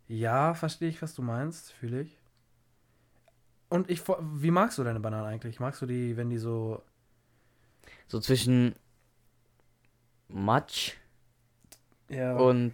Ja, 0.07 0.55
verstehe 0.55 0.89
ich, 0.89 0.99
was 1.03 1.13
du 1.13 1.21
meinst. 1.21 1.71
Fühle 1.71 2.01
ich. 2.01 2.17
Und 3.69 3.91
ich, 3.91 4.01
wie 4.07 4.49
magst 4.49 4.79
du 4.79 4.83
deine 4.83 4.99
Bananen 4.99 5.27
eigentlich? 5.27 5.59
Magst 5.59 5.79
du 5.83 5.85
die, 5.85 6.17
wenn 6.17 6.31
die 6.31 6.39
so. 6.39 6.81
So 8.07 8.19
zwischen 8.19 8.73
Matsch 10.29 10.93
Ja, 12.09 12.35
und 12.37 12.73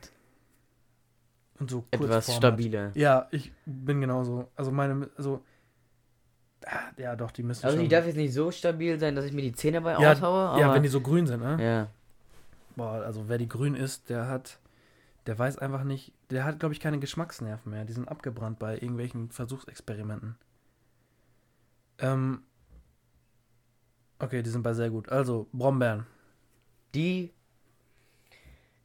und 1.60 1.70
so 1.70 1.82
kurz 1.92 2.04
etwas 2.06 2.34
stabiler. 2.34 2.92
Ja, 2.96 3.28
ich 3.32 3.52
bin 3.66 4.00
genauso. 4.00 4.50
Also 4.56 4.72
meine, 4.72 5.10
also. 5.18 5.44
ah, 6.66 6.92
Ja, 6.96 7.18
doch, 7.18 7.32
die 7.32 7.44
müssen 7.44 7.66
Also 7.66 7.78
die 7.78 7.90
darf 7.90 8.06
jetzt 8.06 8.16
nicht 8.16 8.34
so 8.34 8.50
stabil 8.50 8.98
sein, 8.98 9.14
dass 9.14 9.26
ich 9.26 9.34
mir 9.34 9.42
die 9.42 9.52
Zähne 9.52 9.82
bei 9.82 9.92
Ja, 10.00 10.14
aushaue, 10.14 10.58
ja, 10.58 10.74
wenn 10.74 10.84
die 10.84 10.90
so 10.90 11.02
grün 11.02 11.28
sind, 11.28 11.42
ne? 11.42 11.58
ja. 11.62 11.90
Boah, 12.76 13.04
also 13.04 13.30
wer 13.30 13.38
die 13.38 13.48
grün 13.48 13.76
isst, 13.76 14.10
der 14.10 14.28
hat, 14.28 14.60
der 15.26 15.38
weiß 15.38 15.58
einfach 15.60 15.84
nicht, 15.84 16.14
der 16.30 16.44
hat, 16.44 16.60
glaube 16.60 16.74
ich, 16.74 16.80
keine 16.80 17.00
Geschmacksnerven 17.00 17.72
mehr. 17.72 17.86
Die 17.86 17.94
sind 17.94 18.08
abgebrannt 18.08 18.60
bei 18.60 18.76
irgendwelchen 18.76 19.30
Versuchsexperimenten. 19.32 20.36
Ähm. 22.00 22.44
Okay, 24.20 24.42
die 24.42 24.50
sind 24.50 24.64
bei 24.64 24.74
sehr 24.74 24.90
gut. 24.90 25.10
Also, 25.10 25.48
Brombeeren. 25.52 26.06
Die 26.96 27.34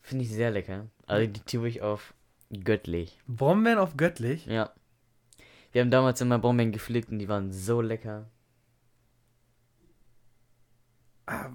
finde 0.01 0.25
ich 0.25 0.31
sehr 0.33 0.51
lecker. 0.51 0.89
Also 1.07 1.27
die 1.31 1.41
tue 1.41 1.69
ich 1.69 1.83
auf 1.83 2.15
göttlich. 2.51 3.19
Brombeeren 3.27 3.79
auf 3.79 3.97
göttlich? 3.97 4.47
Ja. 4.47 4.73
Wir 5.73 5.83
haben 5.83 5.91
damals 5.91 6.21
immer 6.21 6.39
Brombeeren 6.39 6.73
gepflückt 6.73 7.11
und 7.11 7.19
die 7.19 7.29
waren 7.29 7.53
so 7.53 7.81
lecker. 7.81 8.31
Ah. 11.27 11.51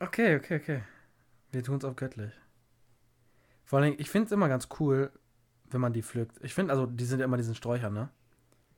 Okay, 0.00 0.36
okay, 0.36 0.56
okay. 0.56 0.82
Wir 1.52 1.62
tun 1.62 1.76
es 1.76 1.84
auf 1.84 1.94
göttlich. 1.94 2.32
Vor 3.64 3.78
allem, 3.78 3.94
ich 3.98 4.10
finde 4.10 4.26
es 4.26 4.32
immer 4.32 4.48
ganz 4.48 4.68
cool, 4.80 5.12
wenn 5.70 5.80
man 5.80 5.92
die 5.92 6.02
pflückt. 6.02 6.38
Ich 6.42 6.54
finde, 6.54 6.72
also, 6.72 6.86
die 6.86 7.04
sind 7.04 7.20
ja 7.20 7.26
immer 7.26 7.36
diesen 7.36 7.54
Sträuchern, 7.54 7.92
ne? 7.92 8.08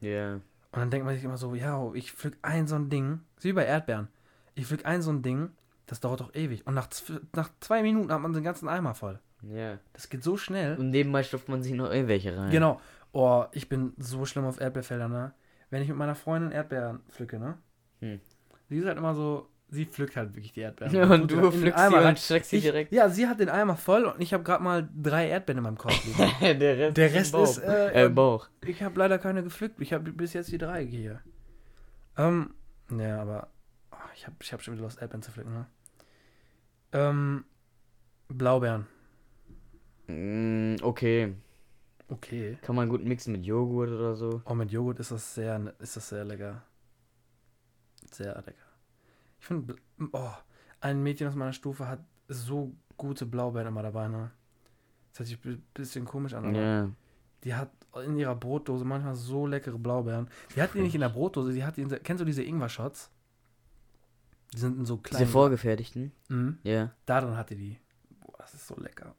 Ja. 0.01 0.35
Und 0.35 0.43
dann 0.81 0.91
denkt 0.91 1.07
man 1.07 1.15
sich 1.15 1.25
immer 1.25 1.37
so, 1.37 1.55
ja, 1.55 1.93
ich 1.95 2.13
pflück 2.13 2.37
ein 2.43 2.67
so 2.67 2.75
ein 2.75 2.91
Ding, 2.91 3.21
ist 3.37 3.45
wie 3.45 3.53
bei 3.53 3.65
Erdbeeren. 3.65 4.09
Ich 4.55 4.67
pflück 4.67 4.85
ein 4.85 5.01
so 5.01 5.11
ein 5.11 5.23
Ding, 5.23 5.51
das 5.87 6.01
dauert 6.01 6.21
doch 6.21 6.35
ewig. 6.35 6.67
Und 6.67 6.75
nach, 6.75 6.89
nach 7.35 7.51
zwei 7.61 7.83
Minuten 7.83 8.13
hat 8.13 8.21
man 8.21 8.33
den 8.33 8.43
ganzen 8.43 8.69
Eimer 8.69 8.95
voll. 8.95 9.21
Ja. 9.43 9.79
Das 9.93 10.09
geht 10.09 10.23
so 10.23 10.37
schnell. 10.37 10.77
Und 10.77 10.91
nebenbei 10.91 11.23
stopft 11.23 11.49
man 11.49 11.63
sich 11.63 11.73
noch 11.73 11.91
irgendwelche 11.91 12.37
rein. 12.37 12.51
Genau. 12.51 12.81
Oh, 13.13 13.45
ich 13.53 13.69
bin 13.69 13.93
so 13.99 14.25
schlimm 14.25 14.45
auf 14.45 14.61
Erdbeerfeldern, 14.61 15.13
ne? 15.13 15.35
Wenn 15.71 15.83
ich 15.83 15.89
mit 15.89 15.97
meiner 15.97 16.15
Freundin 16.15 16.51
Erdbeeren 16.51 17.01
pflücke, 17.11 17.39
ne? 17.39 17.59
Hm. 18.01 18.21
Sie 18.69 18.79
ist 18.79 18.87
halt 18.87 18.99
immer 18.99 19.15
so, 19.15 19.49
sie 19.73 19.87
pflückt 19.87 20.17
halt 20.17 20.35
wirklich 20.35 20.53
die 20.53 20.61
Erdbeeren. 20.61 20.95
Ja, 20.95 21.05
und 21.11 21.31
du 21.31 21.51
pflückst 21.51 21.89
sie 21.89 21.97
und 21.97 22.19
steckst 22.19 22.51
sie 22.51 22.61
direkt. 22.61 22.93
Ja, 22.93 23.09
sie 23.09 23.27
hat 23.27 23.41
den 23.41 23.49
Eimer 23.49 23.77
voll 23.77 24.05
und 24.05 24.21
ich 24.21 24.35
habe 24.35 24.45
gerade 24.45 24.63
mal 24.63 24.89
drei 24.95 25.29
Erdbeeren 25.29 25.59
in 25.59 25.65
meinem 25.65 25.79
Korb 25.79 25.95
liegen. 26.05 26.61
Der 26.61 26.79
Rest, 26.79 26.97
Der 26.97 27.15
Rest 27.15 27.35
ist, 27.35 27.59
äh, 27.59 28.05
äh, 28.05 28.09
Bauch. 28.09 28.49
Ich 28.67 28.83
habe 28.83 28.99
leider 28.99 29.19
keine 29.19 29.43
gepflückt. 29.43 29.81
Ich 29.81 29.93
habe 29.93 30.13
bis 30.13 30.35
jetzt 30.35 30.53
die 30.53 30.59
drei 30.59 30.85
hier. 30.85 31.21
Ähm, 32.19 32.55
ja, 32.97 33.21
aber 33.21 33.49
oh, 33.91 33.97
ich 34.15 34.27
habe 34.27 34.37
ich 34.41 34.53
hab 34.53 34.63
schon 34.63 34.75
wieder 34.75 34.85
Lust, 34.85 35.01
Erdbeeren 35.01 35.23
zu 35.23 35.33
pflücken, 35.33 35.55
ne? 35.55 35.67
Ähm, 36.93 37.45
Blaubeeren. 38.29 38.87
Mm, 40.07 40.77
okay. 40.83 41.35
Okay. 42.09 42.59
Kann 42.61 42.77
man 42.77 42.91
gut 42.91 43.03
mixen 43.03 43.33
mit 43.33 43.47
Joghurt 43.47 43.89
oder 43.89 44.15
so. 44.17 44.43
Oh, 44.45 44.55
mit 44.55 44.71
Joghurt 44.71 45.01
ist 45.01 45.13
das 45.13 45.35
sehr, 45.35 45.75
ist 45.79 45.97
das 45.97 46.11
sehr 46.11 46.25
lecker. 46.27 46.63
Sehr 48.11 48.35
lecker. 48.35 48.62
Ich 49.43 49.49
finde, 49.49 49.75
oh, 50.13 50.31
ein 50.81 51.03
Mädchen 51.03 51.27
aus 51.27 51.35
meiner 51.35 51.53
Stufe 51.53 51.89
hat 51.89 51.99
so 52.29 52.77
gute 52.97 53.27
Blaubeeren 53.27 53.67
immer 53.67 53.83
dabei, 53.83 54.07
ne? 54.07 54.31
Das 55.11 55.19
hört 55.19 55.29
sich 55.31 55.45
ein 55.45 55.61
bisschen 55.75 56.05
komisch 56.05 56.33
an, 56.35 56.45
aber 56.47 56.57
Ja. 56.59 56.91
die 57.43 57.53
hat 57.53 57.73
in 58.07 58.17
ihrer 58.17 58.37
Brotdose 58.37 58.85
manchmal 58.85 59.17
so 59.17 59.49
leckere 59.49 59.79
Blaubeeren. 59.81 60.31
Die 60.55 60.63
hat 60.63 60.75
die 60.75 60.81
nicht 60.81 60.95
in 60.95 61.01
der 61.01 61.09
Brotdose, 61.09 61.53
die 61.53 61.65
hat 61.65 61.77
die 61.77 61.83
in 61.83 61.89
der, 61.89 61.99
kennst 61.99 62.21
du 62.21 62.25
diese 62.25 62.45
Ingwer-Shots? 62.45 63.11
Die 64.55 64.59
sind 64.59 64.79
in 64.79 64.85
so 64.87 64.95
Diese 64.99 65.09
kleinen. 65.17 65.27
vorgefertigten. 65.27 66.13
Mhm. 66.29 66.59
Ja. 66.63 66.93
Darin 67.05 67.37
hatte 67.37 67.57
die. 67.57 67.81
Boah, 68.21 68.37
das 68.39 68.55
ist 68.55 68.69
so 68.69 68.77
lecker. 68.77 69.17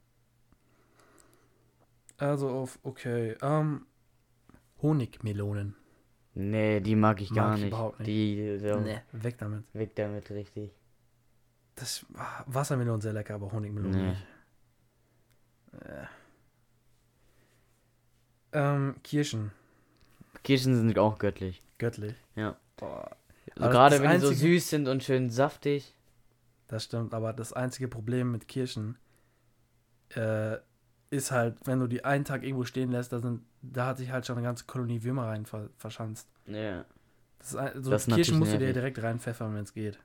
Also 2.16 2.48
auf, 2.48 2.78
okay. 2.82 3.36
Ähm, 3.42 3.84
Honigmelonen. 4.80 5.76
Nee, 6.34 6.80
die 6.80 6.96
mag 6.96 7.20
ich 7.20 7.32
gar 7.32 7.48
Mag 7.50 7.56
ich 7.58 7.64
nicht. 7.64 7.72
überhaupt 7.72 7.98
nicht. 8.00 8.08
Die 8.08 8.36
ja, 8.60 8.76
Nee, 8.80 9.00
weg 9.12 9.38
damit. 9.38 9.64
weg 9.72 9.94
damit 9.94 10.30
richtig. 10.30 10.72
Das 11.76 12.04
ah, 12.16 12.42
Wassermelonen 12.46 13.00
sehr 13.00 13.12
lecker, 13.12 13.34
aber 13.36 13.52
Honigmelonen 13.52 13.96
Nee. 14.00 14.08
nicht. 14.10 14.26
Äh. 15.84 16.06
Ähm, 18.52 18.96
Kirschen. 19.02 19.50
Kirschen 20.42 20.74
sind 20.76 20.98
auch 20.98 21.18
göttlich. 21.18 21.62
Göttlich. 21.78 22.14
Ja. 22.36 22.56
Boah, 22.76 23.16
Also 23.56 23.70
gerade 23.70 24.02
wenn 24.02 24.10
die 24.12 24.18
so 24.18 24.28
einzige- 24.28 24.40
süß 24.54 24.70
sind 24.70 24.88
und 24.88 25.02
schön 25.02 25.30
saftig. 25.30 25.94
das 26.68 26.84
stimmt. 26.84 27.14
Aber 27.14 27.32
das 27.32 27.52
einzige 27.52 27.88
Problem 27.88 28.30
mit 28.32 28.48
Kirschen 28.48 28.96
äh, 30.10 30.56
ist 31.14 31.30
halt, 31.30 31.56
wenn 31.66 31.80
du 31.80 31.86
die 31.86 32.04
einen 32.04 32.24
Tag 32.24 32.42
irgendwo 32.42 32.64
stehen 32.64 32.90
lässt, 32.90 33.12
da, 33.12 33.20
sind, 33.20 33.42
da 33.62 33.86
hat 33.86 33.98
sich 33.98 34.10
halt 34.10 34.26
schon 34.26 34.36
eine 34.36 34.46
ganze 34.46 34.64
Kolonie 34.66 35.02
Würmer 35.02 35.26
rein 35.26 35.46
ver 35.46 35.70
verschanzt. 35.76 36.28
Ja. 36.46 36.84
Das 37.38 37.48
ist, 37.52 37.56
ein- 37.56 37.82
so 37.82 37.90
Das 37.90 38.06
Kirschen 38.06 38.38
musst 38.38 38.52
du 38.52 38.58
dir 38.58 38.72
direkt 38.72 39.02
reinpfeffern, 39.02 39.54
wenn 39.54 39.64
es 39.64 39.72
geht. 39.72 39.98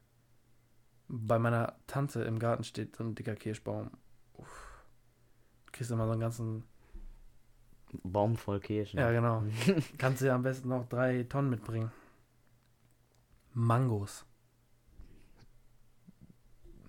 Bei 1.07 1.39
meiner 1.39 1.76
Tante 1.88 2.22
im 2.22 2.38
Garten 2.39 2.64
steht 2.64 2.95
so 2.95 3.03
ein 3.03 3.16
dicker 3.16 3.36
Kirschbaum. 3.36 3.89
Uff. 4.38 4.84
Du 5.66 5.72
kriegst 5.72 5.89
immer 5.91 6.05
so 6.05 6.12
einen 6.12 6.22
ganzen. 6.22 6.64
Baum 8.03 8.36
voll 8.36 8.60
Kirschen. 8.60 8.99
Ja, 8.99 9.12
genau. 9.12 9.43
Kannst 9.97 10.22
du 10.22 10.28
ja 10.28 10.36
am 10.36 10.43
besten 10.43 10.70
noch 10.70 10.88
drei 10.88 11.24
Tonnen 11.24 11.49
mitbringen. 11.49 11.91
Mangos. 13.53 14.26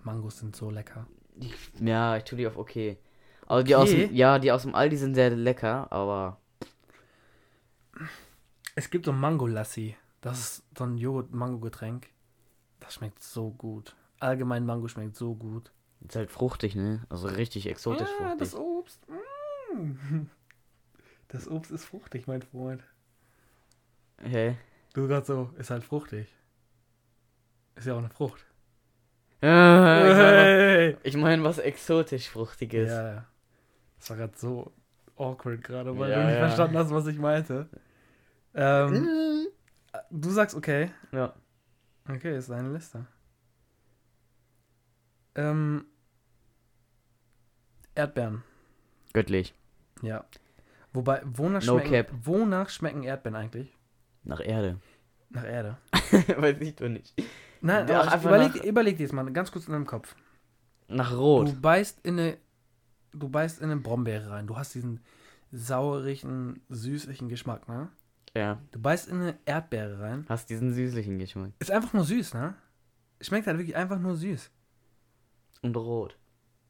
Mangos 0.03 0.37
sind 0.39 0.55
so 0.55 0.69
lecker. 0.69 1.07
Ja, 1.79 2.17
ich 2.17 2.23
tue 2.23 2.37
die 2.37 2.47
auf 2.47 2.57
okay. 2.57 2.97
Also 3.51 3.63
die 3.65 3.75
Okay? 3.75 3.83
aus 3.83 3.89
dem, 3.89 4.15
ja, 4.15 4.39
die 4.39 4.49
aus 4.49 4.61
dem 4.61 4.75
Aldi 4.75 4.95
sind 4.95 5.13
sehr 5.13 5.29
lecker, 5.29 5.91
aber 5.91 6.39
Es 8.75 8.89
gibt 8.89 9.03
so 9.03 9.11
Mango-Lassi. 9.11 9.97
Das 10.21 10.39
ist 10.39 10.63
so 10.77 10.85
ein 10.85 10.97
Joghurt-Mango-Getränk. 10.97 12.07
Das 12.79 12.93
schmeckt 12.93 13.21
so 13.21 13.51
gut. 13.51 13.93
Allgemein 14.21 14.65
Mango 14.65 14.87
schmeckt 14.87 15.17
so 15.17 15.35
gut. 15.35 15.73
ist 16.07 16.15
halt 16.15 16.31
fruchtig, 16.31 16.77
ne? 16.77 17.05
Also 17.09 17.27
richtig 17.27 17.67
exotisch 17.67 18.07
ja, 18.07 18.27
fruchtig. 18.27 18.39
das 18.39 18.55
Obst. 18.55 18.99
Mm. 19.09 20.27
Das 21.27 21.49
Obst 21.49 21.71
ist 21.71 21.85
fruchtig, 21.85 22.27
mein 22.27 22.41
Freund. 22.41 22.83
Hä? 24.21 24.55
Du 24.93 25.07
gerade 25.07 25.25
so, 25.25 25.49
ist 25.57 25.69
halt 25.71 25.83
fruchtig. 25.83 26.27
Ist 27.75 27.87
ja 27.87 27.95
auch 27.95 27.99
eine 27.99 28.09
Frucht. 28.09 28.45
Äh, 29.41 30.89
ich 31.03 31.15
meine, 31.15 31.41
mein, 31.41 31.43
was 31.43 31.57
exotisch 31.57 32.29
fruchtiges. 32.29 32.89
Ja, 32.89 33.13
ja. 33.13 33.30
Das 34.01 34.09
war 34.09 34.17
gerade 34.17 34.33
so 34.35 34.73
awkward 35.15 35.63
gerade, 35.63 35.95
weil 35.95 36.09
Ja, 36.09 36.21
du 36.21 36.25
nicht 36.25 36.33
ja. 36.33 36.39
verstanden 36.47 36.75
hast, 36.79 36.89
was 36.89 37.05
ich 37.05 37.19
meinte. 37.19 37.69
Ähm, 38.55 39.45
du 40.09 40.29
sagst 40.31 40.55
okay. 40.55 40.89
Ja. 41.11 41.35
Okay, 42.09 42.35
ist 42.35 42.49
deine 42.49 42.73
Liste. 42.73 43.05
Ähm, 45.35 45.85
Erdbeeren. 47.93 48.43
Göttlich. 49.13 49.53
Ja. 50.01 50.25
Wobei, 50.93 51.21
wonach, 51.25 51.63
No 51.65 51.79
schmecken, 51.79 52.19
wonach 52.25 52.69
schmecken 52.69 53.03
Erdbeeren 53.03 53.35
eigentlich? 53.35 53.77
Nach 54.23 54.39
Erde. 54.43 54.79
Nach 55.29 55.45
Erde. 55.45 55.77
Weiß 56.37 56.57
ich 56.59 56.75
doch 56.75 56.89
nicht. 56.89 57.13
Nein, 57.61 57.87
Ja, 57.87 58.01
aber 58.11 58.29
überleg, 58.29 58.55
nach- 58.55 58.63
überleg 58.63 58.97
dir 58.97 59.03
jetzt 59.03 59.13
mal 59.13 59.31
ganz 59.31 59.51
kurz 59.51 59.67
in 59.67 59.73
deinem 59.73 59.85
Kopf. 59.85 60.15
Nach 60.87 61.15
Rot. 61.15 61.49
Du 61.49 61.61
beißt 61.61 61.99
in 62.03 62.19
eine, 62.19 62.37
du 63.13 63.29
beißt 63.29 63.59
in 63.59 63.71
eine 63.71 63.79
Brombeere 63.79 64.31
rein. 64.31 64.47
Du 64.47 64.57
hast 64.57 64.75
diesen 64.75 65.01
saurigen, 65.51 66.61
süßlichen 66.69 67.29
Geschmack, 67.29 67.67
ne? 67.67 67.89
Ja. 68.35 68.61
Du 68.71 68.79
beißt 68.79 69.09
in 69.09 69.21
eine 69.21 69.37
Erdbeere 69.45 69.99
rein. 69.99 70.25
Hast 70.29 70.49
diesen 70.49 70.73
süßlichen 70.73 71.19
Geschmack. 71.19 71.51
Ist 71.59 71.71
einfach 71.71 71.93
nur 71.93 72.05
süß, 72.05 72.33
ne? 72.33 72.55
Schmeckt 73.19 73.47
halt 73.47 73.57
wirklich 73.57 73.75
einfach 73.75 73.99
nur 73.99 74.15
süß. 74.15 74.49
Und 75.61 75.75
rot. 75.77 76.17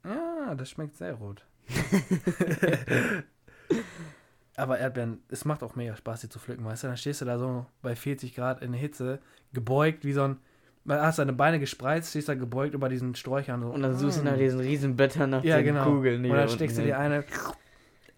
Ja, 0.04 0.54
das 0.54 0.70
schmeckt 0.70 0.96
sehr 0.96 1.14
rot. 1.14 1.46
Aber 4.56 4.78
Erdbeeren, 4.78 5.22
es 5.28 5.44
macht 5.44 5.62
auch 5.62 5.76
mega 5.76 5.96
Spaß, 5.96 6.22
die 6.22 6.28
zu 6.28 6.38
pflücken, 6.38 6.64
weißt 6.64 6.84
du? 6.84 6.88
Dann 6.88 6.96
stehst 6.96 7.20
du 7.20 7.24
da 7.24 7.38
so 7.38 7.66
bei 7.80 7.96
40 7.96 8.34
Grad 8.34 8.62
in 8.62 8.72
der 8.72 8.80
Hitze, 8.80 9.20
gebeugt, 9.52 10.04
wie 10.04 10.12
so 10.12 10.22
ein. 10.22 10.38
Man 10.84 11.00
hast 11.00 11.18
deine 11.18 11.32
Beine 11.32 11.60
gespreizt, 11.60 12.10
stehst 12.10 12.28
da 12.28 12.34
gebeugt 12.34 12.74
über 12.74 12.88
diesen 12.88 13.14
Sträuchern. 13.14 13.60
So. 13.62 13.68
Und 13.68 13.82
dann 13.82 13.96
suchst 13.96 14.18
du 14.18 14.22
Mm. 14.22 14.26
nach 14.26 14.36
diesen 14.36 14.58
riesen 14.60 14.96
Blättern 14.96 15.30
nach 15.30 15.44
Ja, 15.44 15.56
den 15.56 15.66
genau. 15.66 15.84
Kugeln. 15.84 16.24
Und 16.24 16.30
da 16.30 16.36
dann 16.38 16.48
steckst 16.48 16.78
du 16.78 16.82
dir 16.82 16.98
eine. 16.98 17.24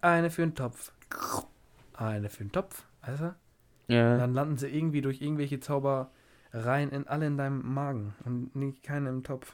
Eine 0.01 0.29
für 0.31 0.41
den 0.41 0.55
Topf. 0.55 0.91
Eine 1.93 2.29
für 2.29 2.43
den 2.43 2.51
Topf, 2.51 2.85
weißt 3.05 3.21
du? 3.21 3.35
Ja. 3.87 4.17
Dann 4.17 4.33
landen 4.33 4.57
sie 4.57 4.67
irgendwie 4.67 5.01
durch 5.01 5.21
irgendwelche 5.21 5.59
Zaubereien 5.59 6.89
in 6.91 7.07
alle 7.07 7.27
in 7.27 7.37
deinem 7.37 7.61
Magen 7.73 8.15
und 8.25 8.55
nicht 8.55 8.81
keine 8.83 9.09
im 9.09 9.23
Topf. 9.23 9.53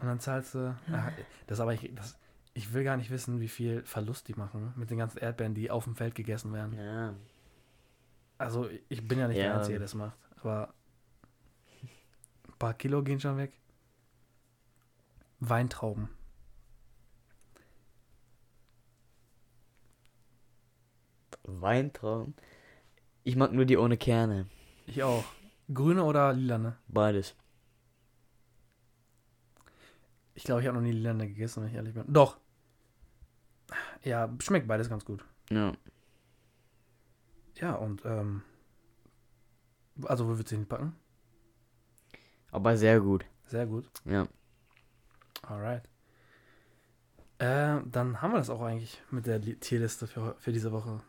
Und 0.00 0.08
dann 0.08 0.18
zahlst 0.20 0.54
du. 0.54 0.74
Ja, 0.90 1.12
das 1.46 1.60
aber 1.60 1.72
ich, 1.72 1.92
das, 1.94 2.18
ich 2.52 2.74
will 2.74 2.82
gar 2.84 2.96
nicht 2.96 3.10
wissen, 3.10 3.40
wie 3.40 3.48
viel 3.48 3.82
Verlust 3.84 4.26
die 4.28 4.34
machen 4.34 4.72
mit 4.76 4.90
den 4.90 4.98
ganzen 4.98 5.18
Erdbeeren, 5.18 5.54
die 5.54 5.70
auf 5.70 5.84
dem 5.84 5.94
Feld 5.94 6.14
gegessen 6.16 6.52
werden. 6.52 6.74
ja. 6.76 7.14
Also 8.36 8.68
ich 8.88 9.06
bin 9.06 9.20
ja 9.20 9.28
nicht 9.28 9.38
der 9.38 9.46
Ja. 9.46 9.56
Einzige, 9.58 9.74
der 9.78 9.84
das 9.84 9.94
macht, 9.94 10.18
aber 10.42 10.74
ein 12.54 12.58
paar 12.58 12.74
Kilo 12.74 13.02
gehen 13.02 13.20
schon 13.20 13.36
weg. 13.36 13.52
Weintrauben. 15.40 16.08
Weintrauben. 21.42 22.34
Ich 23.22 23.36
mag 23.36 23.52
nur 23.52 23.64
die 23.64 23.76
ohne 23.76 23.96
Kerne. 23.96 24.46
Ich 24.86 25.02
auch. 25.02 25.24
Grüne 25.72 26.04
oder 26.04 26.32
lilane? 26.32 26.76
Beides. 26.88 27.34
Ich 30.34 30.44
glaube, 30.44 30.60
ich 30.60 30.66
habe 30.66 30.76
noch 30.76 30.82
nie 30.84 30.92
lilane 30.92 31.28
gegessen, 31.28 31.62
wenn 31.62 31.70
ich 31.70 31.76
ehrlich 31.76 31.94
bin. 31.94 32.04
Doch. 32.12 32.38
Ja, 34.02 34.30
schmeckt 34.40 34.68
beides 34.68 34.88
ganz 34.88 35.04
gut. 35.04 35.24
Ja. 35.50 35.72
Ja, 37.56 37.74
und 37.74 38.04
ähm. 38.04 38.42
Also, 40.02 40.26
wo 40.26 40.30
würdest 40.30 40.50
du 40.50 40.56
hinpacken? 40.56 40.94
Aber 42.54 42.76
sehr 42.76 43.00
gut. 43.00 43.24
Sehr 43.48 43.66
gut. 43.66 43.84
Ja. 44.04 44.26
Alright. 45.42 45.82
Äh, 47.38 47.80
dann 47.90 48.22
haben 48.22 48.32
wir 48.32 48.38
das 48.38 48.48
auch 48.48 48.62
eigentlich 48.62 49.02
mit 49.10 49.26
der 49.26 49.40
Li- 49.40 49.56
Tierliste 49.56 50.06
für, 50.06 50.36
für 50.38 50.52
diese 50.52 50.70
Woche. 50.72 51.00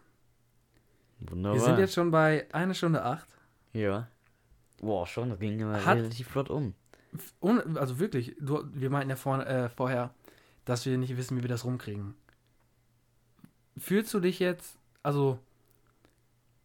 Wunderbar. 1.19 1.53
Wir 1.59 1.61
sind 1.63 1.77
jetzt 1.79 1.93
schon 1.93 2.09
bei 2.11 2.47
einer 2.51 2.73
Stunde 2.73 3.03
acht. 3.03 3.27
Ja. 3.73 4.07
Boah, 4.81 5.05
schon, 5.07 5.29
das 5.29 5.39
ging 5.39 5.59
immer 5.59 5.85
Hat- 5.85 5.97
relativ 5.97 6.27
flott 6.27 6.49
um. 6.49 6.73
Ohne, 7.39 7.63
also 7.79 7.99
wirklich, 7.99 8.35
du, 8.39 8.63
wir 8.73 8.89
meinten 8.89 9.11
ja 9.11 9.15
vor, 9.15 9.45
äh, 9.45 9.69
vorher, 9.69 10.13
dass 10.65 10.85
wir 10.85 10.97
nicht 10.97 11.15
wissen, 11.15 11.37
wie 11.37 11.41
wir 11.43 11.47
das 11.49 11.63
rumkriegen. 11.63 12.15
Fühlst 13.77 14.13
du 14.13 14.19
dich 14.19 14.39
jetzt, 14.39 14.77
also, 15.03 15.39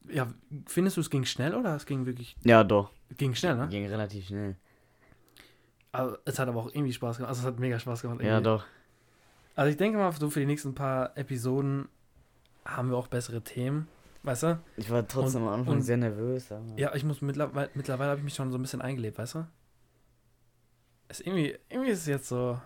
ja, 0.09 0.32
findest 0.66 0.97
du, 0.97 1.02
es 1.02 1.11
ging 1.11 1.24
schnell 1.24 1.55
oder 1.55 1.77
es 1.77 1.86
ging 1.86 2.07
wirklich, 2.07 2.35
Ja, 2.43 2.65
doch. 2.65 2.90
ging 3.16 3.35
schnell, 3.35 3.57
ne? 3.57 3.69
Ging 3.69 3.86
relativ 3.86 4.27
schnell. 4.27 4.57
Also, 5.92 6.16
es 6.24 6.38
hat 6.38 6.48
aber 6.48 6.60
auch 6.60 6.68
irgendwie 6.72 6.92
Spaß 6.92 7.16
gemacht. 7.18 7.28
Also, 7.30 7.40
es 7.42 7.46
hat 7.46 7.58
mega 7.58 7.78
Spaß 7.78 8.02
gemacht. 8.02 8.20
Ja, 8.20 8.26
irgendwie. 8.38 8.44
doch. 8.44 8.64
Also, 9.56 9.70
ich 9.70 9.76
denke 9.76 9.98
mal, 9.98 10.12
so 10.12 10.30
für 10.30 10.40
die 10.40 10.46
nächsten 10.46 10.74
paar 10.74 11.16
Episoden 11.16 11.88
haben 12.64 12.90
wir 12.90 12.96
auch 12.96 13.08
bessere 13.08 13.40
Themen, 13.42 13.88
weißt 14.22 14.42
du? 14.44 14.60
Ich 14.76 14.90
war 14.90 15.06
trotzdem 15.06 15.42
Und- 15.42 15.48
am 15.48 15.54
Anfang 15.60 15.74
und- 15.74 15.82
sehr 15.82 15.96
nervös. 15.96 16.52
Aber 16.52 16.62
Ja, 16.76 16.94
ich 16.94 17.04
muss 17.04 17.20
mittlerweile, 17.22 17.70
mittlerweile 17.74 18.10
habe 18.10 18.18
ich 18.20 18.24
mich 18.24 18.34
schon 18.34 18.52
so 18.52 18.58
ein 18.58 18.62
bisschen 18.62 18.80
eingelebt, 18.82 19.18
weißt 19.18 19.34
du? 19.36 19.46
Es 21.08 21.20
irgendwie, 21.20 21.56
irgendwie 21.68 21.90
ist 21.90 22.00
es 22.00 22.06
jetzt 22.06 22.28
so, 22.28 22.60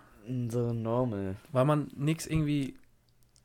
So 0.49 0.73
normal. 0.73 1.37
weil 1.53 1.65
man 1.65 1.89
nix 1.97 2.27
irgendwie. 2.27 2.77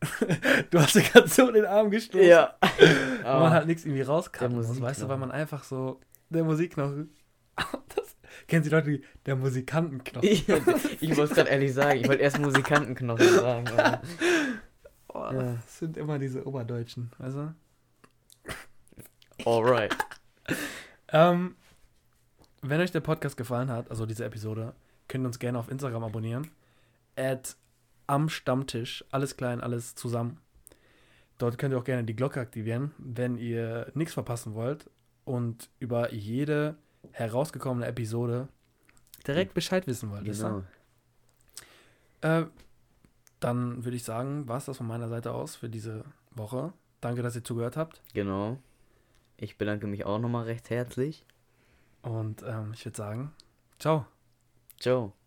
du 0.70 0.78
hast 0.78 0.94
dir 0.94 1.02
gerade 1.02 1.28
so 1.28 1.48
in 1.48 1.54
den 1.54 1.66
Arm 1.66 1.90
gestoßen. 1.90 2.26
Ja. 2.26 2.54
Weil 3.22 3.22
man 3.40 3.50
halt 3.52 3.66
nichts 3.66 3.84
irgendwie 3.84 4.02
rauskratzen 4.02 4.56
muss, 4.56 4.80
weißt 4.80 5.02
du, 5.02 5.08
weil 5.08 5.18
man 5.18 5.30
einfach 5.30 5.62
so. 5.64 6.00
Der 6.30 6.44
Musikknochen. 6.44 7.10
kennen 8.46 8.64
Sie 8.64 8.70
Leute, 8.70 8.90
die. 8.90 9.04
Der 9.26 9.36
Musikantenknochen. 9.36 10.28
ich, 10.28 10.48
ich 11.00 11.16
wollte 11.16 11.34
gerade 11.34 11.50
ehrlich 11.50 11.72
sagen, 11.74 12.00
ich 12.00 12.08
wollte 12.08 12.22
erst 12.22 12.38
Musikantenknochen 12.38 13.28
sagen. 13.28 13.68
Aber 13.68 14.02
Oh, 15.12 15.18
Ja. 15.32 15.54
Das 15.54 15.78
sind 15.78 15.96
immer 15.96 16.18
diese 16.18 16.46
Oberdeutschen, 16.46 17.10
weißt 17.18 17.36
du? 17.36 17.54
alright. 19.44 19.96
Ähm, 21.12 21.56
wenn 22.62 22.80
euch 22.80 22.92
der 22.92 23.00
Podcast 23.00 23.36
gefallen 23.36 23.68
hat, 23.68 23.90
also 23.90 24.06
diese 24.06 24.24
Episode, 24.24 24.74
könnt 25.08 25.24
ihr 25.24 25.26
uns 25.26 25.40
gerne 25.40 25.58
auf 25.58 25.68
Instagram 25.68 26.04
abonnieren. 26.04 26.48
At 27.16 27.56
am 28.06 28.28
Stammtisch. 28.28 29.04
Alles 29.10 29.36
klein, 29.36 29.60
alles 29.60 29.96
zusammen. 29.96 30.38
Dort 31.38 31.58
könnt 31.58 31.74
ihr 31.74 31.78
auch 31.78 31.84
gerne 31.84 32.04
die 32.04 32.14
Glocke 32.14 32.38
aktivieren, 32.38 32.92
wenn 32.98 33.38
ihr 33.38 33.90
nichts 33.94 34.14
verpassen 34.14 34.54
wollt 34.54 34.88
und 35.24 35.68
über 35.80 36.12
jede 36.12 36.76
herausgekommene 37.12 37.86
Episode 37.86 38.48
direkt 39.26 39.54
Bescheid 39.54 39.86
wissen 39.86 40.10
wollt. 40.10 40.24
wisst 40.24 40.42
ihr? 40.42 40.64
Genau. 42.20 42.40
Äh, 42.42 42.46
dann 43.40 43.84
würde 43.84 43.96
ich 43.96 44.04
sagen, 44.04 44.46
war 44.48 44.58
es 44.58 44.66
das 44.66 44.76
von 44.76 44.86
meiner 44.86 45.08
Seite 45.08 45.32
aus 45.32 45.56
für 45.56 45.68
diese 45.68 46.04
Woche. 46.30 46.72
Danke, 47.00 47.22
dass 47.22 47.34
ihr 47.34 47.44
zugehört 47.44 47.76
habt. 47.76 48.02
Genau. 48.12 48.58
Ich 49.36 49.56
bedanke 49.56 49.86
mich 49.86 50.04
auch 50.04 50.18
nochmal 50.18 50.44
recht 50.44 50.68
herzlich. 50.68 51.26
Und 52.02 52.42
ähm, 52.46 52.72
ich 52.74 52.84
würde 52.84 52.96
sagen, 52.96 53.32
ciao. 53.78 54.06
Ciao. 54.78 55.12